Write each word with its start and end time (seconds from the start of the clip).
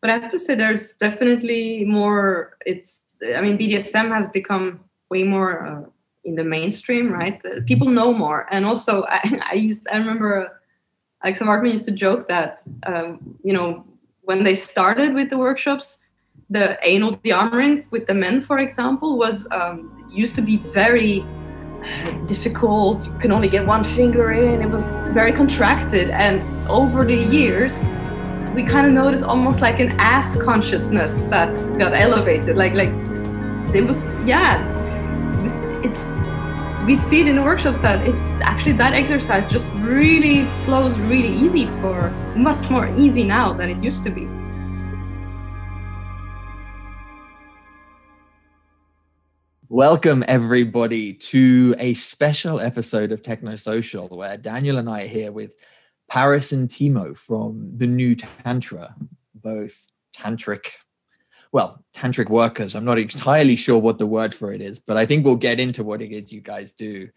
but 0.00 0.10
I 0.10 0.18
have 0.18 0.30
to 0.30 0.38
say 0.38 0.54
there's 0.54 0.92
definitely 0.92 1.84
more. 1.84 2.56
It's 2.64 3.02
I 3.36 3.40
mean 3.40 3.58
BDSM 3.58 4.08
has 4.14 4.28
become 4.28 4.80
way 5.10 5.24
more 5.24 5.66
uh, 5.66 5.82
in 6.24 6.36
the 6.36 6.44
mainstream, 6.44 7.12
right? 7.12 7.40
Uh, 7.44 7.60
people 7.66 7.88
know 7.88 8.12
more, 8.12 8.46
and 8.50 8.64
also 8.64 9.04
I, 9.08 9.40
I 9.50 9.54
used 9.54 9.86
I 9.92 9.96
remember 9.96 10.60
Alexa 11.22 11.44
Martin 11.44 11.70
used 11.70 11.86
to 11.86 11.92
joke 11.92 12.28
that 12.28 12.62
um, 12.84 13.38
you 13.42 13.52
know 13.52 13.84
when 14.22 14.44
they 14.44 14.54
started 14.54 15.14
with 15.14 15.28
the 15.30 15.38
workshops, 15.38 15.98
the 16.48 16.78
anal 16.82 17.16
dearmoring 17.18 17.90
with 17.90 18.06
the 18.06 18.14
men, 18.14 18.42
for 18.42 18.58
example, 18.58 19.18
was 19.18 19.46
um, 19.50 20.06
used 20.10 20.34
to 20.36 20.42
be 20.42 20.56
very 20.58 21.24
difficult. 22.26 23.04
You 23.04 23.18
can 23.18 23.32
only 23.32 23.48
get 23.48 23.66
one 23.66 23.82
finger 23.82 24.32
in. 24.32 24.62
It 24.62 24.70
was 24.70 24.90
very 25.12 25.32
contracted, 25.32 26.10
and 26.10 26.42
over 26.68 27.04
the 27.04 27.16
years, 27.16 27.88
we 28.54 28.64
kind 28.64 28.84
of 28.84 28.92
noticed 28.92 29.22
almost 29.22 29.60
like 29.60 29.78
an 29.78 29.92
ass 30.00 30.36
consciousness 30.36 31.22
that 31.24 31.54
got 31.78 31.94
elevated. 31.94 32.56
Like 32.56 32.74
like 32.74 32.88
it 33.72 33.86
was 33.86 34.02
yeah, 34.26 34.58
it's 35.84 36.10
we 36.84 36.96
see 36.96 37.20
it 37.20 37.28
in 37.28 37.36
the 37.36 37.42
workshops 37.42 37.78
that 37.80 38.06
it's 38.08 38.22
actually 38.42 38.72
that 38.72 38.92
exercise 38.92 39.48
just 39.48 39.72
really 39.74 40.46
flows 40.64 40.98
really 40.98 41.32
easy 41.32 41.66
for 41.80 42.10
much 42.34 42.68
more 42.70 42.92
easy 42.96 43.22
now 43.22 43.52
than 43.52 43.70
it 43.70 43.84
used 43.84 44.02
to 44.04 44.10
be. 44.10 44.28
Welcome, 49.68 50.24
everybody, 50.26 51.12
to 51.12 51.76
a 51.78 51.94
special 51.94 52.58
episode 52.58 53.12
of 53.12 53.22
Technosocial 53.22 54.10
where 54.10 54.36
Daniel 54.36 54.78
and 54.78 54.90
I 54.90 55.02
are 55.02 55.06
here 55.06 55.30
with 55.30 55.54
Paris 56.10 56.50
and 56.50 56.68
Timo 56.68 57.16
from 57.16 57.70
the 57.76 57.86
new 57.86 58.16
Tantra, 58.16 58.96
both 59.32 59.86
tantric, 60.14 60.66
well, 61.52 61.84
tantric 61.94 62.28
workers. 62.28 62.74
I'm 62.74 62.84
not 62.84 62.98
entirely 62.98 63.54
sure 63.54 63.78
what 63.78 63.98
the 63.98 64.06
word 64.06 64.34
for 64.34 64.52
it 64.52 64.60
is, 64.60 64.80
but 64.80 64.96
I 64.96 65.06
think 65.06 65.24
we'll 65.24 65.36
get 65.36 65.60
into 65.60 65.84
what 65.84 66.02
it 66.02 66.10
is 66.10 66.32
you 66.32 66.40
guys 66.40 66.72
do. 66.72 67.08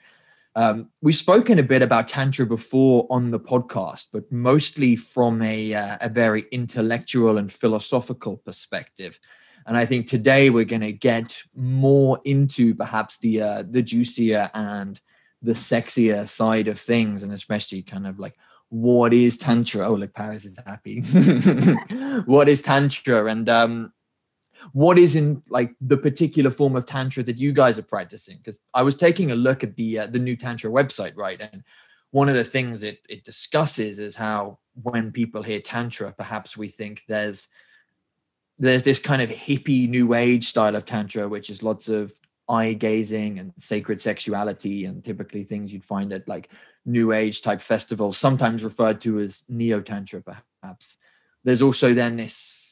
Um, 0.55 0.91
we've 1.01 1.15
spoken 1.15 1.57
a 1.57 1.63
bit 1.63 1.81
about 1.81 2.07
Tantra 2.07 2.45
before 2.45 3.07
on 3.09 3.31
the 3.31 3.39
podcast, 3.39 4.09
but 4.13 4.31
mostly 4.31 4.95
from 4.95 5.41
a, 5.41 5.73
uh, 5.73 5.97
a 5.99 6.09
very 6.09 6.45
intellectual 6.51 7.39
and 7.39 7.51
philosophical 7.51 8.37
perspective. 8.37 9.19
And 9.65 9.75
I 9.75 9.87
think 9.87 10.05
today 10.05 10.51
we're 10.51 10.65
going 10.65 10.81
to 10.81 10.91
get 10.91 11.41
more 11.55 12.19
into 12.25 12.75
perhaps 12.75 13.17
the 13.17 13.41
uh, 13.41 13.63
the 13.67 13.81
juicier 13.81 14.51
and 14.53 14.99
the 15.41 15.53
sexier 15.53 16.27
side 16.27 16.67
of 16.67 16.79
things, 16.79 17.23
and 17.23 17.31
especially 17.31 17.81
kind 17.81 18.05
of 18.05 18.19
like 18.19 18.35
what 18.73 19.13
is 19.13 19.37
tantra? 19.37 19.87
Oh, 19.87 19.93
look, 19.93 20.15
Paris 20.15 20.45
is 20.45 20.57
happy. 20.65 20.99
what 22.25 22.49
is 22.49 22.59
tantra? 22.59 23.27
And 23.27 23.47
um, 23.47 23.93
what 24.71 24.97
is 24.97 25.15
in 25.15 25.43
like 25.47 25.75
the 25.79 25.95
particular 25.95 26.49
form 26.49 26.75
of 26.75 26.87
tantra 26.87 27.21
that 27.21 27.37
you 27.37 27.53
guys 27.53 27.77
are 27.77 27.83
practicing? 27.83 28.37
Because 28.37 28.57
I 28.73 28.81
was 28.81 28.95
taking 28.95 29.29
a 29.29 29.35
look 29.35 29.63
at 29.63 29.75
the 29.75 29.99
uh, 29.99 30.07
the 30.07 30.17
new 30.17 30.35
tantra 30.35 30.71
website, 30.71 31.13
right? 31.15 31.39
And 31.39 31.63
one 32.09 32.29
of 32.29 32.33
the 32.33 32.43
things 32.43 32.81
it, 32.81 32.97
it 33.07 33.23
discusses 33.23 33.99
is 33.99 34.15
how 34.15 34.57
when 34.81 35.11
people 35.11 35.43
hear 35.43 35.59
tantra, 35.59 36.11
perhaps 36.11 36.57
we 36.57 36.67
think 36.67 37.03
there's 37.07 37.49
there's 38.57 38.81
this 38.81 38.99
kind 38.99 39.21
of 39.21 39.29
hippie 39.29 39.87
new 39.87 40.15
age 40.15 40.45
style 40.45 40.75
of 40.75 40.85
tantra 40.85 41.27
which 41.27 41.51
is 41.51 41.61
lots 41.61 41.89
of 41.89 42.11
eye 42.49 42.73
gazing 42.73 43.37
and 43.37 43.53
sacred 43.59 44.01
sexuality 44.01 44.85
and 44.85 45.03
typically 45.03 45.43
things 45.43 45.71
you'd 45.71 45.83
find 45.83 46.11
at 46.11 46.27
like 46.27 46.49
new 46.85 47.11
age 47.11 47.41
type 47.41 47.61
festivals 47.61 48.17
sometimes 48.17 48.63
referred 48.63 49.01
to 49.01 49.19
as 49.19 49.43
neo 49.47 49.81
tantra 49.81 50.21
perhaps. 50.21 50.97
There's 51.43 51.61
also 51.61 51.93
then 51.93 52.17
this 52.17 52.63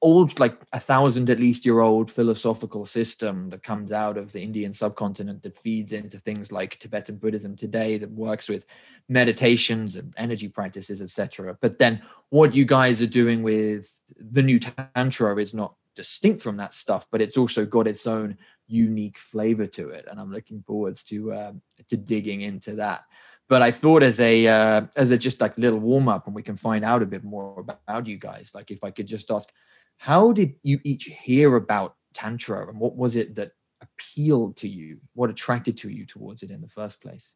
old 0.00 0.38
like 0.38 0.60
a 0.72 0.78
thousand 0.78 1.28
at 1.30 1.40
least 1.40 1.66
year 1.66 1.80
old 1.80 2.10
philosophical 2.10 2.86
system 2.86 3.50
that 3.50 3.62
comes 3.62 3.90
out 3.90 4.16
of 4.16 4.32
the 4.32 4.40
indian 4.40 4.72
subcontinent 4.72 5.42
that 5.42 5.58
feeds 5.58 5.92
into 5.92 6.18
things 6.18 6.52
like 6.52 6.78
tibetan 6.78 7.16
buddhism 7.16 7.56
today 7.56 7.98
that 7.98 8.10
works 8.12 8.48
with 8.48 8.66
meditations 9.08 9.96
and 9.96 10.14
energy 10.16 10.48
practices 10.48 11.02
etc 11.02 11.56
but 11.60 11.78
then 11.78 12.00
what 12.30 12.54
you 12.54 12.64
guys 12.64 13.02
are 13.02 13.06
doing 13.06 13.42
with 13.42 14.00
the 14.16 14.42
new 14.42 14.60
tantra 14.60 15.36
is 15.36 15.54
not 15.54 15.74
distinct 15.96 16.40
from 16.40 16.56
that 16.56 16.74
stuff 16.74 17.06
but 17.10 17.20
it's 17.20 17.36
also 17.36 17.66
got 17.66 17.88
its 17.88 18.06
own 18.06 18.36
unique 18.74 19.18
flavor 19.18 19.66
to 19.66 19.88
it 19.88 20.04
and 20.10 20.18
i'm 20.20 20.32
looking 20.32 20.62
forwards 20.66 21.02
to 21.02 21.32
uh, 21.32 21.52
to 21.88 21.96
digging 21.96 22.40
into 22.40 22.74
that 22.74 23.04
but 23.48 23.62
I 23.62 23.70
thought 23.70 24.02
as 24.02 24.20
a 24.20 24.46
uh, 24.46 24.82
as 24.96 25.10
a 25.10 25.18
just 25.18 25.40
like 25.40 25.56
little 25.58 25.78
warm 25.78 26.08
up, 26.08 26.26
and 26.26 26.34
we 26.34 26.42
can 26.42 26.56
find 26.56 26.84
out 26.84 27.02
a 27.02 27.06
bit 27.06 27.24
more 27.24 27.60
about 27.60 28.06
you 28.06 28.16
guys. 28.16 28.52
Like 28.54 28.70
if 28.70 28.82
I 28.82 28.90
could 28.90 29.06
just 29.06 29.30
ask, 29.30 29.50
how 29.98 30.32
did 30.32 30.54
you 30.62 30.80
each 30.82 31.04
hear 31.04 31.56
about 31.56 31.96
tantra, 32.14 32.68
and 32.68 32.78
what 32.78 32.96
was 32.96 33.16
it 33.16 33.34
that 33.34 33.52
appealed 33.82 34.56
to 34.58 34.68
you? 34.68 35.00
What 35.14 35.30
attracted 35.30 35.76
to 35.78 35.90
you 35.90 36.06
towards 36.06 36.42
it 36.42 36.50
in 36.50 36.62
the 36.62 36.68
first 36.68 37.02
place? 37.02 37.34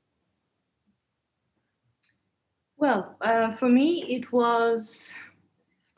Well, 2.78 3.16
uh, 3.20 3.52
for 3.56 3.68
me, 3.68 4.04
it 4.08 4.32
was 4.32 5.12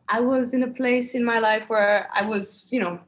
I 0.08 0.20
was 0.20 0.54
in 0.54 0.64
a 0.64 0.68
place 0.68 1.14
in 1.14 1.24
my 1.24 1.38
life 1.38 1.68
where 1.68 2.08
I 2.12 2.22
was, 2.22 2.66
you 2.72 2.80
know, 2.80 2.98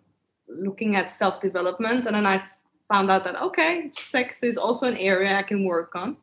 looking 0.56 0.96
at 0.96 1.10
self 1.10 1.40
development, 1.40 2.06
and 2.06 2.16
then 2.16 2.26
I 2.26 2.42
found 2.88 3.10
out 3.10 3.24
that 3.24 3.40
okay, 3.40 3.90
sex 3.96 4.42
is 4.42 4.56
also 4.56 4.86
an 4.86 4.96
area 4.96 5.36
I 5.36 5.42
can 5.42 5.64
work 5.64 5.94
on 5.94 6.16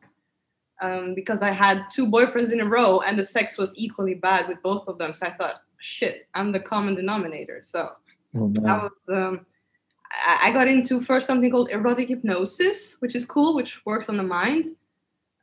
um, 0.80 1.14
because 1.14 1.42
I 1.42 1.50
had 1.50 1.86
two 1.90 2.06
boyfriends 2.06 2.52
in 2.52 2.60
a 2.60 2.66
row 2.66 3.00
and 3.00 3.18
the 3.18 3.24
sex 3.24 3.58
was 3.58 3.72
equally 3.76 4.14
bad 4.14 4.48
with 4.48 4.62
both 4.62 4.88
of 4.88 4.98
them. 4.98 5.14
So 5.14 5.26
I 5.26 5.32
thought, 5.32 5.56
shit, 5.78 6.28
I'm 6.34 6.52
the 6.52 6.60
common 6.60 6.94
denominator. 6.94 7.60
So 7.62 7.90
oh, 8.36 8.48
that 8.54 8.82
was, 8.82 9.08
um, 9.08 9.46
I 10.26 10.50
got 10.50 10.68
into 10.68 11.00
first 11.00 11.26
something 11.26 11.50
called 11.50 11.70
erotic 11.70 12.08
hypnosis, 12.08 12.96
which 13.00 13.14
is 13.14 13.24
cool, 13.24 13.54
which 13.54 13.84
works 13.86 14.08
on 14.08 14.16
the 14.16 14.22
mind. 14.22 14.76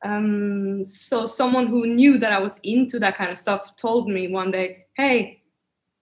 Um, 0.03 0.83
so 0.83 1.25
someone 1.25 1.67
who 1.67 1.87
knew 1.87 2.17
that 2.19 2.33
I 2.33 2.39
was 2.39 2.59
into 2.63 2.99
that 2.99 3.17
kind 3.17 3.31
of 3.31 3.37
stuff 3.37 3.75
told 3.77 4.09
me 4.09 4.27
one 4.27 4.51
day, 4.51 4.85
hey, 4.95 5.41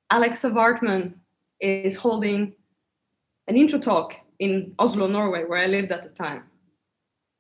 Alexa 0.10 0.50
Martin 0.50 1.16
is 1.60 1.96
holding 1.96 2.54
an 3.48 3.58
intro 3.58 3.80
talk 3.80 4.16
in 4.40 4.74
Oslo, 4.80 5.08
Norway, 5.08 5.44
where 5.44 5.60
I 5.60 5.68
lived 5.68 5.92
at 5.92 6.04
the 6.04 6.10
time. 6.10 6.44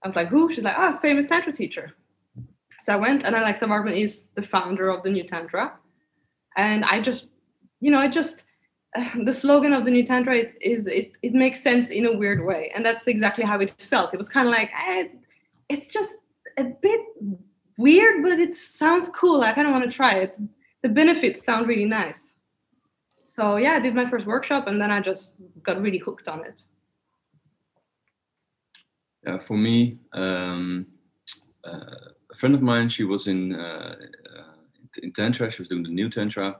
I 0.03 0.07
was 0.07 0.15
like, 0.15 0.27
who? 0.27 0.51
She's 0.51 0.63
like, 0.63 0.77
ah, 0.77 0.97
famous 1.01 1.27
Tantra 1.27 1.51
teacher. 1.51 1.93
So 2.79 2.93
I 2.93 2.97
went, 2.97 3.23
and 3.23 3.35
Alexa 3.35 3.65
Martin 3.65 3.93
is 3.93 4.27
the 4.35 4.41
founder 4.41 4.89
of 4.89 5.03
the 5.03 5.09
New 5.09 5.23
Tantra. 5.23 5.73
And 6.55 6.85
I 6.85 7.01
just, 7.01 7.27
you 7.79 7.89
know, 7.91 7.99
I 7.99 8.07
just, 8.07 8.43
the 9.23 9.33
slogan 9.33 9.73
of 9.73 9.85
the 9.85 9.91
New 9.91 10.05
Tantra 10.05 10.37
it, 10.37 10.55
is 10.61 10.87
it, 10.87 11.13
it 11.21 11.33
makes 11.33 11.61
sense 11.61 11.89
in 11.89 12.05
a 12.05 12.15
weird 12.15 12.45
way. 12.45 12.71
And 12.75 12.85
that's 12.85 13.07
exactly 13.07 13.43
how 13.43 13.59
it 13.59 13.71
felt. 13.81 14.13
It 14.13 14.17
was 14.17 14.29
kind 14.29 14.47
of 14.47 14.53
like, 14.53 14.69
eh, 14.87 15.07
it's 15.69 15.87
just 15.91 16.17
a 16.57 16.63
bit 16.63 17.01
weird, 17.77 18.23
but 18.23 18.39
it 18.39 18.55
sounds 18.55 19.09
cool. 19.09 19.41
I 19.41 19.53
kind 19.53 19.67
of 19.67 19.73
want 19.73 19.85
to 19.85 19.91
try 19.91 20.15
it. 20.15 20.39
The 20.83 20.89
benefits 20.89 21.43
sound 21.43 21.67
really 21.67 21.85
nice. 21.85 22.34
So 23.25 23.57
yeah, 23.57 23.73
I 23.73 23.79
did 23.79 23.95
my 23.95 24.09
first 24.09 24.25
workshop, 24.25 24.67
and 24.67 24.79
then 24.79 24.91
I 24.91 25.01
just 25.01 25.33
got 25.63 25.81
really 25.81 25.97
hooked 25.97 26.27
on 26.27 26.45
it 26.45 26.61
yeah 29.25 29.39
for 29.39 29.57
me, 29.57 29.97
um, 30.13 30.85
uh, 31.65 32.11
a 32.31 32.35
friend 32.37 32.55
of 32.55 32.61
mine, 32.61 32.89
she 32.89 33.03
was 33.03 33.27
in 33.27 33.55
uh, 33.55 33.95
in 35.01 35.11
tantra. 35.13 35.51
She 35.51 35.61
was 35.61 35.69
doing 35.69 35.83
the 35.83 35.89
new 35.89 36.09
tantra, 36.09 36.57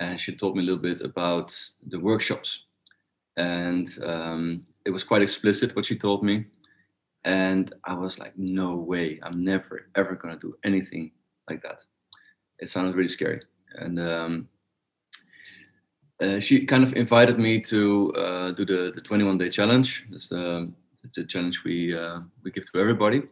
and 0.00 0.20
she 0.20 0.34
told 0.34 0.56
me 0.56 0.62
a 0.62 0.66
little 0.66 0.82
bit 0.82 1.00
about 1.00 1.56
the 1.86 1.98
workshops. 1.98 2.64
And 3.36 3.88
um, 4.04 4.66
it 4.84 4.90
was 4.90 5.04
quite 5.04 5.22
explicit 5.22 5.76
what 5.76 5.86
she 5.86 5.96
told 5.96 6.24
me, 6.24 6.46
and 7.24 7.72
I 7.84 7.94
was 7.94 8.18
like, 8.18 8.36
"No 8.36 8.76
way! 8.76 9.20
I'm 9.22 9.44
never 9.44 9.88
ever 9.94 10.14
gonna 10.16 10.38
do 10.38 10.56
anything 10.64 11.12
like 11.48 11.62
that." 11.62 11.84
It 12.58 12.68
sounded 12.68 12.96
really 12.96 13.08
scary, 13.08 13.40
and 13.76 14.00
um, 14.00 14.48
uh, 16.20 16.38
she 16.38 16.66
kind 16.66 16.84
of 16.84 16.94
invited 16.94 17.38
me 17.38 17.60
to 17.60 18.12
uh, 18.14 18.50
do 18.52 18.64
the, 18.64 18.92
the 18.94 19.00
21 19.00 19.38
day 19.38 19.48
challenge. 19.48 20.04
It's 20.12 20.30
um, 20.32 20.74
the 21.14 21.24
challenge 21.24 21.64
we 21.64 21.96
uh, 21.96 22.20
we 22.42 22.50
give 22.50 22.70
to 22.70 22.80
everybody, 22.80 23.22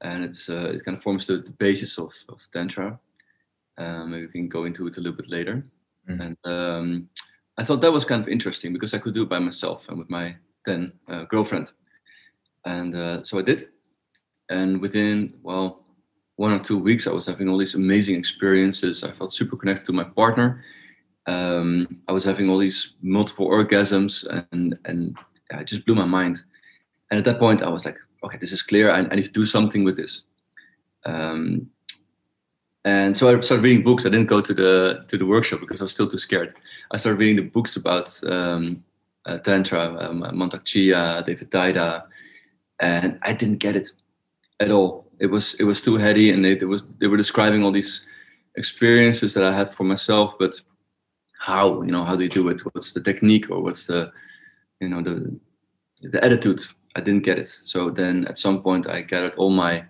and 0.00 0.24
it's 0.24 0.48
uh, 0.48 0.72
it 0.74 0.84
kind 0.84 0.96
of 0.96 1.02
forms 1.02 1.26
the, 1.26 1.38
the 1.38 1.52
basis 1.52 1.98
of 1.98 2.12
of 2.28 2.40
tantra. 2.52 2.98
Um, 3.78 4.10
maybe 4.10 4.26
we 4.26 4.32
can 4.32 4.48
go 4.48 4.64
into 4.64 4.86
it 4.86 4.96
a 4.96 5.00
little 5.00 5.16
bit 5.16 5.30
later. 5.30 5.64
Mm. 6.08 6.20
And 6.26 6.36
um, 6.44 7.08
I 7.56 7.64
thought 7.64 7.80
that 7.80 7.92
was 7.92 8.04
kind 8.04 8.22
of 8.22 8.28
interesting 8.28 8.72
because 8.72 8.94
I 8.94 8.98
could 8.98 9.14
do 9.14 9.22
it 9.22 9.28
by 9.28 9.38
myself 9.38 9.88
and 9.88 9.98
with 9.98 10.10
my 10.10 10.36
then 10.66 10.92
uh, 11.08 11.24
girlfriend. 11.24 11.72
And 12.64 12.94
uh, 12.94 13.24
so 13.24 13.38
I 13.38 13.42
did. 13.42 13.68
And 14.50 14.80
within 14.80 15.34
well 15.42 15.84
one 16.36 16.52
or 16.52 16.58
two 16.58 16.78
weeks, 16.78 17.06
I 17.06 17.12
was 17.12 17.26
having 17.26 17.48
all 17.48 17.58
these 17.58 17.74
amazing 17.74 18.16
experiences. 18.16 19.02
I 19.02 19.12
felt 19.12 19.32
super 19.32 19.56
connected 19.56 19.86
to 19.86 19.92
my 19.92 20.04
partner. 20.04 20.62
Um, 21.26 21.88
I 22.08 22.12
was 22.12 22.24
having 22.24 22.48
all 22.48 22.58
these 22.58 22.94
multiple 23.02 23.48
orgasms, 23.48 24.26
and 24.52 24.78
and 24.84 25.16
it 25.50 25.64
just 25.64 25.86
blew 25.86 25.94
my 25.94 26.06
mind. 26.06 26.42
And 27.10 27.18
at 27.18 27.24
that 27.24 27.38
point, 27.38 27.62
I 27.62 27.68
was 27.68 27.84
like, 27.84 27.98
okay, 28.24 28.38
this 28.38 28.52
is 28.52 28.62
clear. 28.62 28.90
I, 28.90 29.00
I 29.00 29.14
need 29.16 29.24
to 29.24 29.32
do 29.32 29.44
something 29.44 29.84
with 29.84 29.96
this. 29.96 30.22
Um, 31.04 31.70
and 32.84 33.16
so 33.16 33.28
I 33.28 33.40
started 33.40 33.62
reading 33.62 33.82
books. 33.82 34.06
I 34.06 34.08
didn't 34.08 34.28
go 34.28 34.40
to 34.40 34.54
the 34.54 35.04
to 35.08 35.18
the 35.18 35.26
workshop 35.26 35.60
because 35.60 35.80
I 35.80 35.84
was 35.84 35.92
still 35.92 36.08
too 36.08 36.18
scared. 36.18 36.54
I 36.90 36.96
started 36.96 37.18
reading 37.18 37.36
the 37.36 37.50
books 37.50 37.76
about 37.76 38.18
um, 38.24 38.82
uh, 39.26 39.38
tantra, 39.38 39.96
um, 40.00 40.22
Mantak 40.22 40.64
Chia, 40.64 41.22
David 41.26 41.50
Deida, 41.50 42.04
and 42.80 43.18
I 43.22 43.34
didn't 43.34 43.58
get 43.58 43.76
it 43.76 43.90
at 44.60 44.70
all. 44.70 45.06
It 45.18 45.26
was 45.26 45.54
it 45.54 45.64
was 45.64 45.82
too 45.82 45.96
heady, 45.96 46.30
and 46.30 46.42
they, 46.42 46.52
it 46.52 46.68
was 46.68 46.84
they 46.98 47.06
were 47.06 47.18
describing 47.18 47.62
all 47.62 47.72
these 47.72 48.06
experiences 48.56 49.34
that 49.34 49.44
I 49.44 49.52
had 49.52 49.74
for 49.74 49.84
myself, 49.84 50.36
but 50.38 50.58
how 51.40 51.80
you 51.82 51.90
know 51.90 52.04
how 52.04 52.14
do 52.16 52.22
you 52.22 52.28
do 52.28 52.48
it? 52.48 52.60
What's 52.60 52.92
the 52.92 53.00
technique 53.00 53.50
or 53.50 53.62
what's 53.62 53.86
the 53.86 54.12
you 54.78 54.88
know 54.88 55.02
the 55.02 55.34
the 56.02 56.22
attitude? 56.22 56.62
I 56.94 57.00
didn't 57.00 57.24
get 57.24 57.38
it. 57.38 57.48
So 57.48 57.90
then 57.90 58.26
at 58.26 58.38
some 58.38 58.62
point 58.62 58.86
I 58.86 59.00
gathered 59.00 59.36
all 59.36 59.50
my 59.50 59.84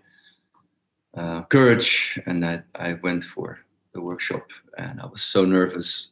uh, 1.17 1.43
courage 1.43 2.21
and 2.27 2.45
I, 2.45 2.63
I 2.75 2.95
went 3.03 3.25
for 3.25 3.59
the 3.95 4.01
workshop 4.01 4.47
and 4.79 5.01
I 5.01 5.07
was 5.07 5.25
so 5.25 5.45
nervous. 5.45 6.09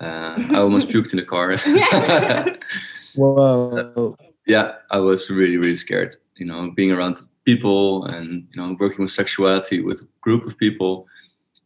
Uh, 0.00 0.36
I 0.50 0.58
almost 0.58 0.88
puked 0.92 1.12
in 1.12 1.18
the 1.18 1.24
car. 1.24 1.56
Whoa. 3.16 4.16
yeah, 4.46 4.74
I 4.90 4.98
was 4.98 5.30
really, 5.30 5.56
really 5.56 5.76
scared. 5.76 6.14
You 6.36 6.46
know, 6.46 6.70
being 6.70 6.92
around 6.92 7.16
people 7.44 8.04
and 8.04 8.46
you 8.52 8.60
know 8.60 8.76
working 8.78 9.00
with 9.00 9.10
sexuality 9.10 9.80
with 9.80 10.02
a 10.02 10.08
group 10.20 10.46
of 10.46 10.56
people. 10.58 11.06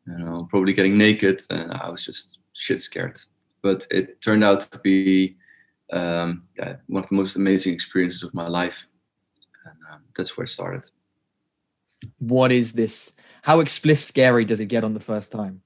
You 0.06 0.18
know, 0.18 0.46
probably 0.50 0.74
getting 0.74 0.98
naked, 0.98 1.42
and 1.50 1.72
I 1.72 1.88
was 1.88 2.04
just 2.04 2.38
shit 2.54 2.80
scared. 2.80 3.20
But 3.62 3.86
it 3.90 4.20
turned 4.20 4.44
out 4.44 4.60
to 4.72 4.78
be 4.78 5.36
um, 5.92 6.44
yeah, 6.58 6.76
one 6.86 7.02
of 7.02 7.08
the 7.08 7.16
most 7.16 7.36
amazing 7.36 7.74
experiences 7.74 8.22
of 8.22 8.34
my 8.34 8.48
life, 8.48 8.86
and 9.64 9.76
um, 9.92 10.00
that's 10.16 10.36
where 10.36 10.44
it 10.44 10.48
started 10.48 10.90
what 12.18 12.52
is 12.52 12.72
this? 12.72 13.12
How 13.42 13.60
explicit 13.60 14.08
scary 14.08 14.44
does 14.44 14.60
it 14.60 14.66
get 14.66 14.84
on 14.84 14.94
the 14.94 15.00
first 15.00 15.32
time? 15.32 15.62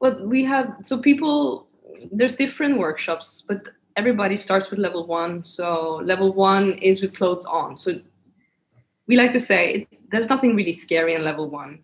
Well, 0.00 0.26
we 0.26 0.44
have 0.44 0.74
so 0.82 0.98
people. 0.98 1.68
There's 2.12 2.34
different 2.34 2.78
workshops, 2.78 3.44
but 3.46 3.68
everybody 3.96 4.36
starts 4.36 4.70
with 4.70 4.78
level 4.78 5.06
one. 5.06 5.42
So 5.44 6.02
level 6.04 6.32
one 6.34 6.74
is 6.74 7.00
with 7.00 7.14
clothes 7.14 7.46
on. 7.46 7.78
So 7.78 8.00
we 9.08 9.16
like 9.16 9.32
to 9.32 9.40
say 9.40 9.72
it, 9.72 9.88
there's 10.10 10.28
nothing 10.28 10.54
really 10.54 10.74
scary 10.74 11.14
in 11.14 11.24
level 11.24 11.48
one. 11.48 11.78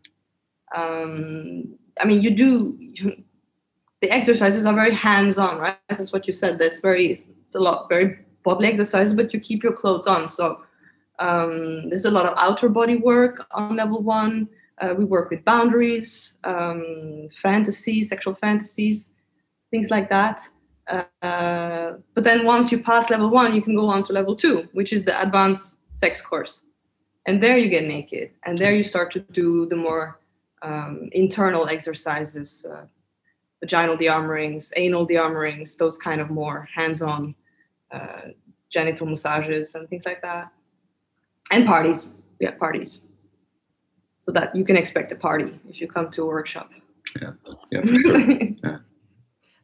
Um, 0.77 1.79
I 2.01 2.05
mean, 2.05 2.23
you 2.23 2.31
do. 2.31 2.79
The 4.01 4.11
exercises 4.11 4.67
are 4.67 4.75
very 4.75 4.95
hands-on, 4.95 5.59
right? 5.59 5.79
That's 5.89 6.13
what 6.13 6.27
you 6.27 6.33
said. 6.33 6.59
That's 6.59 6.81
very. 6.81 7.13
It's 7.13 7.55
a 7.55 7.61
lot 7.61 7.89
very 7.89 8.19
bodily 8.43 8.69
exercises, 8.69 9.15
but 9.15 9.33
you 9.33 9.41
keep 9.41 9.63
your 9.63 9.73
clothes 9.73 10.07
on. 10.07 10.29
So 10.29 10.63
um, 11.19 11.89
there's 11.89 12.05
a 12.05 12.11
lot 12.11 12.27
of 12.27 12.35
outer 12.37 12.69
body 12.69 12.97
work 12.97 13.47
on 13.53 13.77
level 13.77 14.03
one. 14.03 14.49
Uh, 14.81 14.95
we 14.97 15.05
work 15.05 15.31
with 15.31 15.45
boundaries, 15.45 16.37
um, 16.45 17.29
fantasies, 17.37 18.09
sexual 18.09 18.35
fantasies, 18.35 19.13
things 19.71 19.91
like 19.91 20.09
that. 20.09 20.41
Uh, 20.89 21.93
but 22.15 22.25
then 22.25 22.45
once 22.45 22.73
you 22.73 22.79
pass 22.83 23.11
level 23.11 23.31
one, 23.31 23.55
you 23.55 23.63
can 23.63 23.77
go 23.77 23.87
on 23.87 24.03
to 24.03 24.13
level 24.13 24.35
two, 24.35 24.69
which 24.73 24.93
is 24.93 25.05
the 25.05 25.23
advanced 25.23 25.79
sex 25.91 26.21
course. 26.21 26.63
And 27.27 27.41
there 27.41 27.57
you 27.57 27.69
get 27.69 27.85
naked. 27.85 28.31
And 28.45 28.59
there 28.59 28.75
you 28.75 28.83
start 28.83 29.13
to 29.13 29.21
do 29.21 29.67
the 29.67 29.77
more 29.77 30.19
um, 30.63 31.09
internal 31.13 31.69
exercises, 31.69 32.67
uh, 32.71 32.87
vaginal 33.61 33.97
dearmorings, 33.97 34.73
anal 34.77 35.07
dearmorings, 35.07 35.77
those 35.77 35.99
kind 35.99 36.21
of 36.21 36.31
more 36.31 36.69
hands 36.75 37.03
on 37.03 37.35
uh, 37.91 38.29
genital 38.71 39.07
massages 39.07 39.75
and 39.75 39.89
things 39.89 40.07
like 40.07 40.23
that 40.23 40.51
and 41.53 41.67
parties. 41.67 42.11
Yeah, 42.41 42.53
parties. 42.53 43.01
So 44.21 44.33
that 44.33 44.55
you 44.55 44.65
can 44.65 44.77
expect 44.77 45.13
a 45.13 45.17
party 45.17 45.59
if 45.69 45.81
you 45.81 45.87
come 45.87 46.11
to 46.11 46.23
a 46.23 46.27
workshop. 46.27 46.71
Yeah, 47.21 47.33
yeah, 47.71 47.85
sure. 47.85 48.21
yeah. 48.65 48.79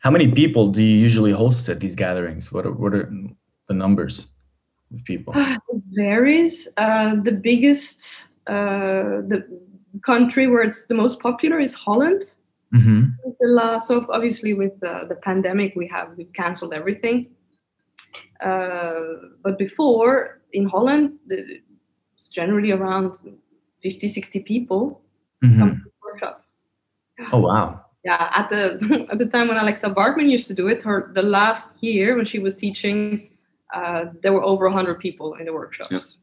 How 0.01 0.11
many 0.11 0.31
people 0.31 0.69
do 0.69 0.83
you 0.83 0.97
usually 0.97 1.33
host 1.33 1.69
at 1.69 1.81
these 1.81 1.97
gatherings? 1.97 2.53
What 2.53 2.67
are, 2.67 2.73
what 2.73 2.95
are 2.95 3.13
the 3.69 3.75
numbers 3.75 4.29
of 4.93 5.05
people? 5.05 5.33
It 5.37 5.83
varies. 5.91 6.69
Uh, 6.77 7.17
the 7.17 7.33
biggest, 7.33 8.27
uh, 8.47 9.23
the 9.27 9.45
country 10.05 10.47
where 10.47 10.63
it's 10.63 10.87
the 10.87 10.95
most 10.95 11.21
popular 11.21 11.59
is 11.59 11.75
Holland. 11.75 12.35
Mm-hmm. 12.75 13.05
The 13.41 13.49
last, 13.49 13.89
so 13.89 14.07
obviously 14.11 14.55
with 14.55 14.73
uh, 14.85 15.07
the 15.07 15.17
pandemic, 15.17 15.75
we 15.75 15.87
have 15.89 16.17
we've 16.17 16.33
canceled 16.33 16.75
everything. 16.75 17.29
Uh, 18.45 18.93
but 19.43 19.59
before 19.59 20.41
in 20.53 20.69
Holland, 20.69 21.19
it's 22.19 22.29
generally 22.29 22.73
around 22.73 23.17
50 23.83 24.09
60 24.09 24.41
people 24.41 25.01
mm-hmm. 25.45 25.59
come 25.59 25.71
to 25.71 25.85
the 25.85 25.91
workshop 26.03 26.45
oh 27.33 27.39
wow 27.39 27.85
yeah 28.05 28.31
at 28.35 28.51
the 28.51 29.07
at 29.13 29.19
the 29.19 29.27
time 29.27 29.49
when 29.49 29.57
Alexa 29.57 29.89
Martin 29.91 30.29
used 30.29 30.49
to 30.49 30.55
do 30.55 30.69
it 30.69 30.83
her 30.83 31.13
the 31.15 31.23
last 31.23 31.71
year 31.81 32.17
when 32.17 32.27
she 32.27 32.39
was 32.39 32.55
teaching 32.55 33.31
uh, 33.75 34.07
there 34.23 34.33
were 34.33 34.43
over 34.43 34.65
100 34.65 34.99
people 34.99 35.35
in 35.35 35.47
the 35.47 35.53
workshops 35.53 36.19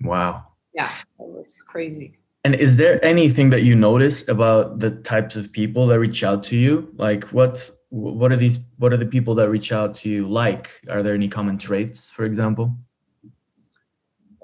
yep. 0.00 0.08
wow 0.08 0.44
yeah 0.74 0.90
that 1.18 1.26
was 1.26 1.62
crazy 1.68 2.18
and 2.46 2.54
is 2.54 2.76
there 2.76 3.04
anything 3.04 3.50
that 3.50 3.62
you 3.62 3.74
notice 3.74 4.26
about 4.28 4.78
the 4.78 4.90
types 4.90 5.36
of 5.36 5.52
people 5.52 5.86
that 5.88 5.98
reach 5.98 6.22
out 6.22 6.42
to 6.44 6.56
you 6.56 6.72
like 6.96 7.24
what 7.24 7.70
what 7.90 8.30
are 8.32 8.36
these 8.36 8.60
what 8.78 8.92
are 8.92 8.96
the 8.96 9.06
people 9.06 9.34
that 9.34 9.50
reach 9.50 9.72
out 9.72 9.94
to 9.94 10.08
you 10.08 10.26
like 10.26 10.80
are 10.88 11.02
there 11.02 11.14
any 11.14 11.28
common 11.28 11.58
traits 11.58 12.10
for 12.10 12.24
example 12.24 12.76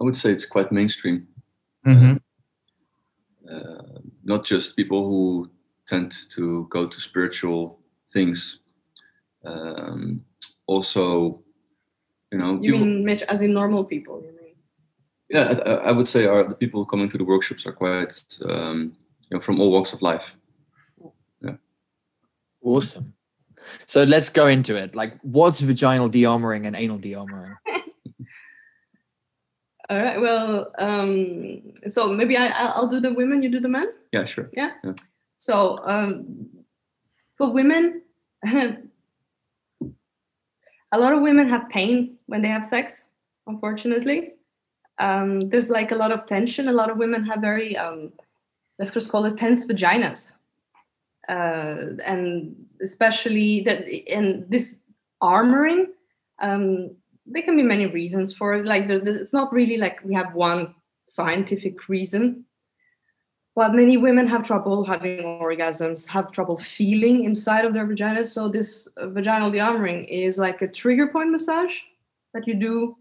I 0.02 0.04
would 0.04 0.16
say 0.16 0.32
it's 0.32 0.46
quite 0.46 0.72
mainstream. 0.72 1.28
Mm-hmm. 1.86 2.16
Uh, 3.48 4.00
not 4.24 4.44
just 4.44 4.74
people 4.74 5.06
who 5.06 5.48
tend 5.86 6.12
to 6.30 6.66
go 6.70 6.88
to 6.88 7.00
spiritual 7.00 7.78
things. 8.12 8.58
Um, 9.44 10.24
also, 10.66 11.42
you 12.32 12.38
know, 12.38 12.58
you 12.60 12.76
mean 12.78 13.08
as 13.08 13.42
in 13.42 13.52
normal 13.52 13.84
people? 13.84 14.24
You 15.32 15.44
mean? 15.44 15.56
Yeah, 15.56 15.62
I, 15.64 15.88
I, 15.88 15.92
would 15.92 16.08
say 16.08 16.26
are 16.26 16.44
the 16.44 16.54
people 16.54 16.84
coming 16.84 17.08
to 17.10 17.18
the 17.18 17.24
workshops 17.24 17.66
are 17.66 17.72
quite, 17.72 18.24
um, 18.44 18.96
you 19.30 19.36
know, 19.36 19.42
from 19.42 19.60
all 19.60 19.70
walks 19.70 19.92
of 19.92 20.02
life. 20.02 20.24
Yeah. 21.40 21.56
Awesome. 22.62 23.14
So 23.86 24.04
let's 24.04 24.28
go 24.28 24.46
into 24.46 24.76
it. 24.76 24.94
Like, 24.94 25.18
what's 25.22 25.60
vaginal 25.60 26.10
dearmoring 26.10 26.66
and 26.66 26.76
anal 26.76 26.98
dearmoring? 26.98 27.56
All 29.90 29.98
right. 29.98 30.20
Well, 30.20 30.72
um, 30.78 31.62
so 31.88 32.08
maybe 32.08 32.36
I, 32.36 32.46
I'll 32.48 32.88
do 32.88 33.00
the 33.00 33.12
women, 33.12 33.42
you 33.42 33.50
do 33.50 33.60
the 33.60 33.68
men. 33.68 33.92
Yeah, 34.12 34.24
sure. 34.24 34.48
Yeah. 34.54 34.72
yeah. 34.82 34.94
So 35.36 35.80
um, 35.86 36.48
for 37.36 37.52
women, 37.52 38.02
a 38.46 38.78
lot 40.94 41.12
of 41.12 41.20
women 41.20 41.48
have 41.48 41.68
pain 41.68 42.16
when 42.26 42.42
they 42.42 42.48
have 42.48 42.64
sex. 42.64 43.06
Unfortunately, 43.46 44.32
um, 45.02 45.48
there's 45.48 45.68
like 45.68 45.90
a 45.90 45.96
lot 45.96 46.12
of 46.12 46.26
tension. 46.26 46.68
A 46.68 46.72
lot 46.72 46.88
of 46.88 46.96
women 46.96 47.24
have 47.24 47.40
very 47.40 47.76
um, 47.76 48.12
let's 48.78 48.92
just 48.92 49.10
call 49.10 49.24
it 49.24 49.36
tense 49.36 49.66
vaginas, 49.66 50.32
uh, 51.28 51.98
and 52.04 52.54
especially 52.80 53.62
that 53.64 53.88
in 53.88 54.46
this 54.48 54.78
armoring. 55.20 55.86
Um, 56.40 56.96
there 57.26 57.42
can 57.42 57.56
be 57.56 57.62
many 57.62 57.86
reasons 57.86 58.32
for 58.32 58.54
it. 58.54 58.64
Like 58.64 58.88
it's 58.88 59.32
not 59.32 59.52
really 59.52 59.76
like 59.76 60.00
we 60.04 60.14
have 60.14 60.34
one 60.34 60.74
scientific 61.06 61.88
reason. 61.88 62.44
But 63.54 63.74
many 63.74 63.98
women 63.98 64.26
have 64.28 64.46
trouble 64.46 64.82
having 64.84 65.24
orgasms, 65.42 66.08
have 66.08 66.32
trouble 66.32 66.56
feeling 66.56 67.24
inside 67.24 67.66
of 67.66 67.74
their 67.74 67.86
vagina. 67.86 68.24
So 68.24 68.48
this 68.48 68.88
vaginal 68.96 69.50
dearmoring 69.50 70.08
is 70.08 70.38
like 70.38 70.62
a 70.62 70.68
trigger 70.68 71.08
point 71.08 71.30
massage 71.30 71.76
that 72.32 72.46
you 72.46 72.54
do 72.54 72.96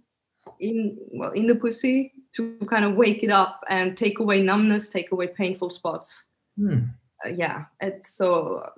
in 0.61 0.97
well 1.11 1.31
in 1.31 1.47
the 1.47 1.55
pussy 1.55 2.13
to 2.35 2.57
kind 2.69 2.85
of 2.85 2.95
wake 2.95 3.23
it 3.23 3.29
up 3.29 3.63
and 3.69 3.97
take 3.97 4.19
away 4.19 4.41
numbness, 4.41 4.89
take 4.89 5.11
away 5.11 5.27
painful 5.27 5.69
spots. 5.69 6.25
Hmm. 6.57 6.79
Uh, 7.25 7.29
yeah, 7.29 7.65
it's 7.79 8.15
so. 8.15 8.69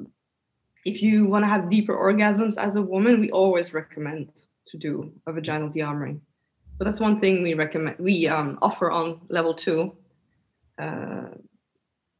If 0.85 1.01
you 1.01 1.25
want 1.25 1.43
to 1.43 1.47
have 1.47 1.69
deeper 1.69 1.95
orgasms 1.95 2.57
as 2.57 2.75
a 2.75 2.81
woman, 2.81 3.21
we 3.21 3.31
always 3.31 3.73
recommend 3.73 4.29
to 4.67 4.77
do 4.77 5.13
a 5.27 5.31
vaginal 5.31 5.69
dearmoring. 5.69 6.19
So 6.75 6.83
that's 6.83 6.99
one 6.99 7.21
thing 7.21 7.43
we 7.43 7.53
recommend. 7.53 7.97
We 7.99 8.27
um, 8.27 8.57
offer 8.61 8.91
on 8.91 9.21
level 9.29 9.53
two. 9.53 9.95
Uh, 10.81 11.29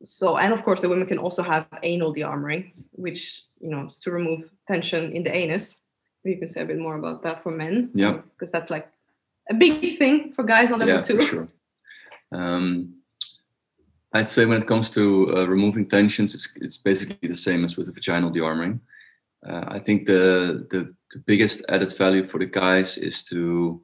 so 0.03 0.37
and 0.37 0.53
of 0.53 0.63
course 0.63 0.81
the 0.81 0.89
women 0.89 1.07
can 1.07 1.17
also 1.17 1.41
have 1.43 1.65
anal 1.81 2.13
dearmoring, 2.13 2.71
which 2.91 3.43
you 3.59 3.69
know 3.69 3.87
is 3.87 3.97
to 3.99 4.11
remove 4.11 4.49
tension 4.67 5.11
in 5.13 5.23
the 5.23 5.35
anus. 5.35 5.79
You 6.23 6.37
can 6.37 6.47
say 6.47 6.61
a 6.61 6.65
bit 6.65 6.79
more 6.79 6.95
about 6.95 7.23
that 7.23 7.43
for 7.43 7.51
men. 7.51 7.89
Yeah, 7.93 8.19
because 8.31 8.51
that's 8.51 8.69
like 8.69 8.87
a 9.49 9.53
big 9.53 9.97
thing 9.97 10.33
for 10.33 10.43
guys 10.43 10.71
on 10.71 10.79
level 10.79 10.95
yeah, 10.95 11.01
two. 11.01 11.17
For 11.19 11.25
sure. 11.25 11.47
Um, 12.31 12.95
I'd 14.13 14.29
say 14.29 14.45
when 14.45 14.61
it 14.61 14.67
comes 14.67 14.89
to 14.91 15.35
uh, 15.35 15.45
removing 15.47 15.89
tensions, 15.89 16.35
it's, 16.35 16.47
it's 16.55 16.77
basically 16.77 17.27
the 17.27 17.35
same 17.35 17.65
as 17.65 17.77
with 17.77 17.87
the 17.87 17.93
vaginal 17.93 18.31
dearmoring. 18.31 18.79
Uh, 19.47 19.65
I 19.67 19.79
think 19.79 20.05
the, 20.05 20.67
the, 20.69 20.93
the 21.11 21.19
biggest 21.25 21.63
added 21.67 21.95
value 21.97 22.25
for 22.25 22.37
the 22.37 22.45
guys 22.45 22.97
is 22.97 23.23
to 23.23 23.81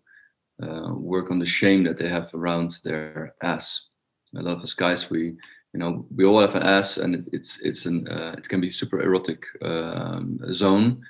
uh, 0.61 0.93
work 0.93 1.31
on 1.31 1.39
the 1.39 1.45
shame 1.45 1.83
that 1.83 1.97
they 1.97 2.07
have 2.07 2.33
around 2.33 2.77
their 2.83 3.33
ass. 3.41 3.87
A 4.35 4.41
lot 4.41 4.57
of 4.57 4.63
us 4.63 4.73
guys 4.73 5.09
we 5.09 5.35
you 5.73 5.79
know 5.79 6.05
we 6.15 6.25
all 6.25 6.41
have 6.41 6.55
an 6.55 6.63
ass 6.63 6.97
and 6.97 7.15
it, 7.15 7.25
it's 7.31 7.59
it's 7.61 7.85
an 7.85 8.07
uh, 8.07 8.35
it 8.37 8.47
can 8.47 8.61
be 8.61 8.71
super 8.71 9.01
erotic 9.01 9.43
um, 9.61 10.39
zone 10.53 11.01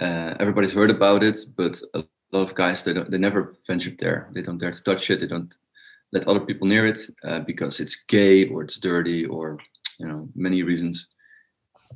uh, 0.00 0.34
everybody's 0.40 0.72
heard 0.72 0.90
about 0.90 1.22
it 1.22 1.38
but 1.56 1.80
a 1.94 2.04
lot 2.36 2.48
of 2.48 2.54
guys 2.54 2.84
they 2.84 2.92
don't 2.92 3.10
they 3.10 3.18
never 3.18 3.54
ventured 3.66 3.98
there. 3.98 4.28
They 4.32 4.42
don't 4.42 4.58
dare 4.58 4.72
to 4.72 4.82
touch 4.82 5.10
it. 5.10 5.20
They 5.20 5.26
don't 5.26 5.54
let 6.12 6.28
other 6.28 6.40
people 6.40 6.66
near 6.68 6.86
it 6.86 7.00
uh, 7.24 7.40
because 7.40 7.80
it's 7.80 8.04
gay 8.08 8.48
or 8.48 8.62
it's 8.62 8.78
dirty 8.78 9.24
or 9.26 9.58
you 9.98 10.06
know 10.06 10.28
many 10.34 10.62
reasons. 10.62 11.06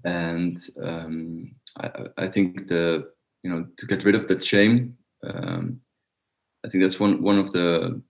And 0.04 0.58
um, 0.82 1.54
I, 1.78 1.90
I 2.16 2.28
think 2.28 2.68
the 2.68 3.12
you 3.42 3.50
know 3.50 3.66
to 3.76 3.86
get 3.86 4.04
rid 4.04 4.14
of 4.14 4.28
that 4.28 4.42
shame 4.42 4.96
um, 5.24 5.80
i 6.64 6.68
think 6.68 6.82
that's 6.82 7.00
one 7.00 7.22
one 7.22 7.38
of 7.38 7.52
the 7.52 8.00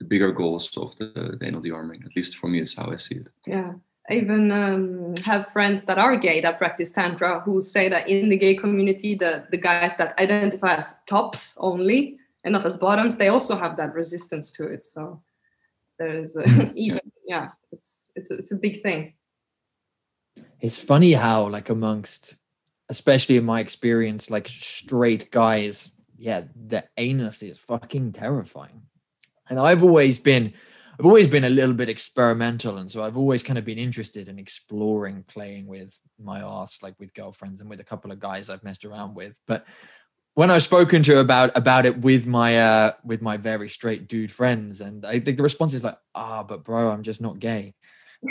the 0.00 0.04
bigger 0.04 0.32
goals 0.32 0.76
of 0.76 0.94
the, 0.96 1.36
the 1.38 1.46
anal 1.46 1.62
dearmoring 1.62 2.04
at 2.04 2.16
least 2.16 2.36
for 2.36 2.48
me 2.48 2.60
is 2.60 2.74
how 2.74 2.90
i 2.90 2.96
see 2.96 3.16
it. 3.16 3.28
Yeah 3.46 3.72
even 4.10 4.50
um, 4.52 5.16
have 5.24 5.48
friends 5.48 5.86
that 5.86 5.98
are 5.98 6.16
gay 6.16 6.40
that 6.40 6.58
practice 6.58 6.92
tantra 6.92 7.40
who 7.40 7.62
say 7.62 7.88
that 7.88 8.08
in 8.08 8.28
the 8.28 8.36
gay 8.36 8.54
community 8.54 9.14
the 9.14 9.46
the 9.50 9.56
guys 9.56 9.96
that 9.96 10.18
identify 10.18 10.74
as 10.74 10.94
tops 11.06 11.54
only 11.58 12.18
and 12.44 12.52
not 12.52 12.66
as 12.66 12.76
bottoms 12.76 13.16
they 13.16 13.28
also 13.28 13.56
have 13.56 13.76
that 13.76 13.94
resistance 13.94 14.52
to 14.52 14.64
it. 14.64 14.84
So 14.84 15.22
there's 15.98 16.36
a, 16.36 16.72
even 16.74 17.00
yeah 17.26 17.50
it's 17.72 18.02
it's 18.14 18.30
a, 18.30 18.34
it's 18.34 18.52
a 18.52 18.56
big 18.56 18.82
thing. 18.82 19.14
It's 20.60 20.78
funny 20.78 21.12
how 21.12 21.48
like 21.48 21.70
amongst 21.70 22.36
especially 22.90 23.38
in 23.38 23.44
my 23.44 23.60
experience 23.60 24.30
like 24.30 24.46
straight 24.46 25.30
guys 25.30 25.90
yeah 26.18 26.42
the 26.68 26.84
anus 26.98 27.42
is 27.42 27.58
fucking 27.58 28.12
terrifying. 28.12 28.82
And 29.48 29.58
i've 29.58 29.82
always 29.82 30.18
been 30.18 30.52
i've 30.98 31.06
always 31.06 31.28
been 31.28 31.44
a 31.44 31.50
little 31.50 31.74
bit 31.74 31.88
experimental 31.88 32.78
and 32.78 32.90
so 32.90 33.02
i've 33.02 33.16
always 33.16 33.42
kind 33.42 33.58
of 33.58 33.64
been 33.64 33.78
interested 33.78 34.28
in 34.28 34.38
exploring 34.38 35.24
playing 35.28 35.66
with 35.66 35.98
my 36.22 36.40
ass 36.40 36.82
like 36.82 36.94
with 36.98 37.14
girlfriends 37.14 37.60
and 37.60 37.68
with 37.68 37.80
a 37.80 37.84
couple 37.84 38.12
of 38.12 38.18
guys 38.20 38.50
i've 38.50 38.64
messed 38.64 38.84
around 38.84 39.14
with 39.14 39.38
but 39.46 39.66
when 40.34 40.50
I've 40.50 40.62
spoken 40.62 41.02
to 41.04 41.18
about 41.18 41.56
about 41.56 41.86
it 41.86 41.98
with 41.98 42.26
my 42.26 42.58
uh 42.58 42.92
with 43.04 43.22
my 43.22 43.36
very 43.36 43.68
straight 43.68 44.08
dude 44.08 44.32
friends, 44.32 44.80
and 44.80 45.06
I 45.06 45.20
think 45.20 45.36
the 45.36 45.42
response 45.42 45.74
is 45.74 45.84
like, 45.84 45.98
ah, 46.14 46.40
oh, 46.40 46.44
but 46.44 46.64
bro, 46.64 46.90
I'm 46.90 47.02
just 47.02 47.20
not 47.20 47.38
gay. 47.38 47.74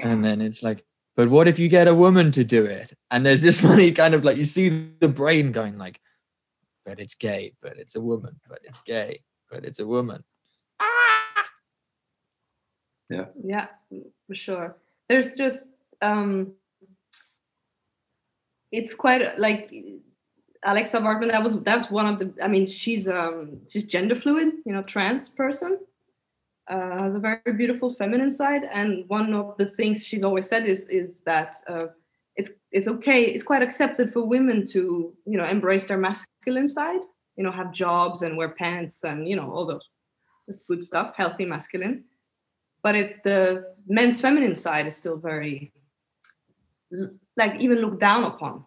And 0.03 0.23
then 0.23 0.41
it's 0.41 0.63
like, 0.63 0.83
but 1.15 1.29
what 1.29 1.47
if 1.47 1.59
you 1.59 1.69
get 1.69 1.87
a 1.87 1.95
woman 1.95 2.31
to 2.31 2.43
do 2.43 2.65
it? 2.65 2.93
And 3.11 3.25
there's 3.25 3.41
this 3.41 3.61
funny 3.67 3.91
kind 3.91 4.13
of 4.13 4.23
like 4.23 4.37
you 4.37 4.45
see 4.45 4.89
the 4.99 5.07
brain 5.07 5.51
going 5.51 5.77
like, 5.77 5.99
but 6.85 6.99
it's 6.99 7.15
gay, 7.15 7.53
but 7.61 7.77
it's 7.77 7.95
a 7.95 8.01
woman, 8.01 8.39
but 8.49 8.59
it's 8.63 8.79
gay, 8.85 9.21
but 9.49 9.63
it's 9.63 9.79
a 9.79 9.87
woman. 9.87 10.23
Ah! 13.11 13.27
Yeah. 13.43 13.67
Yeah, 13.89 14.01
for 14.27 14.35
sure. 14.35 14.75
There's 15.09 15.35
just 15.35 15.67
um 16.01 16.53
it's 18.71 18.95
quite 18.95 19.37
like 19.37 19.71
Alexa 20.63 20.99
Martin, 20.99 21.29
that 21.29 21.43
was 21.43 21.59
that's 21.61 21.91
one 21.91 22.07
of 22.07 22.19
the 22.19 22.33
I 22.43 22.47
mean, 22.47 22.67
she's 22.67 23.07
um 23.07 23.61
she's 23.69 23.83
gender 23.83 24.15
fluid, 24.15 24.53
you 24.65 24.73
know, 24.73 24.83
trans 24.83 25.29
person 25.29 25.79
uh, 26.67 27.03
has 27.03 27.15
a 27.15 27.19
very 27.19 27.53
beautiful 27.57 27.93
feminine 27.93 28.31
side, 28.31 28.63
and 28.71 29.07
one 29.09 29.33
of 29.33 29.55
the 29.57 29.65
things 29.65 30.05
she's 30.05 30.23
always 30.23 30.47
said 30.47 30.65
is 30.65 30.87
is 30.87 31.21
that 31.21 31.55
uh, 31.67 31.87
it's 32.35 32.51
it's 32.71 32.87
okay, 32.87 33.23
it's 33.25 33.43
quite 33.43 33.61
accepted 33.61 34.13
for 34.13 34.23
women 34.23 34.65
to 34.67 35.13
you 35.25 35.37
know 35.37 35.45
embrace 35.45 35.87
their 35.87 35.97
masculine 35.97 36.67
side, 36.67 37.01
you 37.35 37.43
know, 37.43 37.51
have 37.51 37.71
jobs 37.71 38.21
and 38.21 38.37
wear 38.37 38.49
pants 38.49 39.03
and 39.03 39.27
you 39.27 39.35
know 39.35 39.51
all 39.51 39.65
those 39.65 39.89
good 40.67 40.83
stuff, 40.83 41.13
healthy 41.17 41.45
masculine. 41.45 42.05
But 42.83 42.95
it 42.95 43.23
the 43.23 43.73
men's 43.87 44.21
feminine 44.21 44.55
side 44.55 44.85
is 44.87 44.95
still 44.95 45.17
very 45.17 45.71
like 47.37 47.59
even 47.59 47.79
looked 47.79 47.99
down 47.99 48.25
upon. 48.25 48.65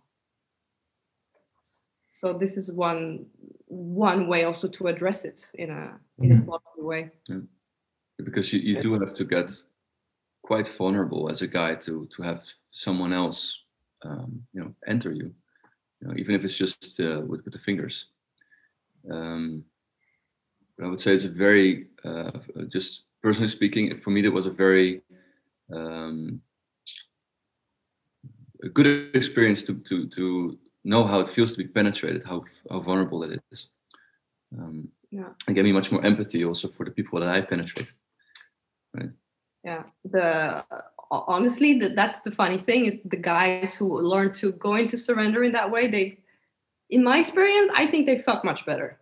So 2.08 2.32
this 2.32 2.56
is 2.56 2.72
one 2.72 3.26
one 3.66 4.26
way 4.26 4.44
also 4.44 4.68
to 4.68 4.86
address 4.88 5.24
it 5.24 5.50
in 5.54 5.70
a 5.70 6.00
in 6.18 6.32
a 6.32 6.40
positive 6.40 6.84
way. 6.84 7.10
Yeah 7.28 7.40
because 8.24 8.52
you, 8.52 8.60
you 8.60 8.82
do 8.82 8.94
have 8.94 9.12
to 9.14 9.24
get 9.24 9.52
quite 10.42 10.68
vulnerable 10.68 11.28
as 11.30 11.42
a 11.42 11.46
guy 11.46 11.74
to 11.74 12.06
to 12.06 12.22
have 12.22 12.42
someone 12.70 13.12
else 13.12 13.62
um, 14.04 14.42
you 14.52 14.60
know 14.60 14.74
enter 14.86 15.12
you, 15.12 15.34
you 16.00 16.08
know, 16.08 16.14
even 16.16 16.34
if 16.34 16.44
it's 16.44 16.56
just 16.56 17.00
uh, 17.00 17.20
with 17.26 17.44
with 17.44 17.52
the 17.52 17.58
fingers. 17.58 18.06
Um, 19.10 19.64
I 20.82 20.86
would 20.88 21.00
say 21.00 21.14
it's 21.14 21.24
a 21.24 21.28
very 21.28 21.86
uh, 22.04 22.32
just 22.68 23.02
personally 23.26 23.48
speaking 23.48 23.84
for 24.02 24.10
me 24.10 24.22
that 24.22 24.30
was 24.38 24.46
a 24.46 24.50
very 24.64 25.02
um, 25.72 26.40
a 28.62 28.68
good 28.68 28.88
experience 29.20 29.62
to 29.64 29.72
to 29.88 30.06
to 30.16 30.58
know 30.84 31.02
how 31.10 31.18
it 31.20 31.28
feels 31.28 31.50
to 31.52 31.58
be 31.58 31.68
penetrated, 31.78 32.22
how 32.30 32.44
how 32.70 32.80
vulnerable 32.80 33.22
it 33.24 33.42
is. 33.52 33.68
Um, 34.56 34.88
yeah. 35.10 35.30
And 35.46 35.56
gave 35.56 35.64
me 35.64 35.72
much 35.72 35.90
more 35.92 36.04
empathy 36.04 36.44
also 36.44 36.68
for 36.68 36.84
the 36.84 36.90
people 36.98 37.18
that 37.20 37.28
I 37.28 37.40
penetrate 37.40 37.92
right 38.96 39.10
yeah 39.64 39.82
the 40.04 40.64
honestly 41.10 41.78
the, 41.78 41.88
that's 41.90 42.20
the 42.20 42.30
funny 42.30 42.58
thing 42.58 42.86
is 42.86 43.00
the 43.04 43.16
guys 43.16 43.74
who 43.74 44.00
learn 44.00 44.32
to 44.32 44.52
go 44.52 44.74
into 44.74 44.96
surrender 44.96 45.44
in 45.44 45.52
that 45.52 45.70
way 45.70 45.88
they 45.88 46.18
in 46.90 47.02
my 47.02 47.18
experience 47.18 47.70
i 47.74 47.86
think 47.86 48.06
they 48.06 48.18
fuck 48.18 48.44
much 48.44 48.64
better 48.66 48.98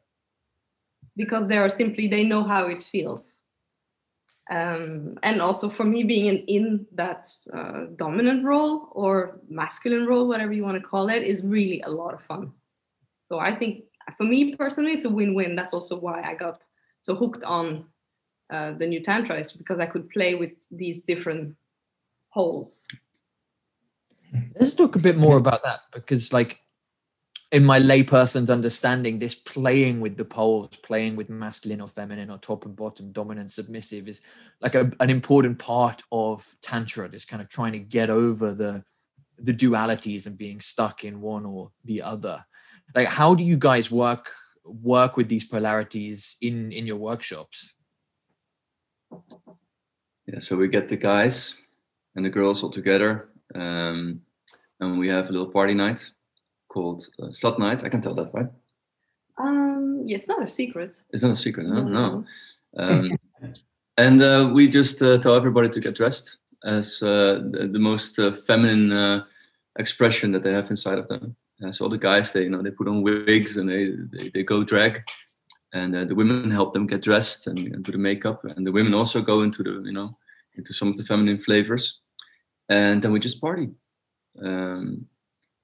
because 1.17 1.47
they 1.49 1.59
are 1.59 1.71
simply 1.71 2.09
they 2.09 2.25
know 2.25 2.43
how 2.43 2.67
it 2.67 2.83
feels 2.83 3.41
um, 4.51 5.19
and 5.23 5.41
also 5.41 5.71
for 5.71 5.85
me 5.85 6.03
being 6.03 6.27
in, 6.27 6.37
in 6.47 6.87
that 6.93 7.29
uh, 7.53 7.87
dominant 7.97 8.45
role 8.45 8.89
or 8.93 9.41
masculine 9.49 10.07
role 10.07 10.29
whatever 10.29 10.53
you 10.53 10.63
want 10.63 10.81
to 10.81 10.87
call 10.87 11.09
it 11.09 11.23
is 11.23 11.43
really 11.43 11.81
a 11.83 11.91
lot 11.91 12.15
of 12.15 12.23
fun 12.23 12.53
so 13.23 13.39
i 13.39 13.55
think 13.55 13.85
for 14.17 14.25
me 14.25 14.55
personally 14.55 14.93
it's 14.93 15.05
a 15.05 15.09
win-win 15.09 15.57
that's 15.57 15.73
also 15.73 15.99
why 15.99 16.23
i 16.23 16.35
got 16.35 16.67
so 17.01 17.15
hooked 17.15 17.43
on 17.45 17.85
uh, 18.51 18.73
the 18.73 18.87
new 18.87 19.03
tantra 19.03 19.39
is 19.39 19.53
because 19.53 19.81
I 19.81 19.87
could 19.87 20.09
play 20.11 20.35
with 20.35 20.53
these 20.71 21.01
different 21.01 21.57
holes. 22.29 22.87
Let's 24.59 24.75
talk 24.75 24.97
a 24.97 24.99
bit 24.99 25.17
more 25.17 25.37
about 25.39 25.63
that 25.65 25.81
because, 25.93 26.33
like, 26.33 26.61
in 27.53 27.65
my 27.65 27.79
layperson's 27.79 28.51
understanding, 28.51 29.19
this 29.19 29.35
playing 29.35 30.01
with 30.01 30.17
the 30.17 30.25
poles, 30.25 30.77
playing 30.83 31.17
with 31.17 31.31
masculine 31.31 31.81
or 31.81 31.89
feminine 31.89 32.31
or 32.31 32.39
top 32.39 32.65
and 32.65 32.75
bottom, 32.75 33.13
dominant, 33.13 33.53
submissive, 33.53 34.09
is 34.09 34.23
like 34.61 34.75
a, 34.75 34.91
an 35.01 35.11
important 35.11 35.59
part 35.59 36.03
of 36.11 36.55
tantra. 36.63 37.09
This 37.09 37.25
kind 37.25 37.43
of 37.43 37.49
trying 37.49 37.73
to 37.73 37.79
get 37.79 38.11
over 38.11 38.53
the 38.53 38.85
the 39.39 39.53
dualities 39.53 40.27
and 40.27 40.39
being 40.39 40.61
stuck 40.61 41.05
in 41.05 41.21
one 41.21 41.45
or 41.45 41.73
the 41.85 42.01
other. 42.03 42.45
Like, 42.95 43.09
how 43.09 43.35
do 43.35 43.45
you 43.45 43.57
guys 43.57 43.91
work 43.91 44.31
work 44.65 45.17
with 45.17 45.29
these 45.29 45.45
polarities 45.45 46.37
in 46.41 46.73
in 46.73 46.87
your 46.87 46.97
workshops? 46.97 47.75
Yeah, 50.27 50.39
so 50.39 50.57
we 50.57 50.69
get 50.69 50.89
the 50.89 50.97
guys 50.97 51.55
and 52.17 52.25
the 52.25 52.31
girls 52.31 52.63
all 52.63 52.71
together, 52.71 53.29
um, 53.55 54.21
and 54.81 54.99
we 54.99 55.09
have 55.09 55.29
a 55.29 55.33
little 55.33 55.51
party 55.51 55.75
night 55.75 56.11
called 56.75 57.09
uh, 57.23 57.27
Slut 57.39 57.59
Night. 57.59 57.85
I 57.85 57.89
can 57.89 58.03
tell 58.03 58.17
that, 58.17 58.31
right? 58.35 58.51
Um, 59.39 60.03
yeah, 60.05 60.17
it's 60.17 60.29
not 60.29 60.43
a 60.43 60.49
secret. 60.61 61.01
It's 61.11 61.23
not 61.23 61.33
a 61.33 61.43
secret, 61.47 61.67
no. 61.67 61.83
no. 62.01 62.25
Um, 62.77 63.19
and 63.97 64.23
uh, 64.23 64.51
we 64.53 64.69
just 64.69 65.01
uh, 65.01 65.19
tell 65.19 65.37
everybody 65.37 65.69
to 65.69 65.81
get 65.81 65.95
dressed 65.95 66.39
as 66.65 67.03
uh, 67.03 67.35
the, 67.53 67.69
the, 67.73 67.79
most 67.79 68.19
uh, 68.19 68.33
feminine 68.47 68.93
uh, 68.93 69.25
expression 69.79 70.33
that 70.33 70.43
they 70.43 70.53
have 70.53 70.71
inside 70.71 70.99
of 70.99 71.09
them. 71.09 71.37
so 71.71 71.85
all 71.85 71.91
the 71.91 72.07
guys, 72.11 72.33
they 72.33 72.43
you 72.43 72.51
know 72.51 72.63
they 72.63 72.71
put 72.71 72.89
on 72.89 73.03
wigs 73.03 73.57
and 73.59 73.69
they 73.69 73.83
they, 74.15 74.31
they 74.35 74.43
go 74.43 74.65
drag, 74.65 75.03
and 75.75 75.95
uh, 75.95 76.05
the 76.05 76.15
women 76.15 76.51
help 76.51 76.73
them 76.73 76.87
get 76.87 77.03
dressed 77.03 77.47
and, 77.49 77.59
and, 77.59 77.85
do 77.85 77.93
the 77.93 77.99
makeup 77.99 78.45
and 78.45 78.67
the 78.67 78.73
women 78.73 78.95
also 78.95 79.21
go 79.21 79.43
into 79.43 79.63
the 79.63 79.83
you 79.85 79.93
know 79.93 80.17
into 80.57 80.73
some 80.73 80.89
of 80.89 80.97
the 80.97 81.05
feminine 81.05 81.39
flavors 81.39 82.01
and 82.69 83.03
then 83.03 83.13
we 83.13 83.21
just 83.21 83.41
party 83.41 83.69
um, 84.43 85.07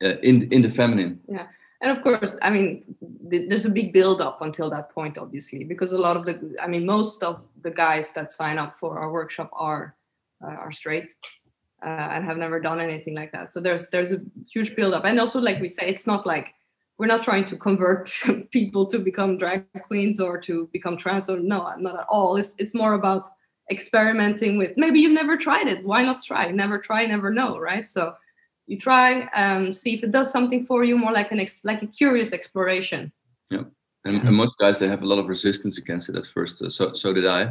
uh, 0.02 0.18
in 0.22 0.52
in 0.52 0.62
the 0.62 0.70
feminine. 0.70 1.20
Yeah. 1.28 1.46
And 1.82 1.96
of 1.96 2.02
course 2.02 2.36
i 2.42 2.50
mean 2.50 2.84
th- 3.30 3.48
there's 3.48 3.64
a 3.64 3.70
big 3.70 3.94
build 3.94 4.20
up 4.20 4.42
until 4.42 4.68
that 4.68 4.90
point 4.90 5.16
obviously 5.16 5.64
because 5.64 5.92
a 5.92 5.98
lot 6.06 6.14
of 6.14 6.26
the 6.26 6.34
i 6.60 6.66
mean 6.66 6.84
most 6.84 7.22
of 7.22 7.40
the 7.62 7.70
guys 7.70 8.12
that 8.12 8.32
sign 8.32 8.58
up 8.58 8.76
for 8.76 8.98
our 8.98 9.10
workshop 9.10 9.48
are 9.54 9.96
uh, 10.44 10.56
are 10.64 10.72
straight 10.72 11.16
uh, 11.82 12.08
and 12.12 12.24
have 12.24 12.36
never 12.36 12.60
done 12.60 12.80
anything 12.80 13.14
like 13.14 13.32
that. 13.32 13.50
So 13.50 13.60
there's 13.60 13.88
there's 13.90 14.12
a 14.12 14.20
huge 14.48 14.76
build 14.76 14.94
up 14.94 15.04
and 15.04 15.18
also 15.18 15.40
like 15.40 15.60
we 15.60 15.68
say 15.68 15.86
it's 15.86 16.06
not 16.06 16.26
like 16.26 16.54
we're 16.98 17.06
not 17.06 17.22
trying 17.22 17.46
to 17.46 17.56
convert 17.56 18.10
people 18.50 18.86
to 18.86 18.98
become 18.98 19.38
drag 19.38 19.64
queens 19.86 20.20
or 20.20 20.38
to 20.38 20.68
become 20.72 20.96
trans 20.96 21.30
or 21.30 21.38
no 21.38 21.72
not 21.78 21.98
at 21.98 22.06
all. 22.08 22.36
It's, 22.36 22.54
it's 22.58 22.74
more 22.74 22.94
about 22.94 23.30
experimenting 23.70 24.58
with 24.58 24.76
maybe 24.76 25.00
you've 25.00 25.12
never 25.12 25.36
tried 25.36 25.68
it. 25.68 25.84
Why 25.84 26.02
not 26.02 26.22
try? 26.22 26.50
Never 26.50 26.78
try 26.78 27.06
never 27.06 27.32
know 27.32 27.58
right? 27.58 27.88
So 27.88 28.14
you 28.70 28.78
try 28.78 29.06
um, 29.42 29.72
see 29.72 29.92
if 29.96 30.02
it 30.04 30.12
does 30.18 30.30
something 30.30 30.64
for 30.64 30.84
you 30.84 30.96
more 30.96 31.12
like 31.12 31.30
an 31.32 31.40
ex- 31.40 31.64
like 31.64 31.82
a 31.82 31.86
curious 32.00 32.32
exploration 32.32 33.12
yeah 33.50 33.64
and, 34.04 34.16
and, 34.26 34.36
most 34.42 34.54
guys 34.60 34.78
they 34.78 34.88
have 34.88 35.02
a 35.02 35.10
lot 35.12 35.18
of 35.18 35.26
resistance 35.28 35.76
against 35.78 36.08
it 36.08 36.16
at 36.16 36.26
first 36.26 36.62
uh, 36.62 36.70
so 36.70 36.92
so 36.92 37.12
did 37.12 37.26
i 37.26 37.42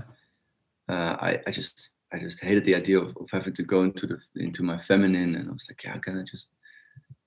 uh, 0.89 1.15
I, 1.21 1.39
I 1.47 1.51
just 1.51 1.93
I 2.11 2.17
just 2.17 2.39
hated 2.39 2.65
the 2.65 2.75
idea 2.75 2.99
of, 2.99 3.15
of 3.17 3.29
having 3.31 3.53
to 3.53 3.63
go 3.63 3.83
into 3.83 4.07
the 4.07 4.17
into 4.35 4.63
my 4.63 4.79
feminine, 4.79 5.35
and 5.35 5.49
I 5.49 5.51
was 5.51 5.67
like, 5.69 5.83
yeah, 5.83 5.97
can 5.99 6.19
I 6.19 6.23
just 6.23 6.49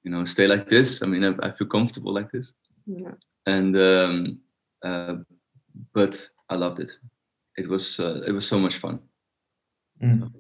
you 0.03 0.11
know 0.11 0.25
stay 0.25 0.47
like 0.47 0.69
this? 0.69 1.03
I 1.03 1.07
mean, 1.07 1.25
I, 1.25 1.35
I 1.47 1.51
feel 1.53 1.69
comfortable 1.69 2.13
like 2.13 2.31
this, 2.33 2.53
Yeah. 2.87 3.15
and 3.47 3.77
um, 3.77 4.41
uh, 4.83 5.17
but 5.95 6.29
I 6.51 6.57
loved 6.57 6.81
it. 6.81 6.91
It 7.57 7.69
was 7.69 8.01
uh, 8.01 8.23
it 8.27 8.33
was 8.33 8.47
so 8.47 8.59
much 8.59 8.79
fun. 8.79 8.99
Mm. 10.03 10.33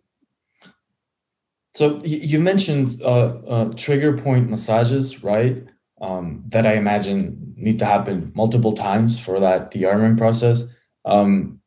So 1.74 1.98
you 2.04 2.40
mentioned 2.40 3.00
uh, 3.02 3.06
uh, 3.46 3.72
trigger 3.76 4.16
point 4.16 4.50
massages, 4.50 5.24
right? 5.24 5.64
Um, 6.00 6.44
that 6.48 6.66
I 6.66 6.74
imagine 6.74 7.54
need 7.56 7.78
to 7.78 7.86
happen 7.86 8.32
multiple 8.34 8.72
times 8.72 9.18
for 9.18 9.40
that 9.40 9.72
dearmoring 9.72 10.18
process. 10.18 10.64
Um, 11.04 11.60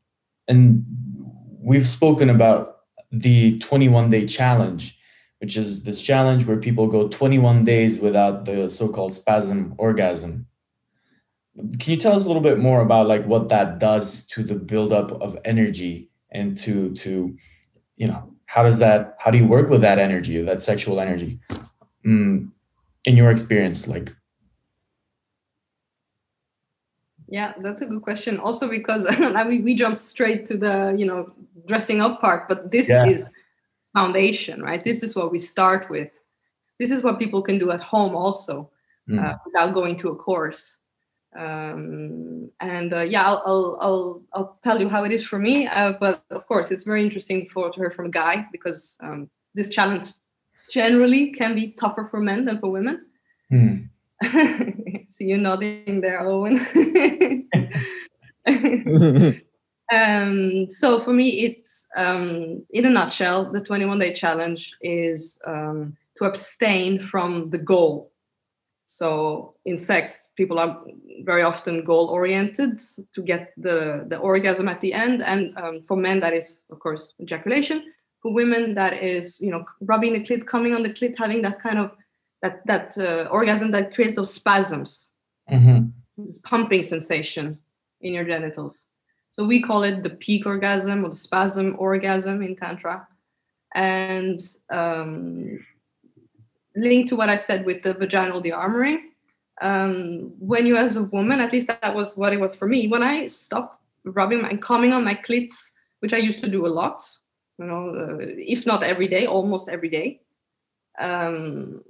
and 0.48 0.86
we've 1.60 1.88
spoken 1.88 2.30
about 2.30 2.82
the 3.12 3.58
21 3.60 4.10
day 4.12 4.28
challenge, 4.28 4.98
which 5.40 5.58
is 5.58 5.84
this 5.84 6.06
challenge 6.06 6.46
where 6.46 6.58
people 6.58 6.88
go 6.88 7.08
21 7.08 7.64
days 7.64 7.98
without 7.98 8.46
the 8.46 8.70
so-called 8.70 9.16
spasm 9.16 9.74
orgasm. 9.78 10.48
Can 11.80 11.92
you 11.94 11.98
tell 11.98 12.14
us 12.14 12.26
a 12.26 12.28
little 12.28 12.44
bit 12.44 12.60
more 12.60 12.82
about 12.82 13.08
like 13.08 13.26
what 13.26 13.50
that 13.50 13.80
does 13.80 14.28
to 14.28 14.44
the 14.44 14.56
buildup 14.56 15.12
of 15.22 15.38
energy 15.46 16.10
and 16.30 16.58
to 16.58 16.94
to 16.96 17.38
you 17.96 18.08
know 18.08 18.35
how 18.46 18.64
does 18.64 18.78
that 18.80 19.16
how 19.20 19.32
do 19.32 19.38
you 19.38 19.48
work 19.48 19.70
with 19.70 19.82
that 19.82 20.00
energy 20.00 20.42
that 20.42 20.62
sexual 20.62 21.00
energy 21.00 21.40
mm, 22.06 22.50
in 23.06 23.18
your 23.18 23.32
experience 23.32 23.88
like 23.88 24.16
Yeah, 27.28 27.54
that's 27.60 27.82
a 27.82 27.86
good 27.88 28.04
question. 28.04 28.40
Also, 28.40 28.70
because 28.70 29.08
I 29.10 29.44
mean, 29.44 29.64
we 29.64 29.74
jumped 29.76 30.00
straight 30.00 30.46
to 30.46 30.58
the 30.58 30.94
you 30.98 31.06
know 31.06 31.34
dressing 31.68 32.02
up 32.02 32.22
part, 32.22 32.48
but 32.48 32.72
this 32.72 32.88
Yeah. 32.88 33.06
is 33.06 33.32
foundation, 33.94 34.62
right? 34.62 34.84
This 34.84 35.02
is 35.04 35.16
what 35.16 35.32
we 35.32 35.40
start 35.40 35.90
with. 35.90 36.12
This 36.80 36.92
is 36.92 37.02
what 37.02 37.18
people 37.18 37.42
can 37.42 37.58
do 37.58 37.72
at 37.72 37.82
home 37.82 38.16
also, 38.16 38.70
Mm. 39.10 39.24
uh, 39.24 39.38
without 39.46 39.74
going 39.74 39.98
to 39.98 40.10
a 40.10 40.16
course. 40.16 40.80
Um, 41.38 42.50
and 42.60 42.94
uh, 42.94 43.02
yeah, 43.02 43.24
I'll, 43.24 43.44
I'll 43.46 43.78
I'll 43.82 44.24
I'll 44.34 44.60
tell 44.64 44.80
you 44.80 44.90
how 44.90 45.04
it 45.04 45.12
is 45.12 45.26
for 45.26 45.40
me. 45.40 45.68
Uh, 45.68 45.94
but 46.00 46.24
of 46.30 46.48
course, 46.48 46.72
it's 46.72 46.84
very 46.84 47.04
interesting 47.04 47.48
for 47.50 47.70
to 47.70 47.80
hear 47.80 47.92
from 47.92 48.06
a 48.06 48.10
guy 48.10 48.46
because 48.52 48.98
um, 49.02 49.30
this 49.54 49.70
challenge 49.70 50.10
generally 50.70 51.32
can 51.32 51.56
be 51.56 51.72
tougher 51.72 52.08
for 52.10 52.20
men 52.20 52.46
than 52.46 52.60
for 52.60 52.72
women. 52.72 53.06
Mm. 53.52 53.90
See 55.10 55.26
you 55.26 55.38
nodding 55.38 56.02
there, 56.02 56.22
Owen. 56.22 56.58
um, 59.92 60.70
so 60.70 61.00
for 61.00 61.14
me, 61.14 61.46
it's 61.46 61.88
um, 61.96 62.66
in 62.72 62.86
a 62.86 62.90
nutshell, 62.90 63.52
the 63.52 63.62
21 63.62 64.00
day 64.00 64.14
challenge 64.14 64.76
is 64.82 65.42
um, 65.46 65.96
to 66.18 66.26
abstain 66.26 67.00
from 67.00 67.50
the 67.50 67.58
goal. 67.58 68.12
So 68.86 69.56
in 69.66 69.78
sex, 69.78 70.32
people 70.38 70.60
are 70.60 70.84
very 71.24 71.42
often 71.42 71.84
goal 71.84 72.08
oriented 72.08 72.80
to 73.14 73.22
get 73.22 73.52
the, 73.58 74.06
the 74.08 74.18
orgasm 74.18 74.68
at 74.68 74.80
the 74.80 74.94
end. 74.94 75.24
And 75.24 75.58
um, 75.58 75.82
for 75.82 75.98
men, 75.98 76.20
that 76.20 76.34
is, 76.34 76.66
of 76.70 76.80
course, 76.80 77.14
ejaculation. 77.20 77.92
For 78.22 78.32
women, 78.32 78.76
that 78.76 78.94
is, 78.94 79.42
you 79.42 79.52
know, 79.52 79.66
rubbing 79.82 80.14
the 80.14 80.20
clit, 80.20 80.46
coming 80.46 80.76
on 80.76 80.84
the 80.84 80.90
clit, 80.90 81.18
having 81.18 81.42
that 81.44 81.62
kind 81.62 81.80
of 81.80 81.92
that 82.42 82.66
that 82.68 82.98
uh, 82.98 83.28
orgasm 83.32 83.72
that 83.72 83.94
creates 83.94 84.16
those 84.16 84.34
spasms 84.34 85.10
Mhm. 85.52 85.92
this 86.18 86.40
pumping 86.40 86.84
sensation 86.84 87.60
in 88.02 88.14
your 88.14 88.24
genitals. 88.26 88.88
So 89.32 89.46
we 89.46 89.62
call 89.62 89.84
it 89.84 90.02
the 90.02 90.10
peak 90.10 90.46
orgasm 90.46 91.04
or 91.06 91.10
the 91.10 91.16
spasm 91.16 91.76
orgasm 91.78 92.42
in 92.42 92.56
Tantra. 92.56 93.08
And 93.76 94.40
um, 94.70 95.60
linked 96.76 97.10
to 97.10 97.16
what 97.16 97.30
I 97.30 97.36
said 97.36 97.66
with 97.66 97.84
the 97.84 97.94
vaginal 97.94 98.42
dearmoring, 98.42 99.00
um, 99.62 100.34
when 100.40 100.66
you, 100.66 100.76
as 100.76 100.96
a 100.96 101.04
woman, 101.04 101.40
at 101.40 101.54
least 101.54 101.68
that 101.68 101.96
was 101.96 102.16
what 102.18 102.34
it 102.34 102.40
was 102.40 102.54
for 102.56 102.68
me, 102.68 102.88
when 102.88 103.04
I 103.04 103.26
stopped 103.28 103.80
rubbing 104.04 104.42
my, 104.42 104.56
coming 104.58 104.92
on 104.94 105.04
my 105.04 105.16
clits, 105.16 105.72
which 106.00 106.14
I 106.14 106.18
used 106.18 106.40
to 106.40 106.50
do 106.50 106.66
a 106.66 106.68
lot, 106.68 107.04
you 107.58 107.66
know, 107.66 107.90
uh, 107.90 108.18
if 108.20 108.66
not 108.66 108.84
every 108.84 109.08
day, 109.08 109.26
almost 109.26 109.70
every 109.70 109.90
day. 109.90 110.22
Um, 111.00 111.82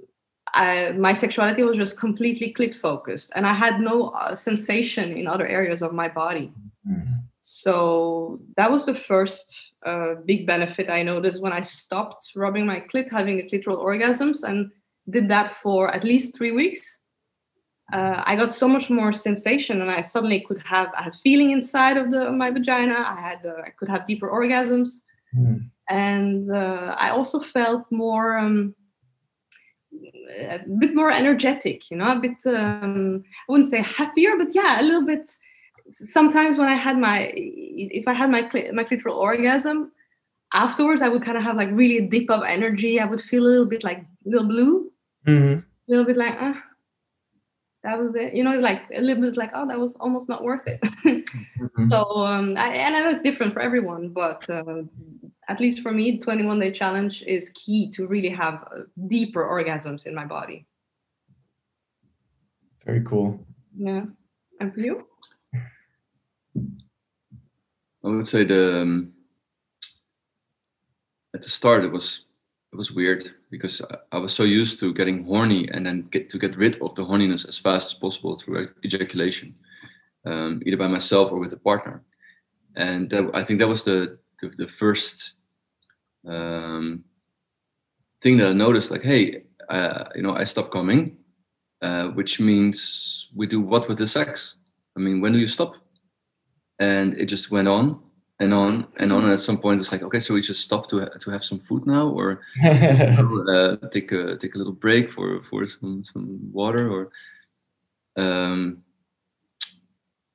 I, 0.54 0.92
my 0.92 1.12
sexuality 1.12 1.64
was 1.64 1.76
just 1.76 1.98
completely 1.98 2.52
clit 2.52 2.74
focused 2.74 3.32
and 3.34 3.46
i 3.46 3.52
had 3.52 3.80
no 3.80 4.08
uh, 4.10 4.34
sensation 4.34 5.12
in 5.12 5.26
other 5.26 5.46
areas 5.46 5.82
of 5.82 5.92
my 5.92 6.08
body 6.08 6.52
Mhm. 6.88 7.24
so 7.40 8.40
that 8.56 8.70
was 8.70 8.84
the 8.86 8.94
first 8.94 9.72
uh, 9.86 10.14
big 10.24 10.46
benefit 10.46 10.90
i 10.90 11.02
noticed 11.02 11.40
when 11.40 11.52
i 11.52 11.60
stopped 11.60 12.32
rubbing 12.34 12.66
my 12.66 12.80
clit 12.80 13.10
having 13.10 13.36
the 13.36 13.42
clitoral 13.42 13.78
orgasms 13.78 14.42
and 14.42 14.70
did 15.08 15.28
that 15.28 15.48
for 15.50 15.90
at 15.94 16.04
least 16.04 16.36
three 16.36 16.52
weeks 16.52 16.98
uh, 17.92 18.22
i 18.26 18.34
got 18.34 18.52
so 18.52 18.66
much 18.66 18.90
more 18.90 19.12
sensation 19.12 19.80
and 19.82 19.90
i 19.90 20.00
suddenly 20.00 20.40
could 20.40 20.60
have 20.64 20.88
i 20.98 21.02
had 21.02 21.16
feeling 21.16 21.50
inside 21.52 21.96
of 21.96 22.10
the 22.10 22.32
my 22.32 22.50
vagina 22.50 22.98
i 23.16 23.20
had 23.20 23.40
uh, 23.46 23.62
i 23.64 23.70
could 23.78 23.88
have 23.88 24.06
deeper 24.06 24.28
orgasms 24.28 25.02
Mm. 25.36 25.70
and 25.90 26.50
uh, 26.50 26.94
I 26.98 27.10
also 27.10 27.40
felt 27.40 27.84
more 27.90 28.38
um, 28.38 28.74
a 30.38 30.60
bit 30.78 30.94
more 30.94 31.10
energetic, 31.10 31.90
you 31.90 31.96
know, 31.96 32.12
a 32.12 32.20
bit 32.20 32.38
um, 32.46 33.22
I 33.26 33.52
wouldn't 33.52 33.70
say 33.70 33.82
happier, 33.82 34.36
but 34.38 34.54
yeah, 34.54 34.80
a 34.80 34.82
little 34.82 35.04
bit. 35.04 35.28
Sometimes 35.92 36.58
when 36.58 36.68
I 36.68 36.74
had 36.76 36.98
my 36.98 37.32
if 37.36 38.08
I 38.08 38.12
had 38.12 38.30
my 38.30 38.42
cli- 38.42 38.70
my 38.72 38.84
clitoral 38.84 39.16
orgasm, 39.16 39.92
afterwards 40.52 41.02
I 41.02 41.08
would 41.08 41.22
kind 41.22 41.38
of 41.38 41.44
have 41.44 41.56
like 41.56 41.68
really 41.72 41.98
a 41.98 42.08
dip 42.08 42.30
of 42.30 42.42
energy. 42.42 43.00
I 43.00 43.04
would 43.04 43.20
feel 43.20 43.44
a 43.46 43.48
little 43.48 43.66
bit 43.66 43.84
like 43.84 44.04
little 44.24 44.46
blue, 44.48 44.92
Mhm. 45.26 45.58
a 45.62 45.64
little 45.88 46.04
bit 46.04 46.16
like 46.16 46.34
ah, 46.40 46.62
that 47.84 47.98
was 47.98 48.14
it, 48.16 48.34
you 48.34 48.42
know, 48.42 48.58
like 48.58 48.82
a 48.94 49.00
little 49.00 49.22
bit 49.22 49.36
like 49.36 49.50
oh, 49.54 49.66
that 49.68 49.78
was 49.78 49.94
almost 49.96 50.28
not 50.28 50.42
worth 50.42 50.66
it. 50.66 50.80
Mhm. 51.58 51.90
So, 51.90 52.26
um, 52.26 52.56
I, 52.56 52.68
and 52.74 52.96
I 52.96 53.00
know 53.02 53.10
it's 53.10 53.20
different 53.20 53.52
for 53.52 53.60
everyone, 53.60 54.08
but 54.10 54.48
uh, 54.50 54.82
at 55.48 55.60
least 55.60 55.80
for 55.82 55.92
me, 55.92 56.18
21 56.18 56.58
day 56.58 56.70
challenge 56.72 57.22
is 57.26 57.50
key 57.50 57.90
to 57.92 58.06
really 58.06 58.28
have 58.30 58.66
uh, 58.74 58.80
deeper 59.08 59.44
orgasms 59.44 60.06
in 60.06 60.14
my 60.14 60.24
body. 60.24 60.66
Very 62.84 63.02
cool. 63.04 63.44
Yeah. 63.76 64.04
And 64.60 64.72
for 64.72 64.80
you? 64.80 65.06
I 68.06 68.10
would 68.10 68.28
say 68.28 68.44
the 68.44 68.82
um, 68.82 69.12
at 71.34 71.42
the 71.42 71.48
start 71.48 71.84
it 71.84 71.90
was 71.90 72.22
it 72.72 72.76
was 72.76 72.92
weird 72.92 73.34
because 73.50 73.82
I, 73.82 74.16
I 74.16 74.18
was 74.18 74.32
so 74.32 74.44
used 74.44 74.78
to 74.80 74.94
getting 74.94 75.24
horny 75.24 75.68
and 75.68 75.84
then 75.84 76.08
get 76.12 76.30
to 76.30 76.38
get 76.38 76.56
rid 76.56 76.80
of 76.80 76.94
the 76.94 77.04
horniness 77.04 77.48
as 77.48 77.58
fast 77.58 77.92
as 77.92 77.98
possible 77.98 78.36
through 78.36 78.70
ejaculation, 78.84 79.54
um, 80.24 80.62
either 80.64 80.76
by 80.76 80.86
myself 80.86 81.32
or 81.32 81.40
with 81.40 81.52
a 81.52 81.56
partner, 81.56 82.02
and 82.76 83.10
that, 83.10 83.28
I 83.34 83.42
think 83.42 83.58
that 83.58 83.68
was 83.68 83.82
the 83.82 84.18
the, 84.40 84.50
the 84.50 84.68
first 84.68 85.32
um, 86.28 87.02
thing 88.22 88.36
that 88.36 88.48
I 88.48 88.52
noticed. 88.52 88.92
Like, 88.92 89.02
hey, 89.02 89.42
uh, 89.68 90.04
you 90.14 90.22
know, 90.22 90.36
I 90.36 90.44
stopped 90.44 90.72
coming, 90.72 91.16
uh, 91.82 92.08
which 92.08 92.38
means 92.38 93.28
we 93.34 93.48
do 93.48 93.60
what 93.60 93.88
with 93.88 93.98
the 93.98 94.06
sex? 94.06 94.54
I 94.96 95.00
mean, 95.00 95.20
when 95.20 95.32
do 95.32 95.40
you 95.40 95.48
stop? 95.48 95.74
And 96.78 97.14
it 97.14 97.26
just 97.26 97.50
went 97.50 97.68
on 97.68 98.00
and 98.40 98.52
on 98.52 98.86
and 98.98 99.12
on. 99.12 99.24
And 99.24 99.32
at 99.32 99.40
some 99.40 99.58
point, 99.58 99.80
it's 99.80 99.92
like, 99.92 100.02
okay, 100.02 100.20
so 100.20 100.34
we 100.34 100.40
just 100.40 100.62
stop 100.62 100.88
to 100.90 101.00
ha- 101.00 101.18
to 101.20 101.30
have 101.30 101.44
some 101.44 101.60
food 101.60 101.86
now, 101.86 102.08
or 102.08 102.40
uh, 102.64 103.76
take 103.90 104.12
a 104.12 104.36
take 104.36 104.54
a 104.54 104.58
little 104.58 104.72
break 104.72 105.10
for 105.10 105.42
for 105.50 105.66
some 105.66 106.04
some 106.04 106.38
water, 106.52 106.90
or 106.90 107.10
um, 108.22 108.82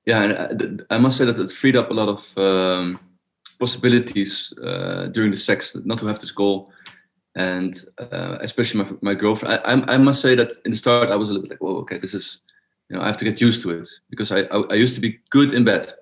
yeah. 0.05 0.23
And 0.23 0.81
I, 0.89 0.95
I 0.95 0.97
must 0.97 1.17
say 1.17 1.25
that 1.25 1.39
it 1.39 1.51
freed 1.51 1.75
up 1.75 1.91
a 1.91 1.93
lot 1.93 2.09
of 2.09 2.37
um, 2.37 2.99
possibilities 3.59 4.53
uh, 4.63 5.05
during 5.11 5.31
the 5.31 5.37
sex, 5.37 5.75
not 5.85 5.99
to 5.99 6.07
have 6.07 6.19
this 6.19 6.31
goal. 6.31 6.71
And 7.35 7.81
uh, 7.97 8.39
especially 8.41 8.83
my, 8.83 8.89
my 9.01 9.13
girlfriend, 9.13 9.61
I, 9.63 9.73
I, 9.73 9.93
I 9.93 9.97
must 9.97 10.21
say 10.21 10.35
that 10.35 10.51
in 10.65 10.71
the 10.71 10.77
start 10.77 11.09
I 11.09 11.15
was 11.15 11.29
a 11.29 11.33
little 11.33 11.47
bit 11.47 11.51
like, 11.51 11.61
oh, 11.61 11.77
okay, 11.77 11.97
this 11.97 12.13
is, 12.13 12.41
you 12.89 12.97
know, 12.97 13.01
I 13.01 13.07
have 13.07 13.15
to 13.17 13.23
get 13.23 13.39
used 13.39 13.61
to 13.61 13.71
it 13.71 13.87
because 14.09 14.33
I, 14.33 14.39
I, 14.39 14.57
I 14.71 14.73
used 14.73 14.95
to 14.95 15.01
be 15.01 15.19
good 15.29 15.53
in 15.53 15.63
bed 15.63 15.93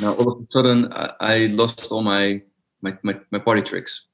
now 0.00 0.14
all 0.14 0.32
of 0.32 0.40
a 0.40 0.46
sudden 0.50 0.92
I, 0.92 1.12
I 1.20 1.36
lost 1.46 1.90
all 1.90 2.02
my, 2.02 2.42
my 2.82 2.96
my 3.02 3.18
my 3.30 3.38
party 3.38 3.62
tricks. 3.62 4.06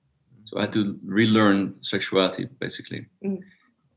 So 0.46 0.58
i 0.58 0.62
had 0.62 0.72
to 0.72 0.98
relearn 1.04 1.74
sexuality 1.82 2.48
basically. 2.60 3.06
Mm. 3.24 3.40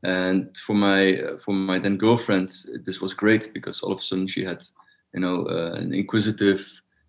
and 0.04 0.56
for 0.58 0.74
my 0.74 1.18
uh, 1.18 1.38
for 1.44 1.52
my 1.52 1.78
then 1.78 1.96
girlfriend 1.96 2.48
this 2.84 3.00
was 3.00 3.14
great 3.14 3.52
because 3.52 3.82
all 3.82 3.92
of 3.92 3.98
a 3.98 4.02
sudden 4.02 4.26
she 4.26 4.44
had 4.44 4.62
you 5.14 5.20
know 5.20 5.46
uh, 5.46 5.72
an 5.72 5.92
inquisitive 5.92 6.62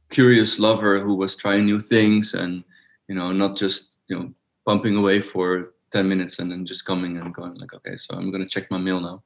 curious 0.09 0.57
lover 0.57 0.99
who 0.99 1.13
was 1.15 1.35
trying 1.35 1.65
new 1.65 1.79
things 1.79 2.33
and 2.33 2.63
you 3.07 3.15
know 3.15 3.31
not 3.31 3.55
just 3.55 3.97
you 4.07 4.17
know 4.17 4.33
pumping 4.65 4.95
away 4.95 5.21
for 5.21 5.73
10 5.91 6.07
minutes 6.07 6.39
and 6.39 6.51
then 6.51 6.65
just 6.65 6.85
coming 6.85 7.17
and 7.17 7.33
going 7.33 7.53
like 7.55 7.73
okay 7.73 7.95
so 7.95 8.15
i'm 8.15 8.31
going 8.31 8.43
to 8.43 8.49
check 8.49 8.69
my 8.71 8.77
mail 8.77 8.99
now. 8.99 9.23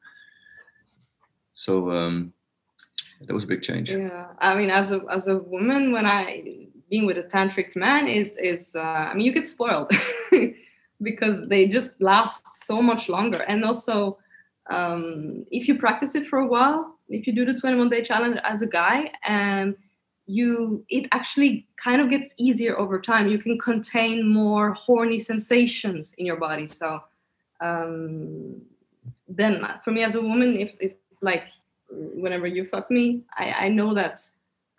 So 1.54 1.92
um 1.92 2.34
that 3.28 3.34
was 3.34 3.44
a 3.44 3.48
big 3.48 3.62
change. 3.62 3.92
Yeah, 3.92 4.28
I 4.40 4.56
mean, 4.56 4.70
as 4.70 4.92
a 4.92 5.02
as 5.10 5.28
a 5.28 5.38
woman, 5.38 5.92
when 5.92 6.06
I 6.06 6.68
being 6.90 7.06
with 7.06 7.18
a 7.18 7.24
tantric 7.24 7.76
man 7.76 8.08
is 8.08 8.38
is 8.38 8.76
uh, 8.76 8.80
I 8.80 9.14
mean, 9.14 9.26
you 9.26 9.34
get 9.34 9.48
spoiled 9.48 9.92
because 11.02 11.48
they 11.48 11.68
just 11.68 11.92
last 12.00 12.44
so 12.56 12.82
much 12.82 13.10
longer, 13.10 13.42
and 13.48 13.64
also 13.64 14.18
um, 14.70 15.46
if 15.52 15.68
you 15.68 15.78
practice 15.78 16.16
it 16.16 16.28
for 16.28 16.40
a 16.40 16.48
while, 16.48 16.98
if 17.10 17.28
you 17.28 17.34
do 17.34 17.46
the 17.46 17.60
21 17.60 17.90
day 17.90 18.04
challenge 18.04 18.38
as 18.44 18.62
a 18.62 18.68
guy, 18.68 19.12
and 19.24 19.76
you 20.26 20.86
it 20.90 21.08
actually 21.12 21.68
kind 21.78 22.02
of 22.02 22.10
gets 22.10 22.34
easier 22.38 22.78
over 22.78 23.00
time. 23.00 23.28
You 23.28 23.40
can 23.40 23.58
contain 23.60 24.28
more 24.28 24.74
horny 24.74 25.20
sensations 25.20 26.14
in 26.18 26.26
your 26.26 26.38
body, 26.38 26.68
so. 26.68 27.02
Um, 27.62 28.64
then 29.28 29.66
for 29.84 29.92
me 29.92 30.04
as 30.04 30.16
a 30.16 30.22
woman 30.22 30.56
if, 30.56 30.74
if 30.80 30.94
like 31.22 31.44
whenever 31.94 32.48
you 32.48 32.66
fuck 32.66 32.90
me 32.90 33.24
i, 33.38 33.52
I 33.66 33.70
know 33.70 33.94
that 33.94 34.22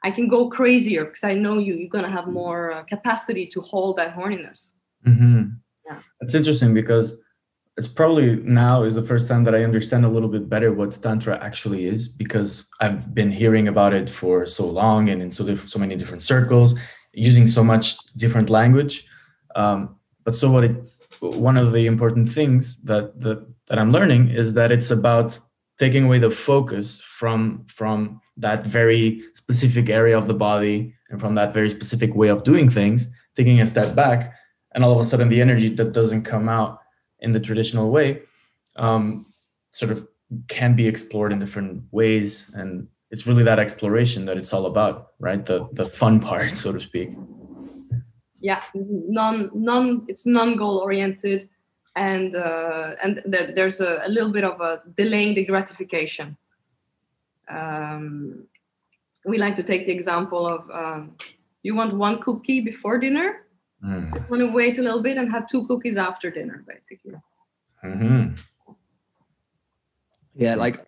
i 0.03 0.11
can 0.11 0.29
go 0.29 0.49
crazier 0.49 1.05
because 1.05 1.25
i 1.25 1.35
know 1.35 1.59
you 1.59 1.75
you're 1.75 1.89
gonna 1.89 2.11
have 2.11 2.27
more 2.27 2.73
uh, 2.73 2.83
capacity 2.85 3.47
to 3.47 3.61
hold 3.61 3.97
that 3.99 4.15
horniness 4.17 4.75
Mm-hmm. 5.07 5.43
Yeah. 5.87 5.99
It's 6.21 6.35
interesting 6.35 6.75
because 6.75 7.23
it's 7.77 7.89
probably 7.89 8.37
now 8.37 8.85
is 8.85 8.95
the 8.95 9.03
first 9.03 9.29
time 9.29 9.45
that 9.45 9.55
I 9.55 9.65
understand 9.65 10.05
a 10.05 10.09
little 10.09 10.29
bit 10.29 10.49
better 10.49 10.73
what 10.73 10.93
tantra 11.03 11.39
actually 11.43 11.85
is 11.87 12.07
because 12.07 12.69
I've 12.81 13.15
been 13.15 13.33
hearing 13.33 13.69
about 13.69 13.93
it 13.93 14.09
for 14.09 14.47
so 14.47 14.67
long 14.67 15.09
and 15.09 15.21
in 15.21 15.31
so 15.31 15.45
diff- 15.45 15.69
so 15.69 15.79
many 15.79 15.97
different 15.97 16.23
circles, 16.23 16.79
using 17.13 17.47
so 17.47 17.65
much 17.65 17.97
different 18.17 18.49
language. 18.49 19.07
Um, 19.57 19.97
but 20.25 20.37
so 20.37 20.51
what 20.51 20.65
it's 20.65 21.03
one 21.21 21.57
of 21.57 21.73
the 21.73 21.87
important 21.87 22.29
things 22.29 22.81
that 22.83 23.21
that 23.21 23.45
that 23.67 23.79
I'm 23.79 23.93
learning 23.93 24.29
is 24.29 24.55
that 24.55 24.71
it's 24.73 24.91
about 24.91 25.39
taking 25.79 26.05
away 26.05 26.19
the 26.19 26.31
focus 26.31 27.01
from 27.01 27.65
from 27.69 28.21
that 28.37 28.65
very 28.65 29.23
specific 29.35 29.89
area 29.89 30.17
of 30.17 30.27
the 30.27 30.35
body 30.35 30.95
and 31.11 31.21
from 31.21 31.35
that 31.35 31.53
very 31.53 31.71
specific 31.71 32.15
way 32.15 32.29
of 32.29 32.45
doing 32.45 32.69
things, 32.69 33.09
taking 33.37 33.61
a 33.61 33.67
step 33.67 33.95
back 33.95 34.35
and 34.75 34.85
all 34.85 34.93
of 34.93 35.01
a 35.01 35.05
sudden 35.05 35.29
the 35.29 35.41
energy 35.41 35.69
that 35.69 35.93
doesn't 35.93 36.25
come 36.25 36.49
out 36.49 36.81
in 37.21 37.33
the 37.33 37.41
traditional 37.41 37.91
way 37.91 38.23
um, 38.77 39.25
sort 39.71 39.91
of 39.91 40.07
can 40.49 40.75
be 40.75 40.87
explored 40.87 41.33
in 41.33 41.39
different 41.39 41.85
ways. 41.93 42.51
And 42.55 42.89
it's 43.11 43.27
really 43.27 43.45
that 43.45 43.61
exploration 43.61 44.25
that 44.25 44.37
it's 44.37 44.53
all 44.53 44.67
about 44.67 45.13
right? 45.21 45.45
The 45.47 45.69
the 45.73 45.87
fun 45.87 46.21
part 46.21 46.57
so 46.57 46.73
to 46.73 46.81
speak. 46.81 47.11
Yeah 48.41 48.63
non 48.75 49.51
non 49.55 50.05
it's 50.09 50.27
non 50.27 50.57
goal 50.57 50.79
oriented 50.79 51.49
and 51.97 52.35
uh, 52.37 52.91
and 53.03 53.23
there, 53.25 53.53
there's 53.55 53.81
a, 53.81 54.03
a 54.05 54.09
little 54.09 54.33
bit 54.33 54.45
of 54.45 54.61
a 54.61 54.83
delaying 54.97 55.35
the 55.35 55.45
gratification 55.45 56.37
um, 57.49 58.45
we 59.25 59.39
like 59.39 59.55
to 59.55 59.63
take 59.63 59.87
the 59.87 59.93
example 59.93 60.47
of 60.47 60.71
um, 60.71 61.17
you 61.63 61.75
want 61.75 61.95
one 61.95 62.21
cookie 62.21 62.61
before 62.61 62.99
dinner 62.99 63.41
Mm. 63.85 64.15
you 64.15 64.25
want 64.31 64.41
to 64.41 64.51
wait 64.51 64.79
a 64.79 64.83
little 64.83 65.03
bit 65.03 65.19
and 65.19 65.31
have 65.31 65.47
two 65.47 65.67
cookies 65.67 65.99
after 65.99 66.31
dinner 66.31 66.65
basically 66.67 67.17
Mhm. 67.85 68.43
Yeah, 70.35 70.55
like 70.55 70.85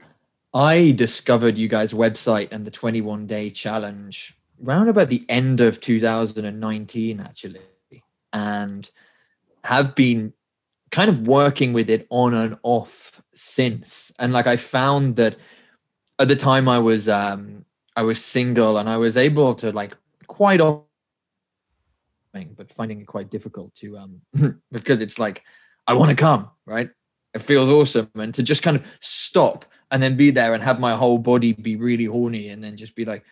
I 0.54 0.92
discovered 0.96 1.58
you 1.58 1.68
guys' 1.68 1.92
website 1.92 2.48
and 2.52 2.64
the 2.64 2.70
21 2.70 3.26
day 3.26 3.50
challenge 3.50 4.34
round 4.58 4.88
about 4.88 5.08
the 5.08 5.24
end 5.28 5.60
of 5.60 5.80
2019, 5.80 7.20
actually, 7.20 7.60
and 8.32 8.90
have 9.64 9.94
been 9.94 10.32
kind 10.90 11.10
of 11.10 11.26
working 11.26 11.72
with 11.72 11.90
it 11.90 12.06
on 12.10 12.34
and 12.34 12.58
off 12.62 13.22
since. 13.34 14.12
And 14.18 14.32
like 14.32 14.46
I 14.46 14.56
found 14.56 15.16
that 15.16 15.36
at 16.18 16.28
the 16.28 16.36
time 16.36 16.68
I 16.68 16.78
was 16.78 17.08
um 17.08 17.64
I 17.96 18.02
was 18.02 18.24
single 18.24 18.78
and 18.78 18.88
I 18.88 18.96
was 18.96 19.16
able 19.16 19.54
to 19.56 19.72
like 19.72 19.96
quite 20.26 20.60
often 20.60 20.84
but 22.56 22.70
finding 22.72 23.00
it 23.00 23.06
quite 23.06 23.30
difficult 23.30 23.74
to 23.76 23.96
um 23.96 24.20
because 24.72 25.00
it's 25.00 25.18
like 25.18 25.42
I 25.86 25.94
want 25.94 26.10
to 26.10 26.16
come, 26.16 26.50
right? 26.66 26.90
It 27.34 27.42
feels 27.42 27.68
awesome. 27.68 28.10
And 28.14 28.34
to 28.34 28.42
just 28.42 28.62
kind 28.62 28.76
of 28.76 28.84
stop 29.00 29.64
and 29.90 30.02
then 30.02 30.16
be 30.16 30.30
there 30.30 30.54
and 30.54 30.62
have 30.62 30.80
my 30.80 30.96
whole 30.96 31.18
body 31.18 31.52
be 31.52 31.76
really 31.76 32.06
horny 32.06 32.48
and 32.48 32.62
then 32.62 32.76
just 32.76 32.96
be 32.96 33.04
like, 33.04 33.24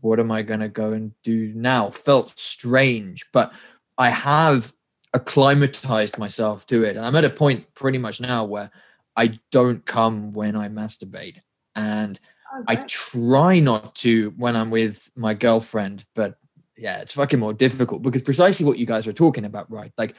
what 0.00 0.18
am 0.18 0.30
I 0.30 0.42
going 0.42 0.60
to 0.60 0.68
go 0.68 0.92
and 0.92 1.12
do 1.22 1.52
now? 1.54 1.90
Felt 1.90 2.38
strange, 2.38 3.26
but 3.32 3.52
I 3.98 4.10
have 4.10 4.72
acclimatized 5.12 6.18
myself 6.18 6.66
to 6.66 6.84
it. 6.84 6.96
And 6.96 7.04
I'm 7.04 7.16
at 7.16 7.24
a 7.24 7.30
point 7.30 7.74
pretty 7.74 7.98
much 7.98 8.20
now 8.20 8.44
where 8.44 8.70
I 9.16 9.38
don't 9.50 9.84
come 9.84 10.32
when 10.32 10.56
I 10.56 10.68
masturbate. 10.68 11.38
And 11.74 12.18
oh, 12.54 12.64
I 12.68 12.76
try 12.76 13.60
not 13.60 13.94
to 13.96 14.32
when 14.36 14.56
I'm 14.56 14.70
with 14.70 15.10
my 15.16 15.34
girlfriend, 15.34 16.04
but 16.14 16.36
yeah, 16.76 17.00
it's 17.00 17.14
fucking 17.14 17.40
more 17.40 17.52
difficult 17.52 18.02
because 18.02 18.22
precisely 18.22 18.64
what 18.66 18.78
you 18.78 18.86
guys 18.86 19.06
are 19.06 19.12
talking 19.12 19.44
about, 19.44 19.70
right? 19.70 19.92
Like, 19.98 20.14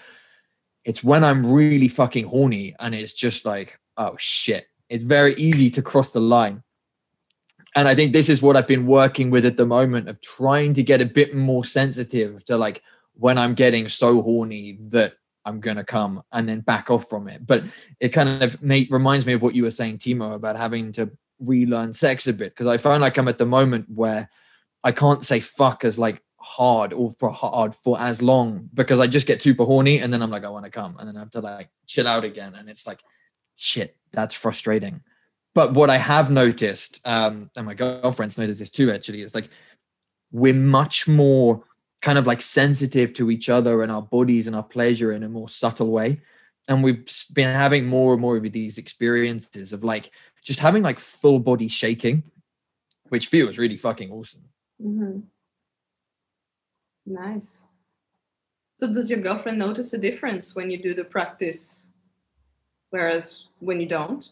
it's 0.83 1.03
when 1.03 1.23
I'm 1.23 1.51
really 1.51 1.87
fucking 1.87 2.25
horny 2.25 2.75
and 2.79 2.93
it's 2.93 3.13
just 3.13 3.45
like, 3.45 3.79
oh 3.97 4.15
shit. 4.17 4.65
It's 4.89 5.03
very 5.03 5.33
easy 5.35 5.69
to 5.71 5.81
cross 5.81 6.11
the 6.11 6.19
line. 6.19 6.63
And 7.75 7.87
I 7.87 7.95
think 7.95 8.11
this 8.11 8.27
is 8.27 8.41
what 8.41 8.57
I've 8.57 8.67
been 8.67 8.85
working 8.85 9.29
with 9.29 9.45
at 9.45 9.55
the 9.55 9.65
moment 9.65 10.09
of 10.09 10.19
trying 10.19 10.73
to 10.73 10.83
get 10.83 10.99
a 10.99 11.05
bit 11.05 11.33
more 11.33 11.63
sensitive 11.63 12.43
to 12.45 12.57
like 12.57 12.83
when 13.13 13.37
I'm 13.37 13.53
getting 13.53 13.87
so 13.87 14.21
horny 14.21 14.77
that 14.89 15.13
I'm 15.45 15.59
gonna 15.59 15.83
come 15.83 16.21
and 16.31 16.47
then 16.47 16.61
back 16.61 16.89
off 16.89 17.09
from 17.09 17.27
it. 17.27 17.45
But 17.45 17.63
it 17.99 18.09
kind 18.09 18.43
of 18.43 18.61
made, 18.61 18.91
reminds 18.91 19.25
me 19.25 19.33
of 19.33 19.41
what 19.41 19.55
you 19.55 19.63
were 19.63 19.71
saying, 19.71 19.97
Timo, 19.97 20.33
about 20.35 20.57
having 20.57 20.91
to 20.93 21.11
relearn 21.39 21.93
sex 21.93 22.27
a 22.27 22.33
bit 22.33 22.51
because 22.51 22.67
I 22.67 22.77
find 22.77 23.01
like 23.01 23.17
I'm 23.17 23.27
at 23.27 23.37
the 23.37 23.45
moment 23.45 23.87
where 23.89 24.29
I 24.83 24.91
can't 24.91 25.25
say 25.25 25.39
fuck 25.39 25.83
as 25.83 25.97
like 25.97 26.21
hard 26.37 26.93
or 26.93 27.11
for 27.19 27.31
hard 27.31 27.75
for 27.75 27.99
as 27.99 28.21
long 28.21 28.69
because 28.73 28.99
I 28.99 29.07
just 29.07 29.27
get 29.27 29.41
super 29.41 29.63
horny 29.63 29.99
and 29.99 30.11
then 30.11 30.21
I'm 30.21 30.31
like 30.31 30.43
I 30.43 30.49
want 30.49 30.65
to 30.65 30.71
come 30.71 30.97
and 30.99 31.07
then 31.07 31.17
I 31.17 31.19
have 31.19 31.31
to 31.31 31.39
like 31.39 31.69
chill 31.87 32.07
out 32.07 32.23
again 32.23 32.55
and 32.55 32.69
it's 32.69 32.87
like 32.87 32.99
shit 33.55 33.95
that's 34.11 34.35
frustrating. 34.35 35.01
But 35.53 35.73
what 35.73 35.89
I 35.89 35.97
have 35.97 36.31
noticed, 36.31 37.05
um, 37.05 37.49
and 37.55 37.65
my 37.65 37.73
girlfriend's 37.73 38.37
noticed 38.37 38.59
this 38.59 38.69
too, 38.69 38.91
actually, 38.91 39.21
is 39.21 39.35
like 39.35 39.49
we're 40.31 40.53
much 40.53 41.07
more 41.07 41.63
kind 42.01 42.17
of 42.17 42.25
like 42.27 42.41
sensitive 42.41 43.13
to 43.13 43.29
each 43.29 43.49
other 43.49 43.83
and 43.83 43.91
our 43.91 44.01
bodies 44.01 44.47
and 44.47 44.55
our 44.55 44.63
pleasure 44.63 45.11
in 45.11 45.23
a 45.23 45.29
more 45.29 45.49
subtle 45.49 45.91
way. 45.91 46.21
And 46.67 46.83
we've 46.83 47.05
been 47.33 47.53
having 47.55 47.85
more 47.85 48.13
and 48.13 48.21
more 48.21 48.37
of 48.37 48.51
these 48.51 48.77
experiences 48.77 49.73
of 49.73 49.83
like 49.83 50.11
just 50.43 50.59
having 50.59 50.83
like 50.83 50.99
full 50.99 51.39
body 51.39 51.67
shaking, 51.67 52.23
which 53.09 53.27
feels 53.27 53.57
really 53.57 53.77
fucking 53.77 54.11
awesome. 54.11 54.43
Mhm. 54.81 55.23
Nice. 57.05 57.59
So 58.73 58.91
does 58.91 59.09
your 59.09 59.19
girlfriend 59.19 59.59
notice 59.59 59.93
a 59.93 59.97
difference 59.97 60.55
when 60.55 60.71
you 60.71 60.81
do 60.81 60.93
the 60.93 61.03
practice, 61.03 61.89
whereas 62.89 63.47
when 63.59 63.79
you 63.79 63.87
don't? 63.87 64.27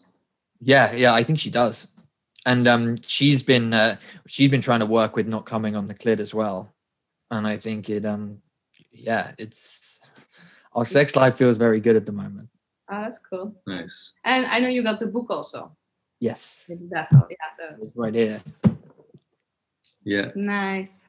Yeah, 0.60 0.92
yeah, 0.92 1.14
I 1.14 1.22
think 1.22 1.38
she 1.38 1.50
does. 1.50 1.86
And 2.46 2.66
um 2.66 2.96
she's 3.02 3.42
been 3.42 3.72
uh, 3.74 3.96
she's 4.26 4.50
been 4.50 4.60
trying 4.60 4.80
to 4.80 4.86
work 4.86 5.14
with 5.14 5.28
not 5.28 5.46
coming 5.46 5.76
on 5.76 5.86
the 5.86 5.94
clit 5.94 6.20
as 6.20 6.34
well. 6.34 6.74
And 7.30 7.46
I 7.46 7.56
think 7.56 7.88
it 7.90 8.04
um 8.04 8.42
yeah, 8.92 9.32
it's 9.38 10.00
our 10.74 10.84
sex 10.84 11.16
life 11.16 11.36
feels 11.36 11.58
very 11.58 11.80
good 11.80 11.96
at 11.96 12.06
the 12.06 12.12
moment. 12.12 12.48
Ah, 12.88 13.02
that's 13.02 13.18
cool. 13.18 13.54
Nice. 13.66 14.12
And 14.24 14.46
I 14.46 14.58
know 14.58 14.68
you 14.68 14.82
got 14.82 14.98
the 14.98 15.06
book 15.06 15.26
also. 15.30 15.76
Yes. 16.18 16.64
Maybe 16.68 16.88
that. 16.90 17.08
Oh, 17.14 17.26
yeah. 17.30 17.76
It's 17.80 17.96
right 17.96 18.14
here. 18.14 18.42
Yeah. 20.04 20.32
Nice. 20.34 21.00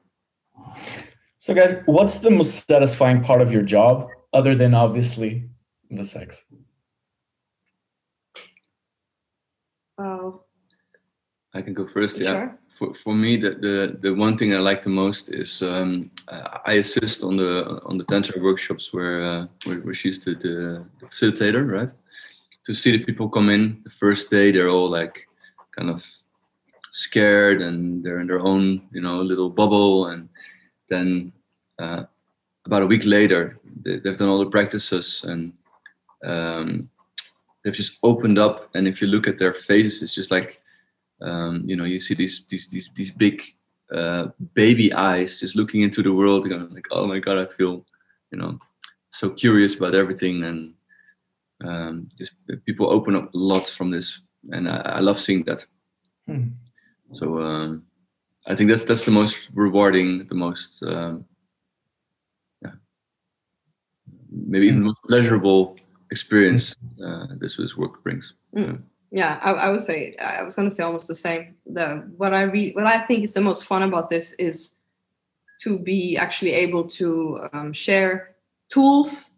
so 1.37 1.53
guys 1.55 1.81
what's 1.85 2.19
the 2.19 2.29
most 2.29 2.67
satisfying 2.67 3.23
part 3.23 3.41
of 3.41 3.51
your 3.51 3.63
job 3.63 4.07
other 4.31 4.53
than 4.53 4.73
obviously 4.75 5.49
the 5.89 6.05
sex 6.05 6.45
Oh, 9.97 10.43
I 11.53 11.61
can 11.61 11.73
go 11.73 11.87
first. 11.87 12.17
Yeah. 12.19 12.31
sure. 12.31 12.59
For, 12.81 12.95
for 12.95 13.13
me, 13.13 13.37
the, 13.37 13.51
the 13.51 13.97
the 14.01 14.11
one 14.15 14.35
thing 14.35 14.55
I 14.55 14.57
like 14.57 14.81
the 14.81 14.89
most 14.89 15.29
is 15.29 15.61
um, 15.61 16.09
I 16.65 16.73
assist 16.81 17.23
on 17.23 17.37
the 17.37 17.79
on 17.85 17.99
the 17.99 18.03
tantra 18.05 18.41
workshops 18.41 18.91
where 18.91 19.21
uh, 19.23 19.45
where, 19.65 19.81
where 19.81 19.93
she's 19.93 20.17
the, 20.17 20.33
the, 20.33 20.83
facilitator, 21.07 21.61
right? 21.71 21.93
To 22.65 22.73
see 22.73 22.91
the 22.91 23.03
people 23.05 23.29
come 23.29 23.49
in 23.49 23.81
the 23.83 23.91
first 23.91 24.31
day, 24.31 24.51
they're 24.51 24.69
all 24.69 24.89
like 24.89 25.27
kind 25.77 25.91
of 25.91 26.03
scared 26.89 27.61
and 27.61 28.03
they're 28.03 28.19
in 28.19 28.25
their 28.25 28.39
own 28.39 28.81
you 28.91 29.01
know 29.01 29.21
little 29.21 29.51
bubble, 29.51 30.07
and 30.07 30.27
then 30.89 31.31
uh, 31.77 32.05
about 32.65 32.81
a 32.81 32.87
week 32.87 33.05
later, 33.05 33.59
they, 33.85 33.99
they've 33.99 34.17
done 34.17 34.29
all 34.29 34.43
the 34.43 34.49
practices 34.57 35.23
and 35.27 35.53
um, 36.25 36.89
they've 37.63 37.81
just 37.81 37.99
opened 38.01 38.39
up. 38.39 38.71
And 38.73 38.87
if 38.87 39.01
you 39.03 39.07
look 39.07 39.27
at 39.27 39.37
their 39.37 39.53
faces, 39.53 40.01
it's 40.01 40.15
just 40.15 40.31
like 40.31 40.61
um, 41.21 41.63
you 41.65 41.75
know 41.75 41.83
you 41.83 41.99
see 41.99 42.15
these 42.15 42.45
these 42.49 42.67
these, 42.69 42.89
these 42.95 43.11
big 43.11 43.41
uh, 43.93 44.27
baby 44.53 44.93
eyes 44.93 45.39
just 45.39 45.55
looking 45.55 45.81
into 45.81 46.01
the 46.01 46.13
world 46.13 46.47
going 46.47 46.69
like 46.69 46.87
oh 46.91 47.05
my 47.05 47.19
god 47.19 47.37
i 47.37 47.45
feel 47.57 47.85
you 48.31 48.37
know 48.37 48.57
so 49.09 49.29
curious 49.29 49.75
about 49.75 49.95
everything 49.95 50.43
and 50.43 50.73
um, 51.63 52.09
just 52.17 52.31
people 52.65 52.91
open 52.91 53.15
up 53.15 53.33
a 53.33 53.37
lot 53.37 53.67
from 53.67 53.91
this 53.91 54.21
and 54.51 54.69
i, 54.69 54.77
I 54.77 54.99
love 54.99 55.19
seeing 55.19 55.43
that 55.43 55.65
Hmm. 56.27 56.49
so 57.11 57.41
um, 57.41 57.83
I 58.47 58.55
think 58.55 58.69
that's 58.69 58.85
that's 58.85 59.05
the 59.05 59.11
most 59.11 59.49
rewarding, 59.53 60.25
the 60.27 60.35
most 60.35 60.83
um, 60.83 61.25
yeah, 62.63 62.71
maybe 64.31 64.67
even 64.67 64.83
most 64.83 65.01
pleasurable 65.07 65.77
experience 66.11 66.75
uh, 67.05 67.27
this 67.37 67.57
this 67.57 67.77
work 67.77 68.03
brings. 68.03 68.33
Mm. 68.55 68.63
Yeah, 68.63 68.77
I, 69.13 69.51
I, 69.51 69.69
would 69.69 69.81
say 69.81 70.15
I 70.17 70.41
was 70.41 70.55
going 70.55 70.69
to 70.69 70.73
say 70.73 70.83
almost 70.83 71.07
the 71.07 71.15
same. 71.15 71.55
The 71.65 72.09
what 72.15 72.33
I 72.33 72.43
read, 72.43 72.75
what 72.75 72.85
I 72.85 73.05
think 73.05 73.23
is 73.23 73.33
the 73.33 73.41
most 73.41 73.65
fun 73.65 73.83
about 73.83 74.09
this 74.09 74.33
is 74.33 74.75
to 75.63 75.77
be 75.79 76.17
actually 76.17 76.53
able 76.53 76.87
to 76.87 77.47
um, 77.51 77.73
share 77.73 78.35
tools 78.69 79.31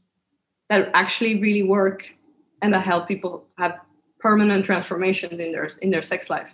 that 0.69 0.91
actually 0.93 1.41
really 1.41 1.63
work 1.63 2.05
and 2.61 2.73
that 2.73 2.85
help 2.85 3.07
people 3.07 3.45
have 3.57 3.79
permanent 4.19 4.63
transformations 4.63 5.39
in 5.39 5.51
their 5.51 5.69
in 5.81 5.89
their 5.89 6.03
sex 6.03 6.29
life. 6.29 6.51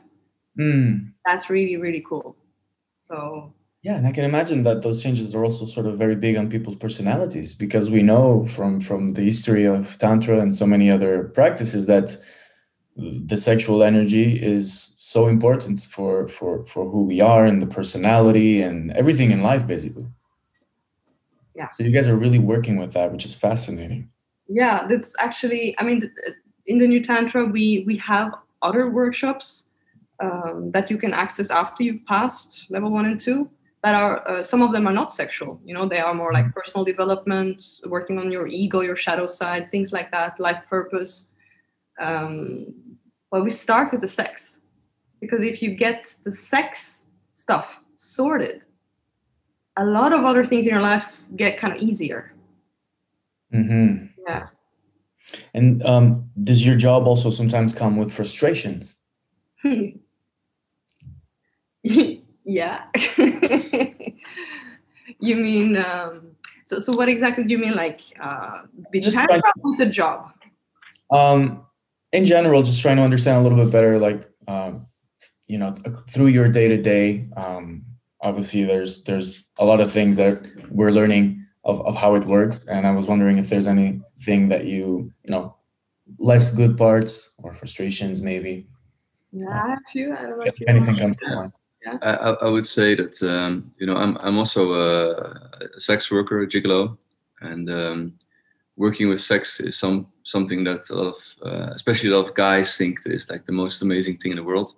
Mm. 0.57 1.11
That's 1.25 1.49
really 1.49 1.75
really 1.75 2.03
cool. 2.07 2.37
So 3.03 3.53
yeah, 3.81 3.95
and 3.95 4.07
I 4.07 4.11
can 4.11 4.25
imagine 4.25 4.63
that 4.63 4.81
those 4.81 5.03
changes 5.03 5.35
are 5.35 5.43
also 5.43 5.65
sort 5.65 5.85
of 5.85 5.97
very 5.97 6.15
big 6.15 6.35
on 6.35 6.49
people's 6.49 6.75
personalities 6.75 7.53
because 7.53 7.89
we 7.89 8.01
know 8.01 8.47
from 8.55 8.79
from 8.79 9.09
the 9.09 9.21
history 9.21 9.65
of 9.65 9.97
tantra 9.97 10.39
and 10.39 10.55
so 10.55 10.65
many 10.65 10.89
other 10.89 11.25
practices 11.33 11.85
that 11.85 12.17
the 12.99 13.37
sexual 13.37 13.83
energy 13.83 14.41
is 14.41 14.95
so 14.97 15.27
important 15.27 15.81
for 15.81 16.27
for 16.27 16.65
for 16.65 16.89
who 16.89 17.03
we 17.03 17.21
are 17.21 17.45
and 17.45 17.61
the 17.61 17.67
personality 17.67 18.61
and 18.61 18.91
everything 18.91 19.31
in 19.31 19.41
life 19.41 19.65
basically. 19.65 20.07
Yeah. 21.55 21.69
So 21.71 21.83
you 21.83 21.91
guys 21.91 22.07
are 22.07 22.15
really 22.17 22.39
working 22.39 22.77
with 22.77 22.93
that 22.93 23.11
which 23.11 23.25
is 23.25 23.33
fascinating. 23.33 24.09
Yeah 24.47 24.87
that's 24.87 25.15
actually 25.19 25.75
i 25.77 25.83
mean 25.83 26.11
in 26.65 26.79
the 26.79 26.87
new 26.87 27.03
tantra 27.03 27.45
we 27.45 27.83
we 27.85 27.97
have 27.97 28.33
other 28.61 28.89
workshops 28.89 29.65
um, 30.19 30.71
that 30.71 30.89
you 30.89 30.97
can 30.97 31.13
access 31.13 31.49
after 31.49 31.83
you've 31.83 32.05
passed 32.05 32.65
level 32.69 32.91
one 32.91 33.05
and 33.05 33.21
two 33.21 33.49
that 33.83 33.95
are 33.95 34.27
uh, 34.27 34.43
some 34.43 34.61
of 34.61 34.73
them 34.73 34.87
are 34.87 34.93
not 34.93 35.11
sexual. 35.11 35.61
You 35.63 35.73
know 35.73 35.87
they 35.87 35.99
are 35.99 36.13
more 36.13 36.33
like 36.33 36.45
mm-hmm. 36.45 36.59
personal 36.59 36.83
development 36.83 37.63
working 37.85 38.17
on 38.19 38.31
your 38.31 38.47
ego 38.47 38.81
your 38.81 38.97
shadow 38.97 39.27
side 39.27 39.71
things 39.71 39.93
like 39.93 40.11
that 40.11 40.39
life 40.39 40.61
purpose 40.69 41.25
um, 41.99 42.73
well 43.31 43.43
we 43.43 43.49
start 43.49 43.91
with 43.91 44.01
the 44.01 44.07
sex. 44.07 44.59
Because 45.21 45.41
if 45.43 45.61
you 45.61 45.75
get 45.75 46.15
the 46.23 46.31
sex 46.31 47.03
stuff 47.31 47.81
sorted 47.95 48.63
a 49.79 49.85
lot 49.85 50.13
of 50.13 50.25
other 50.25 50.43
things 50.43 50.67
in 50.67 50.73
your 50.73 50.81
life 50.81 51.21
get 51.35 51.57
kind 51.57 51.73
of 51.73 51.81
easier. 51.81 52.33
Mm-hmm. 53.53 54.05
yeah. 54.27 54.47
And 55.53 55.83
um, 55.85 56.29
does 56.41 56.65
your 56.65 56.75
job 56.75 57.07
also 57.07 57.29
sometimes 57.29 57.73
come 57.73 57.97
with 57.97 58.11
frustrations? 58.11 58.95
Yeah. 62.45 62.85
You 65.21 65.35
mean 65.35 65.75
um, 65.75 66.35
so 66.65 66.79
so 66.79 66.95
what 66.95 67.09
exactly 67.09 67.43
do 67.43 67.49
you 67.49 67.57
mean 67.57 67.75
like 67.75 67.99
uh, 68.21 68.61
just 68.93 69.19
with 69.57 69.77
the 69.77 69.87
job? 69.87 70.31
Um 71.11 71.65
in 72.11 72.25
general, 72.25 72.63
just 72.63 72.81
trying 72.81 72.97
to 72.97 73.03
understand 73.03 73.39
a 73.39 73.41
little 73.41 73.57
bit 73.57 73.71
better, 73.71 73.99
like 73.99 74.29
um, 74.47 74.87
you 75.47 75.57
know, 75.57 75.75
through 76.09 76.27
your 76.27 76.47
day 76.47 76.67
to 76.67 76.81
day. 76.81 77.27
Obviously, 78.21 78.63
there's 78.65 79.03
there's 79.03 79.45
a 79.59 79.65
lot 79.65 79.79
of 79.79 79.91
things 79.91 80.17
that 80.17 80.45
we're 80.69 80.91
learning 80.91 81.45
of 81.63 81.81
of 81.85 81.95
how 81.95 82.15
it 82.15 82.25
works, 82.25 82.67
and 82.67 82.85
I 82.85 82.91
was 82.91 83.07
wondering 83.07 83.37
if 83.37 83.49
there's 83.49 83.67
anything 83.67 84.49
that 84.49 84.65
you 84.65 85.11
you 85.23 85.31
know 85.31 85.55
less 86.17 86.51
good 86.51 86.77
parts 86.77 87.35
or 87.37 87.53
frustrations 87.53 88.21
maybe. 88.21 88.67
Yeah, 89.31 89.49
I 89.49 89.69
have 89.69 89.79
a 89.79 89.91
few. 89.91 90.13
I 90.13 90.21
don't 90.23 90.37
know 90.37 90.43
if 90.43 90.55
anything 90.67 90.97
comes 90.97 91.15
to 91.17 91.35
mind. 91.35 91.51
Yeah. 91.85 91.97
I, 92.01 92.45
I 92.45 92.49
would 92.49 92.67
say 92.67 92.93
that 92.95 93.23
um, 93.23 93.71
you 93.79 93.87
know 93.87 93.95
I'm 93.95 94.17
I'm 94.17 94.37
also 94.37 94.73
a, 94.73 95.11
a 95.77 95.79
sex 95.79 96.11
worker, 96.11 96.41
a 96.41 96.47
gigolo, 96.47 96.97
and 97.39 97.69
um, 97.69 98.13
working 98.75 99.07
with 99.07 99.21
sex 99.21 99.61
is 99.61 99.77
some 99.77 100.07
something 100.29 100.63
that 100.63 100.89
a 100.89 100.95
lot 100.95 101.15
of, 101.15 101.17
uh, 101.45 101.69
especially 101.71 102.09
a 102.11 102.15
lot 102.15 102.27
of 102.27 102.35
guys 102.35 102.77
think 102.77 102.99
is 103.05 103.29
like 103.29 103.45
the 103.45 103.51
most 103.51 103.81
amazing 103.81 104.17
thing 104.17 104.31
in 104.31 104.37
the 104.37 104.43
world. 104.43 104.75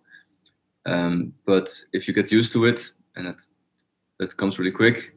Um, 0.86 1.34
but 1.46 1.70
if 1.94 2.08
you 2.08 2.14
get 2.14 2.32
used 2.32 2.54
to 2.54 2.66
it, 2.66 2.92
and 3.16 3.28
that 3.28 3.42
that 4.20 4.38
comes 4.38 4.58
really 4.58 4.72
quick, 4.72 5.14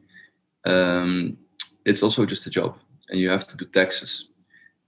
um, 0.65 1.37
it's 1.85 2.03
also 2.03 2.25
just 2.25 2.45
a 2.47 2.49
job, 2.49 2.77
and 3.09 3.19
you 3.19 3.29
have 3.29 3.47
to 3.47 3.57
do 3.57 3.65
taxes, 3.65 4.27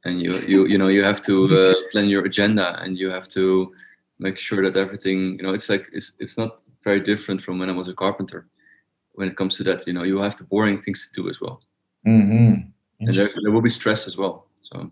and 0.03 0.21
you 0.21 0.37
you 0.39 0.67
you 0.67 0.77
know 0.77 0.89
you 0.89 1.03
have 1.03 1.21
to 1.23 1.33
uh, 1.45 1.73
plan 1.91 2.09
your 2.09 2.25
agenda, 2.25 2.79
and 2.83 2.97
you 2.97 3.09
have 3.09 3.27
to 3.29 3.73
make 4.19 4.37
sure 4.37 4.61
that 4.63 4.77
everything 4.77 5.37
you 5.37 5.43
know 5.43 5.53
it's 5.53 5.69
like 5.69 5.87
it's 5.93 6.11
it's 6.19 6.37
not 6.37 6.61
very 6.83 6.99
different 6.99 7.41
from 7.41 7.57
when 7.59 7.69
I 7.69 7.73
was 7.73 7.87
a 7.87 7.93
carpenter. 7.93 8.47
When 9.13 9.27
it 9.27 9.35
comes 9.35 9.57
to 9.57 9.63
that, 9.63 9.87
you 9.87 9.93
know, 9.93 10.03
you 10.03 10.19
have 10.19 10.35
the 10.35 10.43
boring 10.43 10.79
things 10.79 11.07
to 11.07 11.21
do 11.21 11.27
as 11.27 11.41
well. 11.41 11.59
Mm-hmm. 12.05 12.69
And 12.99 13.13
there, 13.13 13.25
there 13.41 13.51
will 13.51 13.63
be 13.63 13.71
stress 13.71 14.07
as 14.07 14.15
well. 14.15 14.45
So 14.61 14.91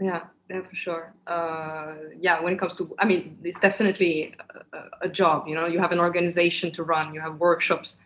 yeah 0.00 0.24
yeah 0.50 0.60
for 0.62 0.74
sure. 0.74 1.14
Uh, 1.26 1.94
yeah 2.18 2.40
when 2.40 2.52
it 2.52 2.58
comes 2.58 2.74
to 2.74 2.94
i 2.98 3.04
mean 3.04 3.38
it's 3.42 3.60
definitely 3.60 4.34
a, 4.72 5.06
a, 5.06 5.08
job 5.08 5.46
you 5.46 5.54
know 5.54 5.66
you 5.66 5.78
have 5.78 5.92
an 5.92 6.00
organization 6.00 6.70
to 6.72 6.82
run 6.82 7.14
you 7.14 7.20
have 7.20 7.36
workshops. 7.36 7.98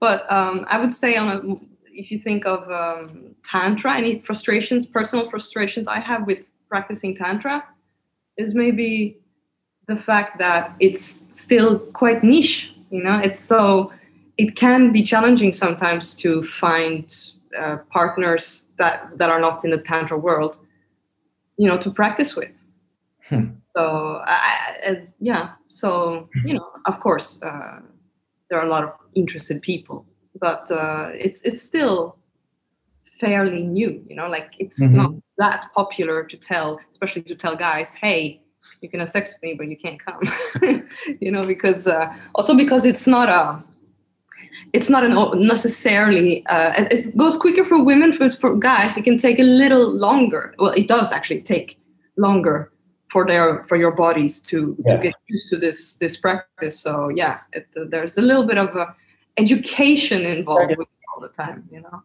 But 0.00 0.30
um, 0.30 0.66
i 0.68 0.78
would 0.78 0.92
say 0.92 1.16
on 1.16 1.28
a, 1.28 1.40
if 1.92 2.10
you 2.10 2.18
think 2.18 2.44
of 2.46 2.68
um, 2.70 3.34
tantra 3.44 3.96
any 3.96 4.18
frustrations 4.20 4.86
personal 4.86 5.30
frustrations 5.30 5.86
i 5.86 6.00
have 6.00 6.26
with 6.26 6.52
practicing 6.68 7.14
tantra 7.14 7.64
is 8.36 8.54
maybe 8.54 9.18
the 9.86 9.96
fact 9.96 10.38
that 10.38 10.74
it's 10.80 11.20
still 11.30 11.78
quite 11.78 12.24
niche 12.24 12.72
you 12.90 13.02
know 13.02 13.18
it's 13.18 13.42
so 13.42 13.92
it 14.36 14.56
can 14.56 14.92
be 14.92 15.02
challenging 15.02 15.52
sometimes 15.52 16.14
to 16.16 16.42
find 16.42 17.32
uh, 17.58 17.76
partners 17.90 18.70
that 18.78 19.16
that 19.16 19.30
are 19.30 19.40
not 19.40 19.64
in 19.64 19.70
the 19.70 19.78
tantra 19.78 20.18
world 20.18 20.58
you 21.56 21.68
know 21.68 21.78
to 21.78 21.90
practice 21.90 22.34
with 22.36 22.50
hmm. 23.28 23.46
so 23.76 24.22
I, 24.26 24.76
I, 24.86 25.06
yeah 25.20 25.52
so 25.66 26.28
you 26.44 26.54
know 26.54 26.68
of 26.86 27.00
course 27.00 27.42
uh, 27.42 27.80
there 28.48 28.58
are 28.58 28.66
a 28.66 28.70
lot 28.70 28.84
of 28.84 28.92
interested 29.14 29.62
people 29.62 30.06
but 30.40 30.70
uh, 30.70 31.10
it's 31.14 31.42
it's 31.42 31.62
still 31.62 32.16
fairly 33.20 33.62
new 33.62 34.04
you 34.08 34.16
know 34.16 34.28
like 34.28 34.50
it's 34.58 34.82
mm-hmm. 34.82 34.96
not 34.96 35.12
that 35.38 35.66
popular 35.74 36.24
to 36.24 36.36
tell 36.36 36.80
especially 36.90 37.22
to 37.22 37.34
tell 37.34 37.54
guys 37.54 37.94
hey 37.94 38.40
you 38.80 38.88
can 38.88 39.00
have 39.00 39.08
sex 39.08 39.34
with 39.34 39.42
me 39.42 39.54
but 39.54 39.68
you 39.68 39.76
can't 39.76 40.00
come 40.04 40.20
you 41.20 41.30
know 41.30 41.46
because 41.46 41.86
uh, 41.86 42.12
also 42.34 42.54
because 42.54 42.84
it's 42.84 43.06
not 43.06 43.28
a 43.28 43.62
it's 44.74 44.90
not 44.90 45.04
an 45.04 45.14
necessarily 45.46 46.44
uh, 46.48 46.72
it 46.90 47.16
goes 47.16 47.36
quicker 47.36 47.64
for 47.64 47.82
women 47.82 48.12
for, 48.12 48.28
for 48.28 48.56
guys 48.56 48.96
it 48.96 49.04
can 49.04 49.16
take 49.16 49.38
a 49.38 49.48
little 49.62 49.88
longer. 49.88 50.54
Well 50.58 50.72
it 50.72 50.88
does 50.88 51.12
actually 51.12 51.42
take 51.42 51.78
longer 52.16 52.72
for 53.08 53.24
their 53.24 53.64
for 53.64 53.76
your 53.76 53.92
bodies 53.92 54.40
to, 54.40 54.76
yeah. 54.84 54.96
to 54.96 55.02
get 55.02 55.14
used 55.28 55.48
to 55.50 55.56
this 55.56 55.96
this 55.96 56.16
practice. 56.16 56.78
So 56.78 57.08
yeah 57.08 57.38
it, 57.52 57.68
uh, 57.76 57.84
there's 57.88 58.18
a 58.18 58.22
little 58.22 58.46
bit 58.46 58.58
of 58.58 58.74
a 58.76 58.94
education 59.38 60.22
involved 60.22 60.76
with 60.76 60.88
all 61.14 61.20
the 61.22 61.28
time 61.28 61.68
you 61.70 61.80
know? 61.80 62.02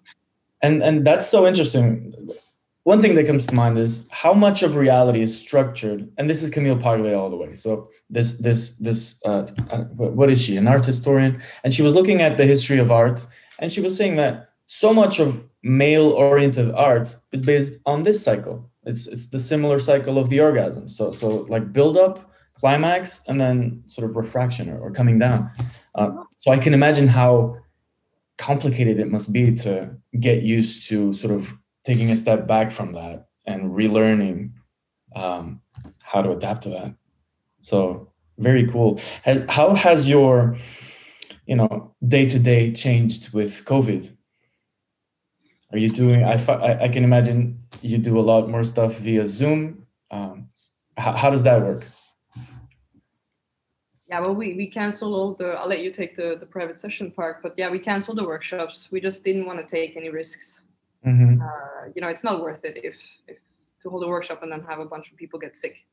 And 0.61 0.83
and 0.83 1.05
that's 1.05 1.27
so 1.27 1.47
interesting 1.47 2.13
one 2.83 3.01
thing 3.01 3.15
that 3.15 3.27
comes 3.27 3.45
to 3.47 3.55
mind 3.55 3.77
is 3.77 4.07
how 4.09 4.33
much 4.33 4.63
of 4.63 4.75
reality 4.75 5.21
is 5.21 5.37
structured 5.37 6.09
and 6.17 6.29
this 6.29 6.41
is 6.41 6.49
camille 6.49 6.77
paglia 6.77 7.17
all 7.19 7.29
the 7.29 7.35
way. 7.35 7.53
So 7.53 7.89
this 8.09 8.33
this 8.39 8.77
this 8.77 9.21
uh, 9.25 9.47
uh 9.69 9.83
what 10.17 10.29
is 10.29 10.41
she 10.41 10.57
an 10.57 10.67
art 10.67 10.85
historian? 10.85 11.41
And 11.63 11.73
she 11.73 11.81
was 11.81 11.93
looking 11.93 12.21
at 12.21 12.37
the 12.37 12.45
history 12.45 12.79
of 12.79 12.91
art 12.91 13.25
and 13.59 13.71
she 13.71 13.81
was 13.81 13.95
saying 13.95 14.15
that 14.15 14.49
so 14.65 14.93
much 14.93 15.19
of 15.19 15.49
male 15.61 16.09
oriented 16.11 16.71
art 16.73 17.15
is 17.31 17.41
based 17.41 17.73
on 17.85 18.03
this 18.03 18.23
cycle. 18.23 18.69
It's 18.85 19.07
it's 19.07 19.27
the 19.29 19.39
similar 19.39 19.79
cycle 19.79 20.17
of 20.17 20.29
the 20.29 20.39
orgasm. 20.39 20.87
So 20.87 21.11
so 21.11 21.27
like 21.49 21.73
build 21.73 21.97
up 21.97 22.31
climax 22.53 23.21
and 23.27 23.39
then 23.39 23.83
sort 23.87 24.09
of 24.09 24.15
refraction 24.15 24.69
or, 24.69 24.79
or 24.79 24.91
coming 24.91 25.17
down. 25.19 25.49
Uh, 25.95 26.11
so 26.41 26.51
i 26.51 26.57
can 26.57 26.73
imagine 26.73 27.07
how 27.07 27.57
complicated 28.37 28.99
it 28.99 29.09
must 29.11 29.31
be 29.33 29.53
to 29.53 29.95
get 30.19 30.41
used 30.41 30.87
to 30.87 31.13
sort 31.13 31.33
of 31.33 31.53
taking 31.89 32.09
a 32.11 32.15
step 32.15 32.41
back 32.53 32.67
from 32.77 32.89
that 32.99 33.17
and 33.45 33.59
relearning 33.79 34.51
um, 35.15 35.61
how 36.09 36.21
to 36.21 36.31
adapt 36.31 36.61
to 36.63 36.69
that 36.69 36.93
so 37.61 38.11
very 38.37 38.67
cool. 38.67 38.99
How 39.49 39.73
has 39.73 40.07
your, 40.07 40.57
you 41.45 41.55
know, 41.55 41.93
day 42.05 42.25
to 42.27 42.39
day 42.39 42.71
changed 42.71 43.33
with 43.33 43.65
COVID? 43.65 44.15
Are 45.71 45.77
you 45.77 45.89
doing? 45.89 46.23
I, 46.23 46.33
I 46.83 46.87
can 46.87 47.03
imagine 47.03 47.63
you 47.81 47.97
do 47.97 48.17
a 48.17 48.21
lot 48.21 48.49
more 48.49 48.63
stuff 48.63 48.97
via 48.97 49.27
Zoom. 49.27 49.85
Um, 50.09 50.49
how, 50.97 51.15
how 51.15 51.29
does 51.29 51.43
that 51.43 51.61
work? 51.61 51.85
Yeah, 54.07 54.21
well, 54.21 54.35
we, 54.35 54.55
we 54.55 54.67
canceled 54.67 55.13
all 55.13 55.35
the. 55.35 55.49
I'll 55.59 55.67
let 55.67 55.83
you 55.83 55.91
take 55.91 56.15
the, 56.15 56.37
the 56.39 56.47
private 56.47 56.79
session 56.79 57.11
part, 57.11 57.43
but 57.43 57.53
yeah, 57.57 57.69
we 57.69 57.77
canceled 57.77 58.17
the 58.17 58.23
workshops. 58.23 58.89
We 58.91 58.99
just 58.99 59.23
didn't 59.23 59.45
want 59.45 59.59
to 59.59 59.65
take 59.65 59.95
any 59.95 60.09
risks. 60.09 60.63
Mm-hmm. 61.05 61.41
Uh, 61.41 61.91
you 61.95 62.01
know, 62.01 62.09
it's 62.09 62.23
not 62.23 62.41
worth 62.41 62.65
it 62.65 62.77
if, 62.83 62.99
if 63.27 63.37
to 63.81 63.89
hold 63.89 64.03
a 64.03 64.07
workshop 64.07 64.43
and 64.43 64.51
then 64.51 64.61
have 64.63 64.79
a 64.79 64.85
bunch 64.85 65.09
of 65.11 65.17
people 65.17 65.39
get 65.39 65.55
sick 65.55 65.85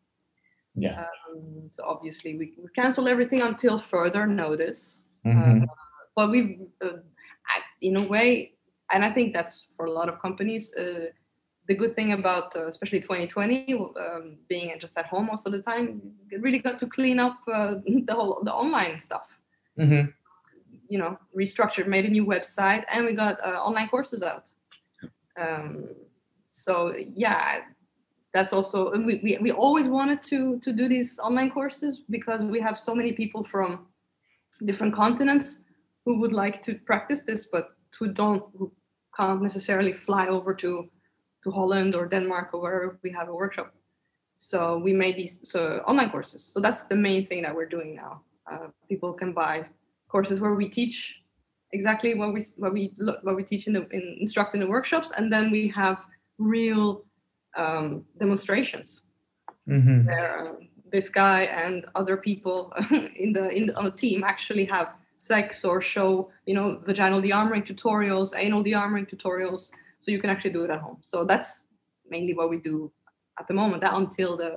Yeah. 0.75 1.05
Um, 1.31 1.69
so 1.71 1.85
obviously 1.87 2.37
we, 2.37 2.55
we 2.62 2.69
canceled 2.75 3.09
everything 3.09 3.40
until 3.42 3.79
further 3.79 4.27
notice. 4.27 5.03
Mhm. 5.25 5.62
Uh, 5.62 5.66
but 6.16 6.31
we, 6.31 6.59
uh, 6.85 6.99
in 7.81 7.97
a 7.97 8.03
way, 8.03 8.55
and 8.92 9.05
I 9.05 9.11
think 9.12 9.33
that's 9.33 9.69
for 9.77 9.87
a 9.87 9.90
lot 9.90 10.09
of 10.09 10.21
companies. 10.21 10.75
Uh, 10.75 11.07
the 11.69 11.75
good 11.75 11.95
thing 11.95 12.12
about 12.12 12.55
uh, 12.57 12.66
especially 12.66 13.01
2020 13.01 13.75
um, 13.75 14.38
being 14.49 14.79
just 14.79 14.97
at 14.99 15.07
home 15.07 15.27
most 15.27 15.47
of 15.47 15.53
the 15.53 15.62
time, 15.62 16.01
really 16.40 16.59
got 16.59 16.79
to 16.79 16.87
clean 16.87 17.19
up 17.19 17.38
uh, 17.53 17.75
the 18.07 18.14
whole 18.14 18.42
the 18.45 18.53
online 18.53 18.99
stuff. 18.99 19.38
Mhm. 19.79 20.12
You 20.88 20.99
know, 20.99 21.19
restructured, 21.35 21.87
made 21.88 22.05
a 22.05 22.09
new 22.11 22.25
website, 22.25 22.85
and 22.92 23.07
we 23.07 23.14
got 23.14 23.37
uh, 23.45 23.59
online 23.69 23.88
courses 23.88 24.23
out. 24.23 24.51
Um, 25.38 25.88
so 26.49 26.94
yeah, 26.96 27.61
that's 28.33 28.53
also 28.53 28.92
we, 28.92 29.20
we 29.22 29.38
we 29.40 29.51
always 29.53 29.88
wanted 29.88 30.22
to 30.22 30.59
to 30.61 30.72
do 30.72 30.88
these 30.88 31.18
online 31.18 31.51
courses 31.51 32.03
because 32.11 32.42
we 32.42 32.61
have 32.61 32.79
so 32.79 32.94
many 32.94 33.12
people 33.12 33.44
from 33.44 33.87
different 34.64 34.94
continents 34.94 35.61
who 36.05 36.18
would 36.20 36.33
like 36.33 36.62
to 36.62 36.75
practice 36.87 37.25
this, 37.25 37.46
but 37.46 37.70
who 37.99 38.12
don't 38.12 38.42
who 38.59 38.72
can't 39.16 39.42
necessarily 39.42 39.92
fly 39.92 40.27
over 40.29 40.55
to 40.55 40.88
to 41.44 41.51
Holland 41.51 41.94
or 41.94 42.07
Denmark 42.07 42.51
or 42.53 42.61
wherever 42.61 42.99
we 43.03 43.11
have 43.12 43.29
a 43.29 43.35
workshop. 43.35 43.72
So 44.37 44.79
we 44.79 44.92
made 44.92 45.16
these 45.16 45.40
so 45.42 45.83
online 45.87 46.11
courses. 46.11 46.44
So 46.44 46.61
that's 46.61 46.83
the 46.83 46.96
main 46.96 47.27
thing 47.27 47.42
that 47.42 47.55
we're 47.55 47.68
doing 47.68 47.96
now. 47.96 48.22
Uh, 48.51 48.68
people 48.88 49.12
can 49.12 49.33
buy 49.33 49.66
courses 50.09 50.40
where 50.40 50.55
we 50.55 50.68
teach 50.68 51.16
exactly 51.77 52.11
what 52.21 52.31
we 52.37 52.41
what 52.62 52.73
we 52.77 52.83
lo- 53.07 53.21
what 53.27 53.37
we 53.39 53.45
teach 53.53 53.65
in 53.69 53.73
the 53.77 53.83
in, 53.97 54.05
instruct 54.25 54.51
in 54.55 54.61
the 54.61 54.71
workshops, 54.77 55.09
and 55.17 55.25
then 55.35 55.51
we 55.57 55.62
have 55.83 55.97
real 56.39 56.85
um, 57.62 57.87
demonstrations 58.19 58.89
Mhm. 59.69 60.07
where 60.07 60.31
uh, 60.49 60.53
this 60.93 61.09
guy 61.23 61.41
and 61.65 61.77
other 62.01 62.17
people 62.29 62.59
in 63.25 63.31
the 63.37 63.45
in 63.59 63.62
the, 63.67 63.75
on 63.79 63.85
the 63.85 63.97
team 64.05 64.19
actually 64.33 64.65
have 64.77 64.89
sex 65.19 65.65
or 65.65 65.81
show 65.95 66.11
you 66.49 66.55
know 66.57 66.67
vaginal 66.87 67.21
dearmoring 67.23 67.65
tutorials 67.71 68.31
anal 68.45 68.62
dearmoring 68.62 69.07
tutorials 69.12 69.62
so 70.03 70.07
you 70.15 70.21
can 70.23 70.31
actually 70.31 70.53
do 70.59 70.62
it 70.67 70.71
at 70.71 70.81
home 70.87 70.99
so 71.03 71.25
that's 71.31 71.53
mainly 72.15 72.35
what 72.39 72.49
we 72.53 72.59
do 72.71 72.93
at 73.41 73.47
the 73.49 73.55
moment 73.55 73.81
that 73.83 73.95
until 74.03 74.37
the 74.37 74.53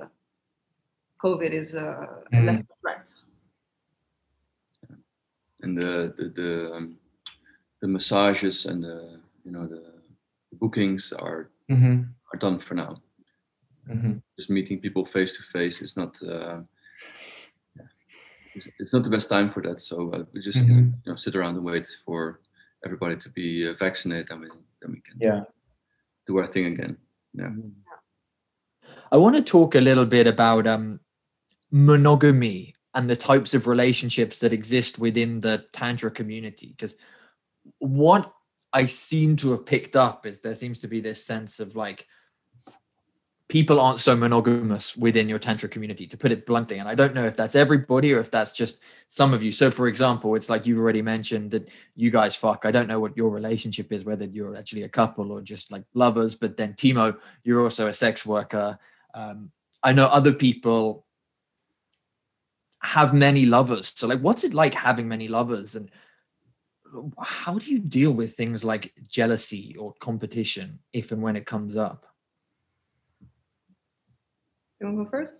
covid 1.24 1.50
is 1.62 1.74
uh, 1.74 2.06
Mhm. 2.32 2.44
less 2.46 2.58
of 2.62 2.68
a 2.74 2.76
threat 2.82 3.06
and 5.62 5.72
the 5.80 5.90
the 6.16 6.24
the, 6.38 6.50
um, 6.76 6.99
the 7.80 7.88
massages 7.88 8.66
and 8.66 8.82
the 8.84 9.18
you 9.44 9.50
know 9.52 9.66
the, 9.66 9.82
the 10.50 10.56
bookings 10.56 11.12
are 11.12 11.50
Mhm. 11.70 12.08
are 12.32 12.38
done 12.38 12.58
for 12.60 12.74
now. 12.74 13.00
Mhm. 13.88 14.22
Just 14.36 14.50
meeting 14.50 14.80
people 14.80 15.06
face 15.06 15.36
to 15.36 15.42
face 15.42 15.82
is 15.82 15.96
not. 15.96 16.20
Uh, 16.22 16.60
yeah, 17.76 17.86
it's, 18.54 18.68
it's 18.78 18.92
not 18.92 19.04
the 19.04 19.10
best 19.10 19.28
time 19.28 19.50
for 19.50 19.62
that. 19.62 19.80
So 19.80 20.10
uh, 20.12 20.24
we 20.32 20.40
just 20.40 20.66
Mhm. 20.66 20.92
you 21.04 21.12
know 21.12 21.16
sit 21.16 21.36
around 21.36 21.56
and 21.56 21.64
wait 21.64 21.88
for 22.04 22.40
everybody 22.84 23.16
to 23.16 23.28
be 23.30 23.68
uh, 23.68 23.74
vaccinated, 23.74 24.30
and 24.30 24.40
we, 24.40 24.48
then 24.80 24.92
we 24.92 25.00
can 25.00 25.16
Yeah. 25.20 25.44
do 26.26 26.38
our 26.38 26.46
thing 26.46 26.66
again. 26.66 26.96
Yeah. 27.34 27.52
I 29.12 29.16
want 29.16 29.36
to 29.36 29.42
talk 29.42 29.74
a 29.74 29.80
little 29.80 30.06
bit 30.06 30.26
about 30.26 30.66
um, 30.66 31.00
monogamy 31.70 32.74
and 32.94 33.08
the 33.08 33.16
types 33.16 33.54
of 33.54 33.66
relationships 33.66 34.38
that 34.40 34.52
exist 34.52 34.98
within 34.98 35.40
the 35.40 35.64
Tantra 35.72 36.10
community. 36.10 36.68
Because 36.76 36.96
what 37.78 38.32
I 38.72 38.86
seem 38.86 39.36
to 39.36 39.52
have 39.52 39.66
picked 39.66 39.96
up 39.96 40.26
is 40.26 40.40
there 40.40 40.54
seems 40.54 40.80
to 40.80 40.88
be 40.88 41.00
this 41.00 41.24
sense 41.24 41.60
of 41.60 41.76
like 41.76 42.06
people 43.50 43.80
aren't 43.80 44.00
so 44.00 44.16
monogamous 44.16 44.96
within 44.96 45.28
your 45.28 45.40
Tantra 45.40 45.68
community, 45.68 46.06
to 46.06 46.16
put 46.16 46.30
it 46.30 46.46
bluntly. 46.46 46.78
And 46.78 46.88
I 46.88 46.94
don't 46.94 47.14
know 47.14 47.26
if 47.26 47.36
that's 47.36 47.56
everybody 47.56 48.14
or 48.14 48.20
if 48.20 48.30
that's 48.30 48.52
just 48.52 48.80
some 49.08 49.34
of 49.34 49.42
you. 49.42 49.50
So, 49.50 49.72
for 49.72 49.88
example, 49.88 50.36
it's 50.36 50.48
like 50.48 50.66
you've 50.66 50.78
already 50.78 51.02
mentioned 51.02 51.50
that 51.50 51.68
you 51.96 52.10
guys 52.10 52.36
fuck. 52.36 52.64
I 52.64 52.70
don't 52.70 52.86
know 52.86 53.00
what 53.00 53.16
your 53.16 53.28
relationship 53.28 53.92
is, 53.92 54.04
whether 54.04 54.24
you're 54.24 54.56
actually 54.56 54.84
a 54.84 54.88
couple 54.88 55.32
or 55.32 55.42
just 55.42 55.72
like 55.72 55.82
lovers. 55.94 56.36
But 56.36 56.56
then, 56.56 56.74
Timo, 56.74 57.18
you're 57.42 57.60
also 57.60 57.88
a 57.88 57.92
sex 57.92 58.24
worker. 58.24 58.78
Um, 59.14 59.50
I 59.82 59.92
know 59.92 60.06
other 60.06 60.32
people 60.32 61.04
have 62.82 63.12
many 63.12 63.46
lovers. 63.46 63.92
So, 63.96 64.06
like, 64.06 64.20
what's 64.20 64.44
it 64.44 64.54
like 64.54 64.74
having 64.74 65.08
many 65.08 65.26
lovers? 65.26 65.74
And 65.74 65.90
how 67.22 67.58
do 67.58 67.70
you 67.70 67.78
deal 67.78 68.12
with 68.12 68.34
things 68.34 68.64
like 68.64 68.92
jealousy 69.08 69.76
or 69.78 69.94
competition 70.00 70.78
if 70.92 71.12
and 71.12 71.22
when 71.22 71.36
it 71.36 71.46
comes 71.46 71.76
up? 71.76 72.06
you 74.80 74.86
want 74.86 74.98
to 74.98 75.04
go 75.04 75.10
first 75.10 75.34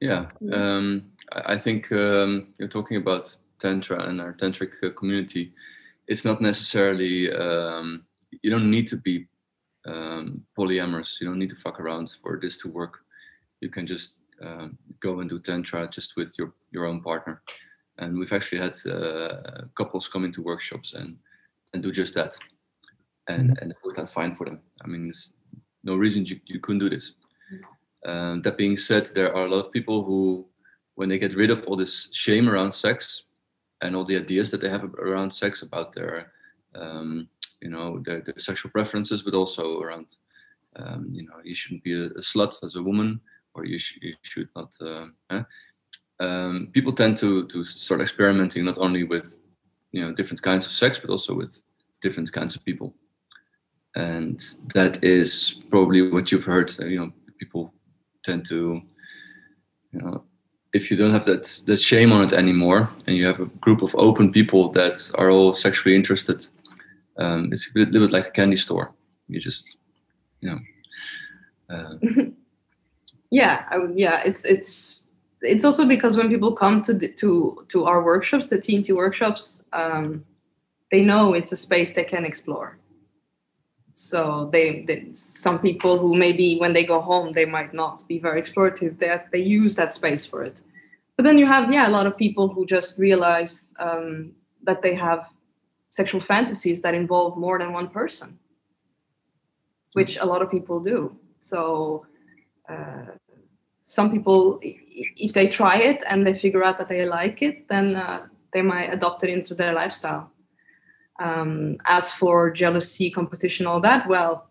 Yeah, 0.00 0.26
Yeah. 0.40 0.54
um, 0.76 1.12
I 1.32 1.54
I 1.54 1.58
think 1.58 1.90
um, 1.92 2.54
you're 2.58 2.74
talking 2.78 2.96
about 2.96 3.24
tantra 3.58 3.98
and 4.08 4.20
our 4.20 4.32
tantric 4.34 4.72
uh, 4.82 4.90
community. 5.00 5.52
It's 6.06 6.24
not 6.24 6.40
necessarily 6.40 7.14
um, 7.32 8.04
you 8.42 8.50
don't 8.50 8.70
need 8.70 8.86
to 8.88 8.96
be 8.96 9.26
um, 9.86 10.44
polyamorous. 10.56 11.20
You 11.20 11.26
don't 11.28 11.38
need 11.38 11.50
to 11.50 11.62
fuck 11.64 11.80
around 11.80 12.06
for 12.22 12.38
this 12.42 12.56
to 12.58 12.68
work. 12.68 12.94
You 13.60 13.70
can 13.70 13.86
just 13.86 14.14
um, 14.46 14.78
go 15.00 15.20
and 15.20 15.28
do 15.30 15.38
tantra 15.40 15.88
just 15.90 16.16
with 16.16 16.30
your 16.38 16.52
your 16.74 16.84
own 16.86 17.00
partner. 17.02 17.42
And 17.98 18.18
we've 18.18 18.32
actually 18.32 18.58
had 18.58 18.76
uh, 18.86 19.62
couples 19.76 20.08
come 20.08 20.24
into 20.24 20.42
workshops 20.42 20.94
and 20.94 21.16
and 21.74 21.82
do 21.82 21.92
just 21.92 22.14
that, 22.14 22.36
and 23.28 23.58
and 23.60 23.70
it 23.72 23.76
worked 23.84 23.98
out 23.98 24.10
fine 24.10 24.36
for 24.36 24.44
them. 24.46 24.60
I 24.82 24.86
mean, 24.86 25.04
there's 25.04 25.34
no 25.84 25.96
reason 25.96 26.24
you, 26.26 26.40
you 26.46 26.60
couldn't 26.60 26.80
do 26.80 26.90
this. 26.90 27.12
Um, 28.06 28.42
that 28.42 28.56
being 28.56 28.76
said, 28.76 29.06
there 29.06 29.34
are 29.34 29.46
a 29.46 29.50
lot 29.50 29.64
of 29.64 29.72
people 29.72 30.04
who, 30.04 30.46
when 30.94 31.08
they 31.08 31.18
get 31.18 31.36
rid 31.36 31.50
of 31.50 31.64
all 31.64 31.76
this 31.76 32.08
shame 32.12 32.48
around 32.48 32.72
sex 32.72 33.22
and 33.82 33.96
all 33.96 34.04
the 34.04 34.16
ideas 34.16 34.50
that 34.50 34.60
they 34.60 34.68
have 34.68 34.84
around 34.94 35.30
sex 35.32 35.62
about 35.62 35.92
their, 35.92 36.32
um, 36.74 37.28
you 37.60 37.70
know, 37.70 38.00
their, 38.04 38.20
their 38.20 38.38
sexual 38.38 38.70
preferences, 38.70 39.22
but 39.22 39.34
also 39.34 39.80
around, 39.80 40.16
um, 40.76 41.08
you 41.10 41.24
know, 41.24 41.34
you 41.44 41.54
shouldn't 41.54 41.82
be 41.82 41.94
a, 41.94 42.06
a 42.06 42.20
slut 42.20 42.56
as 42.62 42.76
a 42.76 42.82
woman, 42.82 43.20
or 43.54 43.64
you, 43.64 43.78
sh- 43.78 43.98
you 44.00 44.14
should 44.22 44.48
not. 44.54 44.72
Uh, 44.80 45.06
eh? 45.30 45.42
Um, 46.20 46.68
people 46.72 46.92
tend 46.92 47.16
to 47.18 47.46
to 47.46 47.64
start 47.64 48.00
experimenting 48.00 48.64
not 48.64 48.78
only 48.78 49.04
with, 49.04 49.38
you 49.92 50.02
know, 50.02 50.12
different 50.12 50.42
kinds 50.42 50.66
of 50.66 50.72
sex, 50.72 50.98
but 50.98 51.10
also 51.10 51.34
with 51.34 51.58
different 52.02 52.32
kinds 52.32 52.56
of 52.56 52.64
people, 52.64 52.94
and 53.94 54.42
that 54.74 55.02
is 55.02 55.56
probably 55.70 56.02
what 56.10 56.30
you've 56.30 56.44
heard. 56.44 56.74
You 56.78 56.98
know, 56.98 57.12
people 57.38 57.72
tend 58.24 58.44
to 58.46 58.82
you 59.92 60.02
know 60.02 60.24
if 60.72 60.90
you 60.90 60.96
don't 60.96 61.12
have 61.12 61.24
that 61.24 61.62
that 61.66 61.80
shame 61.80 62.12
on 62.12 62.22
it 62.22 62.32
anymore 62.32 62.90
and 63.06 63.16
you 63.16 63.26
have 63.26 63.40
a 63.40 63.46
group 63.64 63.82
of 63.82 63.94
open 63.94 64.32
people 64.32 64.70
that 64.72 65.10
are 65.14 65.30
all 65.30 65.54
sexually 65.54 65.94
interested 65.94 66.46
um, 67.18 67.50
it's 67.52 67.68
a 67.74 67.78
little 67.78 68.06
bit 68.06 68.12
like 68.12 68.28
a 68.28 68.30
candy 68.30 68.56
store 68.56 68.92
you 69.28 69.40
just 69.40 69.76
you 70.40 70.50
know 70.50 70.58
uh, 71.74 71.94
yeah 73.30 73.64
I, 73.70 73.76
yeah 73.94 74.22
it's 74.24 74.44
it's 74.44 75.07
it's 75.42 75.64
also 75.64 75.84
because 75.86 76.16
when 76.16 76.28
people 76.28 76.52
come 76.52 76.82
to 76.82 76.92
the, 76.92 77.08
to 77.08 77.64
to 77.68 77.84
our 77.84 78.02
workshops 78.02 78.46
the 78.46 78.58
TNT 78.58 78.94
workshops 78.94 79.64
um, 79.72 80.24
they 80.90 81.04
know 81.04 81.34
it's 81.34 81.52
a 81.52 81.56
space 81.56 81.92
they 81.92 82.04
can 82.04 82.24
explore. 82.24 82.78
So 83.92 84.48
they, 84.52 84.82
they 84.82 85.08
some 85.12 85.58
people 85.58 85.98
who 85.98 86.14
maybe 86.14 86.56
when 86.58 86.72
they 86.72 86.84
go 86.84 87.00
home 87.00 87.32
they 87.32 87.44
might 87.44 87.74
not 87.74 88.06
be 88.08 88.18
very 88.18 88.40
explorative 88.40 88.98
that 89.00 89.30
they 89.32 89.40
use 89.40 89.74
that 89.76 89.92
space 89.92 90.24
for 90.24 90.42
it. 90.44 90.62
But 91.16 91.24
then 91.24 91.36
you 91.38 91.46
have 91.46 91.72
yeah 91.72 91.88
a 91.88 91.90
lot 91.90 92.06
of 92.06 92.16
people 92.16 92.48
who 92.48 92.64
just 92.66 92.98
realize 92.98 93.74
um, 93.78 94.32
that 94.62 94.82
they 94.82 94.94
have 94.94 95.28
sexual 95.90 96.20
fantasies 96.20 96.82
that 96.82 96.94
involve 96.94 97.36
more 97.36 97.58
than 97.58 97.72
one 97.72 97.88
person 97.88 98.38
which 99.92 100.16
a 100.18 100.24
lot 100.24 100.42
of 100.42 100.50
people 100.50 100.80
do. 100.80 101.16
So 101.40 102.06
uh, 102.68 103.06
some 103.88 104.10
people 104.12 104.60
if 104.62 105.32
they 105.32 105.46
try 105.46 105.76
it 105.78 106.02
and 106.10 106.26
they 106.26 106.34
figure 106.34 106.62
out 106.62 106.76
that 106.76 106.88
they 106.88 107.06
like 107.06 107.40
it 107.40 107.66
then 107.68 107.96
uh, 107.96 108.26
they 108.52 108.60
might 108.60 108.92
adopt 108.92 109.24
it 109.24 109.30
into 109.30 109.54
their 109.54 109.72
lifestyle. 109.72 110.30
Um, 111.20 111.78
as 111.86 112.12
for 112.12 112.50
jealousy 112.50 113.10
competition 113.10 113.66
all 113.66 113.80
that 113.80 114.06
well 114.06 114.50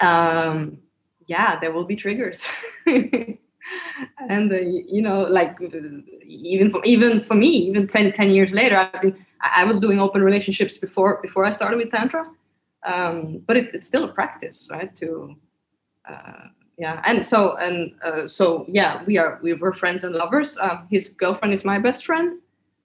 um, 0.00 0.78
yeah 1.26 1.58
there 1.60 1.72
will 1.72 1.84
be 1.84 1.96
triggers. 1.96 2.46
And 4.28 4.50
uh, 4.50 4.56
you 4.96 5.02
know 5.02 5.20
like 5.38 5.60
uh, 5.62 6.00
even 6.26 6.72
for 6.72 6.80
even 6.84 7.22
for 7.22 7.34
me 7.34 7.50
even 7.68 7.86
10, 7.86 8.12
10 8.12 8.30
years 8.30 8.50
later 8.50 8.76
I 8.76 9.12
I 9.60 9.64
was 9.64 9.78
doing 9.78 10.00
open 10.00 10.22
relationships 10.22 10.76
before 10.76 11.20
before 11.22 11.44
I 11.44 11.52
started 11.52 11.76
with 11.76 11.92
tantra. 11.92 12.24
Um, 12.84 13.42
but 13.46 13.56
it, 13.56 13.74
it's 13.74 13.86
still 13.86 14.04
a 14.04 14.12
practice 14.12 14.68
right 14.72 14.92
to 14.96 15.36
uh, 16.08 16.44
yeah 16.80 17.02
and 17.04 17.24
so 17.24 17.56
and 17.56 17.92
uh, 18.02 18.26
so 18.26 18.64
yeah 18.66 19.04
we 19.04 19.18
are 19.18 19.38
we 19.42 19.52
were 19.52 19.72
friends 19.72 20.02
and 20.02 20.14
lovers 20.14 20.56
um, 20.58 20.86
his 20.90 21.10
girlfriend 21.10 21.52
is 21.52 21.64
my 21.64 21.78
best 21.78 22.06
friend 22.06 22.38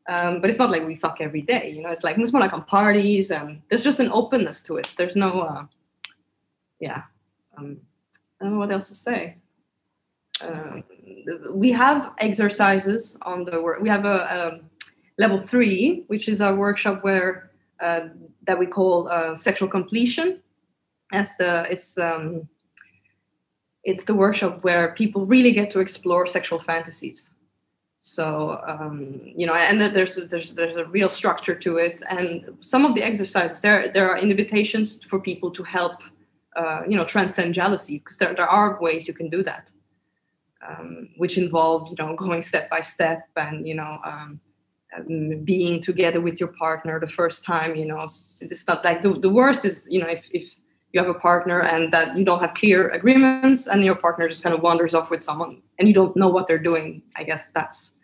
um, 0.10 0.42
but 0.42 0.50
it's 0.50 0.60
not 0.60 0.70
like 0.70 0.86
we 0.86 0.96
fuck 0.96 1.22
every 1.22 1.42
day 1.42 1.74
you 1.74 1.82
know 1.82 1.90
it's 1.90 2.04
like 2.04 2.18
it's 2.18 2.34
more 2.34 2.42
like 2.42 2.54
on 2.54 2.64
parties 2.66 3.32
and 3.32 3.62
there's 3.70 3.86
just 3.86 4.02
an 4.02 4.12
openness 4.12 4.62
to 4.62 4.76
it 4.76 4.92
there's 4.98 5.16
no 5.16 5.42
uh, 5.42 5.66
yeah 6.82 7.04
um, 7.58 7.78
i 8.40 8.44
don't 8.44 8.54
know 8.54 8.60
what 8.60 8.72
else 8.72 8.90
to 8.90 8.96
say 8.96 9.38
um, 10.42 10.84
we 11.50 11.72
have 11.72 12.12
exercises 12.18 13.18
on 13.22 13.46
the 13.46 13.62
work. 13.62 13.82
We 13.82 13.90
have 13.90 14.06
a, 14.06 14.18
a, 14.38 14.60
level 15.18 15.38
three, 15.38 16.04
which 16.08 16.28
is 16.28 16.42
our 16.42 16.54
workshop 16.56 17.02
where 17.04 17.50
uh, 17.80 18.10
that 18.44 18.60
we 18.60 18.66
call 18.66 19.08
uh, 19.08 19.34
sexual 19.34 19.70
completion. 19.70 20.42
That's 21.12 21.36
the 21.38 21.66
it's 21.72 21.98
um, 21.98 22.50
it's 23.86 24.06
the 24.06 24.16
workshop 24.16 24.64
where 24.64 24.94
people 24.94 25.26
really 25.26 25.52
get 25.52 25.70
to 25.70 25.80
explore 25.80 26.26
sexual 26.26 26.60
fantasies. 26.60 27.32
So 28.00 28.60
um, 28.68 29.22
you 29.36 29.48
know, 29.48 29.54
and 29.56 29.80
there's 29.80 30.16
there's 30.16 30.54
there's 30.54 30.76
a 30.76 30.86
real 30.86 31.10
structure 31.10 31.56
to 31.56 31.78
it, 31.78 32.02
and 32.10 32.58
some 32.60 32.86
of 32.86 32.94
the 32.94 33.04
exercises 33.04 33.62
there 33.62 33.92
there 33.94 34.10
are 34.10 34.18
invitations 34.18 35.04
for 35.04 35.20
people 35.20 35.50
to 35.52 35.64
help 35.64 36.04
uh, 36.56 36.82
you 36.88 36.98
know 36.98 37.06
transcend 37.06 37.54
jealousy 37.54 38.00
because 38.00 38.18
there 38.18 38.34
there 38.36 38.48
are 38.48 38.80
ways 38.82 39.08
you 39.08 39.14
can 39.14 39.30
do 39.30 39.44
that, 39.44 39.72
um, 40.68 41.10
which 41.18 41.38
involve 41.38 41.90
you 41.90 41.96
know 41.98 42.16
going 42.24 42.42
step 42.42 42.70
by 42.70 42.82
step 42.82 43.22
and 43.38 43.68
you 43.68 43.76
know. 43.76 44.00
Um, 44.04 44.42
being 45.44 45.82
together 45.82 46.22
with 46.22 46.40
your 46.40 46.48
partner 46.48 47.02
the 47.02 47.08
first 47.08 47.44
time 47.44 47.76
you 47.76 47.86
know 47.86 48.02
it's 48.04 48.66
not 48.66 48.82
like 48.86 49.02
the, 49.02 49.12
the 49.20 49.30
worst 49.30 49.66
is 49.66 49.86
you 49.90 50.00
know 50.00 50.08
if, 50.08 50.24
if 50.32 50.56
you 50.96 51.02
have 51.02 51.14
a 51.14 51.20
partner 51.20 51.60
and 51.62 51.92
that 51.94 52.18
you 52.18 52.24
don't 52.24 52.40
have 52.40 52.54
clear 52.54 52.90
agreements 52.90 53.68
and 53.68 53.84
your 53.84 53.96
partner 53.96 54.30
just 54.30 54.42
kind 54.42 54.56
of 54.56 54.62
wanders 54.62 54.96
off 54.96 55.10
with 55.10 55.22
someone 55.22 55.62
and 55.78 55.88
you 55.90 55.94
don't 55.94 56.16
know 56.16 56.30
what 56.30 56.48
they're 56.48 56.58
doing 56.58 57.02
i 57.18 57.24
guess 57.24 57.48
that's 57.54 57.96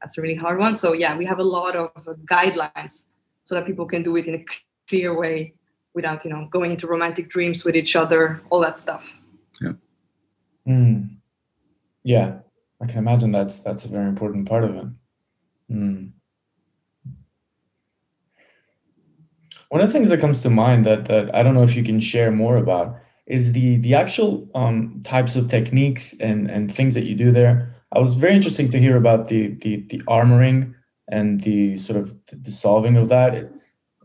that's 0.00 0.16
a 0.16 0.22
really 0.22 0.34
hard 0.34 0.58
one. 0.58 0.74
So 0.74 0.92
yeah 0.92 1.16
we 1.16 1.24
have 1.24 1.38
a 1.38 1.44
lot 1.44 1.76
of 1.76 1.90
uh, 1.96 2.14
guidelines 2.24 3.06
so 3.44 3.54
that 3.54 3.66
people 3.66 3.86
can 3.86 4.02
do 4.02 4.16
it 4.16 4.28
in 4.28 4.34
a 4.34 4.44
clear 4.88 5.18
way 5.18 5.54
without 5.94 6.24
you 6.24 6.30
know 6.30 6.46
going 6.50 6.70
into 6.70 6.86
romantic 6.86 7.28
dreams 7.28 7.64
with 7.64 7.76
each 7.76 7.96
other 7.96 8.40
all 8.50 8.60
that 8.60 8.78
stuff. 8.78 9.12
Yeah. 9.60 9.72
Mm. 10.66 11.16
yeah. 12.02 12.38
I 12.80 12.86
can 12.86 12.98
imagine 12.98 13.32
that's 13.32 13.58
that's 13.58 13.84
a 13.84 13.88
very 13.88 14.08
important 14.08 14.48
part 14.48 14.64
of 14.64 14.76
it. 14.76 14.86
Mm. 15.70 16.12
One 19.68 19.80
of 19.80 19.86
the 19.86 19.92
things 19.92 20.08
that 20.08 20.20
comes 20.20 20.42
to 20.42 20.50
mind 20.50 20.86
that 20.86 21.06
that 21.06 21.34
I 21.34 21.42
don't 21.42 21.54
know 21.54 21.62
if 21.62 21.76
you 21.76 21.82
can 21.82 22.00
share 22.00 22.30
more 22.30 22.56
about 22.56 22.96
is 23.26 23.52
the 23.52 23.76
the 23.76 23.94
actual 23.94 24.48
um, 24.54 25.00
types 25.04 25.36
of 25.36 25.48
techniques 25.48 26.14
and 26.20 26.50
and 26.50 26.74
things 26.74 26.94
that 26.94 27.06
you 27.06 27.14
do 27.14 27.30
there. 27.30 27.74
I 27.92 27.98
was 27.98 28.14
very 28.14 28.34
interesting 28.34 28.68
to 28.70 28.80
hear 28.80 28.96
about 28.96 29.28
the 29.28 29.48
the 29.48 29.84
the 29.88 29.98
armoring 30.08 30.74
and 31.10 31.40
the 31.42 31.76
sort 31.78 31.98
of 31.98 32.16
the 32.26 32.36
dissolving 32.36 32.96
of 32.96 33.08
that. 33.08 33.34
It, 33.34 33.52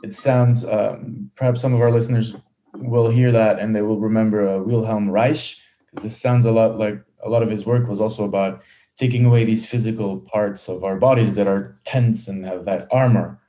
it 0.03 0.15
sounds 0.15 0.65
um, 0.65 1.31
perhaps 1.35 1.61
some 1.61 1.73
of 1.73 1.81
our 1.81 1.91
listeners 1.91 2.35
will 2.75 3.09
hear 3.09 3.31
that 3.31 3.59
and 3.59 3.73
they 3.75 3.81
will 3.81 3.99
remember 3.99 4.47
uh, 4.47 4.59
Wilhelm 4.59 5.09
Reich 5.09 5.55
because 5.89 6.03
this 6.03 6.19
sounds 6.19 6.45
a 6.45 6.51
lot 6.51 6.77
like 6.77 7.01
a 7.23 7.29
lot 7.29 7.43
of 7.43 7.49
his 7.49 7.65
work 7.65 7.87
was 7.87 8.01
also 8.01 8.25
about 8.25 8.61
taking 8.97 9.25
away 9.25 9.45
these 9.45 9.67
physical 9.67 10.19
parts 10.19 10.67
of 10.67 10.83
our 10.83 10.97
bodies 10.97 11.35
that 11.35 11.47
are 11.47 11.79
tense 11.85 12.27
and 12.27 12.45
have 12.45 12.65
that 12.65 12.87
armor 12.91 13.39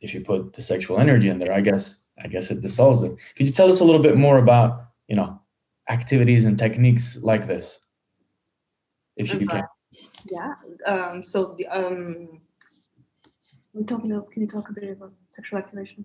if 0.00 0.14
you 0.14 0.20
put 0.22 0.52
the 0.52 0.62
sexual 0.62 0.98
energy 0.98 1.28
in 1.28 1.38
there, 1.38 1.52
I 1.52 1.60
guess 1.60 1.98
I 2.22 2.28
guess 2.28 2.50
it 2.50 2.60
dissolves 2.60 3.02
it. 3.02 3.16
Could 3.36 3.46
you 3.46 3.52
tell 3.52 3.68
us 3.68 3.80
a 3.80 3.84
little 3.84 4.02
bit 4.02 4.16
more 4.16 4.38
about 4.38 4.86
you 5.08 5.16
know 5.16 5.40
activities 5.88 6.44
and 6.44 6.58
techniques 6.58 7.16
like 7.22 7.46
this, 7.46 7.80
if 9.16 9.32
you 9.34 9.46
can? 9.46 9.64
Yeah. 10.30 10.54
Um, 10.86 11.22
so 11.22 11.54
the 11.56 11.66
um, 11.66 12.40
we 13.74 13.84
talking 13.84 14.10
about, 14.12 14.30
can 14.32 14.42
you 14.42 14.48
talk 14.48 14.68
a 14.68 14.72
bit 14.72 14.90
about 14.90 15.12
sexual 15.30 15.58
activation? 15.58 16.04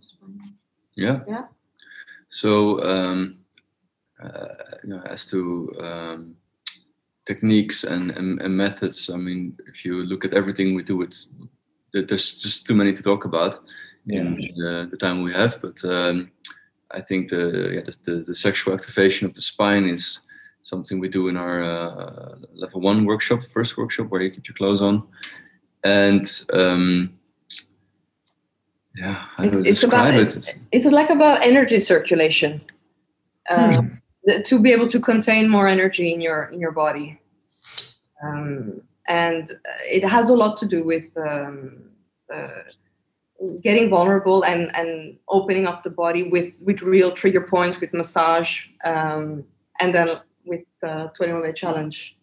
Yeah. 0.95 1.21
Yeah. 1.27 1.45
So 2.29 2.83
um, 2.83 3.39
uh, 4.21 4.47
you 4.83 4.89
know, 4.89 5.01
as 5.09 5.25
to 5.27 5.73
um, 5.79 6.35
techniques 7.25 7.83
and, 7.83 8.11
and, 8.11 8.41
and 8.41 8.55
methods, 8.55 9.09
I 9.09 9.17
mean, 9.17 9.57
if 9.67 9.83
you 9.83 10.03
look 10.03 10.25
at 10.25 10.33
everything 10.33 10.75
we 10.75 10.83
do, 10.83 11.01
it's 11.01 11.27
there's 11.93 12.37
just 12.37 12.67
too 12.67 12.75
many 12.75 12.91
to 12.91 13.01
talk 13.01 13.25
about 13.25 13.59
yeah. 14.05 14.21
in 14.21 14.35
the, 14.35 14.87
the, 14.91 14.97
time 14.97 15.23
we 15.23 15.33
have. 15.33 15.61
But 15.61 15.83
um, 15.85 16.31
I 16.91 17.01
think 17.01 17.29
the, 17.29 17.71
yeah, 17.75 17.93
the, 18.05 18.23
the, 18.27 18.35
sexual 18.35 18.73
activation 18.73 19.25
of 19.25 19.33
the 19.33 19.41
spine 19.41 19.87
is 19.87 20.19
something 20.63 20.99
we 20.99 21.09
do 21.09 21.27
in 21.27 21.37
our 21.37 21.63
uh, 21.63 22.35
level 22.53 22.81
one 22.81 23.05
workshop, 23.05 23.39
first 23.53 23.77
workshop 23.77 24.07
where 24.09 24.21
you 24.21 24.31
keep 24.31 24.47
your 24.47 24.55
clothes 24.55 24.81
on. 24.81 25.03
And 25.83 26.27
um, 26.53 27.13
yeah, 28.95 29.25
I 29.37 29.47
don't 29.47 29.65
it's, 29.65 29.83
about, 29.83 30.13
it. 30.13 30.35
It's, 30.35 30.55
it's, 30.71 30.85
like 30.85 31.09
about 31.09 31.41
energy 31.41 31.79
circulation. 31.79 32.61
Um, 33.49 34.01
hmm. 34.27 34.41
To 34.45 34.59
be 34.59 34.71
able 34.71 34.87
to 34.87 34.99
contain 34.99 35.47
more 35.47 35.67
energy 35.67 36.11
in 36.11 36.19
your 36.19 36.45
in 36.45 36.59
your 36.59 36.71
body. 36.71 37.19
Um, 38.23 38.81
and 39.07 39.51
it 39.83 40.03
has 40.03 40.29
a 40.29 40.33
lot 40.33 40.57
to 40.57 40.65
do 40.65 40.83
with 40.83 41.05
um, 41.15 41.91
uh, 42.33 42.47
getting 43.61 43.89
vulnerable 43.89 44.43
and 44.43 44.75
and 44.75 45.17
opening 45.29 45.67
up 45.67 45.83
the 45.83 45.89
body 45.89 46.29
with 46.29 46.59
with 46.61 46.81
real 46.81 47.11
trigger 47.11 47.41
points 47.41 47.79
with 47.79 47.93
massage 47.93 48.63
um, 48.83 49.43
and 49.79 49.93
then 49.93 50.07
with 50.45 50.61
the 50.81 51.11
21 51.15 51.43
day 51.43 51.53
challenge. 51.53 52.15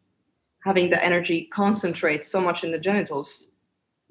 Having 0.64 0.90
the 0.90 1.04
energy 1.04 1.48
concentrate 1.52 2.24
so 2.24 2.40
much 2.40 2.62
in 2.62 2.70
the 2.70 2.78
genitals 2.78 3.48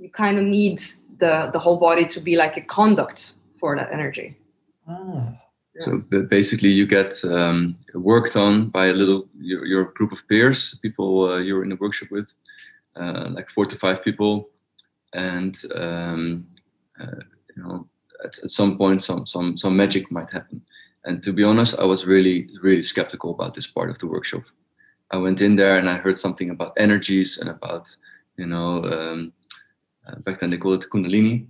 you 0.02 0.10
kind 0.10 0.38
of 0.39 0.43
need 0.43 0.80
the 1.20 1.49
the 1.54 1.60
whole 1.60 1.78
body 1.78 2.06
to 2.06 2.20
be 2.20 2.36
like 2.36 2.58
a 2.58 2.62
conduct 2.62 3.34
for 3.60 3.76
that 3.78 3.93
energy. 3.93 4.36
Ah. 4.88 5.34
So 5.80 5.99
basically, 6.30 6.70
you 6.70 6.86
get 6.86 7.24
um, 7.24 7.78
worked 7.93 8.36
on 8.36 8.68
by 8.70 8.88
a 8.88 8.93
little 8.93 9.30
your, 9.39 9.66
your 9.66 9.84
group 9.86 10.12
of 10.12 10.20
peers, 10.28 10.76
people 10.82 11.30
uh, 11.30 11.38
you're 11.38 11.64
in 11.64 11.72
a 11.72 11.78
workshop 11.78 12.10
with, 12.12 12.34
uh, 12.97 13.30
like 13.30 13.49
four 13.49 13.66
to 13.66 13.78
five 13.78 14.04
people, 14.04 14.49
and 15.14 15.56
um, 15.74 16.45
you 17.56 17.64
know 17.64 17.88
at, 18.24 18.39
at 18.43 18.52
some 18.52 18.78
point 18.78 19.04
some 19.04 19.26
some 19.26 19.58
some 19.58 19.76
magic 19.76 20.12
might 20.12 20.32
happen. 20.32 20.62
And 21.04 21.24
to 21.24 21.34
be 21.34 21.43
honest, 21.43 21.80
I 21.80 21.86
was 21.86 22.06
really 22.06 22.49
really 22.62 22.84
skeptical 22.84 23.32
about 23.32 23.54
this 23.54 23.68
part 23.68 23.89
of 23.89 23.99
the 23.99 24.08
workshop. 24.08 24.43
I 25.12 25.18
went 25.18 25.41
in 25.41 25.56
there 25.56 25.78
and 25.78 25.89
I 25.89 25.97
heard 25.97 26.20
something 26.20 26.49
about 26.52 26.74
energies 26.78 27.38
and 27.38 27.49
about 27.49 27.95
you 28.38 28.45
know 28.45 28.86
um, 28.86 29.34
uh, 30.08 30.16
back 30.20 30.39
then 30.39 30.49
they 30.49 30.58
called 30.58 30.84
it 30.84 30.89
kundalini. 30.89 31.47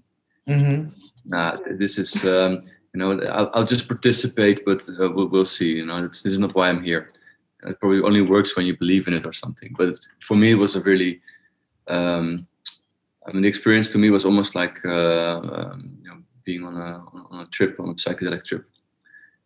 Mm-hmm. 0.47 0.87
Nah, 1.25 1.57
this 1.77 1.97
is 1.97 2.23
um, 2.25 2.63
you 2.93 2.99
know 2.99 3.19
I'll, 3.21 3.51
I'll, 3.53 3.65
just 3.65 3.87
participate, 3.87 4.65
but 4.65 4.81
uh, 4.89 5.09
we'll, 5.11 5.27
we'll, 5.27 5.45
see. 5.45 5.73
You 5.73 5.85
know, 5.85 6.07
this 6.07 6.25
is 6.25 6.39
not 6.39 6.55
why 6.55 6.69
I'm 6.69 6.83
here. 6.83 7.11
It 7.63 7.79
probably 7.79 8.01
only 8.01 8.21
works 8.21 8.55
when 8.55 8.65
you 8.65 8.75
believe 8.75 9.07
in 9.07 9.13
it 9.13 9.25
or 9.25 9.33
something. 9.33 9.75
But 9.77 9.95
for 10.21 10.35
me, 10.35 10.51
it 10.51 10.55
was 10.55 10.75
a 10.75 10.81
really 10.81 11.21
um, 11.87 12.47
I 13.27 13.31
mean, 13.31 13.43
the 13.43 13.47
experience 13.47 13.91
to 13.91 13.97
me 13.97 14.09
was 14.09 14.25
almost 14.25 14.55
like 14.55 14.83
uh, 14.83 15.39
um, 15.39 15.97
you 16.01 16.09
know, 16.09 16.17
being 16.43 16.63
on 16.63 16.75
a 16.75 17.03
on 17.29 17.41
a 17.41 17.47
trip, 17.47 17.79
on 17.79 17.89
a 17.89 17.93
psychedelic 17.93 18.45
trip. 18.45 18.65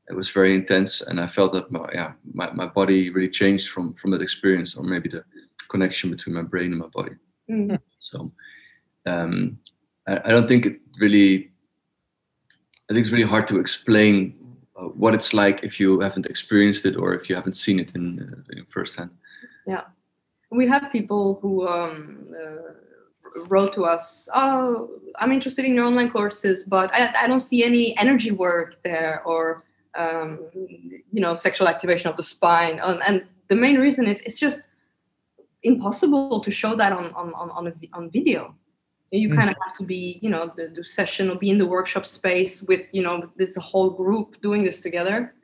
It 0.09 0.13
was 0.13 0.29
very 0.29 0.55
intense, 0.55 1.01
and 1.01 1.19
I 1.19 1.27
felt 1.27 1.51
that 1.53 1.71
my, 1.71 1.89
yeah, 1.91 2.13
my, 2.31 2.51
my 2.51 2.67
body 2.67 3.09
really 3.09 3.29
changed 3.29 3.69
from 3.69 3.93
from 3.95 4.11
that 4.11 4.21
experience, 4.21 4.75
or 4.75 4.83
maybe 4.83 5.09
the 5.09 5.23
connection 5.67 6.11
between 6.11 6.35
my 6.35 6.43
brain 6.43 6.71
and 6.71 6.79
my 6.79 6.87
body. 6.87 7.15
Mm-hmm. 7.49 7.75
So, 7.99 8.31
um, 9.05 9.57
I, 10.07 10.21
I, 10.25 10.29
don't 10.29 10.47
think 10.47 10.65
it 10.65 10.79
really. 10.99 11.51
I 12.89 12.93
think 12.93 13.03
it's 13.03 13.11
really 13.11 13.27
hard 13.27 13.47
to 13.47 13.59
explain 13.59 14.35
uh, 14.79 14.83
what 14.83 15.15
it's 15.15 15.33
like 15.33 15.63
if 15.63 15.79
you 15.79 15.99
haven't 15.99 16.27
experienced 16.27 16.85
it 16.85 16.95
or 16.95 17.13
if 17.13 17.29
you 17.29 17.35
haven't 17.35 17.55
seen 17.55 17.79
it 17.79 17.95
in, 17.95 18.19
uh, 18.19 18.57
in 18.57 18.65
firsthand. 18.69 19.09
Yeah 19.67 19.81
we 20.55 20.67
have 20.67 20.91
people 20.91 21.39
who 21.41 21.67
um, 21.67 22.33
uh, 22.33 22.73
wrote 23.47 23.73
to 23.75 23.85
us, 23.85 24.29
"Oh, 24.33 24.89
I'm 25.19 25.31
interested 25.31 25.65
in 25.65 25.75
your 25.75 25.85
online 25.85 26.09
courses, 26.09 26.63
but 26.63 26.93
I, 26.93 27.13
I 27.23 27.27
don't 27.27 27.39
see 27.39 27.63
any 27.63 27.97
energy 27.97 28.31
work 28.31 28.81
there, 28.83 29.21
or 29.25 29.63
um, 29.95 30.49
you 30.53 31.21
know, 31.21 31.33
sexual 31.33 31.67
activation 31.67 32.09
of 32.09 32.17
the 32.17 32.23
spine." 32.23 32.79
And, 32.79 33.01
and, 33.05 33.25
the 33.47 33.55
main 33.55 33.77
reason 33.79 34.07
is 34.07 34.21
it's 34.21 34.39
just 34.39 34.63
impossible 35.61 36.39
to 36.39 36.49
show 36.49 36.75
that 36.75 36.91
on 36.91 37.13
on 37.13 37.31
on 37.35 37.51
on, 37.51 37.67
a, 37.67 37.73
on 37.93 38.09
video. 38.09 38.55
You 39.11 39.29
mm. 39.29 39.35
kind 39.35 39.49
of 39.49 39.55
have 39.63 39.75
to 39.75 39.83
be, 39.83 40.19
you 40.21 40.29
know, 40.29 40.51
the, 40.57 40.73
the 40.75 40.83
session 40.83 41.29
or 41.29 41.35
be 41.35 41.49
in 41.49 41.59
the 41.59 41.67
workshop 41.67 42.05
space 42.05 42.63
with, 42.63 42.81
you 42.91 43.03
know, 43.03 43.29
this 43.37 43.55
whole 43.55 43.91
group 43.91 44.41
doing 44.41 44.63
this 44.63 44.81
together. 44.81 45.35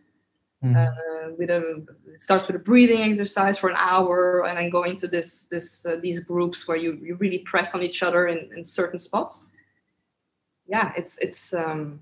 Mm. 0.63 0.75
Uh, 0.75 1.33
with 1.39 1.49
a 1.49 1.83
it 2.13 2.21
starts 2.21 2.45
with 2.45 2.55
a 2.55 2.59
breathing 2.59 3.01
exercise 3.01 3.57
for 3.57 3.69
an 3.69 3.75
hour, 3.79 4.45
and 4.45 4.57
then 4.57 4.69
go 4.69 4.83
into 4.83 5.07
this 5.07 5.45
this 5.45 5.85
uh, 5.87 5.95
these 5.99 6.19
groups 6.19 6.67
where 6.67 6.77
you 6.77 6.99
you 7.01 7.15
really 7.15 7.39
press 7.39 7.73
on 7.73 7.81
each 7.81 8.03
other 8.03 8.27
in, 8.27 8.49
in 8.55 8.63
certain 8.63 8.99
spots. 8.99 9.45
Yeah, 10.67 10.93
it's 10.95 11.17
it's 11.17 11.51
um, 11.53 11.99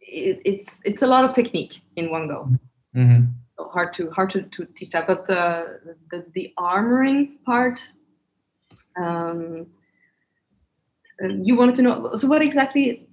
it, 0.00 0.40
it's 0.44 0.82
it's 0.84 1.00
a 1.00 1.06
lot 1.06 1.24
of 1.24 1.32
technique 1.32 1.80
in 1.96 2.10
one 2.10 2.28
go. 2.28 2.50
Mm-hmm. 2.94 3.24
So 3.56 3.68
hard 3.68 3.94
to 3.94 4.10
hard 4.10 4.28
to, 4.30 4.42
to 4.42 4.66
teach 4.66 4.90
that, 4.90 5.06
but 5.06 5.26
the 5.26 5.80
the, 6.10 6.26
the 6.34 6.52
armoring 6.58 7.42
part. 7.46 7.90
Um, 8.98 9.66
you 11.20 11.56
wanted 11.56 11.74
to 11.76 11.82
know 11.82 12.16
so 12.16 12.28
what 12.28 12.42
exactly 12.42 13.05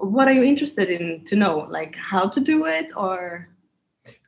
what 0.00 0.28
are 0.28 0.32
you 0.32 0.42
interested 0.42 0.88
in 0.88 1.24
to 1.24 1.36
know 1.36 1.66
like 1.70 1.96
how 1.96 2.28
to 2.28 2.40
do 2.40 2.66
it 2.66 2.92
or 2.96 3.48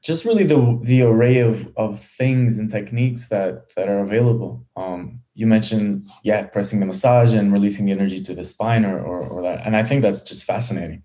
just 0.03 0.25
really 0.25 0.45
the 0.45 0.79
the 0.83 1.03
array 1.03 1.39
of 1.39 1.69
of 1.77 2.01
things 2.01 2.59
and 2.59 2.71
techniques 2.71 3.29
that 3.29 3.75
that 3.75 3.89
are 3.89 4.01
available. 4.01 4.65
Um, 4.77 5.21
you 5.35 5.47
mentioned 5.47 6.09
yeah, 6.23 6.45
pressing 6.45 6.81
the 6.81 6.87
massage 6.87 7.35
and 7.35 7.53
releasing 7.53 7.87
the 7.87 7.93
energy 7.93 8.23
to 8.23 8.35
the 8.35 8.45
spine 8.45 8.85
or, 8.85 9.01
or 9.01 9.21
or 9.27 9.43
that, 9.43 9.67
and 9.67 9.77
I 9.77 9.83
think 9.83 10.03
that's 10.03 10.23
just 10.23 10.45
fascinating. 10.45 11.03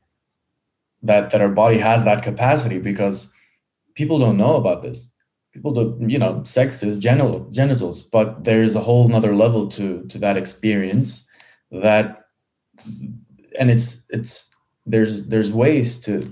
That 1.01 1.29
that 1.31 1.41
our 1.41 1.49
body 1.49 1.79
has 1.79 2.03
that 2.03 2.23
capacity 2.23 2.79
because 2.79 3.33
people 3.95 4.19
don't 4.19 4.37
know 4.37 4.55
about 4.55 4.83
this. 4.83 5.11
People 5.53 5.71
don't, 5.71 6.09
you 6.09 6.19
know, 6.19 6.43
sex 6.43 6.83
is 6.83 6.97
genital 6.97 7.49
genitals, 7.49 8.01
but 8.01 8.43
there 8.43 8.61
is 8.61 8.75
a 8.75 8.81
whole 8.81 9.07
nother 9.07 9.35
level 9.35 9.67
to 9.69 10.05
to 10.07 10.17
that 10.19 10.37
experience 10.37 11.27
that 11.71 12.25
and 13.57 13.71
it's 13.71 14.03
it's 14.09 14.53
there's 14.85 15.27
there's 15.27 15.51
ways 15.51 15.99
to 16.05 16.31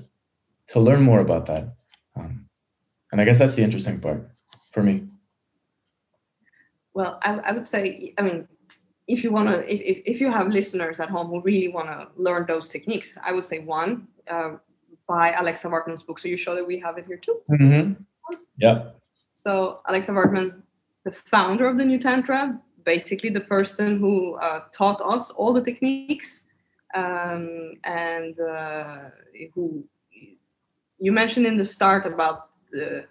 to 0.68 0.80
learn 0.80 1.02
more 1.02 1.20
about 1.20 1.46
that. 1.46 1.76
Um, 2.16 2.48
and 3.12 3.22
i 3.22 3.26
guess 3.26 3.40
that's 3.40 3.56
the 3.56 3.64
interesting 3.64 4.00
part 4.00 4.30
for 4.72 4.84
me. 4.84 5.04
Well 6.94 7.20
i, 7.22 7.34
I 7.34 7.52
would 7.52 7.68
say 7.68 8.14
i 8.18 8.22
mean 8.22 8.48
if 9.08 9.24
you 9.24 9.32
want 9.32 9.50
to 9.50 9.58
if, 9.74 10.02
if, 10.06 10.20
you 10.20 10.32
have 10.32 10.48
listeners 10.48 11.00
at 11.00 11.10
home 11.10 11.28
who 11.28 11.42
really 11.42 11.70
want 11.70 11.88
to 11.88 12.08
learn 12.16 12.46
those 12.48 12.70
techniques 12.70 13.18
i 13.24 13.32
would 13.32 13.44
say 13.44 13.60
one 13.60 14.08
uh, 14.28 14.54
buy 15.08 15.32
alexa 15.34 15.70
Martin's 15.70 16.04
book 16.04 16.20
so 16.20 16.28
you 16.28 16.38
show 16.38 16.56
that 16.56 16.66
we 16.66 16.80
have 16.80 16.98
it 16.98 17.06
here 17.06 17.18
too. 17.18 17.38
Mm-hmm. 17.52 17.94
yeah 18.58 18.90
so 19.36 19.80
alexa 19.86 20.12
vartman 20.12 20.64
the 21.06 21.12
founder 21.12 21.68
of 21.68 21.78
the 21.78 21.86
new 21.86 22.00
tantra 22.00 22.60
basically 22.84 23.30
the 23.30 23.42
person 23.42 24.00
who 24.00 24.36
uh, 24.36 24.62
taught 24.74 25.00
us 25.02 25.30
all 25.32 25.54
the 25.54 25.62
techniques 25.62 26.47
um, 26.96 27.74
and 27.84 28.40
uh, 28.40 29.10
who 29.54 29.84
you 31.00 31.12
mentioned 31.12 31.46
in 31.46 31.58
the 31.58 31.66
start 31.66 32.06
about 32.06 32.50
the, 32.72 33.06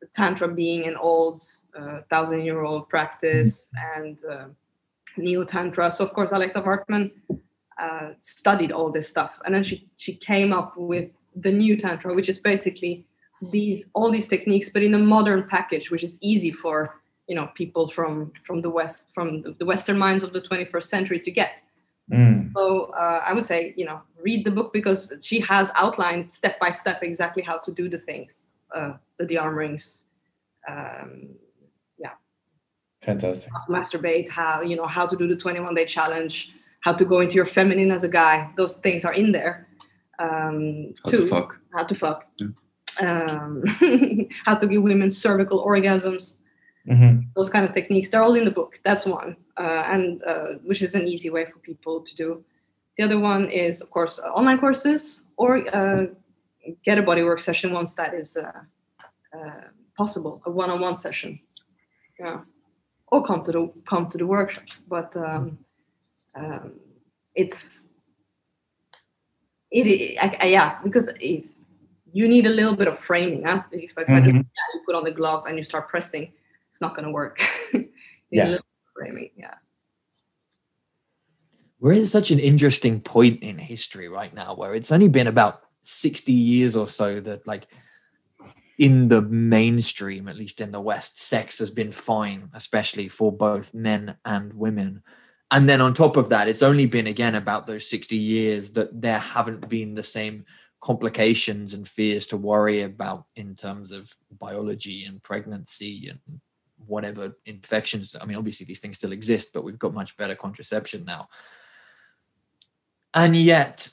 the 0.00 0.06
tantra 0.14 0.48
being 0.48 0.86
an 0.86 0.96
old 0.96 1.40
uh, 1.78 2.00
thousand 2.10 2.44
year 2.44 2.62
old 2.62 2.88
practice 2.88 3.70
and 3.94 4.20
uh, 4.30 4.46
neo 5.16 5.44
tantra 5.44 5.90
so 5.90 6.04
of 6.04 6.12
course 6.12 6.32
alexa 6.32 6.60
Martin 6.62 7.10
uh, 7.78 8.10
studied 8.18 8.72
all 8.72 8.90
this 8.90 9.08
stuff. 9.08 9.38
And 9.44 9.54
then 9.54 9.62
she 9.62 9.88
she 9.96 10.14
came 10.14 10.52
up 10.52 10.76
with 10.76 11.12
the 11.36 11.52
new 11.52 11.76
tantra 11.76 12.12
which 12.12 12.28
is 12.28 12.38
basically 12.38 13.06
these 13.52 13.88
all 13.94 14.10
these 14.10 14.26
techniques 14.26 14.68
but 14.68 14.82
in 14.82 14.94
a 14.94 14.98
modern 14.98 15.46
package 15.48 15.88
which 15.88 16.02
is 16.02 16.18
easy 16.20 16.50
for 16.50 16.96
you 17.28 17.36
know 17.36 17.48
people 17.54 17.88
from 17.88 18.32
from 18.44 18.62
the 18.62 18.70
west 18.70 19.10
from 19.14 19.42
the, 19.42 19.52
the 19.60 19.64
western 19.64 19.96
minds 19.96 20.24
of 20.24 20.32
the 20.32 20.40
21st 20.40 20.82
century 20.82 21.20
to 21.20 21.30
get. 21.30 21.62
Mm. 22.12 22.47
So 22.58 22.86
uh, 22.86 23.22
I 23.24 23.32
would 23.34 23.44
say, 23.44 23.72
you 23.76 23.84
know, 23.84 24.00
read 24.20 24.44
the 24.44 24.50
book 24.50 24.72
because 24.72 25.12
she 25.20 25.38
has 25.40 25.70
outlined 25.76 26.30
step 26.30 26.58
by 26.58 26.70
step 26.72 27.02
exactly 27.02 27.42
how 27.42 27.58
to 27.58 27.72
do 27.72 27.88
the 27.88 27.98
things, 27.98 28.52
uh, 28.74 28.94
the, 29.16 29.26
the 29.26 29.38
arm 29.38 29.54
rings, 29.54 30.06
um, 30.68 31.28
yeah, 31.98 32.14
fantastic 33.02 33.52
how 33.52 33.64
to 33.64 33.72
masturbate, 33.72 34.28
how 34.28 34.60
you 34.60 34.74
know 34.74 34.86
how 34.86 35.06
to 35.06 35.16
do 35.16 35.28
the 35.28 35.36
21 35.36 35.72
day 35.74 35.84
challenge, 35.84 36.52
how 36.80 36.92
to 36.92 37.04
go 37.04 37.20
into 37.20 37.36
your 37.36 37.46
feminine 37.46 37.92
as 37.92 38.02
a 38.02 38.08
guy. 38.08 38.50
Those 38.56 38.74
things 38.74 39.04
are 39.04 39.14
in 39.14 39.30
there. 39.30 39.68
Um, 40.18 40.94
How 41.04 41.10
too. 41.12 41.16
to 41.18 41.28
fuck. 41.28 41.56
How 41.72 41.84
to 41.84 41.94
fuck. 41.94 42.26
Yeah. 42.38 42.48
Um, 43.00 43.62
how 44.44 44.56
to 44.56 44.66
give 44.66 44.82
women 44.82 45.12
cervical 45.12 45.64
orgasms 45.64 46.38
Mhm. 46.88 47.24
those 47.34 47.50
kind 47.50 47.64
of 47.68 47.72
techniques 47.74 48.08
they're 48.10 48.22
all 48.22 48.34
in 48.40 48.44
the 48.44 48.50
book 48.60 48.72
that's 48.84 49.04
one 49.06 49.36
uh, 49.62 49.82
and 49.92 50.22
uh, 50.30 50.48
which 50.68 50.82
is 50.82 50.94
an 50.94 51.06
easy 51.06 51.30
way 51.30 51.44
for 51.44 51.58
people 51.60 52.00
to 52.08 52.14
do 52.16 52.44
the 52.96 53.04
other 53.04 53.18
one 53.20 53.50
is 53.50 53.80
of 53.80 53.88
course 53.90 54.18
uh, 54.18 54.28
online 54.38 54.58
courses 54.58 55.02
or 55.36 55.50
uh, 55.76 56.06
get 56.84 56.98
a 56.98 57.02
bodywork 57.02 57.40
session 57.40 57.72
once 57.72 57.94
that 57.94 58.14
is 58.14 58.36
uh, 58.36 58.52
uh, 59.36 59.64
possible 59.96 60.40
a 60.46 60.50
one-on-one 60.50 60.96
session 60.96 61.38
yeah 62.18 62.40
or 63.12 63.22
come 63.22 63.42
to 63.44 63.52
the 63.52 63.62
come 63.84 64.06
to 64.08 64.18
the 64.18 64.26
workshops 64.26 64.80
but 64.88 65.14
um, 65.16 65.58
um, 66.34 66.72
it's 67.34 67.84
it 69.70 70.16
I, 70.24 70.36
I, 70.40 70.46
yeah 70.46 70.78
because 70.82 71.08
if 71.20 71.44
you 72.12 72.26
need 72.26 72.46
a 72.46 72.50
little 72.50 72.74
bit 72.74 72.88
of 72.88 72.98
framing 72.98 73.44
huh? 73.44 73.62
if 73.70 73.92
I 73.98 74.04
find 74.04 74.24
Mhm. 74.24 74.34
yeah, 74.34 74.66
you 74.74 74.80
put 74.86 74.94
on 74.94 75.04
the 75.04 75.12
glove 75.12 75.44
and 75.46 75.58
you 75.58 75.64
start 75.64 75.88
pressing 75.88 76.32
it's 76.78 76.80
not 76.80 76.94
going 76.94 77.04
to 77.06 77.10
work 77.10 77.42
You 77.74 77.88
Yeah. 78.30 78.44
a 78.44 78.50
little 78.50 78.56
bit 78.56 78.86
of 78.86 78.92
framing 78.94 79.30
yeah 79.36 79.54
We're 81.80 81.94
at 81.94 82.04
such 82.06 82.30
an 82.30 82.38
interesting 82.38 83.00
point 83.00 83.42
in 83.42 83.58
history 83.58 84.08
right 84.08 84.32
now 84.32 84.54
where 84.54 84.74
it's 84.74 84.92
only 84.92 85.08
been 85.08 85.26
about 85.26 85.62
60 85.82 86.32
years 86.32 86.74
or 86.74 86.88
so 86.88 87.20
that, 87.20 87.46
like, 87.46 87.66
in 88.78 89.08
the 89.08 89.22
mainstream, 89.22 90.28
at 90.28 90.36
least 90.36 90.60
in 90.60 90.72
the 90.72 90.80
West, 90.80 91.20
sex 91.20 91.58
has 91.60 91.70
been 91.70 91.92
fine, 91.92 92.50
especially 92.52 93.06
for 93.08 93.30
both 93.32 93.74
men 93.74 94.16
and 94.24 94.52
women. 94.54 95.02
And 95.52 95.68
then 95.68 95.80
on 95.80 95.94
top 95.94 96.16
of 96.16 96.28
that, 96.30 96.48
it's 96.48 96.64
only 96.64 96.86
been 96.86 97.06
again 97.06 97.36
about 97.36 97.66
those 97.68 97.88
60 97.88 98.16
years 98.16 98.72
that 98.72 99.00
there 99.00 99.20
haven't 99.20 99.68
been 99.68 99.94
the 99.94 100.02
same 100.02 100.44
complications 100.80 101.74
and 101.74 101.86
fears 101.86 102.26
to 102.28 102.36
worry 102.36 102.82
about 102.82 103.26
in 103.36 103.54
terms 103.54 103.92
of 103.92 104.12
biology 104.38 105.04
and 105.04 105.22
pregnancy 105.22 106.08
and 106.10 106.40
whatever 106.86 107.36
infections. 107.46 108.14
I 108.20 108.24
mean, 108.24 108.36
obviously, 108.36 108.66
these 108.66 108.80
things 108.80 108.98
still 108.98 109.12
exist, 109.12 109.52
but 109.52 109.64
we've 109.64 109.78
got 109.78 109.94
much 109.94 110.16
better 110.16 110.34
contraception 110.34 111.04
now 111.04 111.28
and 113.14 113.36
yet 113.36 113.90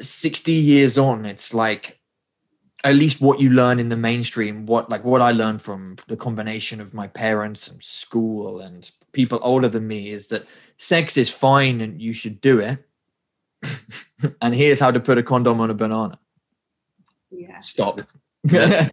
60 0.00 0.52
years 0.52 0.96
on 0.96 1.26
it's 1.26 1.52
like 1.52 2.00
at 2.82 2.94
least 2.94 3.20
what 3.20 3.40
you 3.40 3.50
learn 3.50 3.78
in 3.78 3.88
the 3.88 3.96
mainstream 3.96 4.66
what 4.66 4.88
like 4.88 5.04
what 5.04 5.20
i 5.20 5.30
learned 5.30 5.60
from 5.60 5.96
the 6.08 6.16
combination 6.16 6.80
of 6.80 6.94
my 6.94 7.06
parents 7.06 7.68
and 7.68 7.82
school 7.82 8.60
and 8.60 8.90
people 9.12 9.38
older 9.42 9.68
than 9.68 9.86
me 9.86 10.08
is 10.08 10.28
that 10.28 10.46
sex 10.76 11.16
is 11.16 11.28
fine 11.28 11.80
and 11.80 12.00
you 12.00 12.12
should 12.12 12.40
do 12.40 12.60
it 12.60 12.86
and 14.40 14.54
here's 14.54 14.80
how 14.80 14.90
to 14.90 15.00
put 15.00 15.18
a 15.18 15.22
condom 15.22 15.60
on 15.60 15.70
a 15.70 15.74
banana 15.74 16.18
yeah 17.30 17.60
stop. 17.60 18.00
Yeah. 18.44 18.88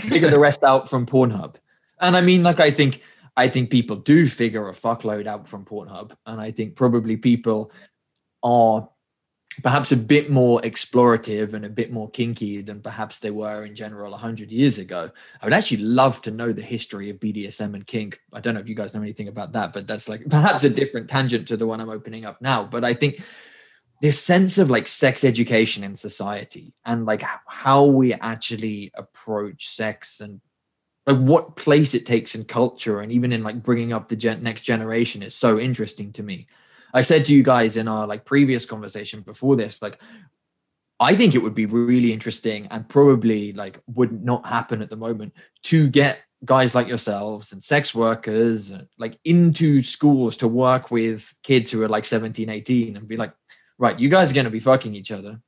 figure 0.00 0.30
the 0.30 0.38
rest 0.38 0.64
out 0.64 0.88
from 0.88 1.06
Pornhub. 1.06 1.56
And 2.00 2.16
I 2.16 2.20
mean, 2.20 2.42
like, 2.42 2.60
I 2.60 2.70
think 2.70 3.02
I 3.36 3.48
think 3.48 3.70
people 3.70 3.96
do 3.96 4.28
figure 4.28 4.68
a 4.68 4.72
fuckload 4.72 5.26
out 5.26 5.46
from 5.46 5.64
Pornhub, 5.64 6.12
and 6.24 6.40
I 6.40 6.50
think 6.50 6.74
probably 6.74 7.16
people 7.16 7.70
are 8.42 8.88
perhaps 9.62 9.92
a 9.92 9.96
bit 9.96 10.30
more 10.30 10.60
explorative 10.60 11.54
and 11.54 11.64
a 11.64 11.70
bit 11.70 11.90
more 11.90 12.10
kinky 12.10 12.60
than 12.60 12.80
perhaps 12.80 13.20
they 13.20 13.30
were 13.30 13.64
in 13.64 13.74
general 13.74 14.10
100 14.10 14.50
years 14.50 14.78
ago. 14.78 15.10
I 15.40 15.46
would 15.46 15.54
actually 15.54 15.82
love 15.82 16.20
to 16.22 16.30
know 16.30 16.52
the 16.52 16.62
history 16.62 17.08
of 17.10 17.18
BDSM 17.18 17.74
and 17.74 17.86
kink. 17.86 18.20
I 18.32 18.40
don't 18.40 18.54
know 18.54 18.60
if 18.60 18.68
you 18.68 18.74
guys 18.74 18.94
know 18.94 19.02
anything 19.02 19.28
about 19.28 19.52
that, 19.52 19.72
but 19.72 19.86
that's 19.86 20.08
like 20.08 20.26
perhaps 20.30 20.64
a 20.64 20.70
different 20.70 21.08
tangent 21.08 21.48
to 21.48 21.56
the 21.56 21.66
one 21.66 21.80
I'm 21.80 21.88
opening 21.88 22.24
up 22.24 22.40
now. 22.42 22.64
But 22.64 22.84
I 22.84 22.94
think 22.94 23.22
this 24.00 24.20
sense 24.22 24.58
of 24.58 24.70
like 24.70 24.86
sex 24.86 25.24
education 25.24 25.82
in 25.82 25.96
society 25.96 26.74
and 26.84 27.06
like 27.06 27.24
how 27.46 27.84
we 27.84 28.12
actually 28.14 28.90
approach 28.94 29.68
sex 29.68 30.20
and 30.20 30.40
like 31.06 31.18
what 31.18 31.56
place 31.56 31.94
it 31.94 32.04
takes 32.04 32.34
in 32.34 32.44
culture 32.44 33.00
and 33.00 33.12
even 33.12 33.32
in 33.32 33.42
like 33.42 33.62
bringing 33.62 33.92
up 33.92 34.08
the 34.08 34.16
gen- 34.16 34.42
next 34.42 34.62
generation 34.62 35.22
is 35.22 35.34
so 35.34 35.58
interesting 35.58 36.12
to 36.12 36.22
me. 36.22 36.46
I 36.92 37.02
said 37.02 37.24
to 37.26 37.34
you 37.34 37.42
guys 37.42 37.76
in 37.76 37.88
our 37.88 38.06
like 38.06 38.24
previous 38.24 38.66
conversation 38.66 39.20
before 39.20 39.56
this 39.56 39.82
like 39.82 40.00
i 40.98 41.14
think 41.14 41.34
it 41.34 41.42
would 41.42 41.54
be 41.54 41.66
really 41.66 42.12
interesting 42.12 42.66
and 42.70 42.88
probably 42.88 43.52
like 43.52 43.80
would 43.86 44.24
not 44.24 44.46
happen 44.46 44.82
at 44.82 44.90
the 44.90 44.96
moment 44.96 45.34
to 45.62 45.88
get 45.88 46.20
guys 46.44 46.74
like 46.74 46.86
yourselves 46.86 47.52
and 47.52 47.62
sex 47.62 47.94
workers 47.94 48.70
uh, 48.70 48.84
like 48.98 49.18
into 49.24 49.82
schools 49.82 50.36
to 50.36 50.48
work 50.48 50.90
with 50.90 51.34
kids 51.42 51.70
who 51.70 51.82
are 51.82 51.88
like 51.88 52.04
17 52.04 52.48
18 52.48 52.96
and 52.96 53.08
be 53.08 53.16
like 53.16 53.34
right 53.78 53.98
you 53.98 54.08
guys 54.08 54.30
are 54.30 54.34
going 54.34 54.44
to 54.44 54.50
be 54.50 54.60
fucking 54.60 54.94
each 54.94 55.10
other 55.10 55.40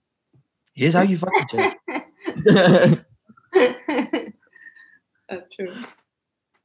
here's 0.75 0.95
how 0.95 1.03
you 1.03 1.19
fuck 1.19 1.33
each 1.43 1.55
other 1.55 3.05
That's 5.29 5.55
true. 5.55 5.75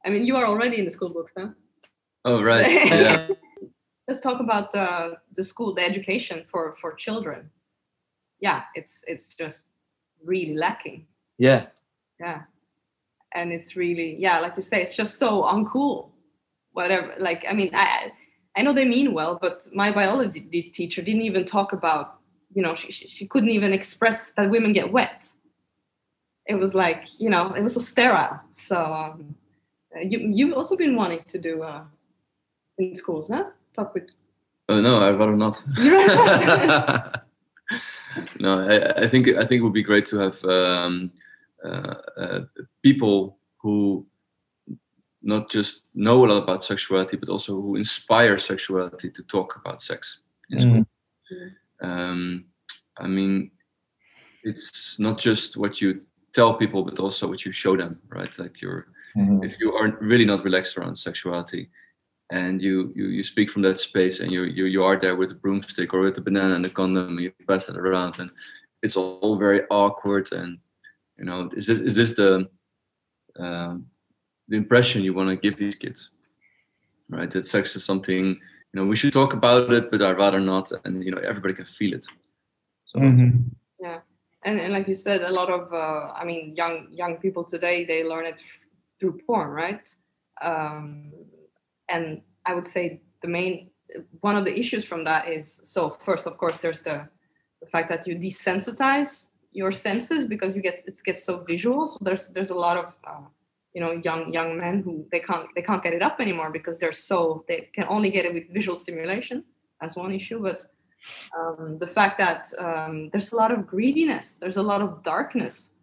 I 0.04 0.10
mean, 0.10 0.24
you 0.24 0.36
are 0.36 0.46
already 0.46 0.78
in 0.78 0.84
the 0.84 0.90
school 0.90 1.12
books, 1.12 1.32
huh? 1.36 1.48
Oh 2.24 2.42
right. 2.42 2.70
Yeah. 2.86 3.28
Let's 4.08 4.20
talk 4.20 4.40
about 4.40 4.72
the 4.72 5.16
the 5.34 5.42
school, 5.44 5.74
the 5.74 5.82
education 5.82 6.44
for 6.50 6.74
for 6.80 6.94
children. 6.94 7.50
Yeah, 8.40 8.62
it's 8.74 9.04
it's 9.06 9.34
just 9.34 9.66
really 10.22 10.54
lacking. 10.54 11.06
yeah 11.38 11.66
Yeah, 12.20 12.42
and 13.34 13.52
it's 13.52 13.76
really 13.76 14.16
yeah, 14.18 14.40
like 14.40 14.56
you 14.56 14.62
say, 14.62 14.82
it's 14.82 14.96
just 14.96 15.18
so 15.18 15.42
uncool. 15.42 16.10
Whatever, 16.72 17.14
like 17.18 17.44
I 17.48 17.52
mean, 17.52 17.70
I 17.74 18.12
I 18.56 18.62
know 18.62 18.72
they 18.72 18.84
mean 18.84 19.12
well, 19.12 19.38
but 19.40 19.68
my 19.74 19.90
biology 19.90 20.40
teacher 20.72 21.02
didn't 21.02 21.22
even 21.22 21.44
talk 21.44 21.72
about 21.72 22.18
you 22.54 22.62
know 22.62 22.74
she 22.74 22.92
she 22.92 23.26
couldn't 23.26 23.50
even 23.50 23.72
express 23.72 24.30
that 24.36 24.50
women 24.50 24.72
get 24.72 24.92
wet. 24.92 25.32
It 26.46 26.54
was 26.54 26.74
like 26.74 27.08
you 27.18 27.30
know 27.30 27.52
it 27.54 27.62
was 27.62 27.74
so 27.74 27.80
sterile. 27.80 28.40
So 28.50 28.76
um, 28.76 29.34
uh, 29.94 30.00
you 30.00 30.18
you've 30.20 30.56
also 30.56 30.76
been 30.76 30.94
wanting 30.96 31.24
to 31.28 31.38
do 31.38 31.62
uh, 31.62 31.82
in 32.78 32.94
schools, 32.94 33.28
huh? 33.28 33.44
Talk 33.74 33.94
with 33.94 34.10
Oh 34.68 34.80
no, 34.80 34.98
I'd 35.00 35.18
rather 35.18 35.36
not. 35.36 35.62
No, 38.38 38.60
I, 38.60 39.02
I 39.02 39.08
think 39.08 39.28
I 39.28 39.44
think 39.44 39.60
it 39.60 39.62
would 39.62 39.72
be 39.72 39.82
great 39.82 40.06
to 40.06 40.18
have 40.18 40.44
um, 40.44 41.10
uh, 41.64 41.94
uh, 42.16 42.40
people 42.82 43.38
who 43.58 44.06
not 45.24 45.50
just 45.50 45.82
know 45.94 46.24
a 46.24 46.26
lot 46.26 46.42
about 46.42 46.64
sexuality, 46.64 47.16
but 47.16 47.28
also 47.28 47.60
who 47.60 47.76
inspire 47.76 48.38
sexuality 48.38 49.10
to 49.10 49.22
talk 49.22 49.56
about 49.56 49.82
sex 49.82 50.18
in 50.50 50.60
school. 50.60 50.86
Mm. 51.32 51.88
Um, 51.88 52.44
I 52.98 53.06
mean, 53.06 53.50
it's 54.42 54.98
not 54.98 55.18
just 55.18 55.56
what 55.56 55.80
you 55.80 56.02
tell 56.32 56.54
people, 56.54 56.84
but 56.84 56.98
also 56.98 57.26
what 57.26 57.44
you 57.44 57.52
show 57.52 57.76
them, 57.76 57.98
right? 58.08 58.38
Like 58.38 58.60
you're, 58.60 58.86
Mhm. 59.16 59.44
if 59.44 59.58
you 59.60 59.72
are 59.72 59.96
really 60.00 60.26
not 60.26 60.44
relaxed 60.44 60.76
around 60.76 60.96
sexuality, 60.96 61.70
and 62.30 62.60
you 62.60 62.92
you, 62.96 63.06
you 63.06 63.22
speak 63.22 63.50
from 63.50 63.62
that 63.62 63.78
space, 63.78 64.20
and 64.20 64.30
you 64.32 64.42
you 64.42 64.64
you 64.66 64.82
are 64.84 64.98
there 64.98 65.16
with 65.16 65.30
a 65.30 65.34
broomstick 65.34 65.94
or 65.94 66.00
with 66.00 66.18
a 66.18 66.20
banana 66.20 66.54
and 66.54 66.66
a 66.66 66.70
condom, 66.70 67.08
and 67.16 67.20
you 67.20 67.32
pass 67.46 67.68
it 67.68 67.76
around, 67.76 68.18
and 68.18 68.30
it's 68.82 68.96
all 68.96 69.36
very 69.38 69.62
awkward, 69.70 70.32
and 70.32 70.58
you 71.18 71.24
know, 71.24 71.48
is 71.56 71.66
this 71.66 71.78
is 71.80 71.94
this 71.94 72.14
the 72.14 72.48
um, 73.38 73.86
the 74.48 74.56
impression 74.56 75.02
you 75.02 75.14
want 75.14 75.30
to 75.30 75.36
give 75.36 75.56
these 75.56 75.74
kids, 75.74 76.10
right? 77.08 77.30
That 77.30 77.46
sex 77.46 77.76
is 77.76 77.84
something 77.84 78.26
you 78.26 78.80
know 78.80 78.86
we 78.86 78.96
should 78.96 79.12
talk 79.12 79.32
about 79.32 79.72
it, 79.72 79.90
but 79.90 80.02
I'd 80.02 80.18
rather 80.18 80.40
not, 80.40 80.70
and 80.84 81.04
you 81.04 81.10
know 81.10 81.18
everybody 81.18 81.54
can 81.54 81.66
feel 81.66 81.94
it. 81.94 82.06
So 82.86 82.98
Mhm. 83.00 83.50
and, 84.44 84.60
and 84.60 84.72
like 84.72 84.86
you 84.86 84.94
said 84.94 85.22
a 85.22 85.30
lot 85.30 85.50
of 85.50 85.72
uh, 85.72 86.12
i 86.14 86.24
mean 86.24 86.54
young 86.54 86.86
young 86.90 87.16
people 87.16 87.44
today 87.44 87.84
they 87.84 88.04
learn 88.04 88.26
it 88.26 88.34
f- 88.34 88.66
through 88.98 89.18
porn 89.26 89.50
right 89.50 89.94
um, 90.42 91.12
and 91.88 92.20
i 92.46 92.54
would 92.54 92.66
say 92.66 93.00
the 93.22 93.28
main 93.28 93.70
one 94.20 94.36
of 94.36 94.44
the 94.44 94.56
issues 94.58 94.84
from 94.84 95.04
that 95.04 95.28
is 95.28 95.60
so 95.64 95.90
first 95.90 96.26
of 96.26 96.36
course 96.38 96.58
there's 96.60 96.82
the 96.82 97.08
the 97.60 97.66
fact 97.66 97.88
that 97.88 98.06
you 98.06 98.16
desensitize 98.16 99.28
your 99.52 99.70
senses 99.70 100.26
because 100.26 100.54
you 100.54 100.62
get 100.62 100.82
it 100.86 100.98
gets 101.04 101.24
so 101.24 101.38
visual 101.38 101.88
so 101.88 101.98
there's 102.02 102.28
there's 102.28 102.50
a 102.50 102.54
lot 102.54 102.76
of 102.76 102.94
uh, 103.06 103.24
you 103.74 103.80
know 103.80 103.92
young 104.04 104.32
young 104.32 104.56
men 104.56 104.82
who 104.82 105.06
they 105.10 105.20
can't 105.20 105.48
they 105.54 105.62
can't 105.62 105.82
get 105.82 105.92
it 105.92 106.02
up 106.02 106.20
anymore 106.20 106.50
because 106.50 106.78
they're 106.78 106.92
so 106.92 107.44
they 107.48 107.68
can 107.74 107.84
only 107.88 108.10
get 108.10 108.24
it 108.24 108.32
with 108.32 108.52
visual 108.52 108.76
stimulation 108.76 109.44
that's 109.84 109.96
one 109.96 110.12
issue. 110.12 110.40
But 110.40 110.64
um, 111.38 111.78
the 111.78 111.86
fact 111.86 112.18
that 112.18 112.46
um, 112.58 113.10
there's 113.10 113.32
a 113.32 113.36
lot 113.36 113.52
of 113.52 113.66
greediness, 113.66 114.34
there's 114.40 114.56
a 114.56 114.62
lot 114.62 114.80
of 114.80 115.02
darkness, 115.02 115.74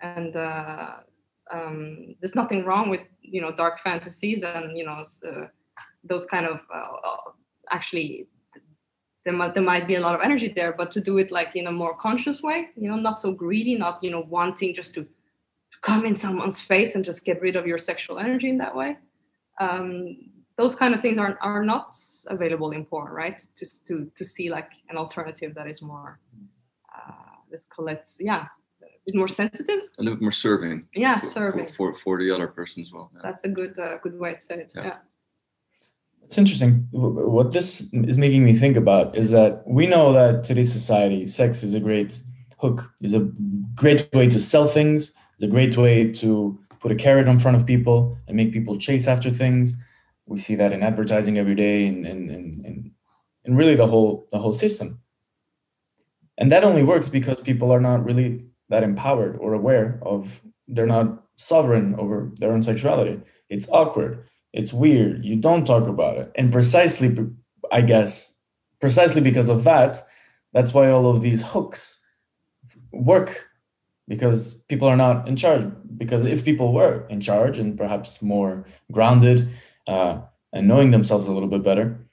and 0.00 0.36
uh, 0.36 0.96
um, 1.52 2.14
there's 2.20 2.34
nothing 2.34 2.64
wrong 2.64 2.88
with 2.88 3.00
you 3.20 3.40
know 3.40 3.52
dark 3.52 3.80
fantasies 3.80 4.42
and 4.42 4.76
you 4.78 4.84
know 4.84 5.02
uh, 5.28 5.46
those 6.04 6.24
kind 6.26 6.46
of 6.46 6.60
uh, 6.72 7.30
actually 7.70 8.28
there 9.24 9.34
might 9.34 9.54
there 9.54 9.62
might 9.62 9.88
be 9.88 9.96
a 9.96 10.00
lot 10.00 10.14
of 10.14 10.20
energy 10.22 10.52
there, 10.54 10.72
but 10.72 10.90
to 10.92 11.00
do 11.00 11.18
it 11.18 11.30
like 11.30 11.56
in 11.56 11.66
a 11.66 11.72
more 11.72 11.96
conscious 11.96 12.42
way, 12.42 12.68
you 12.76 12.88
know, 12.88 12.96
not 12.96 13.20
so 13.20 13.32
greedy, 13.32 13.74
not 13.74 14.02
you 14.02 14.10
know 14.10 14.24
wanting 14.28 14.74
just 14.74 14.94
to 14.94 15.06
come 15.82 16.04
in 16.06 16.14
someone's 16.14 16.60
face 16.60 16.94
and 16.94 17.04
just 17.04 17.24
get 17.24 17.40
rid 17.40 17.56
of 17.56 17.66
your 17.66 17.78
sexual 17.78 18.18
energy 18.18 18.48
in 18.50 18.58
that 18.58 18.74
way. 18.74 18.96
Um, 19.60 20.30
those 20.56 20.74
kind 20.74 20.92
of 20.94 21.00
things 21.00 21.18
are 21.18 21.38
are 21.40 21.64
not 21.64 21.96
available 22.28 22.72
in 22.72 22.84
porn, 22.84 23.12
right? 23.12 23.40
Just 23.58 23.86
to 23.86 24.10
to 24.16 24.24
see 24.24 24.50
like 24.50 24.70
an 24.90 24.96
alternative 24.96 25.54
that 25.54 25.66
is 25.68 25.80
more 25.82 26.18
uh, 26.94 27.12
this 27.50 27.66
collects, 27.66 28.18
yeah, 28.20 28.46
a 28.82 28.86
bit 29.06 29.14
more 29.14 29.28
sensitive. 29.28 29.80
a 29.98 30.02
little 30.02 30.16
bit 30.16 30.22
more 30.22 30.32
serving 30.32 30.86
Yeah, 30.94 31.18
for, 31.18 31.26
serving. 31.26 31.66
for, 31.68 31.92
for, 31.94 31.98
for 31.98 32.18
the 32.18 32.30
other 32.34 32.48
person 32.48 32.82
as 32.82 32.90
well. 32.92 33.10
yeah. 33.14 33.20
That's 33.22 33.44
a 33.44 33.48
good 33.48 33.78
uh, 33.78 33.98
good 34.02 34.18
way 34.18 34.34
to 34.34 34.40
say 34.40 34.56
it. 34.56 34.72
Yeah. 34.74 34.84
Yeah. 34.84 34.96
It's 36.24 36.36
interesting. 36.36 36.88
What 36.90 37.52
this 37.52 37.88
is 37.92 38.18
making 38.18 38.44
me 38.44 38.52
think 38.52 38.76
about 38.76 39.16
is 39.16 39.30
that 39.30 39.62
we 39.66 39.86
know 39.86 40.12
that 40.12 40.44
today's 40.44 40.72
society, 40.72 41.26
sex 41.26 41.62
is 41.62 41.72
a 41.72 41.80
great 41.80 42.20
hook, 42.58 42.92
is 43.00 43.14
a 43.14 43.30
great 43.74 44.12
way 44.12 44.28
to 44.28 44.38
sell 44.38 44.68
things, 44.68 45.14
is 45.38 45.44
a 45.44 45.50
great 45.50 45.76
way 45.76 46.10
to 46.12 46.58
put 46.80 46.92
a 46.92 46.96
carrot 46.96 47.28
in 47.28 47.38
front 47.38 47.56
of 47.56 47.66
people 47.66 48.18
and 48.26 48.36
make 48.36 48.52
people 48.52 48.78
chase 48.78 49.06
after 49.06 49.30
things. 49.30 49.76
We 50.26 50.38
see 50.38 50.54
that 50.56 50.72
in 50.72 50.82
advertising 50.82 51.38
every 51.38 51.54
day 51.54 51.86
and 51.86 52.06
and, 52.06 52.30
and, 52.30 52.66
and, 52.66 52.90
and 53.44 53.56
really 53.56 53.76
the 53.76 53.86
whole 53.86 54.26
the 54.30 54.38
whole 54.38 54.52
system. 54.52 55.00
And 56.36 56.52
that 56.52 56.64
only 56.64 56.82
works 56.82 57.08
because 57.08 57.40
people 57.40 57.72
are 57.72 57.80
not 57.80 58.04
really 58.04 58.44
that 58.68 58.82
empowered 58.82 59.36
or 59.38 59.54
aware 59.54 59.98
of 60.02 60.40
they're 60.68 60.86
not 60.86 61.24
sovereign 61.36 61.94
over 61.98 62.30
their 62.36 62.52
own 62.52 62.62
sexuality. 62.62 63.20
It's 63.48 63.68
awkward 63.70 64.24
it's 64.52 64.72
weird 64.72 65.24
you 65.24 65.36
don't 65.36 65.66
talk 65.66 65.86
about 65.86 66.16
it 66.16 66.32
and 66.34 66.52
precisely 66.52 67.16
i 67.70 67.80
guess 67.80 68.34
precisely 68.80 69.20
because 69.20 69.48
of 69.48 69.64
that 69.64 70.06
that's 70.52 70.72
why 70.72 70.90
all 70.90 71.08
of 71.08 71.22
these 71.22 71.42
hooks 71.42 72.04
work 72.92 73.47
because 74.08 74.54
people 74.68 74.88
are 74.88 74.96
not 74.96 75.28
in 75.28 75.36
charge 75.36 75.70
because 75.96 76.24
if 76.24 76.44
people 76.44 76.72
were 76.72 77.06
in 77.08 77.20
charge 77.20 77.58
and 77.58 77.76
perhaps 77.78 78.22
more 78.22 78.64
grounded 78.90 79.48
uh, 79.86 80.20
and 80.52 80.66
knowing 80.66 80.90
themselves 80.90 81.26
a 81.26 81.32
little 81.32 81.48
bit 81.48 81.62
better 81.62 82.08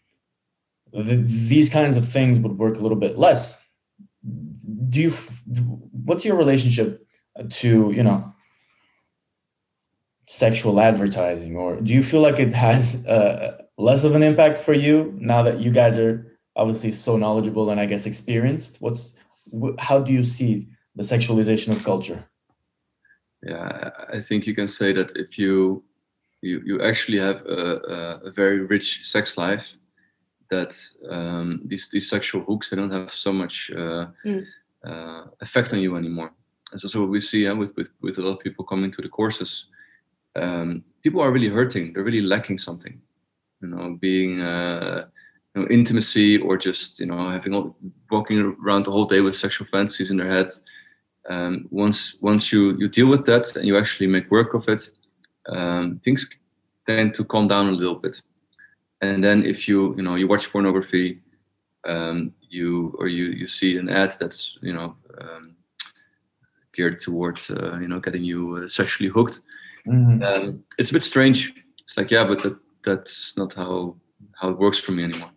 th- 1.04 1.26
these 1.26 1.70
kinds 1.70 1.98
of 1.98 2.08
things 2.08 2.40
would 2.40 2.58
work 2.58 2.78
a 2.78 2.82
little 2.82 2.98
bit 2.98 3.18
less. 3.18 3.64
Do 4.90 5.02
you 5.02 5.10
f- 5.10 5.44
what's 5.92 6.26
your 6.26 6.36
relationship 6.36 7.06
to 7.50 7.92
you 7.92 8.04
know 8.04 8.34
sexual 10.28 10.80
advertising? 10.80 11.56
Or 11.56 11.80
do 11.82 11.94
you 11.94 12.02
feel 12.02 12.22
like 12.22 12.40
it 12.40 12.54
has 12.54 13.06
uh, 13.06 13.62
less 13.78 14.04
of 14.04 14.16
an 14.16 14.24
impact 14.24 14.58
for 14.58 14.74
you 14.74 15.16
now 15.20 15.44
that 15.44 15.60
you 15.60 15.72
guys 15.72 15.98
are 16.00 16.38
obviously 16.56 16.92
so 16.92 17.18
knowledgeable 17.18 17.70
and 17.70 17.80
i 17.80 17.86
guess 17.86 18.06
experienced? 18.06 18.78
What's 18.80 19.18
wh- 19.54 19.78
how 19.78 20.00
do 20.00 20.12
you 20.12 20.24
see 20.24 20.70
the 20.96 21.04
sexualization 21.04 21.70
of 21.76 21.84
culture. 21.84 22.20
Yeah 23.44 23.90
i 24.14 24.18
I 24.18 24.22
think 24.28 24.48
you 24.48 24.56
can 24.56 24.68
say 24.68 24.94
that 24.94 25.10
if 25.24 25.38
you 25.38 25.84
you, 26.42 26.62
you 26.70 26.76
actually 26.90 27.20
have 27.28 27.40
a, 27.60 27.62
a, 27.98 28.00
a 28.30 28.32
very 28.42 28.60
rich 28.74 28.88
sex 29.14 29.38
life 29.38 29.68
that 30.54 30.72
um, 31.16 31.48
these 31.70 31.86
these 31.94 32.08
sexual 32.10 32.42
hooks 32.48 32.70
they 32.70 32.78
don't 32.78 32.92
have 33.00 33.12
so 33.26 33.32
much 33.32 33.56
uh, 33.82 34.06
Mm. 34.26 34.44
uh, 34.90 35.24
effect 35.46 35.74
on 35.74 35.80
you 35.80 35.96
anymore. 35.98 36.32
And 36.72 36.80
so, 36.82 36.88
so 36.88 37.00
what 37.02 37.10
we 37.16 37.22
see 37.22 37.48
uh, 37.48 37.56
with, 37.62 37.72
with 37.78 37.90
with 38.02 38.18
a 38.18 38.22
lot 38.22 38.38
of 38.38 38.44
people 38.46 38.64
coming 38.66 38.92
to 38.94 39.02
the 39.02 39.10
courses 39.10 39.52
um, 40.42 40.84
people 41.04 41.22
are 41.24 41.32
really 41.36 41.50
hurting 41.58 41.86
they're 41.94 42.10
really 42.10 42.28
lacking 42.34 42.60
something. 42.60 42.96
You 43.62 43.70
know 43.72 43.98
being 44.08 44.42
uh, 44.42 45.06
you 45.56 45.62
know, 45.62 45.68
intimacy 45.78 46.30
or 46.46 46.58
just 46.68 47.00
you 47.00 47.08
know 47.10 47.30
having 47.38 47.54
all 47.56 47.76
walking 48.12 48.40
around 48.66 48.84
the 48.86 48.92
whole 48.92 49.08
day 49.14 49.22
with 49.22 49.36
sexual 49.36 49.68
fantasies 49.72 50.12
in 50.12 50.18
their 50.18 50.32
head 50.38 50.50
um, 51.30 51.68
once 51.72 52.16
once 52.22 52.52
you 52.52 52.76
you 52.78 52.88
deal 52.88 53.08
with 53.08 53.26
that 53.26 53.56
and 53.56 53.66
you 53.66 53.78
actually 53.78 54.08
make 54.08 54.30
work 54.32 54.54
of 54.54 54.68
it 54.70 54.90
um, 55.50 56.00
things 56.04 56.28
tend 56.88 57.14
to 57.14 57.24
calm 57.24 57.48
down 57.48 57.70
a 57.70 57.72
little 57.72 57.96
bit 57.96 58.22
and 59.02 59.24
then 59.24 59.44
if 59.44 59.68
you 59.68 59.96
you 59.98 60.04
know 60.04 60.16
you 60.16 60.28
watch 60.28 60.52
pornography 60.52 61.22
um, 61.88 62.34
you 62.50 62.96
or 63.00 63.08
you 63.08 63.26
you 63.26 63.48
see 63.48 63.78
an 63.78 63.90
ad 63.90 64.16
that's 64.20 64.58
you 64.62 64.74
know 64.74 64.96
um, 65.22 65.56
geared 66.74 67.00
towards 67.00 67.50
uh, 67.50 67.78
you 67.82 67.88
know 67.88 68.00
getting 68.00 68.24
you 68.24 68.58
uh, 68.58 68.68
sexually 68.68 69.10
hooked 69.10 69.42
um, 70.24 70.64
it's 70.78 70.90
a 70.90 70.94
bit 70.94 71.04
strange 71.04 71.54
it's 71.80 71.98
like 71.98 72.12
yeah 72.12 72.24
but 72.24 72.42
that, 72.44 72.58
that's 72.84 73.36
not 73.38 73.54
how 73.54 73.96
how 74.34 74.50
it 74.50 74.58
works 74.58 74.80
for 74.80 74.92
me 74.92 75.04
anymore 75.04 75.32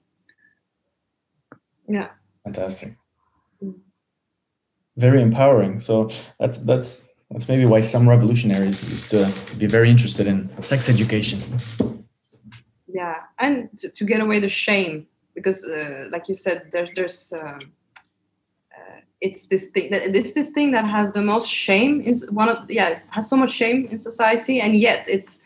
Yeah. 1.89 2.09
fantastic. 2.45 2.97
Very 4.99 5.23
empowering. 5.23 5.81
So 5.81 6.09
that's 6.39 6.59
that's 6.59 7.05
that's 7.31 7.49
maybe 7.49 7.65
why 7.65 7.81
some 7.81 8.09
revolutionaries 8.09 8.79
used 8.91 9.11
to 9.11 9.33
be 9.59 9.67
very 9.67 9.91
interested 9.91 10.27
in 10.27 10.51
sex 10.63 10.89
education. 10.89 11.41
Yeah 12.87 13.17
and 13.39 13.69
to, 13.79 13.89
to 13.89 14.05
get 14.05 14.21
away 14.21 14.41
the 14.41 14.49
shame 14.49 15.07
because 15.35 15.65
uh, 15.65 16.09
like 16.11 16.29
you 16.29 16.35
said 16.35 16.69
there's 16.73 16.91
there's 16.97 17.33
um, 17.33 17.73
uh, 18.77 19.01
it's 19.21 19.47
this 19.47 19.67
thing 19.67 19.91
that 19.91 20.13
this 20.13 20.33
this 20.33 20.51
thing 20.51 20.73
that 20.73 20.85
has 20.85 21.13
the 21.13 21.23
most 21.23 21.51
shame 21.51 22.01
is 22.01 22.29
one 22.31 22.49
of 22.49 22.71
yeah 22.71 22.89
it 22.89 23.01
has 23.11 23.29
so 23.29 23.37
much 23.37 23.53
shame 23.53 23.87
in 23.91 23.99
society 23.99 24.61
and 24.61 24.75
yet 24.77 25.07
it's 25.09 25.41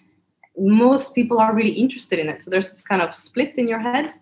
most 0.57 1.15
people 1.15 1.39
are 1.39 1.55
really 1.55 1.71
interested 1.71 2.19
in 2.19 2.29
it. 2.29 2.43
So 2.43 2.51
there's 2.51 2.69
this 2.69 2.83
kind 2.83 3.01
of 3.01 3.15
split 3.15 3.55
in 3.57 3.69
your 3.69 3.79
head. 3.79 4.13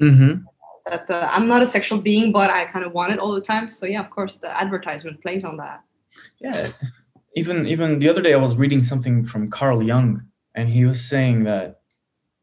Mm-hmm. 0.00 0.44
That 0.86 1.10
uh, 1.10 1.28
i'm 1.32 1.46
not 1.46 1.62
a 1.62 1.66
sexual 1.66 2.00
being 2.00 2.32
but 2.32 2.50
i 2.50 2.64
kind 2.66 2.84
of 2.84 2.92
want 2.92 3.12
it 3.12 3.18
all 3.18 3.32
the 3.32 3.40
time 3.40 3.68
so 3.68 3.86
yeah 3.86 4.00
of 4.00 4.10
course 4.10 4.38
the 4.38 4.50
advertisement 4.62 5.20
plays 5.22 5.44
on 5.44 5.56
that 5.56 5.82
Yeah, 6.40 6.72
even 7.36 7.66
even 7.66 7.98
the 7.98 8.08
other 8.08 8.22
day 8.22 8.34
I 8.34 8.38
was 8.38 8.56
reading 8.56 8.82
something 8.82 9.24
from 9.24 9.50
Carl 9.50 9.82
Jung, 9.82 10.26
and 10.54 10.68
he 10.68 10.84
was 10.84 11.04
saying 11.04 11.44
that 11.44 11.80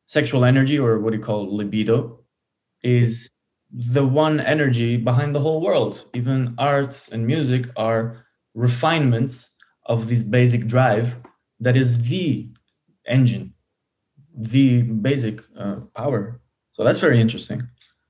sexual 0.06 0.46
energy, 0.46 0.80
or 0.80 1.00
what 1.00 1.12
do 1.12 1.18
you 1.18 1.24
call 1.24 1.54
libido, 1.56 2.20
is 2.84 3.30
the 3.72 4.06
one 4.06 4.40
energy 4.40 4.98
behind 4.98 5.36
the 5.36 5.42
whole 5.42 5.62
world. 5.62 6.06
Even 6.14 6.56
arts 6.58 7.10
and 7.10 7.28
music 7.28 7.70
are 7.76 8.26
refinements 8.54 9.56
of 9.86 10.08
this 10.08 10.24
basic 10.24 10.68
drive 10.68 11.18
that 11.60 11.76
is 11.76 12.08
the 12.10 12.50
engine, 13.06 13.54
the 14.34 14.84
basic 14.84 15.42
uh, 15.58 15.78
power. 15.96 16.40
So 16.72 16.84
that's 16.84 17.00
very 17.00 17.20
interesting. 17.20 17.68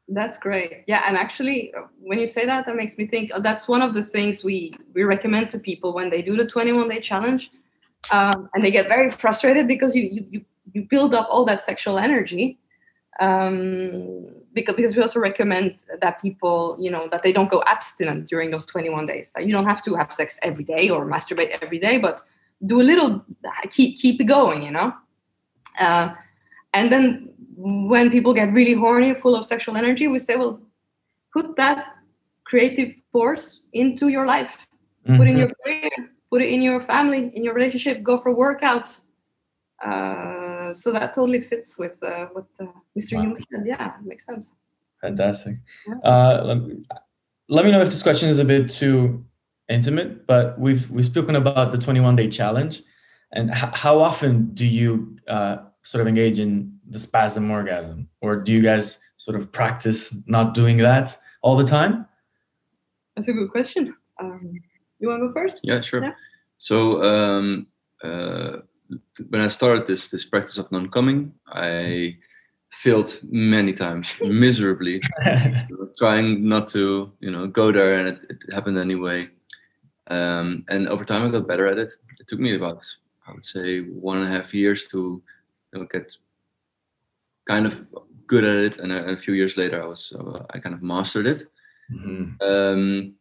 That's 0.10 0.38
great. 0.38 0.84
Yeah, 0.88 1.03
and 1.05 1.18
actually, 1.18 1.74
when 1.99 2.18
you 2.18 2.28
say 2.28 2.45
that, 2.45 2.66
that 2.66 2.76
makes 2.76 2.97
me 2.97 3.08
think. 3.08 3.32
Oh, 3.34 3.41
that's 3.41 3.68
one 3.68 3.82
of 3.82 3.93
the 3.93 4.03
things 4.03 4.43
we 4.43 4.74
we 4.93 5.03
recommend 5.03 5.49
to 5.49 5.60
people 5.60 5.93
when 5.93 6.10
they 6.10 6.22
do 6.22 6.38
the 6.38 6.47
21 6.47 6.88
day 6.88 7.01
challenge, 7.01 7.51
um, 8.14 8.49
and 8.53 8.64
they 8.64 8.72
get 8.72 8.88
very 8.88 9.12
frustrated 9.12 9.68
because 9.68 9.95
you 9.95 10.26
you 10.32 10.45
you, 10.74 10.84
build 10.84 11.14
up 11.14 11.28
all 11.30 11.43
that 11.45 11.62
sexual 11.62 11.97
energy. 11.97 12.58
Um, 13.20 14.28
because 14.53 14.76
because 14.76 14.95
we 14.95 15.01
also 15.01 15.20
recommend 15.20 15.84
that 16.01 16.22
people, 16.22 16.78
you 16.80 16.89
know, 16.89 17.10
that 17.12 17.24
they 17.24 17.34
don't 17.34 17.49
go 17.49 17.62
abstinent 17.66 18.30
during 18.30 18.49
those 18.51 18.66
21 18.66 19.08
days. 19.08 19.32
That 19.36 19.45
you 19.45 19.51
don't 19.51 19.66
have 19.66 19.82
to 19.84 19.95
have 19.95 20.14
sex 20.14 20.39
every 20.41 20.64
day 20.64 20.89
or 20.89 21.05
masturbate 21.05 21.49
every 21.49 21.80
day, 21.80 21.97
but 21.97 22.22
do 22.66 22.80
a 22.80 22.84
little, 22.84 23.26
keep 23.70 23.97
keep 23.97 24.22
it 24.22 24.26
going. 24.26 24.64
You 24.64 24.72
know, 24.72 24.93
uh, 25.80 26.14
and 26.78 26.92
then 26.92 27.34
when 27.56 28.12
people 28.12 28.34
get 28.34 28.54
really 28.54 28.74
horny, 28.74 29.16
full 29.16 29.36
of 29.36 29.44
sexual 29.44 29.76
energy, 29.76 30.08
we 30.08 30.20
say, 30.20 30.36
well, 30.36 30.62
put 31.34 31.56
that 31.58 31.96
creative 32.44 32.94
force 33.12 33.68
into 33.74 34.10
your 34.10 34.26
life. 34.28 34.68
Mm-hmm. 35.08 35.18
Put 35.18 35.28
in 35.28 35.38
your 35.38 35.52
career, 35.64 35.90
put 36.30 36.42
it 36.42 36.50
in 36.50 36.62
your 36.62 36.82
family, 36.82 37.32
in 37.34 37.44
your 37.44 37.56
relationship, 37.56 38.04
go 38.04 38.20
for 38.20 38.36
workouts. 38.36 39.02
Uh, 39.84 40.72
so 40.72 40.92
that 40.92 41.14
totally 41.14 41.42
fits 41.42 41.80
with 41.80 42.02
uh, 42.04 42.28
what 42.34 42.46
uh, 42.60 42.66
Mr. 42.98 43.14
Wow. 43.14 43.24
Jung 43.24 43.38
said. 43.52 43.64
Yeah, 43.66 43.94
makes 44.04 44.26
sense. 44.26 44.54
Fantastic. 45.02 45.58
Yeah. 45.88 46.10
Uh, 46.10 46.44
let, 46.46 46.58
me, 46.58 46.80
let 47.50 47.66
me 47.66 47.72
know 47.72 47.82
if 47.82 47.90
this 47.90 48.04
question 48.04 48.30
is 48.30 48.40
a 48.40 48.46
bit 48.46 48.70
too 48.70 49.26
intimate, 49.70 50.28
but 50.28 50.60
we've 50.60 50.90
we've 50.90 51.06
spoken 51.06 51.36
about 51.36 51.72
the 51.72 51.78
21 51.78 52.16
day 52.16 52.28
challenge, 52.28 52.82
and 53.32 53.50
h- 53.52 53.74
how 53.74 54.00
often 54.00 54.54
do 54.54 54.66
you 54.66 55.18
uh, 55.28 55.58
sort 55.90 56.02
of 56.02 56.08
engage 56.08 56.40
in 56.40 56.80
the 56.90 57.00
spasm 57.00 57.50
orgasm? 57.50 58.10
Or 58.22 58.36
do 58.36 58.52
you 58.52 58.62
guys 58.62 59.00
sort 59.16 59.38
of 59.38 59.52
practice 59.52 60.16
not 60.28 60.54
doing 60.54 60.78
that 60.78 61.18
all 61.42 61.56
the 61.56 61.64
time? 61.64 62.06
That's 63.16 63.28
a 63.30 63.34
good 63.34 63.52
question. 63.52 63.96
Um, 64.20 64.60
you 65.00 65.08
want 65.08 65.22
to 65.22 65.28
go 65.28 65.34
first? 65.34 65.62
Yeah 65.64 65.82
sure. 65.82 66.04
Yeah. 66.04 66.14
so 66.58 67.04
um, 67.04 67.68
uh, 68.04 68.58
when 69.30 69.42
i 69.42 69.48
started 69.48 69.86
this 69.86 70.08
this 70.08 70.24
practice 70.24 70.58
of 70.58 70.72
non-coming 70.72 71.34
i 71.48 72.16
failed 72.72 73.20
many 73.24 73.74
times 73.74 74.14
miserably. 74.22 75.02
Trying 75.98 76.48
not 76.48 76.68
to 76.70 77.12
you 77.20 77.32
know 77.32 77.48
go 77.48 77.72
there 77.72 77.96
and 77.96 78.08
it, 78.10 78.20
it 78.30 78.54
happened 78.54 78.78
anyway. 78.78 79.30
Um, 80.08 80.64
and 80.70 80.88
over 80.88 81.04
time 81.04 81.26
i 81.26 81.30
got 81.30 81.48
better 81.48 81.68
at 81.68 81.78
it. 81.78 81.92
It 82.20 82.28
took 82.28 82.40
me 82.40 82.56
about 82.56 82.86
i 83.28 83.32
would 83.34 83.46
say 83.46 83.82
one 83.82 84.18
and 84.18 84.28
a 84.28 84.38
half 84.38 84.54
years 84.54 84.88
to 84.90 85.22
know, 85.74 85.88
get 85.91 86.18
kind 87.47 87.65
of 87.65 87.88
good 88.28 88.43
at 88.43 88.55
it, 88.55 88.78
and 88.80 88.91
a, 88.91 89.11
a 89.11 89.18
few 89.18 89.34
years 89.34 89.57
later, 89.57 89.82
I 89.82 89.86
was 89.86 90.13
uh, 90.18 90.43
I 90.51 90.59
kind 90.59 90.76
of 90.76 90.84
mastered 90.84 91.28
it. 91.28 91.43
Mm-hmm. 91.91 92.43
Um, 92.43 93.15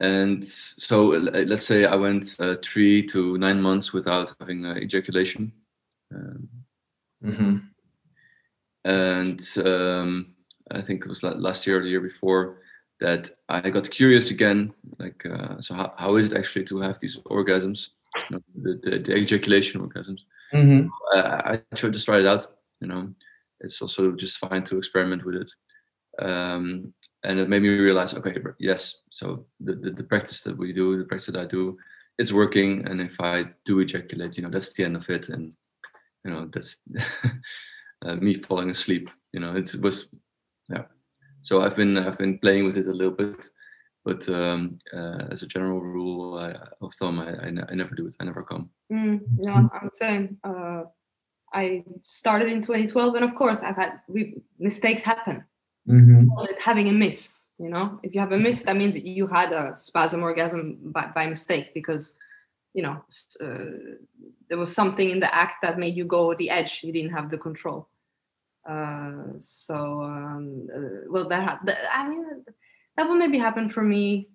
and 0.00 0.46
so 0.46 1.06
let's 1.06 1.66
say 1.66 1.84
I 1.84 1.96
went 1.96 2.36
uh, 2.38 2.54
three 2.62 3.04
to 3.08 3.36
nine 3.36 3.60
months 3.60 3.92
without 3.92 4.32
having 4.38 4.64
uh, 4.64 4.74
ejaculation. 4.74 5.52
Um, 6.14 6.48
mm-hmm. 7.24 7.56
And 8.84 9.66
um, 9.66 10.34
I 10.70 10.82
think 10.82 11.04
it 11.04 11.08
was 11.08 11.22
last 11.22 11.66
year 11.66 11.80
or 11.80 11.82
the 11.82 11.88
year 11.88 12.00
before 12.00 12.60
that 13.00 13.30
I 13.48 13.70
got 13.70 13.90
curious 13.90 14.30
again. 14.30 14.72
Like, 14.98 15.24
uh, 15.26 15.60
so 15.60 15.74
how, 15.74 15.94
how 15.96 16.16
is 16.16 16.30
it 16.30 16.38
actually 16.38 16.64
to 16.66 16.80
have 16.80 16.98
these 17.00 17.16
orgasms, 17.26 17.88
you 18.30 18.36
know, 18.36 18.42
the, 18.62 18.80
the, 18.82 18.98
the, 18.98 19.16
ejaculation 19.16 19.80
orgasms? 19.80 20.20
Mm-hmm. 20.52 20.88
I 21.14 21.60
tried 21.74 21.92
to 21.92 22.04
try 22.04 22.20
it 22.20 22.26
out. 22.26 22.46
You 22.80 22.88
know, 22.88 23.14
it's 23.60 23.82
also 23.82 24.12
just 24.12 24.38
fine 24.38 24.64
to 24.64 24.78
experiment 24.78 25.24
with 25.24 25.36
it. 25.36 25.50
Um, 26.20 26.92
and 27.24 27.38
it 27.40 27.48
made 27.48 27.62
me 27.62 27.68
realize, 27.68 28.14
okay, 28.14 28.36
yes. 28.58 28.98
So 29.10 29.46
the, 29.60 29.74
the, 29.74 29.90
the 29.90 30.04
practice 30.04 30.40
that 30.42 30.56
we 30.56 30.72
do, 30.72 30.96
the 30.96 31.04
practice 31.04 31.26
that 31.26 31.36
I 31.36 31.46
do, 31.46 31.76
it's 32.18 32.32
working. 32.32 32.86
And 32.86 33.00
if 33.00 33.20
I 33.20 33.46
do 33.64 33.80
ejaculate, 33.80 34.36
you 34.36 34.42
know, 34.44 34.50
that's 34.50 34.72
the 34.72 34.84
end 34.84 34.96
of 34.96 35.08
it. 35.10 35.28
And 35.28 35.54
you 36.24 36.30
know, 36.30 36.48
that's 36.52 36.78
uh, 38.04 38.16
me 38.16 38.34
falling 38.34 38.70
asleep. 38.70 39.08
You 39.32 39.40
know, 39.40 39.56
it 39.56 39.74
was, 39.80 40.08
yeah. 40.68 40.84
So 41.42 41.62
I've 41.62 41.76
been 41.76 41.96
I've 41.96 42.18
been 42.18 42.38
playing 42.38 42.66
with 42.66 42.76
it 42.76 42.88
a 42.88 42.92
little 42.92 43.12
bit, 43.12 43.48
but 44.08 44.26
um, 44.30 44.78
uh, 44.94 45.24
as 45.30 45.42
a 45.42 45.46
general 45.46 45.80
rule 45.82 46.38
I, 46.38 46.54
of 46.80 46.94
thumb, 46.94 47.20
I, 47.20 47.28
I, 47.44 47.48
I, 47.70 47.74
never 47.74 47.94
do 47.94 48.06
it. 48.06 48.16
I 48.18 48.24
never 48.24 48.42
come. 48.42 48.70
Mm, 48.90 49.20
yeah, 49.44 49.68
I'm 49.74 49.90
the 49.90 49.90
same. 49.92 50.38
Uh, 50.42 50.84
I 51.52 51.84
started 52.00 52.48
in 52.48 52.62
2012, 52.62 53.16
and 53.16 53.24
of 53.24 53.34
course, 53.34 53.60
I've 53.60 53.76
had 53.76 54.00
we, 54.08 54.36
mistakes 54.58 55.02
happen. 55.02 55.44
Mm-hmm. 55.86 56.28
having 56.58 56.88
a 56.88 56.92
miss. 56.92 57.46
You 57.58 57.68
know, 57.68 58.00
if 58.02 58.14
you 58.14 58.20
have 58.20 58.32
a 58.32 58.38
miss, 58.38 58.62
that 58.62 58.76
means 58.76 58.98
you 58.98 59.26
had 59.26 59.52
a 59.52 59.76
spasm 59.76 60.22
orgasm 60.22 60.78
by, 60.84 61.10
by 61.14 61.26
mistake 61.26 61.74
because, 61.74 62.14
you 62.72 62.82
know, 62.82 63.04
uh, 63.42 63.96
there 64.48 64.58
was 64.58 64.74
something 64.74 65.10
in 65.10 65.20
the 65.20 65.34
act 65.34 65.56
that 65.62 65.78
made 65.78 65.96
you 65.96 66.04
go 66.04 66.34
the 66.34 66.48
edge. 66.48 66.80
You 66.82 66.92
didn't 66.92 67.12
have 67.12 67.28
the 67.28 67.36
control. 67.36 67.88
Uh, 68.66 69.34
so, 69.38 70.02
um, 70.02 70.68
uh, 70.74 71.10
well, 71.10 71.28
that, 71.28 71.60
that 71.64 71.78
I 71.92 72.08
mean, 72.08 72.44
that 72.98 73.08
will 73.08 73.14
maybe 73.14 73.38
happen 73.38 73.70
for 73.70 73.82
me 73.82 74.28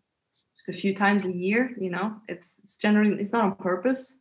just 0.57 0.69
a 0.69 0.81
few 0.81 0.95
times 0.95 1.25
a 1.25 1.31
year. 1.31 1.75
You 1.77 1.91
know, 1.91 2.15
it's 2.27 2.59
it's 2.63 2.77
generally 2.77 3.21
it's 3.21 3.33
not 3.33 3.43
on 3.43 3.55
purpose. 3.55 4.17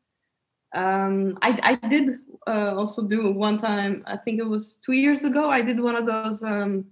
Um, 0.74 1.38
I 1.42 1.78
I 1.80 1.88
did 1.88 2.16
uh, 2.46 2.74
also 2.76 3.06
do 3.06 3.30
one 3.30 3.56
time. 3.56 4.02
I 4.06 4.16
think 4.16 4.40
it 4.40 4.46
was 4.46 4.78
two 4.84 4.92
years 4.92 5.24
ago. 5.24 5.48
I 5.48 5.62
did 5.62 5.80
one 5.80 5.94
of 5.94 6.06
those. 6.06 6.42
Um, 6.42 6.86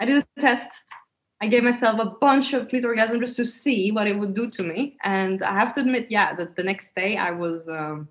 I 0.00 0.06
did 0.06 0.24
a 0.24 0.40
test. 0.40 0.82
I 1.40 1.46
gave 1.46 1.62
myself 1.62 2.00
a 2.00 2.16
bunch 2.20 2.52
of 2.52 2.66
clit 2.66 2.84
orgasm 2.84 3.20
just 3.20 3.36
to 3.36 3.46
see 3.46 3.92
what 3.92 4.08
it 4.08 4.18
would 4.18 4.34
do 4.34 4.50
to 4.50 4.64
me, 4.64 4.96
and 5.04 5.44
I 5.44 5.52
have 5.52 5.72
to 5.74 5.80
admit, 5.82 6.08
yeah, 6.10 6.34
that 6.34 6.56
the 6.56 6.64
next 6.64 6.96
day 6.96 7.16
I 7.16 7.30
was. 7.30 7.68
Um, 7.68 8.08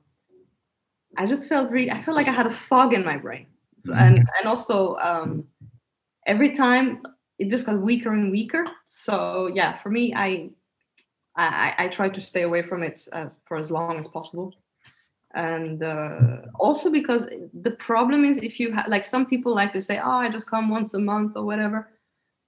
I 1.17 1.25
just 1.25 1.49
felt 1.49 1.69
really. 1.71 1.91
I 1.91 1.99
felt 1.99 2.15
like 2.15 2.29
I 2.29 2.31
had 2.31 2.47
a 2.47 2.51
fog 2.51 2.93
in 2.93 3.03
my 3.03 3.17
brain, 3.17 3.47
so, 3.79 3.91
mm-hmm. 3.91 4.01
and 4.01 4.17
and 4.17 4.47
also 4.47 4.95
um, 4.97 5.45
every 6.25 6.51
time 6.51 7.01
it 7.39 7.49
just 7.49 7.65
got 7.65 7.79
weaker 7.79 8.11
and 8.11 8.31
weaker. 8.31 8.65
So 8.85 9.51
yeah, 9.53 9.77
for 9.77 9.89
me, 9.89 10.13
I 10.15 10.49
I, 11.35 11.73
I 11.77 11.87
try 11.89 12.09
to 12.09 12.19
stay 12.19 12.41
away 12.41 12.63
from 12.63 12.81
it 12.81 13.07
uh, 13.13 13.27
for 13.45 13.57
as 13.57 13.69
long 13.69 13.99
as 13.99 14.07
possible 14.07 14.55
and 15.33 15.83
uh, 15.83 16.37
also 16.59 16.89
because 16.89 17.27
the 17.61 17.71
problem 17.71 18.23
is 18.23 18.37
if 18.37 18.59
you 18.59 18.73
ha- 18.73 18.85
like 18.87 19.03
some 19.03 19.25
people 19.25 19.53
like 19.53 19.73
to 19.73 19.81
say 19.81 19.99
oh 19.99 20.19
i 20.25 20.29
just 20.29 20.49
come 20.49 20.69
once 20.69 20.93
a 20.93 20.99
month 20.99 21.33
or 21.35 21.43
whatever 21.43 21.89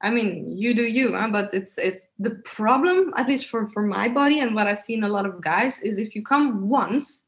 i 0.02 0.10
mean 0.10 0.58
you 0.58 0.74
do 0.74 0.84
you 0.84 1.14
huh? 1.14 1.28
but 1.30 1.54
it's 1.54 1.78
it's 1.78 2.08
the 2.18 2.32
problem 2.46 3.14
at 3.18 3.28
least 3.28 3.48
for 3.48 3.68
for 3.68 3.84
my 3.84 4.08
body 4.08 4.40
and 4.40 4.56
what 4.56 4.66
i've 4.66 4.80
seen 4.80 5.04
a 5.04 5.10
lot 5.10 5.26
of 5.26 5.42
guys 5.42 5.82
is 5.82 5.98
if 5.98 6.16
you 6.16 6.24
come 6.24 6.70
once 6.70 7.28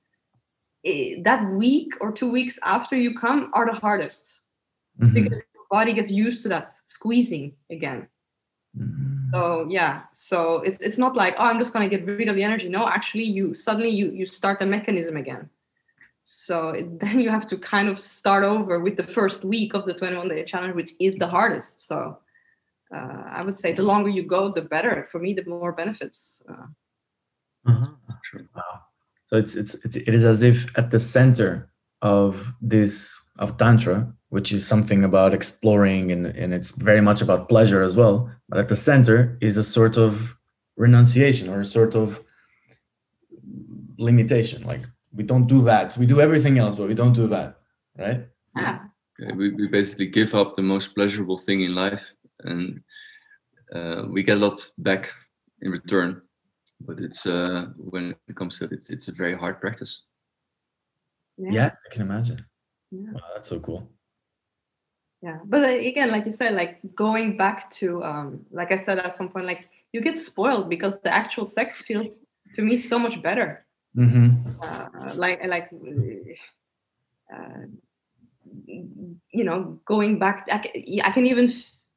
it, 0.84 1.20
eh, 1.20 1.22
that 1.24 1.48
week 1.52 1.94
or 2.00 2.12
two 2.12 2.32
weeks 2.32 2.58
after 2.64 2.96
you 2.96 3.14
come 3.14 3.52
are 3.54 3.66
the 3.66 3.80
hardest 3.80 4.40
mm-hmm. 5.00 5.14
because 5.14 5.40
body 5.72 5.94
gets 5.94 6.12
used 6.12 6.44
to 6.44 6.50
that 6.50 6.74
squeezing 6.88 7.54
again 7.72 8.08
Mm-hmm. 8.78 9.34
So 9.34 9.68
yeah, 9.70 10.04
so 10.12 10.58
it's 10.62 10.84
it's 10.84 10.98
not 10.98 11.16
like 11.16 11.36
oh 11.38 11.44
I'm 11.44 11.60
just 11.60 11.74
gonna 11.74 11.90
get 11.90 12.06
rid 12.06 12.28
of 12.28 12.36
the 12.36 12.44
energy. 12.44 12.70
No, 12.70 12.88
actually 12.88 13.24
you 13.24 13.54
suddenly 13.54 13.90
you 13.90 14.12
you 14.12 14.26
start 14.26 14.60
the 14.60 14.66
mechanism 14.66 15.18
again. 15.18 15.50
So 16.24 16.70
it, 16.70 17.00
then 17.00 17.20
you 17.20 17.30
have 17.30 17.48
to 17.48 17.58
kind 17.58 17.90
of 17.90 18.00
start 18.00 18.44
over 18.44 18.80
with 18.80 18.96
the 18.96 19.04
first 19.04 19.44
week 19.44 19.74
of 19.74 19.86
the 19.86 19.94
21 19.94 20.30
day 20.30 20.44
challenge, 20.46 20.76
which 20.76 20.94
is 21.00 21.18
the 21.18 21.28
hardest. 21.28 21.88
So 21.88 22.20
uh, 22.94 23.24
I 23.30 23.42
would 23.42 23.56
say 23.56 23.74
the 23.74 23.84
longer 23.84 24.10
you 24.10 24.24
go, 24.24 24.52
the 24.52 24.62
better. 24.62 25.06
For 25.10 25.20
me, 25.20 25.34
the 25.34 25.46
more 25.46 25.72
benefits. 25.72 26.42
Uh, 26.50 26.68
uh-huh. 27.68 27.88
Wow. 28.56 28.82
So 29.26 29.38
it's, 29.38 29.56
it's 29.56 29.76
it's 29.86 29.96
it 29.96 30.14
is 30.14 30.24
as 30.24 30.44
if 30.44 30.78
at 30.78 30.92
the 30.92 31.00
center 31.00 31.70
of 32.02 32.54
this 32.62 33.22
of 33.38 33.58
tantra 33.58 34.14
which 34.32 34.54
is 34.54 34.66
something 34.66 35.04
about 35.04 35.34
exploring 35.34 36.10
and, 36.10 36.26
and 36.26 36.54
it's 36.54 36.72
very 36.72 37.02
much 37.02 37.22
about 37.22 37.50
pleasure 37.50 37.84
as 37.84 37.98
well. 37.98 38.32
But 38.48 38.60
at 38.60 38.70
the 38.70 38.78
center 38.78 39.38
is 39.42 39.58
a 39.58 39.64
sort 39.64 39.98
of 39.98 40.38
renunciation 40.78 41.50
or 41.50 41.60
a 41.60 41.66
sort 41.66 41.96
of 41.96 42.24
limitation. 43.98 44.64
Like 44.64 44.84
we 45.14 45.24
don't 45.24 45.48
do 45.48 45.62
that. 45.64 45.98
We 45.98 46.06
do 46.06 46.22
everything 46.22 46.60
else, 46.60 46.76
but 46.76 46.88
we 46.88 46.94
don't 46.94 47.12
do 47.12 47.28
that. 47.28 47.60
Right? 47.98 48.26
Yeah. 48.56 48.80
We, 49.36 49.52
we 49.52 49.68
basically 49.68 50.08
give 50.08 50.34
up 50.34 50.56
the 50.56 50.62
most 50.62 50.96
pleasurable 50.96 51.38
thing 51.38 51.64
in 51.64 51.76
life 51.76 52.06
and 52.40 52.82
uh, 53.76 54.04
we 54.08 54.24
get 54.24 54.38
a 54.38 54.40
lot 54.40 54.66
back 54.78 55.10
in 55.62 55.72
return. 55.72 56.22
But 56.80 57.02
it's 57.02 57.26
uh, 57.26 57.66
when 57.76 58.16
it 58.30 58.36
comes 58.38 58.60
to 58.60 58.66
it, 58.66 58.72
it's, 58.72 58.90
it's 58.90 59.10
a 59.10 59.12
very 59.12 59.38
hard 59.38 59.60
practice. 59.60 60.04
Yeah, 61.38 61.52
yeah 61.52 61.72
I 61.86 61.94
can 61.94 62.02
imagine. 62.02 62.46
Yeah. 62.92 63.12
Wow, 63.12 63.22
that's 63.36 63.50
so 63.50 63.60
cool 63.60 63.90
yeah 65.22 65.40
but 65.46 65.64
uh, 65.64 65.68
again 65.68 66.10
like 66.12 66.26
you 66.26 66.32
said 66.32 66.54
like 66.54 66.80
going 66.96 67.38
back 67.38 67.70
to 67.70 68.04
um 68.04 68.46
like 68.52 68.72
i 68.72 68.76
said 68.76 68.98
at 69.00 69.14
some 69.14 69.30
point 69.30 69.46
like 69.46 69.68
you 69.94 70.02
get 70.02 70.18
spoiled 70.18 70.70
because 70.70 71.00
the 71.02 71.14
actual 71.14 71.46
sex 71.46 71.82
feels 71.82 72.26
to 72.56 72.62
me 72.62 72.76
so 72.76 72.98
much 72.98 73.22
better 73.22 73.66
mm-hmm. 73.96 74.36
uh, 74.62 75.14
like 75.16 75.44
like 75.46 75.70
uh, 77.34 77.66
you 78.68 79.44
know 79.44 79.80
going 79.86 80.20
back 80.20 80.48
I 80.52 80.58
can, 80.58 81.02
I 81.04 81.12
can 81.12 81.26
even 81.26 81.52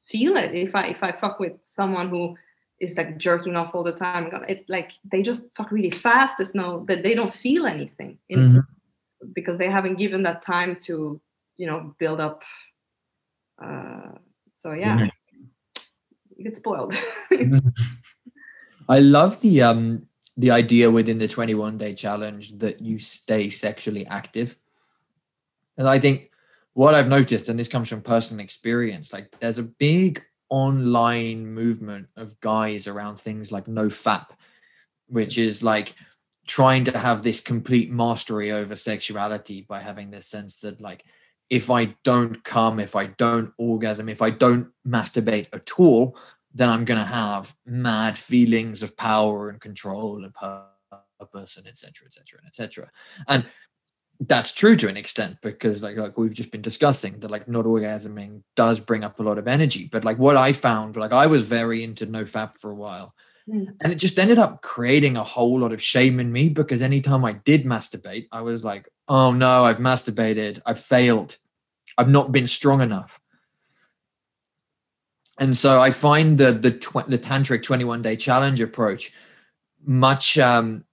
feel 0.04 0.36
it 0.36 0.54
if 0.54 0.74
i 0.74 0.88
if 0.88 1.02
i 1.02 1.12
fuck 1.12 1.40
with 1.40 1.54
someone 1.62 2.08
who 2.10 2.36
is 2.78 2.96
like 2.96 3.16
jerking 3.16 3.56
off 3.56 3.74
all 3.74 3.82
the 3.82 3.92
time 3.92 4.30
it 4.48 4.64
like 4.68 4.92
they 5.04 5.22
just 5.22 5.46
fuck 5.56 5.70
really 5.70 5.90
fast 5.90 6.36
there's 6.36 6.54
no 6.54 6.84
that 6.88 7.02
they 7.02 7.14
don't 7.14 7.32
feel 7.32 7.66
anything 7.66 8.18
in, 8.28 8.38
mm-hmm. 8.38 9.28
because 9.32 9.56
they 9.58 9.70
haven't 9.70 9.96
given 9.96 10.22
that 10.24 10.42
time 10.42 10.76
to 10.76 11.20
you 11.56 11.66
know 11.66 11.94
build 11.98 12.20
up 12.20 12.42
uh 13.62 14.12
so 14.54 14.72
yeah. 14.72 14.96
mm-hmm. 14.96 15.82
you 16.36 16.44
get 16.44 16.56
spoiled. 16.56 16.94
I 18.88 18.98
love 19.00 19.40
the 19.40 19.62
um 19.62 20.06
the 20.36 20.50
idea 20.50 20.90
within 20.90 21.18
the 21.18 21.28
21 21.28 21.78
day 21.78 21.94
challenge 21.94 22.58
that 22.58 22.80
you 22.80 22.98
stay 22.98 23.50
sexually 23.50 24.06
active. 24.06 24.56
And 25.76 25.88
i 25.88 25.98
think 25.98 26.30
what 26.74 26.94
i've 26.94 27.08
noticed 27.08 27.48
and 27.48 27.58
this 27.58 27.68
comes 27.68 27.88
from 27.88 28.02
personal 28.02 28.44
experience 28.44 29.12
like 29.12 29.30
there's 29.40 29.58
a 29.58 29.62
big 29.62 30.22
online 30.50 31.46
movement 31.46 32.08
of 32.16 32.38
guys 32.40 32.86
around 32.86 33.16
things 33.16 33.50
like 33.50 33.66
no 33.66 33.86
fap 33.86 34.26
which 35.06 35.38
is 35.38 35.62
like 35.62 35.94
trying 36.46 36.84
to 36.84 36.96
have 36.96 37.22
this 37.22 37.40
complete 37.40 37.90
mastery 37.90 38.52
over 38.52 38.76
sexuality 38.76 39.62
by 39.62 39.80
having 39.80 40.10
this 40.10 40.26
sense 40.26 40.60
that 40.60 40.80
like 40.80 41.04
if 41.50 41.70
i 41.70 41.94
don't 42.04 42.44
come 42.44 42.80
if 42.80 42.96
i 42.96 43.06
don't 43.06 43.52
orgasm 43.58 44.08
if 44.08 44.22
i 44.22 44.30
don't 44.30 44.68
masturbate 44.86 45.46
at 45.52 45.70
all 45.78 46.16
then 46.54 46.68
i'm 46.68 46.84
going 46.84 47.00
to 47.00 47.06
have 47.06 47.54
mad 47.66 48.16
feelings 48.16 48.82
of 48.82 48.96
power 48.96 49.48
and 49.48 49.60
control 49.60 50.24
and 50.24 50.34
purpose 50.34 51.56
and 51.56 51.66
etc 51.66 52.06
etc 52.06 52.38
and 52.38 52.48
etc 52.48 52.90
and 53.28 53.44
that's 54.20 54.52
true 54.52 54.76
to 54.76 54.88
an 54.88 54.96
extent 54.96 55.38
because 55.42 55.82
like 55.82 55.96
like 55.96 56.16
we've 56.16 56.32
just 56.32 56.50
been 56.50 56.62
discussing 56.62 57.18
that 57.20 57.30
like 57.30 57.48
not 57.48 57.64
orgasming 57.64 58.42
does 58.54 58.80
bring 58.80 59.04
up 59.04 59.18
a 59.18 59.22
lot 59.22 59.38
of 59.38 59.48
energy. 59.48 59.88
But 59.90 60.04
like 60.04 60.18
what 60.18 60.36
i 60.36 60.52
found 60.52 60.96
like 60.96 61.12
i 61.12 61.26
was 61.26 61.42
very 61.42 61.82
into 61.82 62.06
no 62.06 62.24
fap 62.24 62.54
for 62.54 62.70
a 62.70 62.74
while. 62.74 63.14
Mm. 63.46 63.74
and 63.82 63.92
it 63.92 63.96
just 63.96 64.18
ended 64.18 64.38
up 64.38 64.62
creating 64.62 65.18
a 65.18 65.22
whole 65.22 65.58
lot 65.58 65.74
of 65.74 65.82
shame 65.82 66.18
in 66.18 66.32
me 66.32 66.48
because 66.48 66.80
anytime 66.80 67.26
i 67.26 67.32
did 67.32 67.66
masturbate 67.66 68.26
i 68.32 68.40
was 68.40 68.64
like 68.64 68.88
oh 69.08 69.32
no 69.32 69.64
i've 69.64 69.78
masturbated. 69.78 70.60
I've 70.64 70.80
failed. 70.80 71.38
I've 71.96 72.08
not 72.08 72.32
been 72.32 72.46
strong 72.46 72.80
enough. 72.80 73.20
And 75.38 75.56
so 75.56 75.80
i 75.80 75.90
find 75.90 76.38
the 76.38 76.52
the, 76.52 76.70
tw- 76.70 77.08
the 77.08 77.18
tantric 77.18 77.62
21 77.62 78.02
day 78.02 78.16
challenge 78.16 78.60
approach 78.60 79.12
much 79.84 80.38
um 80.38 80.84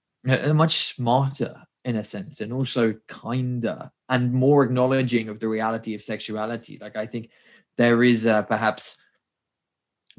much 0.54 0.94
smarter 0.94 1.64
in 1.84 1.96
a 1.96 2.04
sense 2.04 2.42
and 2.42 2.54
also 2.54 2.94
kinder 3.08 3.92
and 4.10 4.34
more 4.34 4.64
acknowledging 4.64 5.30
of 5.30 5.40
the 5.40 5.48
reality 5.48 5.96
of 5.96 6.02
sexuality. 6.02 6.78
Like 6.80 6.96
i 6.96 7.06
think 7.06 7.30
there 7.78 8.04
is 8.04 8.26
uh, 8.26 8.44
perhaps 8.44 8.98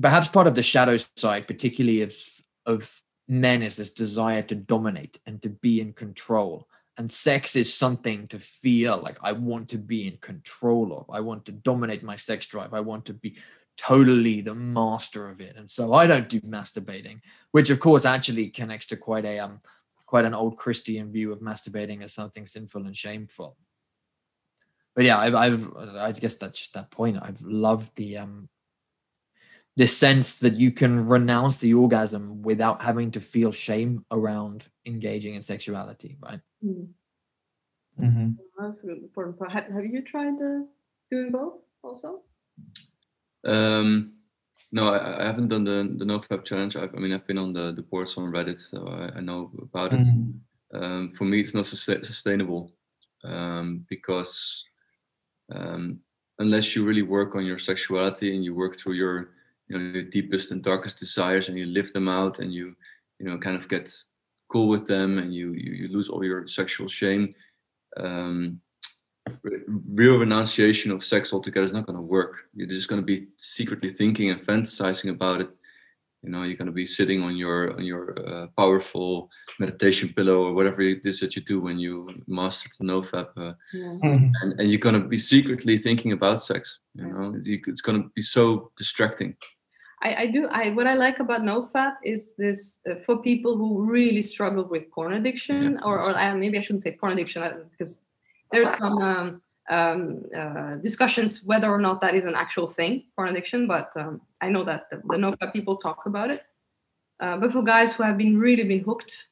perhaps 0.01 0.29
part 0.29 0.47
of 0.47 0.55
the 0.55 0.63
shadow 0.63 0.97
side 1.17 1.47
particularly 1.47 2.03
of 2.03 2.15
of 2.67 3.03
men 3.29 3.63
is 3.63 3.77
this 3.77 3.91
desire 3.91 4.43
to 4.43 4.55
dominate 4.55 5.19
and 5.27 5.41
to 5.43 5.49
be 5.49 5.81
in 5.81 5.93
control 5.93 6.69
and 6.99 7.11
sex 7.11 7.57
is 7.57 7.73
something 7.73 8.29
to 8.29 8.39
feel 8.39 9.01
like 9.03 9.19
i 9.23 9.33
want 9.33 9.69
to 9.69 9.79
be 9.79 10.07
in 10.07 10.17
control 10.19 10.93
of 10.97 11.15
i 11.15 11.21
want 11.21 11.45
to 11.45 11.53
dominate 11.53 12.03
my 12.03 12.17
sex 12.17 12.47
drive 12.47 12.75
i 12.75 12.81
want 12.81 13.05
to 13.05 13.15
be 13.15 13.37
totally 13.79 14.43
the 14.43 14.55
master 14.55 15.29
of 15.29 15.41
it 15.41 15.57
and 15.57 15.71
so 15.71 15.95
i 15.95 16.07
don't 16.07 16.29
do 16.29 16.41
masturbating 16.43 17.21
which 17.53 17.71
of 17.71 17.81
course 17.81 18.05
actually 18.05 18.49
connects 18.49 18.87
to 18.87 18.97
quite 18.97 19.25
a 19.25 19.39
um 19.39 19.61
quite 20.13 20.27
an 20.27 20.35
old 20.35 20.59
Christian 20.59 21.11
view 21.11 21.33
of 21.33 21.41
masturbating 21.41 22.03
as 22.03 22.13
something 22.13 22.45
sinful 22.45 22.85
and 22.85 22.95
shameful. 22.95 23.57
But 24.95 25.07
yeah, 25.07 25.19
I've, 25.19 25.35
I've 25.35 25.75
I 25.75 26.13
guess 26.13 26.35
that's 26.35 26.59
just 26.59 26.75
that 26.75 26.91
point. 26.91 27.17
I've 27.19 27.41
loved 27.41 27.97
the 27.97 28.19
um 28.19 28.51
the 29.77 29.87
sense 29.87 30.37
that 30.39 30.55
you 30.55 30.71
can 30.71 31.07
renounce 31.07 31.59
the 31.59 31.75
orgasm 31.75 32.43
without 32.43 32.83
having 32.83 33.11
to 33.13 33.21
feel 33.21 33.53
shame 33.53 34.05
around 34.11 34.67
engaging 34.85 35.35
in 35.35 35.43
sexuality, 35.43 36.19
right? 36.21 36.41
Mm. 36.65 36.89
Mm-hmm. 38.01 38.31
That's 38.59 38.83
an 38.83 38.91
important 38.91 39.39
part. 39.39 39.53
Have 39.53 39.85
you 39.85 40.03
tried 40.03 40.35
uh, 40.35 40.65
doing 41.11 41.31
both 41.31 41.55
also? 41.83 42.23
Um, 43.45 44.13
no, 44.71 44.93
I, 44.93 45.23
I, 45.23 45.27
haven't 45.27 45.49
done 45.49 45.65
the 45.65 45.95
the 45.99 46.05
NoFap 46.05 46.45
challenge. 46.45 46.77
I've, 46.77 46.95
i 46.95 46.99
mean, 46.99 47.13
I've 47.13 47.27
been 47.27 47.39
on 47.39 47.53
the 47.53 47.73
the 47.73 47.83
boards 47.83 48.17
on 48.17 48.33
Reddit, 48.33 48.61
so 48.61 48.87
I, 48.89 49.19
I 49.19 49.21
know 49.21 49.51
about 49.61 49.93
it. 49.93 50.01
Mm-hmm. 50.01 50.83
Um, 50.83 51.13
for 51.13 51.25
me, 51.25 51.41
it's 51.41 51.55
not 51.55 51.67
sustainable 51.67 52.73
um, 53.25 53.85
because 53.91 54.65
um, 55.55 56.01
unless 56.39 56.75
you 56.75 56.85
really 56.85 57.03
work 57.03 57.35
on 57.35 57.45
your 57.45 57.59
sexuality 57.59 58.35
and 58.35 58.45
you 58.45 58.55
work 58.55 58.77
through 58.77 58.95
your 58.95 59.31
you 59.69 59.79
know 59.79 59.85
your 59.93 60.03
deepest 60.03 60.51
and 60.51 60.63
darkest 60.63 60.99
desires 60.99 61.49
and 61.49 61.59
you 61.59 61.67
live 61.67 61.93
them 61.93 62.09
out 62.09 62.39
and 62.39 62.53
you 62.53 62.75
you 63.19 63.27
know 63.27 63.39
kind 63.39 63.57
of 63.57 63.69
get 63.69 63.93
cool 64.51 64.69
with 64.69 64.87
them 64.87 65.19
and 65.19 65.35
you 65.35 65.53
you, 65.53 65.73
you 65.73 65.89
lose 65.89 66.09
all 66.09 66.25
your 66.25 66.47
sexual 66.49 66.89
shame 66.89 67.35
um, 67.99 68.61
real 69.89 70.17
renunciation 70.17 70.91
of 70.91 71.05
sex 71.05 71.33
altogether 71.33 71.65
is 71.65 71.73
not 71.73 71.87
going 71.87 71.97
to 71.97 72.03
work. 72.03 72.49
You're 72.55 72.69
just 72.69 72.89
going 72.89 73.01
to 73.01 73.07
be 73.07 73.29
secretly 73.37 73.93
thinking 73.93 74.31
and 74.31 74.41
fantasizing 74.41 75.11
about 75.11 75.41
it. 75.41 75.51
You 76.23 76.31
know, 76.31 76.43
you're 76.43 76.57
going 76.57 76.67
to 76.67 76.73
be 76.73 76.87
sitting 76.87 77.23
on 77.23 77.37
your 77.37 77.73
on 77.75 77.85
your 77.85 78.17
uh, 78.27 78.47
powerful 78.57 79.29
meditation 79.63 80.09
pillow 80.17 80.39
or 80.47 80.53
whatever 80.59 80.81
it 80.83 81.05
is 81.11 81.21
that 81.21 81.35
you 81.37 81.43
do 81.53 81.57
when 81.67 81.79
you 81.85 81.95
master 82.27 82.69
the 82.79 82.85
NoFap, 82.91 83.29
uh, 83.37 83.55
yeah. 83.73 83.95
mm-hmm. 84.05 84.31
and, 84.41 84.51
and 84.59 84.67
you're 84.71 84.87
going 84.87 85.01
to 85.01 85.09
be 85.17 85.19
secretly 85.35 85.77
thinking 85.87 86.13
about 86.19 86.43
sex. 86.43 86.63
You 86.95 87.07
know, 87.07 87.25
it's 87.45 87.85
going 87.87 87.99
to 88.03 88.09
be 88.19 88.23
so 88.23 88.71
distracting. 88.77 89.37
I, 90.07 90.11
I, 90.23 90.27
do. 90.37 90.49
I 90.61 90.71
what 90.71 90.87
I 90.93 90.95
like 90.95 91.21
about 91.21 91.43
NoFap 91.43 91.95
is 92.15 92.35
this 92.37 92.81
uh, 92.91 92.97
for 93.07 93.15
people 93.31 93.57
who 93.57 93.69
really 93.97 94.23
struggle 94.23 94.65
with 94.65 94.91
porn 94.91 95.13
addiction, 95.15 95.75
yeah, 95.75 95.87
or, 95.87 95.95
or 96.03 96.11
uh, 96.19 96.35
maybe 96.35 96.59
I 96.59 96.61
shouldn't 96.61 96.83
say 96.83 96.93
porn 97.01 97.13
addiction 97.13 97.43
uh, 97.43 97.59
because 97.71 98.03
there's 98.51 98.73
some 98.83 98.99
um, 99.11 99.43
um, 99.71 100.25
uh, 100.37 100.75
discussions 100.89 101.45
whether 101.45 101.71
or 101.77 101.81
not 101.87 102.01
that 102.01 102.15
is 102.19 102.25
an 102.25 102.35
actual 102.35 102.67
thing, 102.79 103.05
porn 103.15 103.29
addiction. 103.29 103.69
But 103.69 103.89
um, 103.95 104.21
I 104.41 104.49
know 104.49 104.65
that 104.65 104.91
the, 104.91 104.97
the 104.97 105.19
NoFap 105.25 105.53
people 105.53 105.77
talk 105.77 106.07
about 106.07 106.31
it. 106.31 106.43
Uh, 107.21 107.37
but 107.37 107.53
for 107.53 107.63
guys 107.63 107.95
who 107.95 108.03
have 108.03 108.19
been 108.19 108.37
really 108.37 108.65
been 108.65 108.83
hooked 108.83 109.29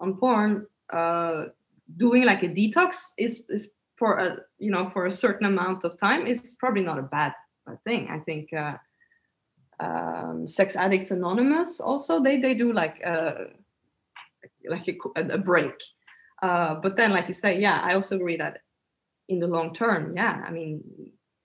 on 0.00 0.16
porn, 0.16 0.66
uh, 0.92 1.46
doing 1.96 2.24
like 2.24 2.42
a 2.42 2.48
detox 2.48 3.12
is 3.18 3.42
is 3.48 3.70
for 3.96 4.18
a 4.18 4.38
you 4.58 4.70
know 4.70 4.86
for 4.88 5.06
a 5.06 5.12
certain 5.12 5.46
amount 5.46 5.84
of 5.84 5.98
time 5.98 6.26
is 6.26 6.56
probably 6.58 6.82
not 6.82 6.98
a 6.98 7.02
bad 7.02 7.32
thing. 7.84 8.08
I 8.10 8.18
think. 8.20 8.52
Uh, 8.52 8.76
um, 9.80 10.44
Sex 10.44 10.74
Addicts 10.74 11.12
Anonymous 11.12 11.78
also 11.78 12.20
they 12.20 12.40
they 12.40 12.52
do 12.52 12.72
like 12.72 13.00
a, 13.02 13.46
like 14.68 14.88
a, 15.14 15.20
a 15.34 15.38
break 15.38 15.80
uh, 16.42 16.76
but 16.76 16.96
then, 16.96 17.10
like 17.10 17.26
you 17.26 17.34
say, 17.34 17.60
yeah, 17.60 17.80
I 17.82 17.94
also 17.94 18.16
agree 18.16 18.36
that 18.36 18.58
in 19.28 19.40
the 19.40 19.46
long 19.46 19.72
term, 19.72 20.16
yeah, 20.16 20.44
I 20.46 20.50
mean, 20.50 20.82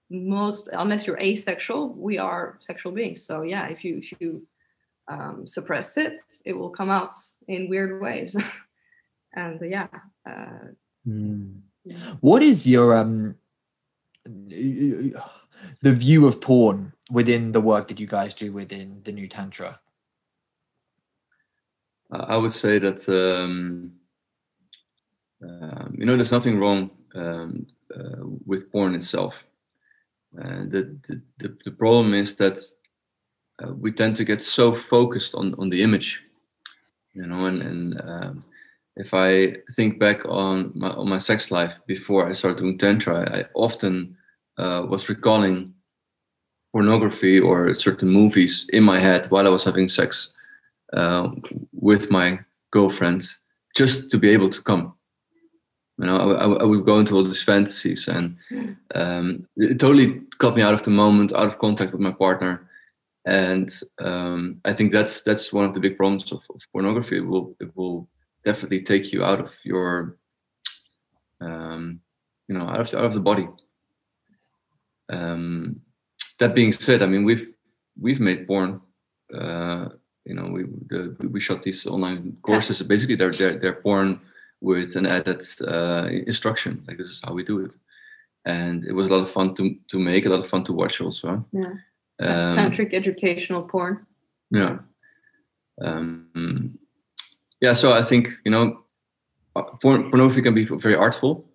most 0.10 0.70
unless 0.72 1.08
you're 1.08 1.20
asexual, 1.20 1.94
we 1.94 2.18
are 2.18 2.58
sexual 2.60 2.92
beings. 2.92 3.26
So 3.26 3.42
yeah, 3.42 3.68
if 3.68 3.84
you 3.84 3.98
if 3.98 4.14
you 4.20 4.46
um, 5.08 5.46
suppress 5.46 5.98
it, 5.98 6.20
it 6.46 6.54
will 6.54 6.70
come 6.70 6.90
out 6.90 7.14
in 7.48 7.70
weird 7.70 8.02
ways. 8.02 8.36
and 9.36 9.62
uh, 9.62 9.66
yeah. 9.66 9.88
Uh, 10.28 10.72
mm. 11.08 11.60
What 12.22 12.42
is 12.44 12.66
your 12.66 12.98
um 12.98 13.36
the 14.26 15.14
view 15.82 16.26
of 16.28 16.40
porn 16.40 16.94
within 17.12 17.52
the 17.52 17.60
work 17.60 17.90
that 17.90 18.00
you 18.00 18.08
guys 18.08 18.34
do 18.34 18.54
within 18.54 19.02
the 19.04 19.12
new 19.12 19.28
tantra? 19.28 19.80
I 22.10 22.38
would 22.38 22.54
say 22.54 22.80
that 22.80 23.10
um, 23.10 23.94
um, 25.44 25.96
you 25.98 26.06
know, 26.06 26.16
there's 26.16 26.32
nothing 26.32 26.60
wrong 26.60 26.92
um, 27.16 27.68
uh, 27.96 28.24
with 28.46 28.72
porn 28.72 28.96
itself. 28.96 29.44
Uh, 30.38 30.66
the, 30.68 30.98
the, 31.38 31.56
the 31.64 31.72
problem 31.72 32.14
is 32.14 32.36
that 32.38 32.60
uh, 33.62 33.74
we 33.74 33.92
tend 33.92 34.16
to 34.16 34.26
get 34.26 34.42
so 34.42 34.74
focused 34.74 35.36
on, 35.36 35.54
on 35.56 35.70
the 35.70 35.84
image, 35.84 36.22
you 37.14 37.26
know, 37.26 37.46
and, 37.46 37.62
and 37.62 38.02
um, 38.02 38.44
if 38.96 39.14
I 39.14 39.56
think 39.76 40.00
back 40.00 40.26
on 40.26 40.72
my, 40.76 40.90
on 40.90 41.10
my 41.10 41.18
sex 41.18 41.52
life 41.52 41.80
before 41.88 42.28
I 42.28 42.34
started 42.34 42.60
doing 42.60 42.78
Tantra, 42.78 43.30
I 43.32 43.46
often 43.54 44.16
uh, 44.58 44.86
was 44.88 45.10
recalling 45.10 45.74
pornography 46.72 47.40
or 47.40 47.74
certain 47.74 48.10
movies 48.10 48.70
in 48.74 48.84
my 48.84 49.00
head 49.00 49.28
while 49.28 49.46
I 49.46 49.52
was 49.52 49.64
having 49.64 49.88
sex 49.88 50.32
uh, 50.94 51.30
with 51.72 52.10
my 52.12 52.40
girlfriends, 52.72 53.40
just 53.76 54.10
to 54.12 54.18
be 54.18 54.30
able 54.30 54.50
to 54.50 54.62
come. 54.62 54.94
You 56.00 56.08
know 56.08 56.34
I, 56.34 56.46
I, 56.46 56.64
would 56.64 56.86
go 56.86 56.98
into 56.98 57.16
all 57.16 57.24
these 57.24 57.44
fantasies 57.44 58.08
and 58.08 58.36
um, 58.96 59.48
it 59.56 59.80
totally 59.80 60.22
got 60.40 60.56
me 60.56 60.64
out 60.64 60.74
of 60.74 60.82
the 60.82 60.90
moment 60.90 61.34
out 61.34 61.48
of 61.48 61.60
contact 61.60 61.92
with 61.92 62.02
my 62.02 62.12
partner 62.12 62.68
and 63.26 63.80
um, 64.00 64.60
i 64.66 64.74
think 64.74 64.92
that's 64.92 65.22
that's 65.22 65.54
one 65.54 65.66
of 65.66 65.74
the 65.74 65.80
big 65.80 65.98
problems 65.98 66.32
of, 66.32 66.42
of, 66.54 66.62
pornography 66.72 67.18
it 67.18 67.26
will 67.26 67.56
it 67.60 67.76
will 67.76 68.08
definitely 68.44 68.82
take 68.82 69.14
you 69.14 69.24
out 69.24 69.40
of 69.40 69.54
your 69.64 70.18
um, 71.42 72.00
you 72.48 72.58
know 72.58 72.68
out 72.68 72.82
of, 72.82 72.94
out 72.94 73.06
of 73.06 73.14
the 73.14 73.20
body 73.20 73.48
um, 75.10 75.82
that 76.40 76.56
being 76.56 76.72
said, 76.72 77.02
I 77.02 77.08
mean 77.08 77.24
we've 77.24 77.54
we've 78.00 78.20
made 78.20 78.48
porn. 78.48 78.82
Uh, 79.34 79.90
you 80.26 80.34
know, 80.34 80.48
we 80.48 80.64
the, 80.88 81.16
we 81.30 81.40
shot 81.40 81.64
these 81.64 81.86
online 81.86 82.38
courses. 82.42 82.82
Basically, 82.84 83.16
they're 83.16 83.32
they're, 83.32 83.58
they're 83.60 83.82
porn 83.82 84.20
with 84.62 84.96
an 84.96 85.06
added 85.06 85.44
uh, 85.68 86.08
instruction. 86.28 86.84
Like 86.88 86.98
this 86.98 87.10
is 87.10 87.22
how 87.24 87.34
we 87.34 87.44
do 87.44 87.60
it, 87.60 87.76
and 88.46 88.86
it 88.86 88.94
was 88.94 89.10
a 89.10 89.14
lot 89.14 89.24
of 89.24 89.32
fun 89.32 89.56
to 89.56 89.76
to 89.90 90.00
make, 90.00 90.26
a 90.26 90.30
lot 90.30 90.40
of 90.40 90.50
fun 90.50 90.64
to 90.66 90.74
watch 90.74 91.02
also. 91.02 91.46
Yeah, 91.52 91.74
um, 92.26 92.56
tantric 92.58 92.94
educational 92.94 93.64
porn. 93.64 94.06
Yeah, 94.52 94.78
um, 95.82 96.78
yeah. 97.62 97.74
So 97.74 97.94
I 97.94 98.04
think 98.04 98.30
you 98.46 98.52
know, 98.52 98.84
porn, 99.82 100.10
pornography 100.10 100.42
can 100.42 100.54
be 100.54 100.66
very 100.66 100.96
artful. 100.96 101.46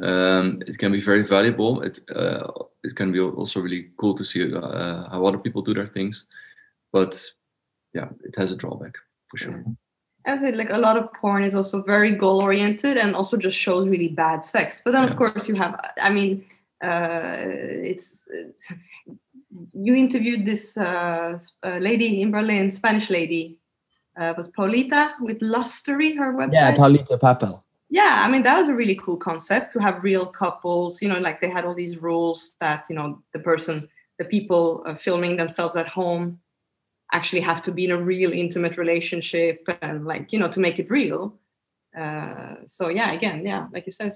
Um, 0.00 0.62
it 0.66 0.78
can 0.78 0.92
be 0.92 1.00
very 1.00 1.22
valuable. 1.22 1.82
It 1.82 2.00
uh, 2.14 2.46
it 2.84 2.94
can 2.96 3.12
be 3.12 3.20
also 3.20 3.60
really 3.60 3.90
cool 3.96 4.14
to 4.14 4.24
see 4.24 4.54
uh, 4.54 5.08
how 5.10 5.26
other 5.26 5.38
people 5.38 5.62
do 5.62 5.74
their 5.74 5.88
things, 5.88 6.26
but 6.92 7.20
yeah, 7.94 8.08
it 8.24 8.34
has 8.36 8.52
a 8.52 8.56
drawback 8.56 8.94
for 9.28 9.36
sure. 9.38 9.64
As 10.24 10.42
it 10.42 10.54
like 10.54 10.70
a 10.70 10.78
lot 10.78 10.96
of 10.96 11.12
porn 11.14 11.42
is 11.42 11.54
also 11.54 11.82
very 11.82 12.12
goal 12.12 12.40
oriented 12.40 12.96
and 12.96 13.14
also 13.14 13.36
just 13.36 13.56
shows 13.56 13.88
really 13.88 14.08
bad 14.08 14.44
sex. 14.44 14.80
But 14.84 14.92
then 14.92 15.04
yeah. 15.04 15.10
of 15.10 15.16
course 15.16 15.48
you 15.48 15.56
have, 15.56 15.78
I 16.00 16.10
mean, 16.10 16.44
uh, 16.82 17.36
it's, 17.90 18.28
it's 18.30 18.72
you 19.72 19.94
interviewed 19.94 20.46
this 20.46 20.76
uh, 20.76 21.38
uh, 21.64 21.78
lady 21.78 22.22
in 22.22 22.30
Berlin, 22.30 22.70
Spanish 22.70 23.10
lady, 23.10 23.58
uh, 24.16 24.34
was 24.36 24.48
Paulita 24.48 25.12
with 25.20 25.38
Lustery, 25.40 26.14
her 26.16 26.34
website. 26.34 26.52
Yeah, 26.52 26.74
Paulita 26.74 27.18
Pappel. 27.18 27.62
Yeah, 27.88 28.22
I 28.24 28.30
mean 28.30 28.42
that 28.44 28.56
was 28.56 28.70
a 28.70 28.74
really 28.74 28.94
cool 28.94 29.18
concept 29.18 29.72
to 29.74 29.78
have 29.78 30.02
real 30.02 30.26
couples. 30.26 31.02
You 31.02 31.08
know, 31.08 31.18
like 31.18 31.40
they 31.40 31.50
had 31.50 31.64
all 31.64 31.74
these 31.74 31.98
rules 31.98 32.54
that 32.60 32.84
you 32.88 32.96
know 32.96 33.22
the 33.32 33.38
person, 33.38 33.88
the 34.18 34.24
people 34.24 34.82
uh, 34.86 34.94
filming 34.94 35.36
themselves 35.36 35.76
at 35.76 35.88
home, 35.88 36.40
actually 37.12 37.42
have 37.42 37.62
to 37.62 37.72
be 37.72 37.84
in 37.84 37.90
a 37.90 38.02
real 38.02 38.32
intimate 38.32 38.78
relationship, 38.78 39.66
and 39.82 40.06
like 40.06 40.32
you 40.32 40.38
know 40.38 40.48
to 40.48 40.60
make 40.60 40.78
it 40.78 40.90
real. 40.90 41.34
Uh, 41.96 42.54
so 42.64 42.88
yeah, 42.88 43.12
again, 43.12 43.44
yeah, 43.44 43.66
like 43.72 43.84
you 43.84 43.92
said, 43.92 44.12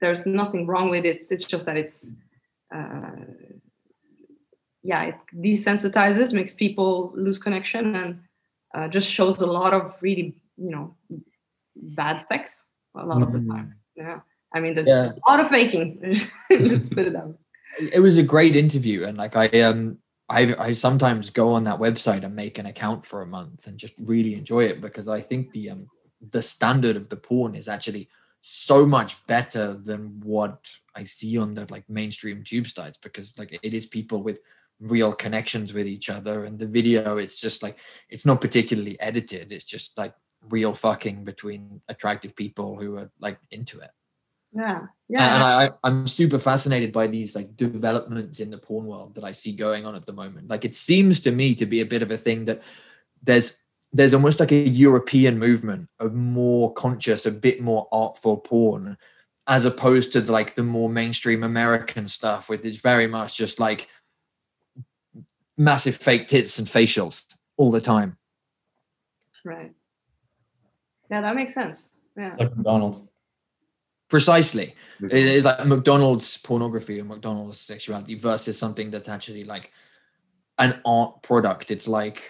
there's 0.00 0.26
nothing 0.26 0.66
wrong 0.66 0.90
with 0.90 1.04
it. 1.04 1.24
It's 1.30 1.44
just 1.44 1.66
that 1.66 1.76
it's 1.76 2.16
uh, 2.74 3.10
yeah, 4.86 5.02
it 5.02 5.16
desensitizes, 5.34 6.32
makes 6.32 6.54
people 6.54 7.12
lose 7.16 7.38
connection, 7.38 7.96
and 7.96 8.20
uh, 8.74 8.88
just 8.88 9.10
shows 9.10 9.40
a 9.40 9.46
lot 9.46 9.74
of 9.74 9.96
really, 10.00 10.40
you 10.56 10.70
know, 10.70 10.94
bad 11.74 12.24
sex 12.26 12.62
a 12.94 13.04
lot 13.04 13.20
of 13.20 13.32
the 13.32 13.38
mm-hmm. 13.38 13.50
time. 13.50 13.74
Yeah, 13.96 14.20
I 14.54 14.60
mean, 14.60 14.74
there's 14.74 14.88
yeah. 14.88 15.12
a 15.12 15.30
lot 15.30 15.40
of 15.40 15.48
faking. 15.48 15.98
Let's 16.50 16.88
put 16.88 17.06
it 17.08 17.12
that 17.14 17.26
way. 17.26 17.34
It 17.92 18.00
was 18.00 18.16
a 18.16 18.22
great 18.22 18.54
interview, 18.56 19.04
and 19.04 19.18
like 19.18 19.36
I 19.36 19.48
um. 19.62 19.98
I, 20.28 20.56
I 20.58 20.72
sometimes 20.72 21.30
go 21.30 21.52
on 21.52 21.62
that 21.64 21.78
website 21.78 22.24
and 22.24 22.34
make 22.34 22.58
an 22.58 22.66
account 22.66 23.06
for 23.06 23.22
a 23.22 23.26
month 23.28 23.68
and 23.68 23.78
just 23.78 23.94
really 24.00 24.34
enjoy 24.34 24.64
it 24.64 24.80
because 24.80 25.06
I 25.06 25.20
think 25.20 25.52
the 25.52 25.70
um 25.70 25.86
the 26.32 26.42
standard 26.42 26.96
of 26.96 27.08
the 27.08 27.16
porn 27.16 27.54
is 27.54 27.68
actually 27.68 28.08
so 28.42 28.84
much 28.84 29.24
better 29.28 29.74
than 29.74 30.20
what 30.24 30.58
I 30.96 31.04
see 31.04 31.38
on 31.38 31.54
the 31.54 31.64
like 31.70 31.88
mainstream 31.88 32.42
tube 32.42 32.66
sites 32.66 32.98
because 32.98 33.38
like 33.38 33.56
it 33.62 33.72
is 33.72 33.86
people 33.86 34.20
with 34.20 34.40
real 34.80 35.12
connections 35.12 35.72
with 35.72 35.86
each 35.86 36.10
other 36.10 36.44
and 36.44 36.58
the 36.58 36.66
video 36.66 37.16
it's 37.16 37.40
just 37.40 37.62
like 37.62 37.78
it's 38.10 38.26
not 38.26 38.40
particularly 38.40 39.00
edited 39.00 39.50
it's 39.52 39.64
just 39.64 39.96
like 39.96 40.14
real 40.50 40.74
fucking 40.74 41.24
between 41.24 41.80
attractive 41.88 42.36
people 42.36 42.76
who 42.78 42.96
are 42.96 43.10
like 43.18 43.38
into 43.50 43.80
it. 43.80 43.90
Yeah 44.52 44.82
yeah 45.08 45.34
and 45.34 45.42
I, 45.42 45.70
i'm 45.84 46.08
super 46.08 46.38
fascinated 46.38 46.92
by 46.92 47.06
these 47.06 47.34
like 47.36 47.56
developments 47.56 48.40
in 48.40 48.50
the 48.50 48.58
porn 48.58 48.86
world 48.86 49.14
that 49.14 49.24
i 49.24 49.32
see 49.32 49.52
going 49.52 49.86
on 49.86 49.94
at 49.94 50.06
the 50.06 50.12
moment. 50.12 50.48
Like 50.48 50.64
it 50.64 50.74
seems 50.74 51.20
to 51.20 51.30
me 51.30 51.54
to 51.56 51.66
be 51.66 51.80
a 51.80 51.86
bit 51.86 52.02
of 52.02 52.10
a 52.10 52.16
thing 52.16 52.44
that 52.46 52.62
there's 53.22 53.56
there's 53.92 54.14
almost 54.14 54.40
like 54.40 54.52
a 54.52 54.68
european 54.68 55.38
movement 55.38 55.88
of 56.00 56.14
more 56.14 56.72
conscious 56.74 57.26
a 57.26 57.30
bit 57.30 57.60
more 57.60 57.88
artful 57.92 58.36
porn 58.36 58.96
as 59.46 59.64
opposed 59.64 60.12
to 60.12 60.20
like 60.32 60.54
the 60.54 60.62
more 60.62 60.88
mainstream 60.88 61.42
american 61.42 62.08
stuff 62.08 62.48
which 62.48 62.64
is 62.64 62.78
very 62.78 63.06
much 63.06 63.36
just 63.36 63.60
like 63.60 63.88
massive 65.56 65.96
fake 65.96 66.28
tits 66.28 66.58
and 66.58 66.68
facials 66.68 67.24
all 67.56 67.70
the 67.70 67.80
time. 67.80 68.16
Right. 69.44 69.72
Yeah, 71.10 71.20
that 71.20 71.36
makes 71.36 71.54
sense. 71.54 71.98
Yeah. 72.16 72.34
Like 72.38 72.56
McDonald's. 72.56 73.08
Precisely. 74.08 74.74
It 75.02 75.12
is 75.12 75.44
like 75.44 75.66
McDonald's 75.66 76.38
pornography 76.38 77.00
and 77.00 77.08
McDonald's 77.08 77.60
sexuality 77.60 78.14
versus 78.14 78.58
something 78.58 78.90
that's 78.90 79.08
actually 79.08 79.44
like 79.44 79.72
an 80.58 80.80
art 80.84 81.22
product. 81.22 81.70
It's 81.70 81.88
like 81.88 82.22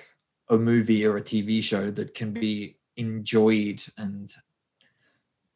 a 0.49 0.57
movie 0.57 1.05
or 1.05 1.17
a 1.17 1.23
TV 1.23 1.63
show 1.63 1.91
that 1.91 2.15
can 2.15 2.33
be 2.33 2.77
enjoyed 2.97 3.83
and 3.99 4.35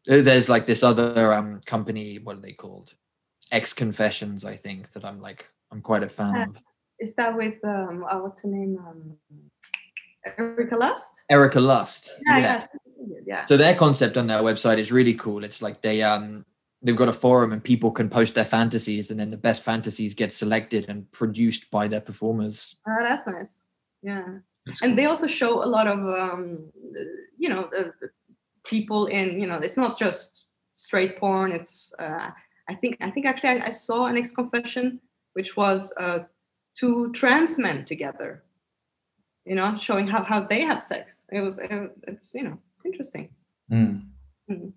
there's 0.05 0.49
like 0.49 0.67
this 0.67 0.83
other 0.83 1.33
um 1.33 1.61
company 1.65 2.19
what 2.19 2.37
are 2.37 2.41
they 2.41 2.53
called 2.53 2.95
X 3.53 3.73
Confessions 3.73 4.45
I 4.45 4.57
think 4.57 4.93
that 4.93 5.05
I'm 5.05 5.21
like 5.21 5.47
I'm 5.71 5.81
quite 5.81 6.03
a 6.03 6.09
fan 6.09 6.51
of 6.51 6.63
is 7.01 7.15
that 7.15 7.37
with 7.37 7.55
um 7.65 8.05
uh, 8.09 8.19
what's 8.19 8.43
her 8.43 8.49
name 8.49 8.79
um 8.79 9.17
Erika 10.39 10.77
Lust? 10.77 11.25
Erika 11.31 11.61
Lust. 11.61 12.11
Yeah, 12.27 12.39
yeah. 12.39 12.67
yeah. 13.27 13.47
So 13.47 13.57
their 13.57 13.75
concept 13.75 14.17
on 14.17 14.27
their 14.27 14.43
website 14.43 14.79
is 14.79 14.93
really 14.93 15.15
cool. 15.15 15.45
It's 15.45 15.63
like 15.63 15.81
they 15.81 16.03
um 16.03 16.45
they've 16.83 16.97
got 16.97 17.09
a 17.09 17.13
forum 17.13 17.53
and 17.53 17.63
people 17.63 17.91
can 17.91 18.09
post 18.09 18.35
their 18.35 18.45
fantasies 18.45 19.11
and 19.11 19.19
then 19.19 19.31
the 19.31 19.37
best 19.37 19.63
fantasies 19.63 20.15
get 20.15 20.33
selected 20.33 20.89
and 20.89 21.11
produced 21.13 21.71
by 21.71 21.89
their 21.89 22.01
performers. 22.01 22.77
Oh, 22.87 22.97
that's 23.01 23.27
nice. 23.27 23.61
Yeah. 24.03 24.25
That's 24.67 24.83
and 24.83 24.91
cool. 24.91 24.97
they 24.97 25.07
also 25.07 25.27
show 25.27 25.65
a 25.65 25.67
lot 25.67 25.87
of 25.87 25.99
um 26.01 26.71
you 27.39 27.49
know 27.49 27.71
uh, 27.77 27.91
people 28.65 29.07
in 29.07 29.41
you 29.41 29.47
know 29.47 29.57
it's 29.57 29.77
not 29.77 29.99
just 29.99 30.47
straight 30.75 31.19
porn 31.19 31.53
it's 31.53 31.95
uh 31.99 32.31
I 32.69 32.75
think 32.75 32.99
I 33.01 33.11
think 33.11 33.27
actually 33.27 33.61
I, 33.61 33.67
I 33.67 33.71
saw 33.71 34.07
an 34.07 34.17
ex 34.17 34.31
confession 34.31 35.01
which 35.33 35.57
was 35.57 35.93
uh 35.99 36.21
two 36.81 37.13
trans 37.13 37.59
men 37.59 37.85
together 37.85 38.43
you 39.45 39.55
know 39.55 39.77
showing 39.79 40.07
how, 40.07 40.23
how 40.25 40.41
they 40.41 40.63
have 40.63 40.83
sex 40.83 41.27
it 41.31 41.41
was 41.41 41.59
it's 42.09 42.35
you 42.35 42.45
know 42.45 42.57
it's 42.75 42.85
interesting 42.87 43.29
mm. 43.71 44.03
Mm. 44.51 44.73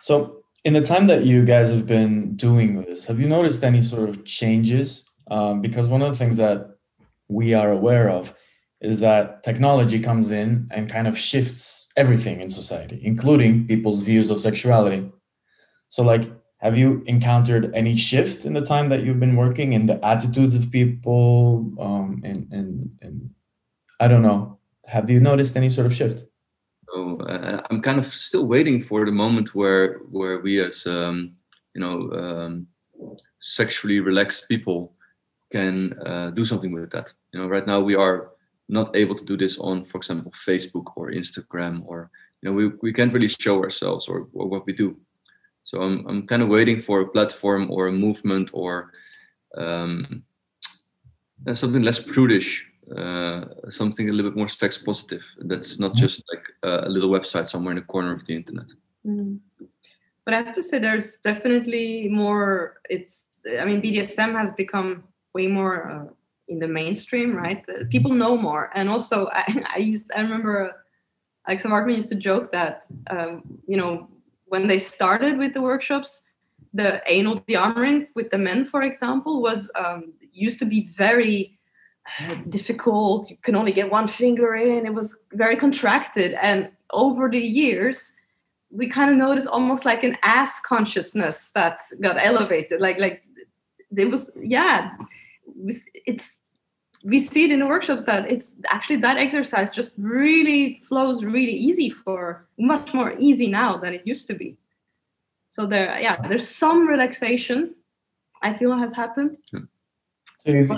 so 0.00 0.44
in 0.64 0.72
the 0.74 0.80
time 0.80 1.06
that 1.08 1.24
you 1.24 1.44
guys 1.44 1.70
have 1.70 1.86
been 1.86 2.36
doing 2.36 2.82
this 2.82 3.06
have 3.06 3.18
you 3.18 3.28
noticed 3.28 3.64
any 3.64 3.82
sort 3.82 4.08
of 4.08 4.24
changes 4.24 5.08
um, 5.28 5.60
because 5.60 5.88
one 5.88 6.02
of 6.02 6.12
the 6.12 6.18
things 6.18 6.36
that 6.36 6.76
we 7.28 7.52
are 7.52 7.70
aware 7.72 8.08
of 8.08 8.34
is 8.80 9.00
that 9.00 9.42
technology 9.42 9.98
comes 9.98 10.30
in 10.30 10.68
and 10.70 10.88
kind 10.88 11.08
of 11.08 11.18
shifts 11.18 11.88
everything 11.96 12.40
in 12.40 12.48
society 12.48 13.00
including 13.02 13.66
people's 13.66 14.02
views 14.02 14.30
of 14.30 14.40
sexuality 14.40 15.10
so 15.88 16.02
like 16.02 16.30
have 16.66 16.76
you 16.76 17.04
encountered 17.06 17.64
any 17.80 17.94
shift 18.08 18.44
in 18.44 18.52
the 18.58 18.64
time 18.72 18.88
that 18.88 19.00
you've 19.04 19.20
been 19.20 19.36
working 19.36 19.72
in 19.72 19.86
the 19.86 19.98
attitudes 20.04 20.54
of 20.56 20.62
people 20.72 21.72
um, 21.86 22.20
and, 22.24 22.40
and, 22.56 22.90
and 23.02 23.30
i 24.00 24.08
don't 24.08 24.22
know 24.28 24.58
have 24.86 25.10
you 25.10 25.20
noticed 25.20 25.56
any 25.56 25.68
sort 25.68 25.86
of 25.86 25.94
shift? 25.94 26.18
Oh 26.94 27.18
uh, 27.18 27.60
i'm 27.68 27.82
kind 27.82 27.98
of 28.02 28.06
still 28.12 28.46
waiting 28.54 28.82
for 28.82 29.04
the 29.04 29.12
moment 29.24 29.54
where 29.54 29.98
where 30.18 30.38
we 30.46 30.52
as 30.68 30.86
um, 30.86 31.16
you 31.74 31.80
know 31.84 31.96
um, 32.20 32.66
sexually 33.40 34.00
relaxed 34.00 34.48
people 34.48 34.92
can 35.52 35.92
uh, 36.10 36.30
do 36.30 36.44
something 36.44 36.72
with 36.72 36.90
that. 36.90 37.12
You 37.32 37.40
know 37.40 37.48
right 37.48 37.66
now 37.66 37.80
we 37.80 37.94
are 37.94 38.18
not 38.68 38.96
able 38.96 39.14
to 39.14 39.24
do 39.24 39.36
this 39.36 39.58
on 39.58 39.84
for 39.84 39.98
example 39.98 40.32
facebook 40.48 40.86
or 40.96 41.12
instagram 41.12 41.74
or 41.86 42.10
you 42.40 42.44
know 42.48 42.54
we, 42.58 42.64
we 42.82 42.92
can't 42.92 43.12
really 43.12 43.28
show 43.28 43.62
ourselves 43.62 44.08
or, 44.08 44.28
or 44.32 44.48
what 44.48 44.66
we 44.66 44.72
do 44.72 44.96
so 45.66 45.82
I'm, 45.82 46.06
I'm 46.06 46.26
kind 46.28 46.42
of 46.42 46.48
waiting 46.48 46.80
for 46.80 47.00
a 47.00 47.08
platform 47.08 47.72
or 47.72 47.88
a 47.88 47.92
movement 47.92 48.50
or 48.52 48.92
um, 49.56 50.22
uh, 51.44 51.54
something 51.54 51.82
less 51.82 51.98
prudish, 51.98 52.64
uh, 52.96 53.46
something 53.68 54.08
a 54.08 54.12
little 54.12 54.30
bit 54.30 54.38
more 54.38 54.46
sex 54.46 54.78
positive. 54.78 55.24
That's 55.38 55.80
not 55.80 55.92
mm-hmm. 55.92 56.00
just 56.00 56.22
like 56.32 56.44
a, 56.62 56.88
little 56.88 57.10
website 57.10 57.48
somewhere 57.48 57.72
in 57.72 57.78
the 57.78 57.82
corner 57.82 58.14
of 58.14 58.24
the 58.24 58.36
internet. 58.36 58.72
Mm. 59.04 59.40
But 60.24 60.34
I 60.34 60.42
have 60.42 60.54
to 60.54 60.62
say, 60.62 60.78
there's 60.78 61.16
definitely 61.16 62.08
more. 62.12 62.80
It's, 62.88 63.24
I 63.60 63.64
mean, 63.64 63.82
BDSM 63.82 64.38
has 64.38 64.52
become 64.52 65.02
way 65.34 65.48
more 65.48 65.90
uh, 65.90 66.12
in 66.46 66.60
the 66.60 66.68
mainstream, 66.68 67.34
right? 67.34 67.64
Uh, 67.68 67.86
people 67.90 68.12
know 68.12 68.36
more, 68.36 68.70
and 68.76 68.88
also 68.88 69.28
I, 69.32 69.64
I 69.74 69.78
used. 69.78 70.12
I 70.14 70.20
remember 70.20 70.84
Alexa 71.44 71.68
Martin 71.68 71.96
used 71.96 72.08
to 72.10 72.16
joke 72.16 72.52
that, 72.52 72.84
um, 73.10 73.42
you 73.66 73.76
know, 73.76 74.08
when 74.46 74.66
they 74.66 74.78
started 74.78 75.38
with 75.38 75.54
the 75.54 75.62
workshops, 75.62 76.22
the 76.72 77.02
anal 77.06 77.40
dearmoring 77.48 78.06
with 78.14 78.30
the 78.30 78.38
men, 78.38 78.64
for 78.64 78.82
example, 78.82 79.42
was 79.42 79.70
um, 79.76 80.12
used 80.32 80.58
to 80.58 80.64
be 80.64 80.88
very 80.88 81.58
uh, 82.20 82.36
difficult. 82.48 83.30
You 83.30 83.36
can 83.42 83.56
only 83.56 83.72
get 83.72 83.90
one 83.90 84.06
finger 84.06 84.54
in. 84.54 84.86
It 84.86 84.94
was 84.94 85.16
very 85.32 85.56
contracted, 85.56 86.34
and 86.40 86.70
over 86.90 87.28
the 87.28 87.38
years, 87.38 88.16
we 88.70 88.88
kind 88.88 89.10
of 89.10 89.16
noticed 89.16 89.48
almost 89.48 89.84
like 89.84 90.04
an 90.04 90.16
ass 90.22 90.60
consciousness 90.60 91.50
that 91.54 91.82
got 92.00 92.16
elevated. 92.22 92.80
Like 92.80 92.98
like 93.00 93.22
it 93.96 94.10
was 94.10 94.30
yeah 94.36 94.92
it's 96.06 96.38
we 97.06 97.20
see 97.20 97.44
it 97.44 97.52
in 97.52 97.60
the 97.60 97.66
workshops 97.66 98.02
that 98.04 98.28
it's 98.28 98.54
actually 98.68 98.96
that 98.96 99.16
exercise 99.16 99.72
just 99.72 99.94
really 99.96 100.82
flows 100.88 101.22
really 101.22 101.52
easy 101.52 101.88
for 101.88 102.48
much 102.58 102.92
more 102.92 103.14
easy 103.20 103.46
now 103.46 103.76
than 103.76 103.94
it 103.94 104.02
used 104.04 104.26
to 104.26 104.34
be. 104.34 104.56
So 105.48 105.66
there 105.66 105.98
yeah 106.00 106.16
there's 106.28 106.48
some 106.48 106.86
relaxation 106.88 107.74
i 108.42 108.52
feel 108.52 108.76
has 108.76 108.92
happened. 108.92 109.38
So, 109.52 109.60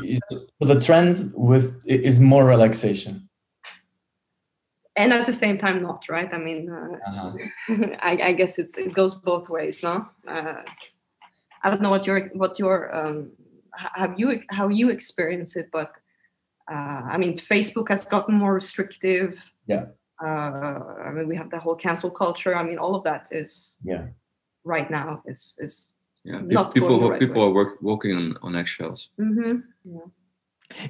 you, 0.02 0.20
so 0.30 0.64
the 0.72 0.80
trend 0.80 1.32
with 1.34 1.66
is 1.86 2.20
more 2.20 2.44
relaxation? 2.44 3.28
And 4.96 5.12
at 5.12 5.26
the 5.26 5.32
same 5.32 5.56
time 5.58 5.82
not 5.82 6.04
right? 6.08 6.32
I 6.32 6.38
mean 6.38 6.60
uh, 6.70 6.96
uh-huh. 7.08 7.86
I, 8.10 8.12
I, 8.28 8.32
guess 8.32 8.58
it's 8.58 8.76
it 8.76 8.92
goes 8.92 9.14
both 9.14 9.48
ways 9.48 9.82
no? 9.82 10.06
Uh, 10.26 10.62
i 11.64 11.70
don't 11.70 11.82
know 11.82 11.90
what 11.90 12.06
your 12.06 12.18
what 12.42 12.58
your 12.58 12.94
um, 12.98 13.30
have 14.00 14.14
you 14.20 14.42
how 14.50 14.68
you 14.68 14.90
experience 14.90 15.56
it 15.56 15.68
but 15.72 15.90
uh, 16.70 17.02
i 17.12 17.16
mean 17.16 17.36
facebook 17.36 17.88
has 17.88 18.04
gotten 18.04 18.34
more 18.34 18.54
restrictive. 18.54 19.42
Yeah. 19.66 19.86
Uh, 20.22 20.80
i 21.06 21.10
mean 21.12 21.28
we 21.28 21.36
have 21.36 21.50
the 21.50 21.58
whole 21.58 21.76
cancel 21.76 22.10
culture. 22.10 22.56
I 22.56 22.62
mean 22.62 22.78
all 22.78 22.94
of 22.94 23.04
that 23.04 23.28
is 23.30 23.78
yeah. 23.84 24.06
right 24.64 24.90
now 24.90 25.22
is 25.26 25.56
is 25.60 25.94
yeah 26.24 26.40
not 26.42 26.74
people 26.74 27.10
right 27.10 27.20
people 27.20 27.42
way. 27.42 27.48
are 27.48 27.54
work, 27.54 27.82
walking 27.82 28.16
on, 28.16 28.36
on 28.42 28.56
eggshells. 28.56 29.08
Mm-hmm. 29.20 29.58
yeah. 29.84 30.06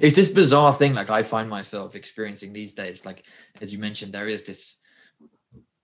It's 0.01 0.15
this 0.15 0.29
bizarre 0.29 0.73
thing 0.73 0.93
like 0.93 1.09
i 1.09 1.23
find 1.23 1.49
myself 1.49 1.95
experiencing 1.95 2.51
these 2.53 2.73
days 2.73 3.05
like 3.05 3.23
as 3.61 3.71
you 3.73 3.79
mentioned 3.79 4.11
there 4.11 4.27
is 4.27 4.43
this 4.43 4.75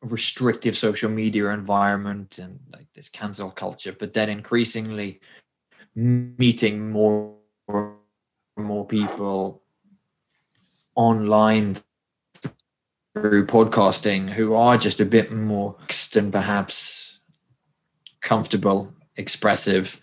restrictive 0.02 0.78
social 0.78 1.10
media 1.10 1.50
environment 1.50 2.38
and 2.38 2.60
like 2.72 2.88
this 2.93 3.10
cancel 3.10 3.50
culture 3.50 3.96
but 3.98 4.14
then 4.14 4.30
increasingly 4.30 5.20
meeting 5.96 6.91
more 6.91 7.36
and 8.58 8.66
more 8.66 8.86
people 8.86 9.64
online 10.96 11.78
through 13.14 13.46
podcasting 13.46 14.30
who 14.30 14.54
are 14.54 14.78
just 14.78 15.00
a 15.00 15.06
bit 15.06 15.32
more 15.32 15.76
and 16.16 16.32
perhaps 16.32 17.20
comfortable 18.22 18.91
expressive 19.18 20.02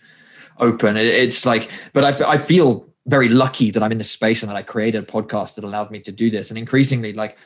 open 0.59 0.97
it's 0.97 1.45
like 1.45 1.69
but 1.93 2.03
i, 2.03 2.33
I 2.33 2.37
feel 2.37 2.93
very 3.05 3.29
lucky 3.29 3.71
that 3.71 3.83
I'm 3.83 3.91
in 3.91 3.97
this 3.97 4.11
space 4.11 4.43
and 4.43 4.49
that 4.49 4.55
I 4.55 4.63
created 4.63 5.03
a 5.03 5.05
podcast 5.05 5.55
that 5.55 5.63
allowed 5.63 5.91
me 5.91 5.99
to 6.01 6.11
do 6.11 6.29
this. 6.29 6.49
And 6.49 6.57
increasingly, 6.57 7.13
like 7.13 7.37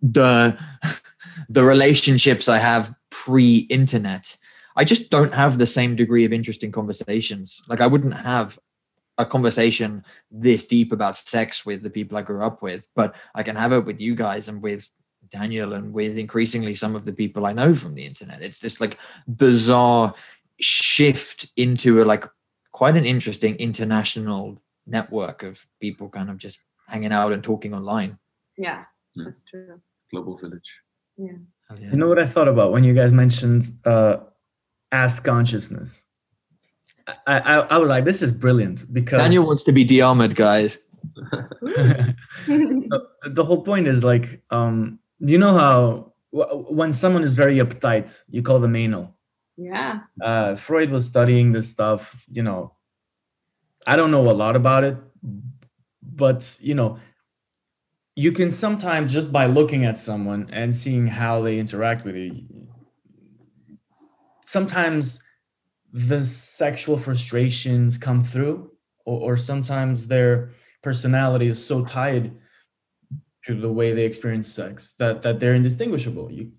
the 0.00 0.58
the 1.48 1.64
relationships 1.64 2.48
I 2.48 2.58
have 2.58 2.94
pre-internet, 3.10 4.36
I 4.76 4.84
just 4.84 5.10
don't 5.10 5.34
have 5.34 5.58
the 5.58 5.66
same 5.66 5.96
degree 5.96 6.24
of 6.24 6.32
interesting 6.32 6.70
conversations. 6.70 7.62
Like 7.68 7.80
I 7.80 7.86
wouldn't 7.86 8.14
have 8.14 8.58
a 9.18 9.26
conversation 9.26 10.04
this 10.30 10.66
deep 10.66 10.92
about 10.92 11.16
sex 11.16 11.64
with 11.64 11.82
the 11.82 11.90
people 11.90 12.18
I 12.18 12.22
grew 12.22 12.42
up 12.42 12.62
with, 12.62 12.86
but 12.94 13.14
I 13.34 13.42
can 13.42 13.56
have 13.56 13.72
it 13.72 13.84
with 13.84 14.00
you 14.00 14.14
guys 14.14 14.48
and 14.48 14.62
with 14.62 14.90
Daniel 15.30 15.72
and 15.72 15.92
with 15.92 16.18
increasingly 16.18 16.74
some 16.74 16.94
of 16.94 17.04
the 17.04 17.12
people 17.12 17.46
I 17.46 17.52
know 17.52 17.74
from 17.74 17.94
the 17.94 18.06
internet. 18.06 18.42
It's 18.42 18.58
this 18.58 18.80
like 18.80 18.98
bizarre 19.26 20.14
shift 20.60 21.48
into 21.56 22.02
a 22.02 22.04
like 22.04 22.24
quite 22.72 22.96
an 22.96 23.06
interesting 23.06 23.56
international 23.56 24.60
network 24.86 25.42
of 25.42 25.66
people 25.80 26.08
kind 26.08 26.30
of 26.30 26.38
just 26.38 26.60
hanging 26.86 27.12
out 27.12 27.32
and 27.32 27.42
talking 27.42 27.74
online. 27.74 28.18
Yeah, 28.56 28.84
yeah. 29.14 29.24
that's 29.24 29.44
true. 29.44 29.80
Global 30.10 30.38
village. 30.38 30.70
Yeah. 31.16 31.32
Oh, 31.70 31.76
yeah. 31.80 31.90
You 31.90 31.96
know 31.96 32.08
what 32.08 32.18
I 32.18 32.26
thought 32.26 32.48
about 32.48 32.72
when 32.72 32.84
you 32.84 32.94
guys 32.94 33.12
mentioned 33.12 33.64
uh, 33.84 34.18
ass 34.92 35.18
consciousness? 35.20 36.04
I, 37.26 37.38
I, 37.38 37.54
I 37.58 37.78
was 37.78 37.88
like, 37.88 38.04
this 38.04 38.22
is 38.22 38.32
brilliant 38.32 38.92
because 38.92 39.18
Daniel 39.18 39.46
wants 39.46 39.64
to 39.64 39.72
be 39.72 39.84
de-armored, 39.84 40.34
guys. 40.34 40.78
the, 41.62 43.06
the 43.24 43.44
whole 43.44 43.62
point 43.62 43.86
is 43.86 44.02
like, 44.02 44.42
um, 44.50 44.98
you 45.18 45.38
know 45.38 45.56
how 45.56 46.12
when 46.32 46.92
someone 46.92 47.22
is 47.22 47.34
very 47.34 47.56
uptight, 47.56 48.22
you 48.28 48.42
call 48.42 48.58
them 48.58 48.76
anal. 48.76 49.14
Yeah. 49.56 50.00
Uh, 50.20 50.54
Freud 50.56 50.90
was 50.90 51.06
studying 51.06 51.52
this 51.52 51.70
stuff. 51.70 52.26
You 52.30 52.42
know, 52.42 52.74
I 53.86 53.96
don't 53.96 54.10
know 54.10 54.28
a 54.28 54.32
lot 54.32 54.56
about 54.56 54.84
it, 54.84 54.96
but 56.02 56.58
you 56.60 56.74
know, 56.74 56.98
you 58.14 58.32
can 58.32 58.50
sometimes 58.50 59.12
just 59.12 59.32
by 59.32 59.46
looking 59.46 59.84
at 59.84 59.98
someone 59.98 60.48
and 60.52 60.76
seeing 60.76 61.06
how 61.06 61.40
they 61.40 61.58
interact 61.58 62.04
with 62.04 62.16
you, 62.16 62.46
sometimes 64.42 65.22
the 65.92 66.24
sexual 66.24 66.98
frustrations 66.98 67.98
come 67.98 68.20
through, 68.20 68.72
or, 69.04 69.32
or 69.32 69.36
sometimes 69.36 70.08
their 70.08 70.50
personality 70.82 71.46
is 71.46 71.64
so 71.64 71.84
tied 71.84 72.32
to 73.44 73.54
the 73.54 73.72
way 73.72 73.92
they 73.92 74.04
experience 74.04 74.48
sex 74.48 74.94
that 74.98 75.22
that 75.22 75.40
they're 75.40 75.54
indistinguishable. 75.54 76.30
You 76.30 76.52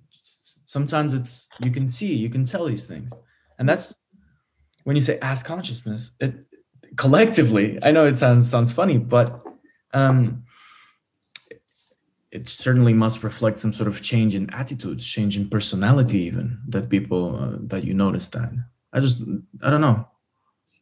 sometimes 0.68 1.14
it's 1.14 1.48
you 1.64 1.72
can 1.72 1.88
see 1.88 2.14
you 2.14 2.30
can 2.30 2.44
tell 2.44 2.66
these 2.66 2.86
things 2.86 3.12
and 3.58 3.68
that's 3.68 3.98
when 4.84 4.96
you 4.96 5.02
say 5.02 5.18
ass 5.20 5.42
consciousness 5.42 6.12
it 6.20 6.46
collectively 6.98 7.80
i 7.84 7.92
know 7.92 8.06
it 8.06 8.18
sounds 8.18 8.50
sounds 8.50 8.72
funny 8.74 8.98
but 8.98 9.42
um 9.94 10.44
it 12.32 12.48
certainly 12.48 12.94
must 12.94 13.24
reflect 13.24 13.60
some 13.60 13.72
sort 13.72 13.88
of 13.88 14.02
change 14.02 14.36
in 14.36 14.50
attitudes 14.50 15.06
change 15.08 15.38
in 15.38 15.50
personality 15.50 16.20
even 16.20 16.60
that 16.68 16.90
people 16.90 17.24
uh, 17.42 17.58
that 17.62 17.84
you 17.84 17.94
notice 17.94 18.28
that 18.28 18.52
i 18.94 19.00
just 19.00 19.22
i 19.64 19.70
don't 19.70 19.82
know 19.82 20.08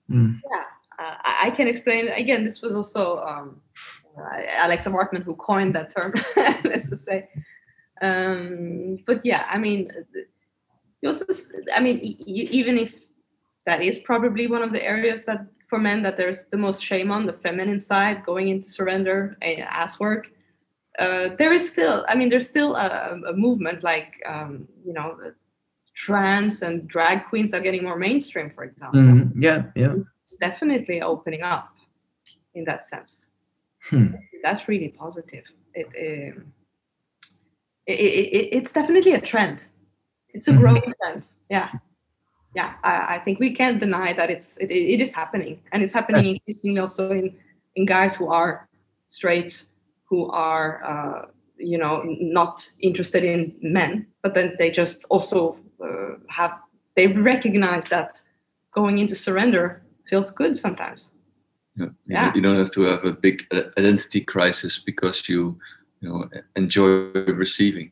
mm. 0.10 0.40
yeah 0.52 0.64
uh, 1.06 1.16
i 1.24 1.50
can 1.52 1.68
explain 1.68 2.08
again 2.10 2.44
this 2.44 2.62
was 2.62 2.76
also 2.76 3.20
um, 3.20 3.62
uh, 4.18 4.66
alexa 4.66 4.90
martin 4.90 5.22
who 5.22 5.36
coined 5.36 5.76
that 5.76 5.96
term 5.96 6.14
let's 6.64 6.90
just 6.90 7.06
say 7.06 7.28
um, 8.02 9.00
but 9.06 9.22
yeah, 9.26 9.46
I 9.50 9.58
mean, 9.58 9.90
you 11.02 11.10
also, 11.10 11.26
I 11.74 11.80
mean, 11.80 12.00
even 12.02 12.78
if 12.78 12.94
that 13.66 13.82
is 13.82 14.00
probably 14.00 14.48
one 14.48 14.62
of 14.62 14.72
the 14.72 14.84
areas 14.84 15.26
that 15.26 15.46
for 15.68 15.80
men 15.80 16.04
that 16.04 16.18
there's 16.18 16.46
the 16.48 16.58
most 16.58 16.84
shame 16.84 17.12
on 17.12 17.26
the 17.26 17.34
feminine 17.34 17.80
side 17.80 18.24
going 18.26 18.50
into 18.50 18.70
surrender 18.70 19.36
and 19.42 19.62
ass 19.62 20.00
work. 20.00 20.30
Uh, 21.00 21.30
there 21.38 21.52
is 21.52 21.68
still, 21.68 22.06
I 22.08 22.16
mean, 22.16 22.30
there's 22.30 22.48
still 22.48 22.76
a, 22.76 23.20
a 23.28 23.34
movement 23.34 23.84
like, 23.84 24.14
um, 24.26 24.68
you 24.86 24.94
know, 24.94 25.18
trans 25.96 26.62
and 26.62 26.88
drag 26.88 27.26
queens 27.26 27.54
are 27.54 27.62
getting 27.62 27.84
more 27.84 27.98
mainstream, 27.98 28.50
for 28.50 28.64
example. 28.66 29.02
Mm-hmm. 29.02 29.42
Yeah, 29.42 29.64
yeah. 29.76 29.96
It's 30.24 30.36
definitely 30.36 31.02
opening 31.02 31.42
up 31.42 31.74
in 32.54 32.66
that 32.66 32.86
sense. 32.86 33.28
Hmm. 33.90 34.08
That's 34.44 34.68
really 34.68 34.90
positive. 34.90 35.46
It, 35.74 35.88
um, 36.36 36.54
it, 37.86 37.94
it, 37.94 38.50
it's 38.58 38.72
definitely 38.72 39.14
a 39.14 39.22
trend. 39.22 39.68
It's 40.30 40.48
a 40.48 40.52
mm-hmm. 40.52 40.60
growing 40.60 40.94
trend. 41.02 41.30
Yeah, 41.50 41.70
yeah. 42.56 42.74
I, 42.84 43.16
I, 43.16 43.20
think 43.20 43.40
we 43.40 43.54
can't 43.54 43.80
deny 43.80 44.12
that 44.14 44.30
it's 44.30 44.58
it, 44.58 44.72
it 44.72 45.00
is 45.00 45.14
happening, 45.14 45.62
and 45.72 45.84
it's 45.84 45.94
happening 45.94 46.36
increasingly 46.36 46.80
also 46.80 47.12
in 47.12 47.36
in 47.76 47.86
guys 47.86 48.16
who 48.16 48.30
are 48.30 48.68
straight, 49.08 49.66
who 50.06 50.30
are 50.32 50.84
uh, 50.84 51.26
you 51.58 51.78
know 51.78 52.02
not 52.06 52.68
interested 52.82 53.24
in 53.24 53.56
men, 53.62 54.08
but 54.24 54.34
then 54.34 54.56
they 54.58 54.72
just 54.72 55.06
also 55.10 55.58
have 56.30 56.60
they 56.96 57.08
recognize 57.08 57.88
that 57.90 58.22
going 58.72 59.00
into 59.00 59.16
surrender 59.16 59.82
feels 60.10 60.32
good 60.32 60.58
sometimes. 60.58 61.12
Yeah. 61.76 61.88
yeah. 62.08 62.32
You 62.34 62.42
don't 62.42 62.58
have 62.58 62.72
to 62.72 62.82
have 62.84 63.04
a 63.04 63.12
big 63.12 63.44
identity 63.78 64.22
crisis 64.22 64.80
because 64.80 65.28
you 65.28 65.60
you 66.02 66.10
know 66.10 66.30
enjoy 66.56 67.12
receiving 67.34 67.92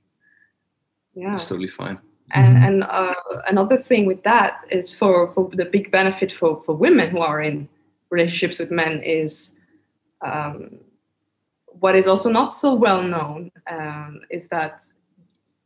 yeah 1.16 1.36
it's 1.36 1.46
totally 1.46 1.68
fine 1.68 2.00
and, 2.32 2.58
and 2.58 2.84
uh, 2.84 3.14
another 3.48 3.78
thing 3.78 4.06
with 4.06 4.24
that 4.24 4.62
is 4.72 4.96
for, 4.96 5.32
for 5.34 5.50
the 5.54 5.66
big 5.66 5.92
benefit 5.92 6.32
for, 6.32 6.64
for 6.64 6.74
women 6.74 7.10
who 7.10 7.20
are 7.20 7.42
in 7.42 7.70
relationships 8.10 8.58
with 8.58 8.72
men 8.72 9.04
is 9.04 9.54
um, 10.26 10.80
what 11.80 11.96
is 11.96 12.08
also 12.08 12.30
not 12.30 12.54
so 12.54 12.74
well 12.74 13.04
known 13.04 13.52
um, 13.70 14.22
is 14.32 14.48
that 14.48 14.82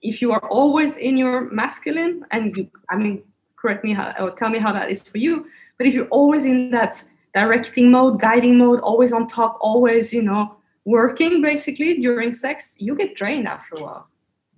if 0.08 0.22
you 0.22 0.32
are 0.32 0.48
always 0.50 0.96
in 0.98 1.18
your 1.18 1.50
masculine 1.52 2.24
and 2.32 2.56
you 2.58 2.70
i 2.90 2.96
mean 2.96 3.24
correct 3.56 3.84
me 3.84 3.94
how, 3.94 4.14
or 4.20 4.32
tell 4.32 4.50
me 4.50 4.60
how 4.60 4.72
that 4.72 4.90
is 4.90 5.02
for 5.02 5.18
you 5.18 5.46
but 5.78 5.88
if 5.88 5.94
you're 5.94 6.14
always 6.20 6.46
in 6.46 6.72
that 6.72 7.04
directing 7.34 7.92
mode 7.92 8.20
guiding 8.20 8.58
mode 8.58 8.80
always 8.80 9.12
on 9.14 9.28
top 9.28 9.58
always 9.62 10.14
you 10.14 10.22
know 10.22 10.58
working 10.88 11.42
basically 11.42 12.00
during 12.00 12.32
sex, 12.32 12.78
you 12.80 12.96
get 12.96 13.14
drained 13.14 13.48
after 13.48 13.76
a 13.76 13.84
while. 13.84 14.08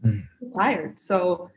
Mm. 0.05 0.23
tired. 0.55 0.97
So 0.97 1.49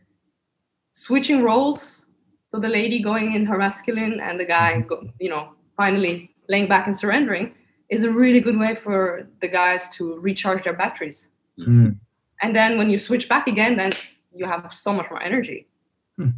switching 0.91 1.45
roles, 1.45 2.09
so 2.49 2.59
the 2.59 2.69
lady 2.69 3.01
going 3.01 3.35
in 3.35 3.47
her 3.47 3.57
masculine 3.57 4.19
and 4.19 4.41
the 4.41 4.45
guy, 4.45 4.73
mm-hmm. 4.73 4.89
go, 4.89 5.09
you 5.21 5.31
know, 5.31 5.53
finally 5.77 6.35
laying 6.49 6.67
back 6.67 6.87
and 6.87 6.97
surrendering 6.97 7.55
is 7.89 8.03
a 8.03 8.11
really 8.11 8.41
good 8.41 8.59
way 8.59 8.75
for 8.75 9.29
the 9.41 9.47
guys 9.47 9.89
to 9.91 10.19
recharge 10.19 10.65
their 10.65 10.73
batteries. 10.73 11.31
Mm. 11.57 11.99
And 12.43 12.55
then 12.55 12.77
when 12.77 12.91
you 12.91 12.99
switch 12.99 13.29
back 13.29 13.47
again, 13.47 13.77
then 13.77 13.93
you 14.35 14.47
have 14.47 14.73
so 14.73 14.93
much 14.93 15.09
more 15.11 15.23
energy. 15.23 15.69
Hmm. 16.17 16.31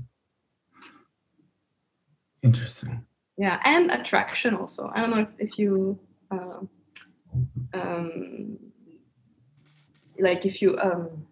Interesting. 2.43 3.06
yeah 3.39 3.60
and 3.64 3.90
attraction 3.90 4.55
also 4.55 4.90
i 4.94 5.01
don't 5.01 5.10
know 5.10 5.26
if, 5.39 5.59
you 5.59 5.98
uh, 6.31 6.60
um 7.72 8.59
like 10.18 10.47
if 10.47 10.62
you 10.62 10.78
um 10.78 11.26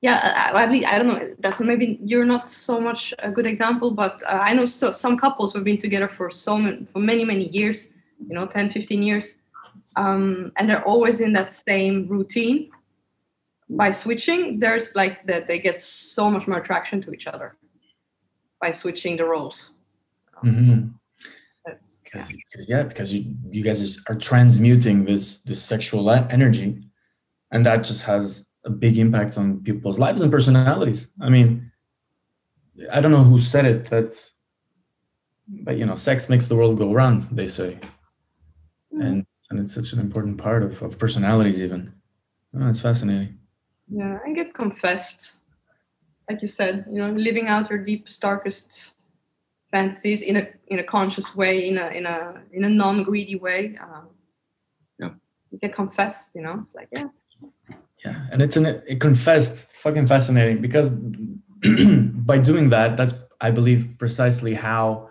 yeah 0.00 0.50
I, 0.52 0.64
I, 0.64 0.94
I 0.94 0.98
don't 0.98 1.06
know 1.06 1.34
that's 1.38 1.60
maybe 1.60 1.98
you're 2.04 2.24
not 2.24 2.48
so 2.48 2.80
much 2.80 3.14
a 3.20 3.30
good 3.30 3.46
example 3.46 3.90
but 3.92 4.22
uh, 4.28 4.40
i 4.42 4.52
know 4.52 4.66
so 4.66 4.90
some 4.90 5.16
couples 5.16 5.52
who've 5.52 5.64
been 5.64 5.78
together 5.78 6.08
for 6.08 6.30
so 6.30 6.58
many 6.58 6.84
for 6.86 6.98
many 6.98 7.24
many 7.24 7.48
years 7.48 7.90
you 8.28 8.34
know 8.34 8.46
10 8.46 8.70
15 8.70 9.02
years 9.02 9.38
um 9.96 10.52
and 10.56 10.68
they're 10.68 10.84
always 10.84 11.20
in 11.20 11.32
that 11.32 11.52
same 11.52 12.08
routine 12.08 12.70
by 13.68 13.90
switching 13.90 14.58
there's 14.60 14.94
like 14.94 15.24
that 15.26 15.46
they 15.48 15.58
get 15.58 15.80
so 15.80 16.30
much 16.30 16.46
more 16.48 16.58
attraction 16.58 17.00
to 17.00 17.10
each 17.12 17.26
other 17.26 17.56
by 18.60 18.70
switching 18.70 19.16
the 19.16 19.24
roles 19.24 19.70
Mhm. 20.44 20.94
that's 21.64 22.00
yeah. 22.04 22.20
Because, 22.20 22.36
because- 22.36 22.68
yeah, 22.68 22.82
because 22.82 23.14
you 23.14 23.36
you 23.50 23.62
guys 23.62 23.80
are 24.08 24.16
transmuting 24.30 25.04
this 25.06 25.38
this 25.48 25.62
sexual 25.62 26.10
energy, 26.10 26.68
and 27.52 27.64
that 27.64 27.84
just 27.84 28.02
has 28.04 28.46
a 28.64 28.70
big 28.70 28.98
impact 28.98 29.38
on 29.38 29.62
people's 29.62 29.98
lives 29.98 30.20
and 30.20 30.30
personalities. 30.30 31.10
I 31.20 31.28
mean, 31.30 31.70
I 32.90 33.00
don't 33.00 33.12
know 33.12 33.24
who 33.24 33.38
said 33.38 33.64
it 33.64 33.86
that, 33.90 34.10
but 35.64 35.76
you 35.78 35.84
know, 35.84 35.94
sex 35.96 36.28
makes 36.28 36.46
the 36.48 36.56
world 36.56 36.76
go 36.78 36.92
round. 36.92 37.22
They 37.38 37.46
say, 37.48 37.78
and 38.90 39.24
and 39.48 39.60
it's 39.60 39.74
such 39.74 39.92
an 39.94 40.00
important 40.00 40.36
part 40.38 40.62
of, 40.62 40.82
of 40.82 40.98
personalities. 40.98 41.60
Even, 41.60 41.92
oh, 42.54 42.68
it's 42.68 42.80
fascinating. 42.80 43.38
Yeah, 43.94 44.18
and 44.24 44.34
get 44.34 44.54
confessed. 44.54 45.36
Like 46.28 46.40
you 46.40 46.48
said, 46.48 46.86
you 46.90 46.98
know, 46.98 47.10
living 47.10 47.48
out 47.48 47.68
your 47.68 47.78
deepest, 47.78 48.20
darkest 48.22 48.92
fantasies 49.70 50.22
in 50.22 50.36
a 50.36 50.48
in 50.68 50.78
a 50.78 50.84
conscious 50.84 51.34
way, 51.34 51.68
in 51.68 51.76
a 51.76 51.88
in 51.88 52.06
a 52.06 52.42
in 52.52 52.64
a 52.64 52.68
non-greedy 52.68 53.36
way. 53.36 53.76
Um, 53.82 54.08
Yeah. 54.98 55.10
You 55.50 55.58
get 55.58 55.74
confessed, 55.74 56.34
you 56.34 56.42
know. 56.42 56.60
It's 56.62 56.74
like, 56.74 56.88
yeah, 56.92 57.08
Yeah, 58.04 58.16
and 58.32 58.40
it's 58.40 58.56
an 58.56 58.66
it 58.86 59.00
confessed 59.00 59.72
fucking 59.72 60.06
fascinating 60.06 60.62
because 60.62 60.90
by 62.30 62.38
doing 62.38 62.70
that, 62.70 62.96
that's 62.96 63.14
I 63.40 63.50
believe 63.50 63.98
precisely 63.98 64.54
how 64.54 65.10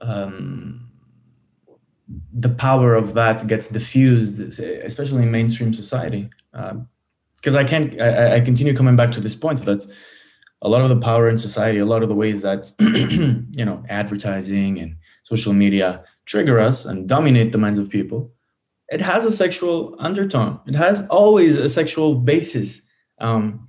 um, 0.00 0.90
the 2.32 2.48
power 2.48 2.94
of 2.94 3.14
that 3.14 3.46
gets 3.46 3.68
diffused, 3.68 4.40
especially 4.60 5.22
in 5.22 5.30
mainstream 5.30 5.72
society. 5.72 6.28
Because 7.38 7.56
I 7.56 7.64
can't, 7.64 8.00
I, 8.00 8.36
I 8.36 8.40
continue 8.40 8.74
coming 8.74 8.96
back 8.96 9.12
to 9.12 9.20
this 9.20 9.34
point 9.34 9.64
that 9.64 9.86
a 10.60 10.68
lot 10.68 10.82
of 10.82 10.88
the 10.88 10.98
power 10.98 11.28
in 11.28 11.38
society, 11.38 11.78
a 11.78 11.86
lot 11.86 12.02
of 12.02 12.08
the 12.08 12.14
ways 12.14 12.42
that 12.42 12.70
you 13.56 13.64
know 13.64 13.84
advertising 13.88 14.78
and 14.78 14.96
social 15.22 15.52
media 15.52 16.04
trigger 16.26 16.58
us 16.58 16.84
and 16.84 17.08
dominate 17.08 17.52
the 17.52 17.58
minds 17.58 17.78
of 17.78 17.90
people 17.90 18.32
it 18.88 19.02
has 19.02 19.24
a 19.24 19.30
sexual 19.30 19.94
undertone. 19.98 20.60
It 20.66 20.74
has 20.74 21.06
always 21.08 21.56
a 21.56 21.68
sexual 21.68 22.14
basis. 22.14 22.82
Um, 23.18 23.68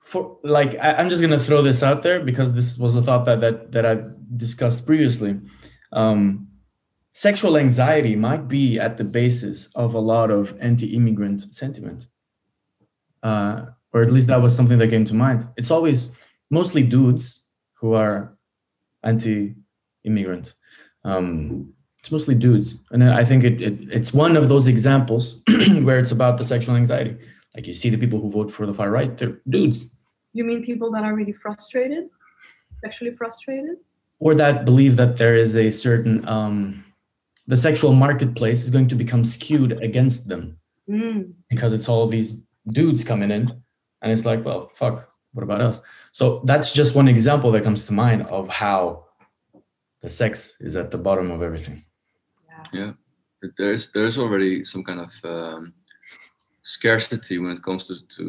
for 0.00 0.38
like, 0.42 0.74
I, 0.76 0.94
I'm 0.94 1.10
just 1.10 1.20
gonna 1.20 1.38
throw 1.38 1.60
this 1.60 1.82
out 1.82 2.02
there 2.02 2.20
because 2.20 2.54
this 2.54 2.78
was 2.78 2.96
a 2.96 3.02
thought 3.02 3.26
that 3.26 3.40
that 3.40 3.72
that 3.72 3.84
I've 3.84 4.10
discussed 4.34 4.86
previously. 4.86 5.38
Um, 5.92 6.47
sexual 7.26 7.56
anxiety 7.56 8.14
might 8.14 8.46
be 8.46 8.78
at 8.78 8.96
the 8.96 9.04
basis 9.04 9.74
of 9.74 9.92
a 9.92 9.98
lot 9.98 10.30
of 10.30 10.56
anti-immigrant 10.60 11.40
sentiment, 11.52 12.06
uh, 13.24 13.66
or 13.92 14.02
at 14.02 14.12
least 14.12 14.28
that 14.28 14.40
was 14.40 14.54
something 14.54 14.78
that 14.78 14.88
came 14.88 15.04
to 15.04 15.14
mind. 15.14 15.48
It's 15.56 15.72
always 15.72 16.14
mostly 16.48 16.84
dudes 16.84 17.48
who 17.80 17.94
are 17.94 18.36
anti-immigrant. 19.02 20.54
Um, 21.04 21.74
it's 21.98 22.12
mostly 22.12 22.36
dudes 22.36 22.76
and 22.92 23.02
i 23.02 23.24
think 23.24 23.42
it, 23.42 23.60
it, 23.60 23.74
it's 23.90 24.12
one 24.14 24.36
of 24.36 24.48
those 24.48 24.68
examples 24.68 25.42
where 25.86 25.98
it's 25.98 26.12
about 26.12 26.38
the 26.38 26.44
sexual 26.44 26.76
anxiety 26.76 27.16
like 27.56 27.66
you 27.66 27.74
see 27.74 27.90
the 27.90 27.98
people 27.98 28.20
who 28.20 28.30
vote 28.30 28.52
for 28.52 28.66
the 28.66 28.72
far 28.72 28.88
right 28.88 29.16
they're 29.16 29.40
dudes 29.48 29.90
you 30.32 30.44
mean 30.44 30.62
people 30.64 30.92
that 30.92 31.02
are 31.02 31.14
really 31.14 31.32
frustrated, 31.32 32.08
sexually 32.84 33.14
frustrated? 33.16 33.78
or 34.20 34.34
that 34.34 34.64
believe 34.64 34.96
that 34.96 35.16
there 35.16 35.34
is 35.34 35.56
a 35.56 35.70
certain 35.70 36.26
um, 36.28 36.84
the 37.48 37.56
sexual 37.56 37.92
marketplace 37.92 38.60
is 38.64 38.70
going 38.70 38.88
to 38.88 38.94
become 39.04 39.24
skewed 39.24 39.72
against 39.88 40.28
them 40.28 40.42
Mm. 40.88 41.34
because 41.50 41.72
it's 41.76 41.88
all 41.88 42.06
these 42.08 42.30
dudes 42.78 43.04
coming 43.04 43.30
in 43.30 43.44
and 44.00 44.08
it's 44.12 44.24
like 44.30 44.42
well 44.46 44.70
fuck 44.80 44.96
what 45.34 45.42
about 45.42 45.60
us 45.60 45.82
so 46.12 46.24
that's 46.50 46.72
just 46.80 46.94
one 46.96 47.08
example 47.08 47.50
that 47.52 47.62
comes 47.64 47.84
to 47.86 47.92
mind 47.92 48.22
of 48.38 48.48
how 48.48 49.04
the 50.00 50.08
sex 50.08 50.56
is 50.60 50.76
at 50.76 50.90
the 50.90 50.96
bottom 51.06 51.30
of 51.30 51.42
everything 51.42 51.78
Yeah, 52.72 52.92
there's 53.58 53.82
there's 53.94 54.18
already 54.18 54.64
some 54.64 54.82
kind 54.88 55.00
of 55.06 55.12
um, 55.34 55.62
scarcity 56.62 57.38
when 57.38 57.52
it 57.56 57.62
comes 57.62 57.86
to, 57.88 57.94
to 58.16 58.22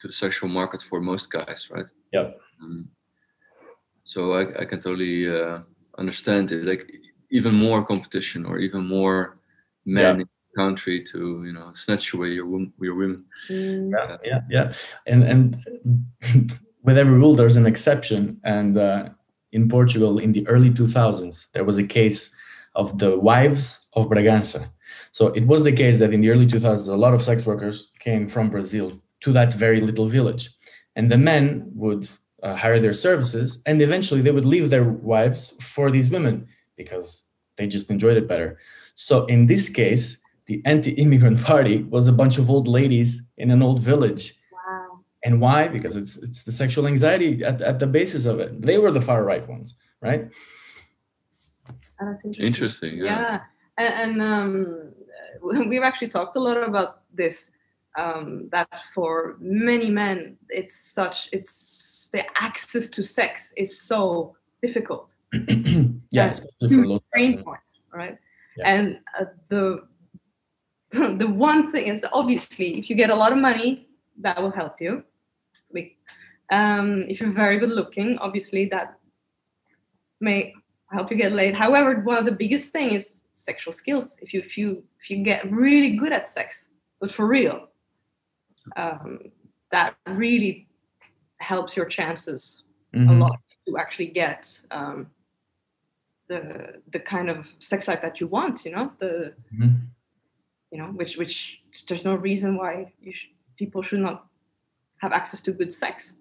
to 0.00 0.06
the 0.06 0.12
sexual 0.12 0.48
market 0.48 0.82
for 0.88 1.00
most 1.00 1.26
guys, 1.30 1.60
right? 1.74 1.90
yeah 2.12 2.30
Um, 2.62 2.88
so 4.04 4.20
I, 4.40 4.42
I 4.62 4.64
can 4.70 4.80
totally 4.80 5.16
uh, 5.40 5.58
understand 5.98 6.52
it. 6.52 6.64
Like 6.64 6.82
even 7.30 7.54
more 7.54 7.84
competition 7.84 8.44
or 8.46 8.58
even 8.58 8.86
more 8.86 9.36
men 9.84 10.02
Yeah. 10.02 10.10
in 10.12 10.18
the 10.18 10.26
country 10.56 11.02
to 11.12 11.18
you 11.46 11.52
know 11.52 11.68
snatch 11.74 12.14
away 12.14 12.30
your 12.38 12.46
wom- 12.46 12.72
your 12.80 12.94
women. 12.94 13.24
Mm. 13.50 13.90
yeah 13.92 14.16
yeah 14.30 14.40
yeah 14.56 14.66
and 15.06 15.22
and 15.32 15.42
with 16.86 16.96
every 16.98 17.16
rule 17.22 17.34
there's 17.34 17.56
an 17.56 17.66
exception 17.66 18.20
and 18.44 18.76
uh, 18.78 19.08
in 19.52 19.68
portugal 19.68 20.18
in 20.18 20.32
the 20.32 20.46
early 20.48 20.70
2000s 20.70 21.50
there 21.52 21.64
was 21.64 21.78
a 21.78 21.86
case 21.98 22.20
of 22.74 22.98
the 22.98 23.18
wives 23.18 23.88
of 23.96 24.08
bragança 24.08 24.60
so 25.10 25.22
it 25.38 25.46
was 25.46 25.62
the 25.64 25.72
case 25.82 25.98
that 25.98 26.12
in 26.12 26.20
the 26.22 26.30
early 26.30 26.46
2000s 26.46 26.88
a 26.88 26.96
lot 27.04 27.14
of 27.14 27.22
sex 27.22 27.44
workers 27.46 27.90
came 28.06 28.26
from 28.28 28.48
brazil 28.50 28.90
to 29.20 29.32
that 29.32 29.52
very 29.52 29.80
little 29.80 30.08
village 30.08 30.44
and 30.96 31.10
the 31.10 31.18
men 31.18 31.46
would 31.74 32.04
uh, 32.42 32.54
hire 32.62 32.80
their 32.80 32.92
services 33.06 33.48
and 33.66 33.80
eventually 33.82 34.20
they 34.22 34.30
would 34.36 34.44
leave 34.54 34.68
their 34.70 34.84
wives 35.12 35.54
for 35.74 35.90
these 35.90 36.08
women 36.16 36.46
because 36.76 37.28
they 37.56 37.66
just 37.66 37.90
enjoyed 37.90 38.16
it 38.16 38.28
better 38.28 38.58
so 38.94 39.24
in 39.26 39.46
this 39.46 39.68
case 39.68 40.22
the 40.46 40.62
anti-immigrant 40.64 41.42
party 41.42 41.82
was 41.82 42.06
a 42.08 42.12
bunch 42.12 42.38
of 42.38 42.48
old 42.50 42.68
ladies 42.68 43.22
in 43.36 43.50
an 43.50 43.62
old 43.62 43.80
village 43.80 44.34
Wow. 44.52 45.00
and 45.24 45.40
why 45.40 45.68
because 45.68 45.96
it's 45.96 46.16
it's 46.18 46.42
the 46.44 46.52
sexual 46.52 46.86
anxiety 46.86 47.42
at, 47.44 47.60
at 47.60 47.78
the 47.78 47.86
basis 47.86 48.26
of 48.26 48.40
it 48.40 48.62
they 48.62 48.78
were 48.78 48.92
the 48.92 49.00
far 49.00 49.24
right 49.24 49.46
ones 49.48 49.74
right 50.00 50.28
Oh, 51.98 52.04
that's 52.12 52.24
interesting. 52.24 52.46
Interesting. 52.46 52.98
Yeah. 52.98 53.04
yeah 53.04 53.40
and, 53.78 54.20
and 54.20 54.22
um, 54.22 54.92
we've 55.68 55.82
actually 55.82 56.08
talked 56.08 56.36
a 56.36 56.40
lot 56.40 56.56
about 56.62 57.02
this 57.12 57.52
um, 57.98 58.48
that 58.52 58.68
for 58.94 59.36
many 59.40 59.90
men 59.90 60.36
it's 60.48 60.76
such 60.76 61.28
it's 61.32 62.10
the 62.12 62.22
access 62.40 62.88
to 62.90 63.02
sex 63.02 63.52
is 63.56 63.80
so 63.80 64.36
difficult 64.62 65.14
especially 66.14 66.84
for 66.84 67.00
pain 67.14 67.42
point 67.42 67.60
right? 67.92 68.18
Yeah. 68.56 68.74
and 68.74 68.98
uh, 69.18 69.24
the 69.48 69.86
the 71.18 71.26
one 71.28 71.72
thing 71.72 71.86
is 71.88 72.04
obviously 72.12 72.78
if 72.78 72.88
you 72.90 72.96
get 72.96 73.10
a 73.10 73.14
lot 73.14 73.32
of 73.32 73.38
money 73.38 73.88
that 74.20 74.40
will 74.40 74.50
help 74.50 74.80
you. 74.80 75.02
Um, 76.50 77.06
if 77.08 77.20
you're 77.20 77.32
very 77.32 77.58
good 77.58 77.70
looking 77.70 78.18
obviously 78.18 78.66
that 78.66 78.98
may 80.20 80.54
help 80.92 81.10
you 81.10 81.16
get 81.16 81.32
laid. 81.32 81.54
However 81.54 82.00
one 82.02 82.18
of 82.18 82.24
the 82.24 82.32
biggest 82.32 82.70
thing 82.70 82.90
is 82.94 83.10
sexual 83.32 83.72
skills. 83.72 84.16
If 84.22 84.32
you 84.32 84.40
if 84.40 84.56
you 84.56 84.84
if 85.00 85.10
you 85.10 85.24
get 85.24 85.50
really 85.50 85.96
good 85.96 86.12
at 86.12 86.28
sex 86.28 86.68
but 87.00 87.10
for 87.10 87.26
real 87.26 87.68
um, 88.76 89.18
that 89.72 89.96
really 90.06 90.68
helps 91.38 91.76
your 91.76 91.86
chances 91.86 92.64
a 92.94 92.98
Mhm. 92.98 93.20
lot 93.20 93.38
to 93.66 93.76
actually 93.76 94.06
get 94.06 94.40
um, 94.70 95.10
the 96.28 96.80
the 96.90 97.00
kind 97.00 97.28
of 97.30 97.52
sex 97.58 97.88
life 97.88 98.00
that 98.02 98.20
you 98.20 98.26
want. 98.26 98.64
You 98.64 98.72
know, 98.72 98.92
the 98.98 99.34
Mhm. 99.54 99.80
you 100.72 100.78
know 100.78 100.86
which 100.98 101.16
which 101.16 101.60
there's 101.88 102.04
no 102.04 102.14
reason 102.14 102.56
why 102.56 102.92
you 103.00 103.12
sh- 103.12 103.30
people 103.56 103.82
should 103.82 104.00
not 104.00 104.26
have 104.98 105.12
access 105.12 105.42
to 105.42 105.52
good 105.52 105.70
sex. 105.72 106.14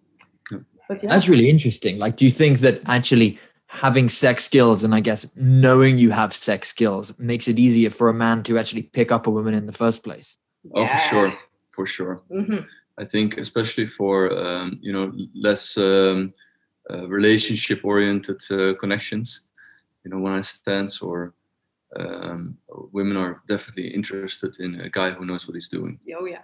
Yeah. 0.52 0.60
But 0.88 1.04
yeah, 1.04 1.10
That's 1.10 1.28
really 1.30 1.50
interesting. 1.50 1.98
Like, 1.98 2.16
do 2.18 2.26
you 2.26 2.32
think 2.32 2.60
that 2.60 2.82
actually 2.86 3.40
having 3.68 4.08
sex 4.10 4.44
skills 4.46 4.84
and 4.84 4.94
I 4.94 5.00
guess 5.02 5.26
knowing 5.36 5.98
you 5.98 6.12
have 6.12 6.34
sex 6.34 6.68
skills 6.70 7.14
makes 7.18 7.48
it 7.48 7.58
easier 7.60 7.90
for 7.90 8.10
a 8.10 8.14
man 8.14 8.44
to 8.44 8.58
actually 8.60 8.84
pick 8.84 9.12
up 9.12 9.28
a 9.28 9.32
woman 9.32 9.54
in 9.54 9.66
the 9.66 9.74
first 9.74 10.04
place? 10.04 10.38
Oh, 10.74 10.88
for 10.88 10.98
sure, 10.98 11.34
for 11.76 11.86
sure. 11.86 12.22
hmm 12.30 12.60
I 12.98 13.04
think 13.06 13.38
especially 13.38 13.88
for 13.88 14.32
um, 14.32 14.80
you 14.82 14.94
know 14.94 15.12
less 15.34 15.78
um, 15.78 16.34
uh, 16.90 17.06
relationship 17.08 17.80
oriented 17.84 18.42
uh, 18.52 18.74
connections, 18.80 19.42
you 20.06 20.12
know, 20.12 20.20
one 20.20 20.36
night 20.36 20.46
stands 20.46 21.00
or 21.02 21.34
um, 21.98 22.58
women 22.92 23.18
are 23.18 23.42
definitely 23.50 23.88
interested 23.88 24.60
in 24.60 24.80
a 24.82 24.90
guy 24.90 25.12
who 25.12 25.26
knows 25.26 25.48
what 25.48 25.56
he's 25.56 25.68
doing. 25.68 26.00
Oh 26.18 26.26
yeah. 26.26 26.44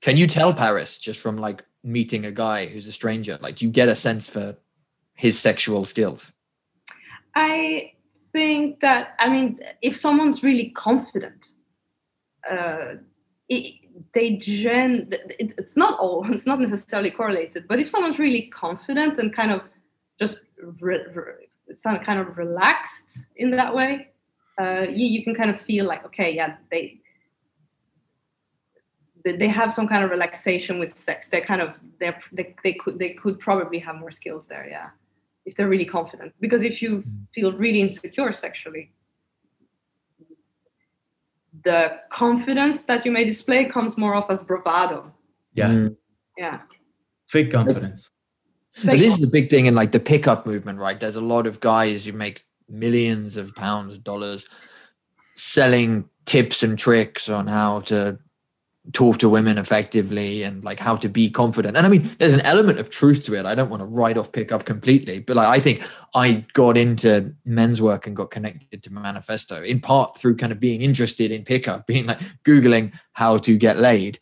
Can 0.00 0.16
you 0.16 0.26
tell 0.26 0.54
Paris 0.54 0.98
just 0.98 1.20
from 1.20 1.36
like 1.36 1.62
meeting 1.84 2.24
a 2.24 2.32
guy 2.32 2.66
who's 2.66 2.86
a 2.86 2.92
stranger? 2.92 3.38
Like, 3.40 3.56
do 3.56 3.66
you 3.66 3.70
get 3.70 3.88
a 3.88 3.94
sense 3.94 4.30
for 4.30 4.56
his 5.14 5.38
sexual 5.38 5.84
skills? 5.84 6.32
I 7.34 7.92
think 8.32 8.80
that 8.80 9.14
I 9.18 9.28
mean, 9.28 9.60
if 9.82 9.94
someone's 9.94 10.42
really 10.42 10.70
confident, 10.70 11.54
uh, 12.50 12.94
it, 13.48 13.74
they 14.14 14.36
gen. 14.36 15.08
It, 15.38 15.52
it's 15.58 15.76
not 15.76 15.98
all. 15.98 16.26
It's 16.32 16.46
not 16.46 16.60
necessarily 16.60 17.10
correlated. 17.10 17.68
But 17.68 17.78
if 17.78 17.88
someone's 17.88 18.18
really 18.18 18.42
confident 18.42 19.18
and 19.18 19.34
kind 19.34 19.52
of 19.52 19.62
just 20.18 20.38
re, 20.80 20.98
re, 21.14 21.49
it's 21.70 21.82
kind 21.82 22.20
of 22.20 22.36
relaxed 22.36 23.26
in 23.36 23.50
that 23.52 23.74
way, 23.74 24.08
uh, 24.60 24.86
you, 24.88 25.06
you 25.06 25.24
can 25.24 25.34
kind 25.34 25.50
of 25.50 25.60
feel 25.60 25.86
like 25.86 26.04
okay, 26.04 26.34
yeah, 26.34 26.56
they 26.70 27.00
they 29.24 29.48
have 29.48 29.72
some 29.72 29.86
kind 29.86 30.04
of 30.04 30.10
relaxation 30.10 30.78
with 30.78 30.96
sex. 30.96 31.28
They're 31.28 31.40
kind 31.52 31.62
of 31.62 31.74
they 31.98 32.14
they 32.32 32.54
they 32.62 32.72
could 32.74 32.98
they 32.98 33.10
could 33.10 33.38
probably 33.38 33.78
have 33.78 33.96
more 33.96 34.10
skills 34.10 34.46
there. 34.48 34.66
Yeah 34.68 34.90
if 35.46 35.56
they're 35.56 35.68
really 35.68 35.84
confident 35.84 36.32
because 36.40 36.62
if 36.62 36.82
you 36.82 37.02
feel 37.34 37.52
really 37.52 37.80
insecure 37.80 38.32
sexually 38.32 38.92
the 41.64 41.98
confidence 42.10 42.84
that 42.84 43.04
you 43.04 43.10
may 43.10 43.24
display 43.24 43.64
comes 43.64 43.96
more 43.98 44.14
off 44.14 44.30
as 44.30 44.42
bravado 44.42 45.12
yeah 45.54 45.68
mm. 45.68 45.96
yeah 46.36 46.60
fake 47.26 47.50
confidence 47.50 48.10
but 48.84 48.98
this 48.98 49.12
is 49.12 49.18
the 49.18 49.26
big 49.26 49.50
thing 49.50 49.66
in 49.66 49.74
like 49.74 49.92
the 49.92 50.00
pickup 50.00 50.46
movement 50.46 50.78
right 50.78 51.00
there's 51.00 51.16
a 51.16 51.20
lot 51.20 51.46
of 51.46 51.60
guys 51.60 52.06
who 52.06 52.12
make 52.12 52.42
millions 52.68 53.36
of 53.36 53.54
pounds 53.54 53.98
dollars 53.98 54.46
selling 55.34 56.08
tips 56.26 56.62
and 56.62 56.78
tricks 56.78 57.28
on 57.28 57.46
how 57.46 57.80
to 57.80 58.18
talk 58.92 59.18
to 59.18 59.28
women 59.28 59.58
effectively 59.58 60.42
and 60.42 60.64
like 60.64 60.80
how 60.80 60.96
to 60.96 61.08
be 61.08 61.30
confident. 61.30 61.76
And 61.76 61.86
I 61.86 61.90
mean, 61.90 62.10
there's 62.18 62.34
an 62.34 62.40
element 62.40 62.78
of 62.78 62.88
truth 62.88 63.24
to 63.26 63.34
it. 63.34 63.44
I 63.44 63.54
don't 63.54 63.68
want 63.68 63.82
to 63.82 63.86
write 63.86 64.16
off 64.16 64.32
pickup 64.32 64.64
completely, 64.64 65.20
but 65.20 65.36
like, 65.36 65.48
I 65.48 65.60
think 65.60 65.82
I 66.14 66.44
got 66.54 66.76
into 66.76 67.34
men's 67.44 67.82
work 67.82 68.06
and 68.06 68.16
got 68.16 68.30
connected 68.30 68.82
to 68.82 68.92
manifesto 68.92 69.62
in 69.62 69.80
part 69.80 70.16
through 70.16 70.36
kind 70.36 70.50
of 70.50 70.60
being 70.60 70.80
interested 70.80 71.30
in 71.30 71.44
pickup, 71.44 71.86
being 71.86 72.06
like 72.06 72.20
Googling 72.44 72.92
how 73.12 73.38
to 73.38 73.56
get 73.56 73.78
laid. 73.78 74.18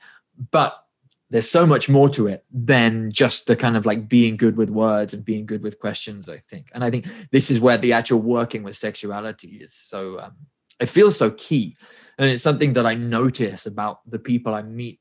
But 0.50 0.76
there's 1.30 1.50
so 1.50 1.66
much 1.66 1.88
more 1.88 2.08
to 2.10 2.26
it 2.26 2.44
than 2.50 3.10
just 3.12 3.46
the 3.46 3.56
kind 3.56 3.76
of 3.76 3.84
like 3.84 4.08
being 4.08 4.36
good 4.36 4.56
with 4.56 4.70
words 4.70 5.12
and 5.12 5.24
being 5.24 5.44
good 5.44 5.62
with 5.62 5.78
questions, 5.78 6.28
I 6.28 6.38
think. 6.38 6.70
And 6.74 6.82
I 6.82 6.90
think 6.90 7.06
this 7.30 7.50
is 7.50 7.60
where 7.60 7.76
the 7.76 7.92
actual 7.92 8.20
working 8.20 8.62
with 8.62 8.76
sexuality 8.76 9.58
is 9.60 9.74
so, 9.74 10.20
um, 10.20 10.32
it 10.80 10.88
feels 10.88 11.16
so 11.16 11.30
key 11.32 11.76
and 12.18 12.30
it's 12.30 12.42
something 12.42 12.72
that 12.74 12.86
I 12.86 12.94
notice 12.94 13.66
about 13.66 14.00
the 14.08 14.18
people 14.18 14.54
I 14.54 14.62
meet 14.62 15.00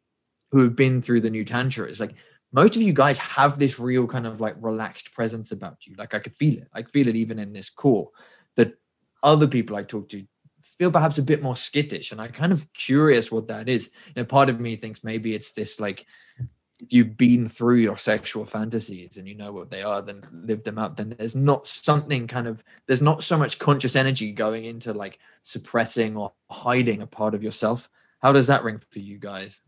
who 0.51 0.63
have 0.63 0.75
been 0.75 1.01
through 1.01 1.21
the 1.21 1.29
new 1.29 1.45
tantra. 1.45 1.87
It's 1.87 1.99
like 1.99 2.15
most 2.51 2.75
of 2.75 2.81
you 2.81 2.93
guys 2.93 3.17
have 3.19 3.57
this 3.57 3.79
real 3.79 4.07
kind 4.07 4.27
of 4.27 4.39
like 4.39 4.55
relaxed 4.59 5.13
presence 5.13 5.51
about 5.51 5.85
you. 5.85 5.95
Like 5.97 6.13
I 6.13 6.19
could 6.19 6.35
feel 6.35 6.57
it. 6.57 6.67
I 6.73 6.81
could 6.81 6.91
feel 6.91 7.07
it 7.07 7.15
even 7.15 7.39
in 7.39 7.53
this 7.53 7.69
call. 7.69 8.13
That 8.55 8.77
other 9.23 9.47
people 9.47 9.75
I 9.75 9.83
talk 9.83 10.09
to 10.09 10.25
feel 10.77 10.91
perhaps 10.91 11.17
a 11.17 11.23
bit 11.23 11.41
more 11.41 11.55
skittish, 11.55 12.11
and 12.11 12.21
I'm 12.21 12.31
kind 12.31 12.51
of 12.53 12.71
curious 12.73 13.31
what 13.31 13.47
that 13.47 13.67
is. 13.67 13.89
And 14.15 14.29
part 14.29 14.49
of 14.49 14.59
me 14.59 14.75
thinks 14.75 15.03
maybe 15.03 15.33
it's 15.33 15.51
this 15.51 15.79
like 15.79 16.05
you've 16.89 17.17
been 17.17 17.47
through 17.47 17.77
your 17.77 17.97
sexual 17.97 18.45
fantasies 18.45 19.17
and 19.17 19.27
you 19.27 19.35
know 19.35 19.51
what 19.51 19.71
they 19.71 19.81
are 19.81 20.01
then 20.01 20.21
lived 20.31 20.63
them 20.63 20.77
out 20.77 20.95
then 20.95 21.15
there's 21.17 21.35
not 21.35 21.67
something 21.67 22.27
kind 22.27 22.47
of 22.47 22.63
there's 22.85 23.01
not 23.01 23.23
so 23.23 23.35
much 23.35 23.57
conscious 23.57 23.95
energy 23.95 24.31
going 24.31 24.65
into 24.65 24.93
like 24.93 25.17
suppressing 25.41 26.15
or 26.15 26.31
hiding 26.51 27.01
a 27.01 27.07
part 27.07 27.33
of 27.33 27.41
yourself 27.41 27.89
how 28.21 28.31
does 28.31 28.45
that 28.45 28.63
ring 28.63 28.79
for 28.91 28.99
you 28.99 29.17
guys 29.17 29.61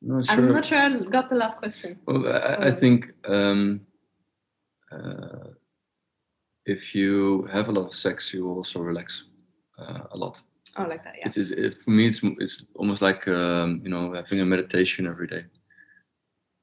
not 0.00 0.24
sure. 0.24 0.34
i'm 0.34 0.52
not 0.52 0.64
sure 0.64 0.78
i 0.78 1.00
got 1.10 1.28
the 1.28 1.36
last 1.36 1.58
question 1.58 1.98
well 2.06 2.26
i, 2.26 2.68
I 2.68 2.72
think 2.72 3.12
um 3.26 3.82
uh, 4.90 5.50
if 6.68 6.94
you 6.94 7.48
have 7.52 7.68
a 7.68 7.72
lot 7.72 7.86
of 7.86 7.94
sex 7.94 8.32
you 8.32 8.48
also 8.48 8.80
relax 8.80 9.24
uh, 9.78 10.02
a 10.12 10.16
lot 10.16 10.42
Oh, 10.78 10.84
like 10.84 11.02
that. 11.04 11.14
Yeah. 11.18 11.26
It's, 11.26 11.36
it's 11.36 11.50
it, 11.50 11.82
for 11.82 11.90
me. 11.90 12.06
It's 12.06 12.20
it's 12.38 12.64
almost 12.76 13.02
like 13.02 13.26
um, 13.26 13.80
you 13.82 13.90
know 13.90 14.12
having 14.14 14.40
a 14.40 14.44
meditation 14.44 15.06
every 15.06 15.26
day. 15.26 15.44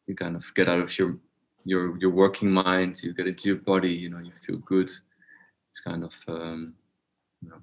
You 0.08 0.16
kind 0.16 0.36
of 0.38 0.44
get 0.56 0.70
out 0.70 0.80
of 0.80 0.98
your 0.98 1.18
your 1.66 1.98
your 2.00 2.12
working 2.12 2.50
mind. 2.50 3.04
You 3.04 3.14
get 3.14 3.28
into 3.28 3.50
your 3.50 3.58
body. 3.58 3.92
You 3.92 4.10
know, 4.10 4.20
you 4.20 4.32
feel 4.46 4.58
good. 4.60 4.90
It's 4.90 5.82
kind 5.84 6.04
of 6.06 6.12
um, 6.28 6.76
you 7.42 7.50
know. 7.50 7.62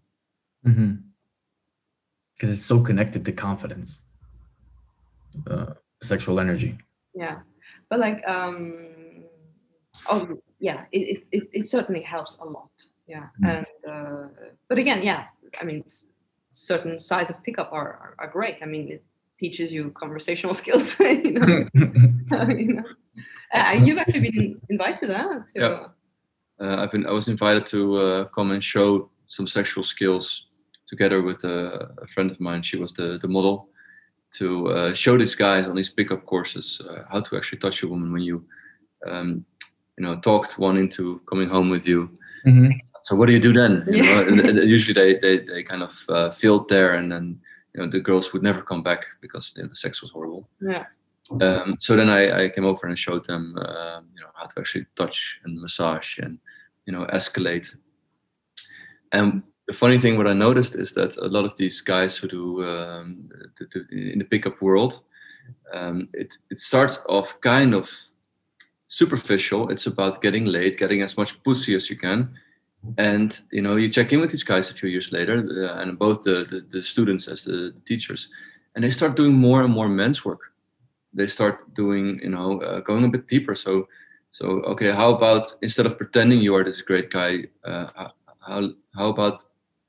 Mm-hmm. 0.66 0.94
Because 2.34 2.54
it's 2.54 2.66
so 2.66 2.82
connected 2.82 3.24
to 3.24 3.32
confidence, 3.32 4.02
uh, 5.48 5.74
sexual 6.02 6.38
energy. 6.38 6.76
Yeah, 7.14 7.38
but 7.88 7.98
like 7.98 8.22
um, 8.28 9.24
oh 10.10 10.38
yeah, 10.62 10.84
it 10.92 11.26
it 11.32 11.48
it, 11.52 11.68
certainly 11.68 12.02
helps 12.02 12.38
a 12.38 12.44
lot. 12.44 12.70
Yeah, 13.08 13.26
mm-hmm. 13.42 13.46
and 13.46 13.66
uh, 13.90 14.28
but 14.68 14.78
again, 14.78 15.02
yeah, 15.02 15.24
I 15.60 15.64
mean 15.64 15.84
certain 16.52 16.98
sides 16.98 17.30
of 17.30 17.42
pickup 17.42 17.72
are, 17.72 17.92
are, 18.04 18.14
are 18.18 18.28
great. 18.28 18.58
I 18.62 18.66
mean, 18.66 18.88
it 18.92 19.02
teaches 19.40 19.72
you 19.72 19.90
conversational 19.90 20.54
skills. 20.62 20.96
you 21.00 21.32
know, 21.32 21.66
you 21.74 22.74
know? 22.74 22.84
Uh, 23.52 23.80
you've 23.82 23.98
actually 23.98 24.30
been 24.30 24.60
invited 24.70 25.10
uh, 25.10 25.40
to. 25.40 25.44
Yeah. 25.54 25.86
Uh, 26.60 26.82
I've 26.82 26.92
been. 26.92 27.06
I 27.06 27.12
was 27.12 27.26
invited 27.26 27.66
to 27.66 27.80
uh, 27.98 28.24
come 28.26 28.52
and 28.52 28.62
show 28.62 29.10
some 29.26 29.48
sexual 29.48 29.82
skills 29.82 30.46
together 30.86 31.22
with 31.22 31.42
a, 31.42 31.90
a 32.00 32.06
friend 32.06 32.30
of 32.30 32.38
mine. 32.38 32.62
She 32.62 32.76
was 32.76 32.92
the 32.92 33.18
the 33.20 33.28
model 33.28 33.68
to 34.38 34.68
uh, 34.68 34.94
show 34.94 35.18
these 35.18 35.34
guys 35.34 35.66
on 35.66 35.74
these 35.74 35.90
pickup 35.90 36.24
courses 36.24 36.80
uh, 36.88 37.02
how 37.10 37.20
to 37.20 37.36
actually 37.36 37.58
touch 37.58 37.82
a 37.82 37.88
woman 37.88 38.12
when 38.12 38.22
you, 38.22 38.44
um, 39.06 39.44
you 39.98 40.04
know, 40.04 40.18
talked 40.20 40.58
one 40.58 40.76
into 40.76 41.20
coming 41.28 41.48
home 41.48 41.70
with 41.70 41.86
you. 41.86 42.10
Mm-hmm 42.46 42.70
so 43.02 43.16
what 43.16 43.26
do 43.26 43.32
you 43.32 43.40
do 43.40 43.52
then? 43.52 43.84
You 43.86 44.04
yeah. 44.04 44.22
know, 44.22 44.62
usually 44.62 44.94
they, 44.94 45.18
they, 45.18 45.44
they 45.44 45.62
kind 45.62 45.82
of 45.82 45.98
uh, 46.08 46.30
filled 46.30 46.68
there 46.68 46.94
and 46.94 47.10
then, 47.10 47.40
you 47.74 47.82
know, 47.82 47.90
the 47.90 48.00
girls 48.00 48.32
would 48.32 48.42
never 48.42 48.62
come 48.62 48.82
back 48.82 49.04
because 49.20 49.52
you 49.56 49.62
know, 49.62 49.68
the 49.68 49.74
sex 49.74 50.02
was 50.02 50.10
horrible. 50.12 50.48
Yeah. 50.60 50.86
Um, 51.40 51.76
so 51.80 51.96
then 51.96 52.08
I, 52.08 52.44
I 52.44 52.48
came 52.50 52.64
over 52.64 52.86
and 52.86 52.98
showed 52.98 53.24
them, 53.26 53.56
uh, 53.58 54.00
you 54.14 54.20
know, 54.20 54.28
how 54.34 54.44
to 54.44 54.60
actually 54.60 54.86
touch 54.96 55.40
and 55.44 55.60
massage 55.60 56.18
and, 56.18 56.38
you 56.86 56.92
know, 56.92 57.06
escalate. 57.06 57.74
And 59.12 59.42
the 59.66 59.72
funny 59.72 59.98
thing, 59.98 60.16
what 60.16 60.26
I 60.26 60.32
noticed 60.32 60.74
is 60.76 60.92
that 60.92 61.16
a 61.16 61.26
lot 61.26 61.44
of 61.44 61.56
these 61.56 61.80
guys 61.80 62.16
who 62.16 62.28
do 62.28 62.64
um, 62.64 63.28
the, 63.58 63.66
the, 63.66 64.12
in 64.12 64.18
the 64.18 64.24
pickup 64.24 64.60
world, 64.60 65.02
um, 65.72 66.08
it, 66.12 66.36
it 66.50 66.60
starts 66.60 67.00
off 67.08 67.40
kind 67.40 67.74
of 67.74 67.90
superficial. 68.92 69.70
It's 69.70 69.86
about 69.86 70.20
getting 70.20 70.44
laid, 70.44 70.76
getting 70.76 71.00
as 71.00 71.16
much 71.16 71.42
pussy 71.44 71.74
as 71.74 71.88
you 71.88 71.96
can. 71.96 72.34
And 72.98 73.40
you 73.50 73.62
know 73.62 73.76
you 73.76 73.88
check 73.88 74.12
in 74.12 74.20
with 74.20 74.32
these 74.32 74.42
guys 74.42 74.70
a 74.70 74.74
few 74.74 74.88
years 74.88 75.12
later 75.12 75.36
uh, 75.38 75.80
and 75.80 75.98
both 75.98 76.24
the, 76.24 76.44
the, 76.50 76.66
the 76.72 76.82
students 76.82 77.28
as 77.28 77.44
the, 77.44 77.72
teachers 77.86 78.28
and 78.74 78.82
they 78.84 78.90
start 78.90 79.14
doing 79.16 79.32
more 79.32 79.62
and 79.62 79.72
more 79.72 79.88
men's 79.88 80.24
work. 80.24 80.40
They 81.14 81.26
start 81.26 81.74
doing 81.74 82.20
you 82.22 82.30
know 82.30 82.60
uh, 82.60 82.80
going 82.80 83.04
a 83.04 83.08
bit 83.08 83.28
deeper. 83.28 83.54
So 83.54 83.88
so 84.30 84.46
okay 84.72 84.90
how 84.90 85.14
about 85.14 85.54
instead 85.62 85.86
of 85.86 85.96
pretending 85.96 86.42
you 86.42 86.54
are 86.56 86.64
this 86.64 86.82
great 86.82 87.08
guy 87.10 87.44
uh, 87.64 88.08
how, 88.40 88.70
how 88.96 89.08
about 89.08 89.44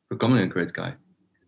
becoming 0.09 0.43
a 0.43 0.47
great 0.47 0.71
guy? 0.71 0.93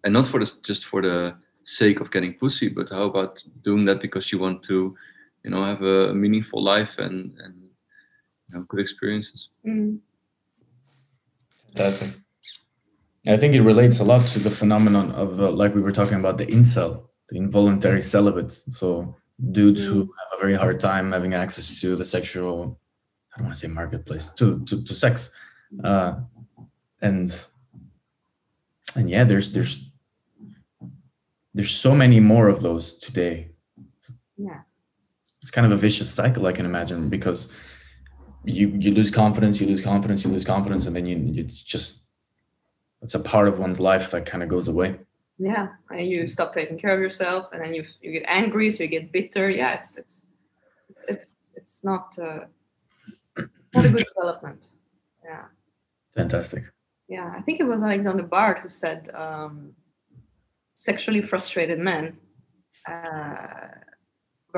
And 0.03 0.14
not 0.14 0.27
for 0.27 0.40
this 0.40 0.53
just 0.69 0.86
for 0.86 1.02
the 1.02 1.36
sake 1.64 2.02
of 2.02 2.11
getting 2.11 2.34
pussy 2.34 2.69
but 2.69 2.90
how 2.90 3.03
about 3.03 3.41
doing 3.61 3.86
that 3.86 4.02
because 4.02 4.32
you 4.32 4.40
want 4.40 4.64
to 4.64 4.98
you 5.45 5.51
know 5.51 5.63
have 5.63 5.84
a 5.84 6.13
meaningful 6.13 6.61
life 6.73 6.97
and 6.97 7.17
and 7.43 7.55
you 8.47 8.53
know, 8.53 8.65
good 8.67 8.81
experiences 8.81 9.49
mm. 9.65 9.97
Fantastic. 11.76 12.22
I 13.27 13.38
think 13.38 13.55
it 13.55 13.61
relates 13.61 13.99
a 13.99 14.03
lot 14.03 14.26
to 14.27 14.39
the 14.39 14.51
phenomenon 14.51 15.11
of 15.11 15.38
the, 15.38 15.49
like 15.49 15.73
we 15.73 15.81
were 15.81 15.91
talking 15.91 16.19
about 16.19 16.38
the 16.38 16.45
incel, 16.45 17.07
the 17.30 17.38
involuntary 17.38 18.01
celibates. 18.01 18.63
So 18.77 19.15
dudes 19.51 19.81
mm. 19.81 19.88
who 19.88 19.99
have 19.99 20.38
a 20.38 20.39
very 20.39 20.55
hard 20.55 20.80
time 20.80 21.11
having 21.11 21.34
access 21.34 21.80
to 21.81 21.95
the 21.95 22.05
sexual, 22.05 22.80
I 23.34 23.38
don't 23.38 23.47
want 23.47 23.55
to 23.55 23.59
say 23.59 23.67
marketplace, 23.67 24.30
to 24.31 24.63
to, 24.65 24.84
to 24.84 24.93
sex, 24.93 25.34
uh, 25.84 26.19
and 27.01 27.45
and 28.95 29.09
yeah, 29.09 29.23
there's 29.23 29.51
there's 29.51 29.89
there's 31.53 31.72
so 31.72 31.95
many 31.95 32.19
more 32.19 32.47
of 32.47 32.61
those 32.61 32.93
today. 32.93 33.49
Yeah, 34.38 34.61
it's 35.45 35.51
kind 35.51 35.72
of 35.72 35.72
a 35.72 35.80
vicious 35.80 36.11
cycle, 36.11 36.47
I 36.47 36.53
can 36.53 36.65
imagine, 36.65 37.07
because 37.07 37.53
you 38.45 38.69
you 38.80 38.91
lose 38.91 39.11
confidence, 39.11 39.61
you 39.61 39.67
lose 39.67 39.80
confidence, 39.80 40.26
you 40.26 40.31
lose 40.31 40.43
confidence, 40.43 40.88
and 40.88 40.95
then 40.95 41.05
you 41.05 41.34
it's 41.35 41.61
just 41.61 42.01
it's 43.03 43.13
a 43.13 43.19
part 43.19 43.47
of 43.47 43.59
one's 43.59 43.80
life 43.80 44.09
that 44.09 44.26
kind 44.26 44.41
of 44.41 44.49
goes 44.49 44.67
away. 44.67 44.97
Yeah, 45.38 45.67
and 45.91 46.07
you 46.07 46.26
stop 46.26 46.51
taking 46.51 46.80
care 46.80 46.95
of 46.95 46.99
yourself, 46.99 47.49
and 47.51 47.61
then 47.61 47.76
you 47.76 47.85
you 48.01 48.11
get 48.11 48.26
angry, 48.27 48.72
so 48.72 48.81
you 48.81 48.89
get 48.89 49.11
bitter. 49.11 49.47
Yeah, 49.47 49.76
it's 49.76 49.97
it's 49.97 50.30
it's 50.89 51.03
it's, 51.07 51.53
it's 51.55 51.84
not 51.84 52.17
uh, 52.17 52.45
not 53.76 53.85
a 53.85 53.89
good 53.89 54.07
development. 54.15 54.72
Yeah. 55.23 55.45
Fantastic. 56.15 56.63
Yeah, 57.07 57.31
I 57.38 57.41
think 57.43 57.59
it 57.59 57.67
was 57.67 57.84
Alexander 57.84 58.23
Bard 58.23 58.57
who 58.63 58.69
said 58.69 59.11
um, 59.13 59.76
sexually 60.73 61.22
frustrated 61.22 61.77
men 61.77 62.17
uh, 62.89 63.84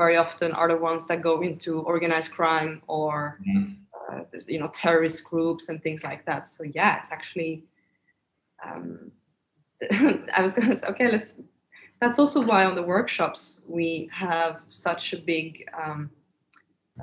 very 0.02 0.16
often 0.24 0.48
are 0.60 0.68
the 0.74 0.80
ones 0.90 1.06
that 1.08 1.20
go 1.30 1.34
into 1.48 1.70
organized 1.92 2.30
crime 2.38 2.72
or 2.86 3.14
Mhm. 3.46 3.76
uh, 3.98 4.22
you 4.52 4.58
know 4.60 4.70
terrorist 4.82 5.20
groups 5.30 5.68
and 5.68 5.76
things 5.82 6.02
like 6.10 6.22
that. 6.28 6.42
So 6.54 6.62
yeah, 6.78 6.92
it's 6.98 7.12
actually. 7.12 7.54
Um, 8.66 9.12
I 10.38 10.40
was 10.42 10.52
gonna 10.54 10.76
say 10.76 10.86
okay, 10.92 11.08
let's. 11.14 11.34
That's 12.00 12.18
also 12.22 12.40
why 12.50 12.60
on 12.64 12.74
the 12.80 12.86
workshops 12.96 13.64
we 13.78 14.08
have 14.12 14.52
such 14.68 15.04
a 15.16 15.18
big. 15.32 15.48
Um, 15.82 16.10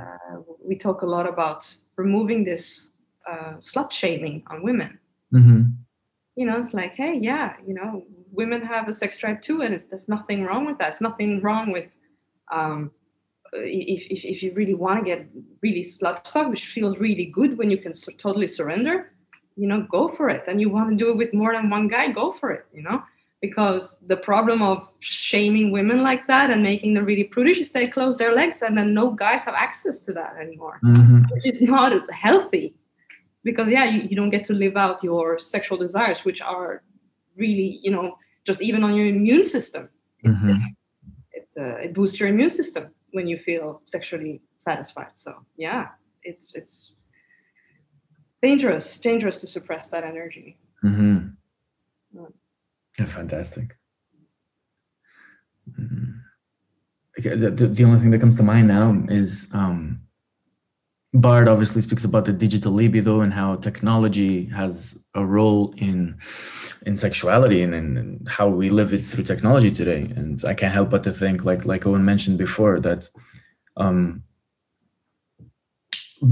uh, 0.01 0.37
we 0.69 0.75
talk 0.75 1.01
a 1.03 1.09
lot 1.15 1.25
about 1.33 1.61
removing 1.97 2.43
this 2.45 2.91
uh, 3.31 3.53
slut 3.69 3.91
shaming 3.91 4.43
on 4.51 4.57
women 4.69 4.91
Mm-hmm. 5.33 5.61
you 6.39 6.45
know 6.47 6.57
it's 6.61 6.73
like 6.73 6.93
hey 7.01 7.13
yeah 7.29 7.47
you 7.67 7.73
know 7.79 8.03
women 8.39 8.61
have 8.73 8.85
a 8.89 8.93
sex 8.93 9.17
drive 9.21 9.39
too 9.47 9.57
and 9.63 9.73
it's, 9.73 9.85
there's 9.89 10.07
nothing 10.07 10.39
wrong 10.47 10.63
with 10.67 10.77
that 10.79 10.87
there's 10.91 11.01
nothing 11.09 11.41
wrong 11.45 11.71
with 11.75 11.89
um 12.51 12.91
if, 13.53 14.07
if, 14.11 14.25
if 14.25 14.43
you 14.43 14.53
really 14.53 14.73
want 14.73 14.99
to 14.99 15.05
get 15.05 15.27
really 15.61 15.81
slut 15.81 16.27
fucked 16.27 16.49
which 16.49 16.65
feels 16.67 16.97
really 16.97 17.25
good 17.25 17.57
when 17.57 17.71
you 17.71 17.77
can 17.77 17.93
su- 17.93 18.11
totally 18.17 18.47
surrender 18.47 19.11
you 19.55 19.67
know 19.67 19.81
go 19.89 20.07
for 20.09 20.29
it. 20.29 20.43
And 20.47 20.59
you 20.59 20.69
want 20.69 20.89
to 20.89 20.95
do 20.95 21.09
it 21.09 21.17
with 21.17 21.33
more 21.33 21.53
than 21.53 21.69
one 21.69 21.87
guy 21.87 22.11
go 22.11 22.31
for 22.31 22.51
it 22.51 22.65
you 22.73 22.83
know? 22.83 23.03
Because 23.41 23.99
the 24.07 24.17
problem 24.17 24.61
of 24.61 24.87
shaming 24.99 25.71
women 25.71 26.01
like 26.01 26.25
that 26.27 26.49
and 26.49 26.63
making 26.63 26.95
them 26.95 27.05
really 27.05 27.25
prudish 27.25 27.59
is 27.59 27.71
they 27.71 27.87
close 27.87 28.17
their 28.17 28.33
legs 28.33 28.61
and 28.61 28.77
then 28.77 28.93
no 28.93 29.11
guys 29.11 29.43
have 29.43 29.53
access 29.53 30.01
to 30.01 30.13
that 30.13 30.35
anymore. 30.37 30.79
Mm-hmm. 30.83 31.23
which 31.31 31.45
is 31.45 31.61
not 31.61 32.09
healthy. 32.11 32.75
Because 33.43 33.69
yeah 33.69 33.85
you, 33.85 34.07
you 34.09 34.15
don't 34.15 34.31
get 34.31 34.43
to 34.45 34.53
live 34.53 34.75
out 34.77 35.03
your 35.03 35.39
sexual 35.39 35.77
desires 35.77 36.25
which 36.25 36.41
are 36.41 36.83
really 37.37 37.79
you 37.83 37.91
know 37.91 38.17
just 38.45 38.61
even 38.61 38.83
on 38.83 38.95
your 38.95 39.05
immune 39.05 39.43
system. 39.43 39.89
Mm-hmm. 40.25 40.65
It, 41.55 41.61
uh, 41.61 41.75
it 41.77 41.93
boosts 41.93 42.19
your 42.19 42.29
immune 42.29 42.49
system 42.49 42.93
when 43.11 43.27
you 43.27 43.37
feel 43.37 43.81
sexually 43.85 44.41
satisfied 44.57 45.11
so 45.13 45.33
yeah 45.57 45.87
it's 46.23 46.53
it's 46.55 46.95
dangerous 48.41 48.99
dangerous 48.99 49.41
to 49.41 49.47
suppress 49.47 49.87
that 49.87 50.03
energy 50.03 50.57
Mm-hmm. 50.83 51.17
Mm. 52.19 52.33
Yeah, 52.99 53.05
fantastic. 53.05 53.75
Mhm. 55.79 56.21
Okay, 57.19 57.35
the, 57.35 57.49
the, 57.49 57.67
the 57.67 57.83
only 57.83 57.99
thing 57.99 58.11
that 58.11 58.19
comes 58.19 58.35
to 58.37 58.43
mind 58.43 58.67
now 58.67 59.03
is 59.09 59.47
um, 59.51 60.01
Bard 61.15 61.47
obviously 61.47 61.81
speaks 61.81 62.03
about 62.03 62.25
the 62.25 62.33
digital 62.33 62.73
libido 62.73 63.21
and 63.21 63.33
how 63.33 63.55
technology 63.55 64.45
has 64.47 65.01
a 65.13 65.25
role 65.25 65.73
in 65.77 66.19
in 66.85 66.97
sexuality 66.97 67.63
and, 67.63 67.73
and, 67.73 67.97
and 67.97 68.29
how 68.29 68.47
we 68.47 68.69
live 68.69 68.93
it 68.93 68.99
through 68.99 69.23
technology 69.23 69.71
today. 69.71 70.01
And 70.15 70.43
I 70.45 70.53
can't 70.53 70.73
help 70.73 70.89
but 70.89 71.03
to 71.05 71.11
think, 71.11 71.45
like 71.45 71.65
like 71.65 71.87
Owen 71.87 72.03
mentioned 72.03 72.37
before, 72.37 72.81
that 72.81 73.09
um, 73.77 74.23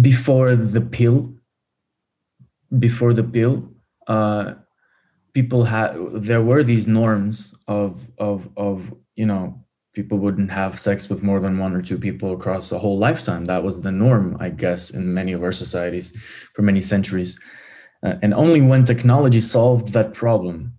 before 0.01 0.55
the 0.55 0.81
pill, 0.81 1.33
before 2.77 3.13
the 3.13 3.23
pill, 3.23 3.71
uh, 4.07 4.55
people 5.33 5.63
had 5.63 5.95
there 6.13 6.41
were 6.41 6.61
these 6.61 6.89
norms 6.89 7.55
of 7.69 8.11
of 8.17 8.49
of 8.57 8.93
you 9.15 9.25
know 9.25 9.62
people 9.93 10.17
wouldn't 10.17 10.51
have 10.51 10.79
sex 10.79 11.09
with 11.09 11.21
more 11.23 11.39
than 11.39 11.59
one 11.59 11.75
or 11.75 11.81
two 11.81 11.97
people 11.97 12.33
across 12.33 12.71
a 12.71 12.79
whole 12.79 12.97
lifetime. 12.97 13.45
That 13.45 13.63
was 13.63 13.81
the 13.81 13.91
norm 13.91 14.37
i 14.39 14.49
guess 14.49 14.89
in 14.89 15.13
many 15.13 15.33
of 15.33 15.43
our 15.43 15.51
societies 15.51 16.11
for 16.53 16.61
many 16.61 16.81
centuries. 16.81 17.39
Uh, 18.03 18.15
and 18.21 18.33
only 18.33 18.61
when 18.61 18.83
technology 18.83 19.39
solved 19.39 19.93
that 19.93 20.13
problem 20.13 20.73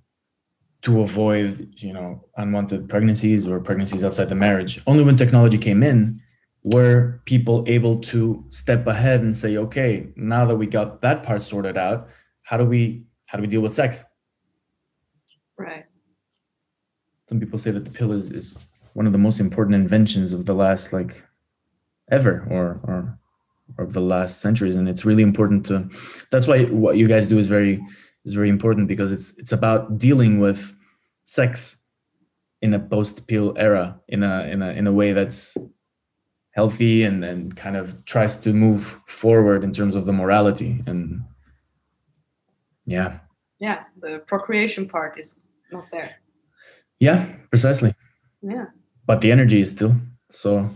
to 0.82 1.00
avoid 1.00 1.72
you 1.78 1.92
know 1.92 2.24
unwanted 2.36 2.88
pregnancies 2.88 3.46
or 3.48 3.58
pregnancies 3.58 4.04
outside 4.04 4.28
the 4.28 4.34
marriage 4.34 4.82
only 4.86 5.02
when 5.02 5.16
technology 5.16 5.56
came 5.56 5.82
in 5.82 6.20
were 6.62 7.22
people 7.24 7.64
able 7.66 7.96
to 7.96 8.44
step 8.50 8.86
ahead 8.86 9.20
and 9.20 9.34
say 9.34 9.56
okay 9.56 10.08
now 10.14 10.44
that 10.44 10.56
we 10.56 10.66
got 10.66 11.00
that 11.00 11.22
part 11.22 11.40
sorted 11.40 11.78
out 11.78 12.08
how 12.42 12.58
do 12.58 12.66
we 12.66 13.06
how 13.26 13.38
do 13.38 13.42
we 13.42 13.48
deal 13.48 13.62
with 13.62 13.74
sex? 13.74 14.04
Right. 15.58 15.86
Some 17.28 17.40
people 17.40 17.58
say 17.58 17.70
that 17.72 17.84
the 17.84 17.90
pill 17.90 18.12
is, 18.12 18.30
is 18.30 18.56
one 18.94 19.06
of 19.06 19.12
the 19.12 19.18
most 19.18 19.40
important 19.40 19.74
inventions 19.74 20.32
of 20.32 20.46
the 20.46 20.54
last 20.54 20.92
like 20.92 21.22
ever 22.10 22.46
or 22.50 22.80
or 22.84 23.18
of 23.78 23.92
the 23.92 24.00
last 24.00 24.40
centuries. 24.40 24.76
And 24.76 24.88
it's 24.88 25.04
really 25.04 25.22
important 25.22 25.66
to 25.66 25.88
that's 26.30 26.48
why 26.48 26.64
what 26.64 26.96
you 26.96 27.06
guys 27.08 27.28
do 27.28 27.38
is 27.38 27.48
very 27.48 27.84
is 28.24 28.34
very 28.34 28.48
important 28.48 28.88
because 28.88 29.12
it's 29.12 29.38
it's 29.38 29.52
about 29.52 29.98
dealing 29.98 30.40
with 30.40 30.74
sex 31.24 31.82
in 32.62 32.72
a 32.72 32.78
post 32.78 33.26
pill 33.26 33.54
era 33.58 34.00
in 34.08 34.22
a 34.22 34.44
in 34.44 34.62
a 34.62 34.70
in 34.70 34.86
a 34.86 34.92
way 34.92 35.12
that's 35.12 35.56
healthy 36.52 37.02
and 37.02 37.24
and 37.24 37.56
kind 37.56 37.76
of 37.76 38.04
tries 38.04 38.38
to 38.38 38.52
move 38.52 38.80
forward 39.06 39.64
in 39.64 39.72
terms 39.72 39.94
of 39.94 40.06
the 40.06 40.12
morality. 40.12 40.82
And 40.86 41.24
yeah. 42.86 43.18
Yeah 43.58 43.84
the 44.00 44.22
procreation 44.26 44.88
part 44.88 45.18
is 45.18 45.40
not 45.72 45.86
there. 45.90 46.16
Yeah 47.00 47.26
precisely. 47.50 47.94
Yeah 48.40 48.66
but 49.06 49.20
the 49.20 49.30
energy 49.32 49.60
is 49.60 49.70
still 49.70 49.94
so. 50.30 50.70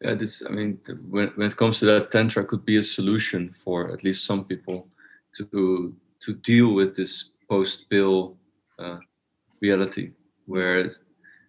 Yeah. 0.00 0.14
This 0.14 0.42
i 0.46 0.50
mean 0.50 0.78
when, 1.08 1.28
when 1.36 1.48
it 1.48 1.56
comes 1.56 1.78
to 1.78 1.86
that 1.86 2.10
tantra 2.10 2.44
could 2.44 2.64
be 2.64 2.76
a 2.76 2.82
solution 2.82 3.54
for 3.56 3.90
at 3.92 4.04
least 4.04 4.24
some 4.26 4.44
people 4.44 4.88
to 5.36 5.94
to 6.20 6.34
deal 6.34 6.74
with 6.74 6.94
this 6.96 7.30
post 7.48 7.88
pill 7.90 8.36
uh, 8.78 8.98
reality 9.62 10.12
where 10.46 10.78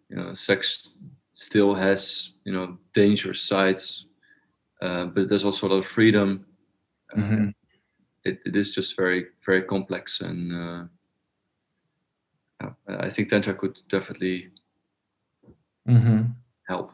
you 0.09 0.15
know 0.15 0.33
sex 0.33 0.93
still 1.33 1.75
has 1.75 2.31
you 2.45 2.53
know 2.53 2.77
dangerous 2.93 3.41
sides 3.41 4.05
uh, 4.81 5.05
but 5.05 5.27
there's 5.27 5.45
also 5.45 5.67
a 5.67 5.69
lot 5.69 5.79
of 5.83 5.87
freedom. 5.87 6.45
Uh, 7.13 7.19
Mhm. 7.21 7.53
it, 8.23 8.39
it 8.45 8.55
is 8.55 8.71
just 8.75 8.95
very 8.97 9.27
very 9.45 9.63
complex 9.63 10.21
and 10.21 10.51
uh, 10.53 10.83
yeah, 12.61 12.71
i 12.87 13.09
think 13.09 13.29
tantra 13.29 13.53
could 13.53 13.77
definitely 13.89 14.49
Mhm. 15.87 16.33
help 16.67 16.91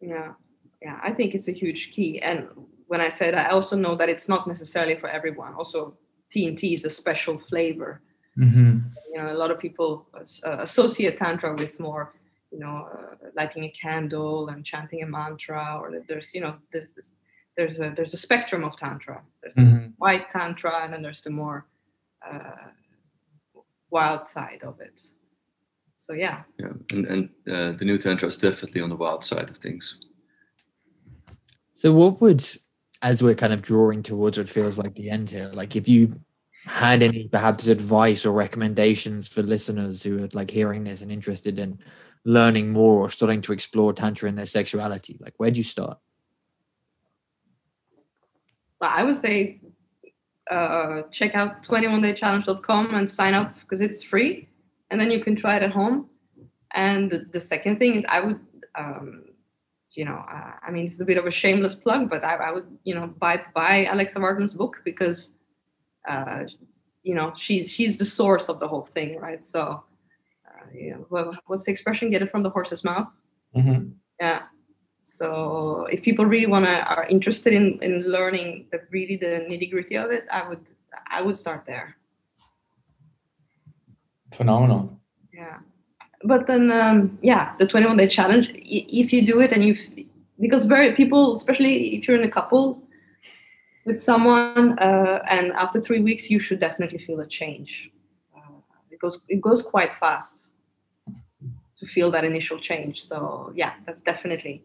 yeah 0.00 0.32
yeah 0.80 1.00
i 1.02 1.10
think 1.12 1.34
it's 1.34 1.48
a 1.48 1.52
huge 1.52 1.90
key 1.90 2.20
and 2.20 2.48
when 2.86 3.00
i 3.00 3.08
said, 3.08 3.34
i 3.34 3.48
also 3.48 3.76
know 3.76 3.94
that 3.96 4.08
it's 4.08 4.28
not 4.28 4.46
necessarily 4.46 4.94
for 4.96 5.08
everyone 5.08 5.52
also 5.54 5.96
tnt 6.32 6.72
is 6.72 6.84
a 6.84 6.90
special 6.90 7.36
flavor 7.38 8.00
Mhm. 8.36 8.92
you 9.10 9.16
know 9.18 9.32
a 9.32 9.38
lot 9.42 9.50
of 9.50 9.58
people 9.58 10.06
uh, 10.14 10.56
associate 10.60 11.16
tantra 11.16 11.52
with 11.56 11.80
more 11.80 12.14
you 12.52 12.58
know 12.60 12.76
uh, 12.94 13.16
lighting 13.34 13.64
a 13.64 13.70
candle 13.70 14.48
and 14.50 14.64
chanting 14.64 15.02
a 15.02 15.06
mantra 15.06 15.76
or 15.80 15.90
that 15.90 16.06
there's 16.06 16.32
you 16.34 16.40
know 16.40 16.54
there's 16.72 16.92
this 16.92 17.14
there's 17.56 17.80
a 17.80 17.90
there's 17.96 18.14
a 18.14 18.18
spectrum 18.26 18.62
of 18.62 18.76
tantra 18.76 19.20
there's 19.42 19.56
a 19.58 19.62
Mhm. 19.62 19.92
white 19.98 20.26
tantra 20.30 20.74
and 20.84 20.92
then 20.92 21.02
there's 21.02 21.22
the 21.22 21.30
more 21.42 21.66
uh, 22.30 22.68
wild 23.90 24.24
side 24.24 24.62
of 24.62 24.80
it. 24.80 25.00
So 25.96 26.12
yeah. 26.12 26.42
Yeah 26.58 26.72
and, 26.92 27.06
and 27.06 27.28
uh, 27.50 27.72
the 27.72 27.84
new 27.84 27.98
tantra 27.98 28.28
is 28.28 28.36
definitely 28.36 28.80
on 28.80 28.88
the 28.88 28.96
wild 28.96 29.24
side 29.24 29.50
of 29.50 29.58
things. 29.58 29.98
So, 31.74 31.92
what 31.92 32.20
would, 32.20 32.44
as 33.02 33.22
we're 33.22 33.34
kind 33.34 33.52
of 33.52 33.62
drawing 33.62 34.02
towards 34.02 34.38
what 34.38 34.48
feels 34.48 34.78
like 34.78 34.94
the 34.94 35.10
end 35.10 35.30
here, 35.30 35.50
like 35.52 35.76
if 35.76 35.86
you 35.86 36.20
had 36.64 37.02
any 37.02 37.28
perhaps 37.28 37.68
advice 37.68 38.26
or 38.26 38.32
recommendations 38.32 39.28
for 39.28 39.42
listeners 39.42 40.02
who 40.02 40.24
are 40.24 40.28
like 40.32 40.50
hearing 40.50 40.84
this 40.84 41.02
and 41.02 41.12
interested 41.12 41.58
in 41.58 41.78
learning 42.24 42.72
more 42.72 43.00
or 43.00 43.10
starting 43.10 43.40
to 43.42 43.52
explore 43.52 43.92
Tantra 43.92 44.28
in 44.28 44.34
their 44.34 44.46
sexuality, 44.46 45.16
like 45.20 45.34
where'd 45.36 45.56
you 45.56 45.64
start? 45.64 45.98
Well, 48.80 48.90
I 48.92 49.04
would 49.04 49.16
say 49.16 49.60
uh, 50.50 51.02
check 51.10 51.34
out 51.34 51.62
21daychallenge.com 51.62 52.94
and 52.94 53.08
sign 53.08 53.34
up 53.34 53.58
because 53.60 53.80
it's 53.80 54.02
free 54.02 54.48
and 54.90 55.00
then 55.00 55.10
you 55.10 55.22
can 55.22 55.36
try 55.36 55.56
it 55.56 55.62
at 55.62 55.70
home. 55.70 56.08
And 56.74 57.10
the, 57.10 57.26
the 57.32 57.40
second 57.40 57.78
thing 57.78 57.94
is, 57.96 58.04
I 58.08 58.20
would, 58.20 58.40
um, 58.74 59.24
you 59.92 60.04
know, 60.04 60.22
uh, 60.30 60.52
I 60.66 60.70
mean, 60.70 60.84
it's 60.84 61.00
a 61.00 61.04
bit 61.04 61.16
of 61.18 61.26
a 61.26 61.30
shameless 61.30 61.74
plug, 61.74 62.10
but 62.10 62.22
I, 62.24 62.36
I 62.36 62.52
would, 62.52 62.66
you 62.84 62.94
know, 62.94 63.06
buy 63.18 63.42
buy 63.54 63.86
Alexa 63.86 64.18
Martin's 64.18 64.54
book 64.54 64.80
because, 64.84 65.34
uh, 66.08 66.44
you 67.02 67.14
know, 67.14 67.32
she's 67.36 67.70
she's 67.70 67.96
the 67.98 68.04
source 68.04 68.48
of 68.48 68.60
the 68.60 68.68
whole 68.68 68.84
thing, 68.84 69.18
right? 69.18 69.42
So, 69.42 69.82
uh, 70.46 70.66
you 70.74 70.90
know, 70.90 71.06
well, 71.10 71.36
what's 71.46 71.64
the 71.64 71.72
expression? 71.72 72.10
Get 72.10 72.22
it 72.22 72.30
from 72.30 72.42
the 72.42 72.50
horse's 72.50 72.84
mouth 72.84 73.08
Mhm. 73.56 73.92
yeah 74.20 74.42
so 75.08 75.86
if 75.90 76.02
people 76.02 76.26
really 76.26 76.46
want 76.46 76.66
to 76.66 76.76
are 76.94 77.06
interested 77.06 77.52
in 77.52 77.78
in 77.82 78.02
learning 78.02 78.66
the 78.72 78.80
really 78.90 79.16
the 79.16 79.32
nitty 79.48 79.70
gritty 79.70 79.96
of 79.96 80.10
it 80.10 80.24
i 80.30 80.46
would 80.46 80.64
i 81.10 81.22
would 81.22 81.36
start 81.36 81.64
there 81.66 81.96
Phenomenal. 84.32 85.00
yeah 85.32 85.58
but 86.24 86.46
then 86.46 86.70
um 86.70 87.18
yeah 87.22 87.54
the 87.58 87.66
21 87.66 87.96
day 87.96 88.06
challenge 88.06 88.50
if 88.54 89.12
you 89.12 89.26
do 89.26 89.40
it 89.40 89.50
and 89.52 89.64
you 89.64 89.74
because 90.40 90.66
very 90.66 90.92
people 90.92 91.34
especially 91.34 91.96
if 91.96 92.06
you're 92.06 92.18
in 92.18 92.28
a 92.28 92.30
couple 92.30 92.82
with 93.86 93.98
someone 94.02 94.78
uh, 94.78 95.24
and 95.30 95.52
after 95.52 95.80
three 95.80 96.02
weeks 96.02 96.30
you 96.30 96.38
should 96.38 96.60
definitely 96.60 96.98
feel 96.98 97.20
a 97.20 97.26
change 97.26 97.90
uh, 98.36 98.60
it 98.90 99.00
goes 99.00 99.20
it 99.28 99.40
goes 99.40 99.62
quite 99.62 99.92
fast 99.98 100.52
to 101.78 101.86
feel 101.86 102.10
that 102.10 102.24
initial 102.24 102.58
change. 102.58 103.02
So 103.02 103.52
yeah, 103.54 103.74
that's 103.86 104.02
definitely 104.02 104.62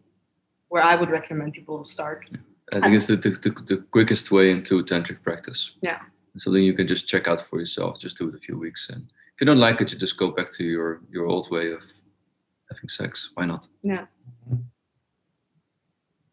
where 0.73 0.81
I 0.81 0.95
would 0.95 1.11
recommend 1.11 1.53
people 1.53 1.85
start. 1.85 2.27
I 2.73 2.79
think 2.79 2.95
it's 2.95 3.05
the, 3.05 3.15
the, 3.15 3.29
the, 3.29 3.51
the 3.67 3.77
quickest 3.91 4.31
way 4.31 4.49
into 4.49 4.83
tantric 4.83 5.21
practice. 5.21 5.69
Yeah. 5.81 5.99
Something 6.37 6.63
you 6.63 6.73
can 6.73 6.87
just 6.87 7.07
check 7.07 7.27
out 7.27 7.47
for 7.47 7.59
yourself. 7.59 7.99
Just 7.99 8.17
do 8.17 8.27
it 8.29 8.33
a 8.33 8.39
few 8.39 8.57
weeks, 8.57 8.89
and 8.89 9.03
if 9.03 9.39
you 9.39 9.45
don't 9.45 9.59
like 9.59 9.81
it, 9.81 9.93
you 9.93 9.99
just 9.99 10.17
go 10.17 10.31
back 10.31 10.49
to 10.53 10.63
your 10.63 11.01
your 11.11 11.27
old 11.27 11.51
way 11.51 11.71
of 11.71 11.83
having 12.71 12.89
sex. 12.89 13.29
Why 13.35 13.45
not? 13.45 13.67
Yeah. 13.83 14.05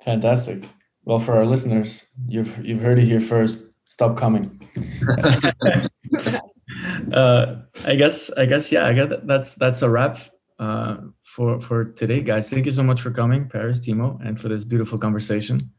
Fantastic. 0.03 0.65
Well, 1.05 1.19
for 1.19 1.37
our 1.37 1.45
listeners, 1.45 2.07
you've 2.27 2.65
you've 2.65 2.83
heard 2.83 2.99
it 2.99 3.05
here 3.05 3.21
first. 3.21 3.67
Stop 3.85 4.17
coming. 4.17 4.47
uh, 7.13 7.57
I 7.85 7.95
guess 7.95 8.31
I 8.31 8.47
guess 8.47 8.73
yeah. 8.73 8.87
I 8.87 8.95
guess 8.95 9.13
that's 9.25 9.53
that's 9.53 9.83
a 9.83 9.91
wrap 9.91 10.19
uh, 10.59 10.97
for 11.31 11.61
for 11.61 11.85
today, 11.85 12.21
guys. 12.21 12.51
Thank 12.51 12.67
you 12.67 12.73
so 12.73 12.83
much 12.83 13.01
for 13.01 13.11
coming, 13.13 13.49
Paris, 13.49 13.81
Timo, 13.81 14.19
and 14.27 14.39
for 14.39 14.49
this 14.49 14.65
beautiful 14.65 14.99
conversation. 14.99 15.71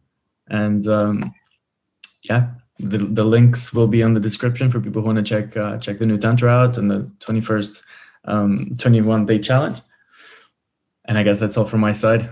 And 0.47 0.87
um, 0.87 1.33
yeah, 2.23 2.51
the 2.79 2.99
the 2.99 3.25
links 3.25 3.73
will 3.73 3.87
be 3.87 4.01
on 4.01 4.13
the 4.13 4.19
description 4.19 4.69
for 4.69 4.79
people 4.79 5.01
who 5.01 5.07
want 5.07 5.17
to 5.17 5.23
check 5.23 5.57
uh, 5.57 5.77
check 5.77 5.99
the 5.99 6.05
new 6.05 6.17
tantra 6.17 6.49
out 6.49 6.77
and 6.77 6.89
the 6.89 7.11
twenty 7.19 7.41
first 7.41 7.83
um, 8.25 8.71
twenty 8.79 9.01
one 9.01 9.25
day 9.25 9.39
challenge. 9.39 9.81
And 11.05 11.17
I 11.17 11.23
guess 11.23 11.39
that's 11.39 11.57
all 11.57 11.65
from 11.65 11.81
my 11.81 11.91
side. 11.91 12.29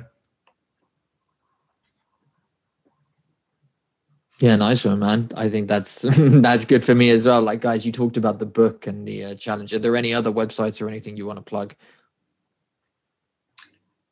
Yeah, 4.39 4.55
nice 4.55 4.85
one, 4.85 4.99
man. 4.99 5.27
I 5.35 5.49
think 5.49 5.67
that's 5.67 6.01
that's 6.17 6.63
good 6.63 6.85
for 6.85 6.95
me 6.95 7.09
as 7.09 7.25
well. 7.25 7.41
Like, 7.41 7.59
guys, 7.59 7.85
you 7.85 7.91
talked 7.91 8.15
about 8.15 8.39
the 8.39 8.45
book 8.45 8.87
and 8.87 9.05
the 9.05 9.25
uh, 9.25 9.35
challenge. 9.35 9.73
Are 9.73 9.79
there 9.79 9.97
any 9.97 10.13
other 10.13 10.31
websites 10.31 10.81
or 10.81 10.87
anything 10.87 11.17
you 11.17 11.25
want 11.25 11.37
to 11.37 11.43
plug? 11.43 11.75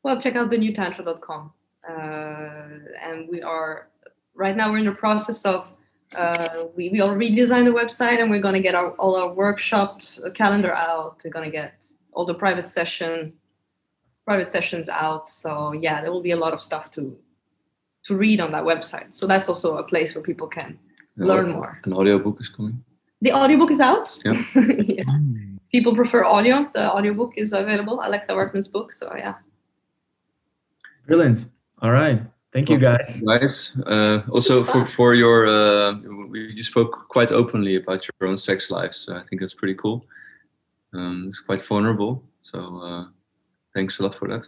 Well, 0.04 0.22
check 0.22 0.36
out 0.36 0.50
the 0.50 0.58
newtantra.com. 0.58 1.52
Uh, 1.88 1.94
and 3.02 3.30
we 3.30 3.42
are 3.42 3.90
right 4.36 4.56
now 4.56 4.70
we're 4.70 4.78
in 4.78 4.86
the 4.86 4.92
process 4.92 5.46
of 5.46 5.68
uh, 6.16 6.66
we, 6.76 6.90
we 6.90 7.02
already 7.02 7.34
designed 7.36 7.68
the 7.68 7.72
website 7.72 8.22
and 8.22 8.30
we're 8.30 8.42
going 8.42 8.54
to 8.54 8.62
get 8.62 8.76
our, 8.76 8.92
all 8.92 9.16
our 9.16 9.34
workshops 9.34 10.20
uh, 10.26 10.30
calendar 10.32 10.74
out. 10.74 11.22
We're 11.24 11.32
going 11.32 11.46
to 11.46 11.52
get 11.52 11.88
all 12.14 12.26
the 12.26 12.34
private 12.34 12.68
session 12.68 13.34
private 14.28 14.52
sessions 14.52 14.90
out. 14.90 15.28
So 15.28 15.72
yeah, 15.72 16.02
there 16.02 16.12
will 16.12 16.22
be 16.22 16.32
a 16.32 16.36
lot 16.36 16.54
of 16.54 16.62
stuff 16.62 16.92
to 16.92 17.18
to 18.06 18.16
read 18.16 18.40
on 18.40 18.52
that 18.52 18.64
website. 18.64 19.14
So 19.14 19.26
that's 19.28 19.50
also 19.50 19.78
a 19.78 19.84
place 19.84 20.16
where 20.16 20.24
people 20.24 20.48
can 20.48 20.78
learn 21.18 21.52
more. 21.52 21.80
An 21.86 21.94
audiobook 21.94 22.40
is 22.40 22.50
coming. 22.50 22.84
The 23.22 23.32
audiobook 23.34 23.72
is 23.72 23.82
out. 23.82 24.18
Yeah. 24.24 24.44
yeah. 25.00 25.04
People 25.72 25.96
prefer 25.96 26.24
audio. 26.24 26.70
The 26.74 26.92
audiobook 26.94 27.34
is 27.38 27.52
available. 27.54 28.00
Alexa 28.04 28.34
Martin's 28.34 28.68
book. 28.68 28.94
So 28.94 29.14
yeah. 29.18 29.36
Brilliant. 31.08 31.46
All 31.82 31.92
right. 31.92 32.22
Thank 32.54 32.70
you, 32.70 32.78
guys. 32.78 33.22
Guys, 33.22 33.74
uh, 33.86 34.22
also 34.30 34.64
for 34.64 34.86
for 34.86 35.14
your 35.14 35.48
uh, 35.48 35.96
you 36.34 36.64
spoke 36.64 37.08
quite 37.10 37.32
openly 37.32 37.76
about 37.76 38.08
your 38.08 38.30
own 38.30 38.38
sex 38.38 38.72
life, 38.72 38.94
so 38.94 39.16
I 39.16 39.24
think 39.24 39.42
that's 39.42 39.54
pretty 39.54 39.76
cool. 39.76 40.06
Um, 40.94 41.26
it's 41.28 41.40
quite 41.40 41.62
vulnerable, 41.62 42.24
so 42.42 42.82
uh, 42.82 43.06
thanks 43.76 44.00
a 44.00 44.04
lot 44.04 44.16
for 44.16 44.28
that. 44.30 44.48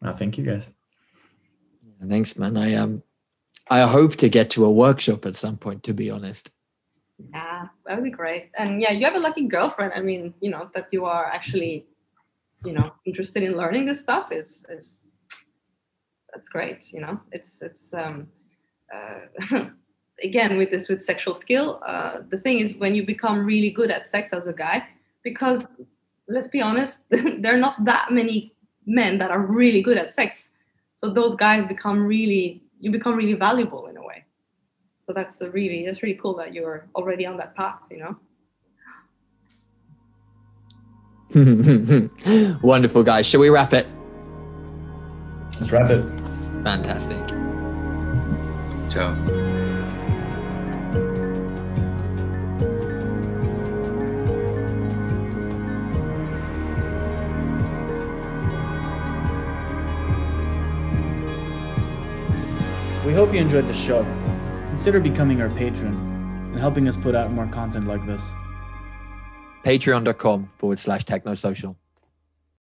Well, 0.00 0.14
thank 0.14 0.38
you, 0.38 0.44
guys. 0.44 0.72
Thanks, 2.06 2.38
man. 2.38 2.56
I 2.56 2.74
um, 2.74 3.02
I 3.68 3.80
hope 3.80 4.16
to 4.16 4.28
get 4.28 4.50
to 4.50 4.64
a 4.64 4.70
workshop 4.70 5.26
at 5.26 5.34
some 5.34 5.56
point. 5.56 5.82
To 5.82 5.92
be 5.92 6.10
honest. 6.10 6.50
Yeah, 7.18 7.66
that 7.84 7.96
would 7.96 8.04
be 8.04 8.10
great. 8.10 8.50
And 8.56 8.80
yeah, 8.80 8.92
you 8.92 9.04
have 9.04 9.16
a 9.16 9.20
lucky 9.20 9.46
girlfriend. 9.46 9.92
I 9.94 10.00
mean, 10.00 10.32
you 10.40 10.50
know 10.50 10.70
that 10.72 10.86
you 10.92 11.04
are 11.04 11.26
actually, 11.26 11.86
you 12.64 12.72
know, 12.72 12.92
interested 13.04 13.42
in 13.42 13.56
learning 13.56 13.86
this 13.86 14.00
stuff 14.00 14.30
is 14.30 14.64
is 14.70 15.07
that's 16.32 16.48
great. 16.48 16.92
You 16.92 17.00
know, 17.00 17.20
it's 17.32 17.62
it's 17.62 17.94
um, 17.94 18.28
uh, 18.94 19.20
again 20.22 20.56
with 20.56 20.70
this 20.70 20.88
with 20.88 21.02
sexual 21.02 21.34
skill. 21.34 21.80
Uh, 21.86 22.18
the 22.28 22.38
thing 22.38 22.60
is 22.60 22.76
when 22.76 22.94
you 22.94 23.04
become 23.04 23.44
really 23.44 23.70
good 23.70 23.90
at 23.90 24.06
sex 24.06 24.32
as 24.32 24.46
a 24.46 24.52
guy, 24.52 24.86
because 25.22 25.80
let's 26.28 26.48
be 26.48 26.60
honest, 26.60 27.02
there 27.10 27.54
are 27.54 27.58
not 27.58 27.84
that 27.84 28.12
many 28.12 28.54
men 28.86 29.18
that 29.18 29.30
are 29.30 29.40
really 29.40 29.82
good 29.82 29.98
at 29.98 30.12
sex. 30.12 30.52
So 30.96 31.10
those 31.10 31.34
guys 31.34 31.66
become 31.66 32.04
really 32.04 32.62
you 32.80 32.90
become 32.90 33.16
really 33.16 33.34
valuable 33.34 33.86
in 33.86 33.96
a 33.96 34.02
way. 34.02 34.24
So 34.98 35.12
that's 35.12 35.40
a 35.40 35.50
really 35.50 35.86
that's 35.86 36.02
really 36.02 36.16
cool 36.16 36.34
that 36.36 36.52
you're 36.52 36.86
already 36.94 37.26
on 37.26 37.36
that 37.38 37.54
path 37.54 37.82
you 37.90 37.98
know? 37.98 38.16
Wonderful 42.62 43.02
guys. 43.02 43.26
Shall 43.26 43.40
we 43.40 43.50
wrap 43.50 43.74
it? 43.74 43.86
Let's 45.54 45.72
wrap 45.72 45.90
it 45.90 46.17
fantastic 46.64 47.26
ciao 48.90 49.14
We 63.08 63.14
hope 63.14 63.32
you 63.32 63.40
enjoyed 63.40 63.66
the 63.66 63.72
show. 63.72 64.04
Consider 64.66 65.00
becoming 65.00 65.40
our 65.40 65.48
patron 65.48 65.94
and 66.52 66.60
helping 66.60 66.86
us 66.88 66.98
put 66.98 67.14
out 67.14 67.32
more 67.32 67.46
content 67.46 67.86
like 67.86 68.04
this. 68.04 68.34
Patreon.com 69.64 70.44
forward 70.58 70.78
slash 70.78 71.06
technosocial. 71.06 71.74